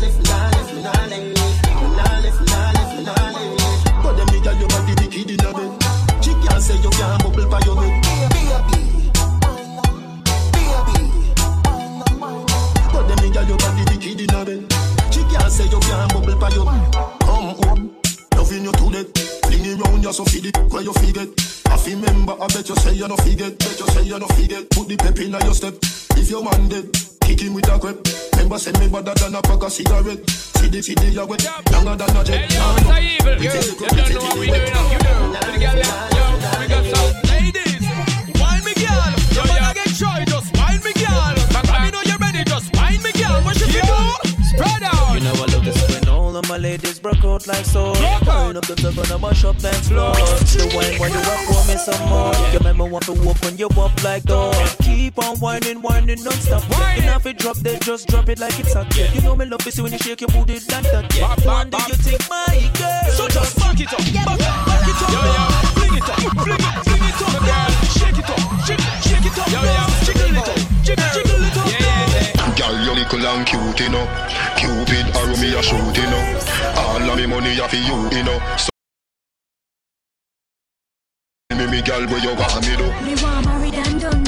left, 0.00 0.16
nah 0.24 0.48
left, 0.48 0.72
nah 0.80 0.96
left, 1.12 1.28
nah 1.92 2.08
left, 2.24 2.40
nah 2.40 2.72
left, 2.72 3.04
nah 3.04 3.20
left. 3.36 3.84
But 4.00 4.16
them 4.16 4.28
nigga 4.32 4.52
your 4.56 4.68
body 4.72 4.96
the 4.96 5.06
kid 5.12 5.28
in 5.28 5.44
a 5.44 5.52
bed. 5.52 5.76
She 6.24 6.32
can't 6.40 6.56
say 6.64 6.80
you 6.80 6.88
can't 6.88 7.20
bubble 7.20 7.52
by 7.52 7.60
your 7.68 7.76
head. 7.84 8.00
But 12.88 13.04
them 13.12 13.18
nigga 13.20 13.44
your 13.44 13.60
body 13.60 13.84
the 13.92 13.96
kid 14.00 14.24
in 14.24 14.32
a 14.32 14.40
bed. 14.40 14.73
Can't 15.44 15.52
say 15.52 15.68
you 15.68 15.78
can't 15.78 16.10
bubble 16.10 16.36
by 16.40 16.48
your 16.56 16.64
Come 16.64 17.52
home, 17.60 17.96
loving 18.34 18.64
you 18.64 18.72
to 18.72 18.86
death. 18.88 19.12
Fling 19.44 19.66
it 19.66 19.78
round 19.78 20.02
you 20.02 20.10
so 20.10 20.24
feed 20.24 20.46
it 20.46 20.56
where 20.72 20.80
you 20.80 20.94
forget. 20.94 21.28
I 21.68 21.76
feel 21.76 22.00
remember, 22.00 22.32
I 22.40 22.46
bet 22.46 22.66
you 22.66 22.74
say 22.76 22.94
you 22.94 23.06
no 23.06 23.16
forget. 23.16 23.58
Bet 23.58 23.78
you 23.78 23.86
say 23.92 24.04
you 24.04 24.18
no 24.18 24.26
forget. 24.28 24.70
Put 24.70 24.88
the 24.88 24.96
pep 24.96 25.18
in 25.18 25.32
your 25.32 25.52
step. 25.52 25.74
If 26.16 26.30
your 26.30 26.42
man 26.42 26.70
dead, 26.70 26.88
kick 27.20 27.42
him 27.42 27.52
with 27.52 27.68
a 27.68 27.78
grip. 27.78 28.08
Remember, 28.32 28.58
send 28.58 28.80
me 28.80 28.88
better 28.88 29.12
than 29.12 29.34
a 29.34 29.42
pack 29.42 29.62
of 29.62 29.70
cigarette. 29.70 30.30
See 30.30 30.68
the 30.68 30.80
see 30.80 30.94
the 30.94 31.12
you 31.12 31.26
wet, 31.26 31.44
longer 31.72 31.92
than 31.92 32.16
a 32.16 32.24
jet. 32.24 32.48
It's 32.48 32.56
a 32.56 32.96
evil. 33.04 33.36
You, 33.36 33.52
you 33.52 33.76
don't 33.92 34.16
know 34.16 34.24
what 34.24 34.38
we 34.40 34.46
doing 34.48 34.72
now. 34.72 34.92
You 34.92 34.98
know. 35.04 35.28
The 35.44 35.60
girl, 35.60 35.76
yo, 35.76 36.24
we 36.56 36.66
got 36.72 36.84
some 36.88 37.20
ladies. 37.28 37.83
Spread 44.54 44.82
out. 44.82 45.14
You 45.14 45.20
know 45.20 45.32
I 45.32 45.46
love 45.52 45.64
this 45.64 45.78
when 45.90 46.08
all 46.08 46.36
of 46.36 46.48
my 46.48 46.56
ladies 46.56 46.98
broke 46.98 47.24
out 47.24 47.46
like 47.46 47.64
so. 47.64 47.92
Turn 47.94 48.56
up 48.56 48.66
the 48.66 48.74
top 48.76 48.96
and 48.96 49.12
I 49.12 49.18
mash 49.18 49.44
up 49.44 49.58
dance 49.58 49.88
floor. 49.88 50.14
The 50.14 50.70
wine 50.74 50.98
when 50.98 51.12
you 51.12 51.18
up 51.18 51.40
for 51.46 51.62
me 51.68 51.76
some 51.76 52.08
more. 52.08 52.32
You 52.52 52.60
make 52.60 52.76
me 52.76 52.88
want 52.88 53.04
to 53.06 53.12
open 53.28 53.56
you 53.58 53.68
up 53.68 54.02
like 54.02 54.24
door. 54.24 54.52
Keep 54.82 55.18
on 55.18 55.36
whining, 55.38 55.82
whining 55.82 56.22
non-stop. 56.22 56.62
You 56.96 57.06
know 57.06 57.16
if 57.16 57.26
it 57.26 57.38
drop, 57.38 57.56
they 57.58 57.78
just 57.78 58.08
drop 58.08 58.28
it 58.28 58.38
like 58.38 58.58
it's 58.58 58.74
hot. 58.74 58.86
You 58.96 59.20
know 59.22 59.36
me 59.36 59.46
love 59.46 59.66
it 59.66 59.78
when 59.78 59.92
you 59.92 59.98
shake 59.98 60.20
your 60.20 60.28
booty 60.28 60.54
like 60.70 60.86
that. 60.90 61.14
Yeah. 61.14 61.34
One 61.46 61.70
day 61.70 61.78
you 61.88 61.96
take 61.96 62.28
my 62.30 62.70
girl. 62.78 63.10
So 63.12 63.28
just 63.28 63.58
back 63.58 63.80
it 63.80 63.92
up, 63.92 63.98
back, 63.98 64.38
back 64.66 64.88
it 64.88 65.02
up. 65.02 65.10
Yo, 65.10 65.20
yo. 65.22 65.44
Fling 65.74 65.96
it 65.98 66.08
up, 66.08 66.18
fling 66.42 66.58
it, 66.58 66.74
fling 66.86 67.04
it 67.04 67.22
up, 67.22 67.34
girl. 67.42 67.70
Shake 67.94 68.18
it 68.18 68.30
up, 68.30 68.40
shake, 68.66 68.84
shake 69.02 69.26
it 69.26 69.38
up, 69.38 69.48
yo, 69.50 69.60
yo. 69.62 69.84
Jiggle 70.04 70.30
it 70.30 70.38
up, 70.38 70.56
jiggle, 70.84 71.08
jiggle 71.12 71.23
Little 73.04 73.26
and 73.26 73.46
cute, 73.46 73.80
you 73.80 73.90
know. 73.90 74.06
Cupid 74.56 75.14
arrow 75.14 75.36
me 75.36 75.54
a 75.54 75.62
shoot, 75.62 75.96
you 75.96 76.06
know. 76.08 76.40
All 76.78 77.10
of 77.10 77.16
me 77.18 77.26
money 77.26 77.58
a 77.58 77.68
for 77.68 77.76
you, 77.76 78.08
you 78.16 78.24
know. 78.24 78.40
So 78.56 78.70
me, 81.54 81.66
me 81.66 81.82
girl, 81.82 82.06
where 82.06 82.18
you 82.18 82.34
want 82.34 82.66
me 82.66 82.76
do? 82.76 82.86
Me 83.04 83.14
want 83.22 83.44
married 83.44 83.74
and 83.74 84.00
done 84.00 84.23